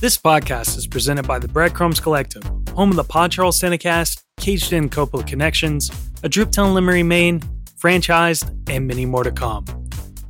This 0.00 0.16
podcast 0.16 0.78
is 0.78 0.86
presented 0.86 1.26
by 1.26 1.38
the 1.38 1.46
Breadcrumbs 1.46 2.00
Collective, 2.00 2.42
home 2.74 2.88
of 2.88 2.96
the 2.96 3.04
Pod 3.04 3.32
Charles 3.32 3.60
Cinecast, 3.60 4.22
Caged 4.38 4.72
in 4.72 4.88
Coppola 4.88 5.26
Connections, 5.26 5.90
A 6.22 6.28
Drooptown 6.28 6.72
Limerick, 6.72 7.04
Maine, 7.04 7.40
franchised, 7.78 8.48
and 8.70 8.86
many 8.86 9.04
more 9.04 9.24
to 9.24 9.30
come. 9.30 9.66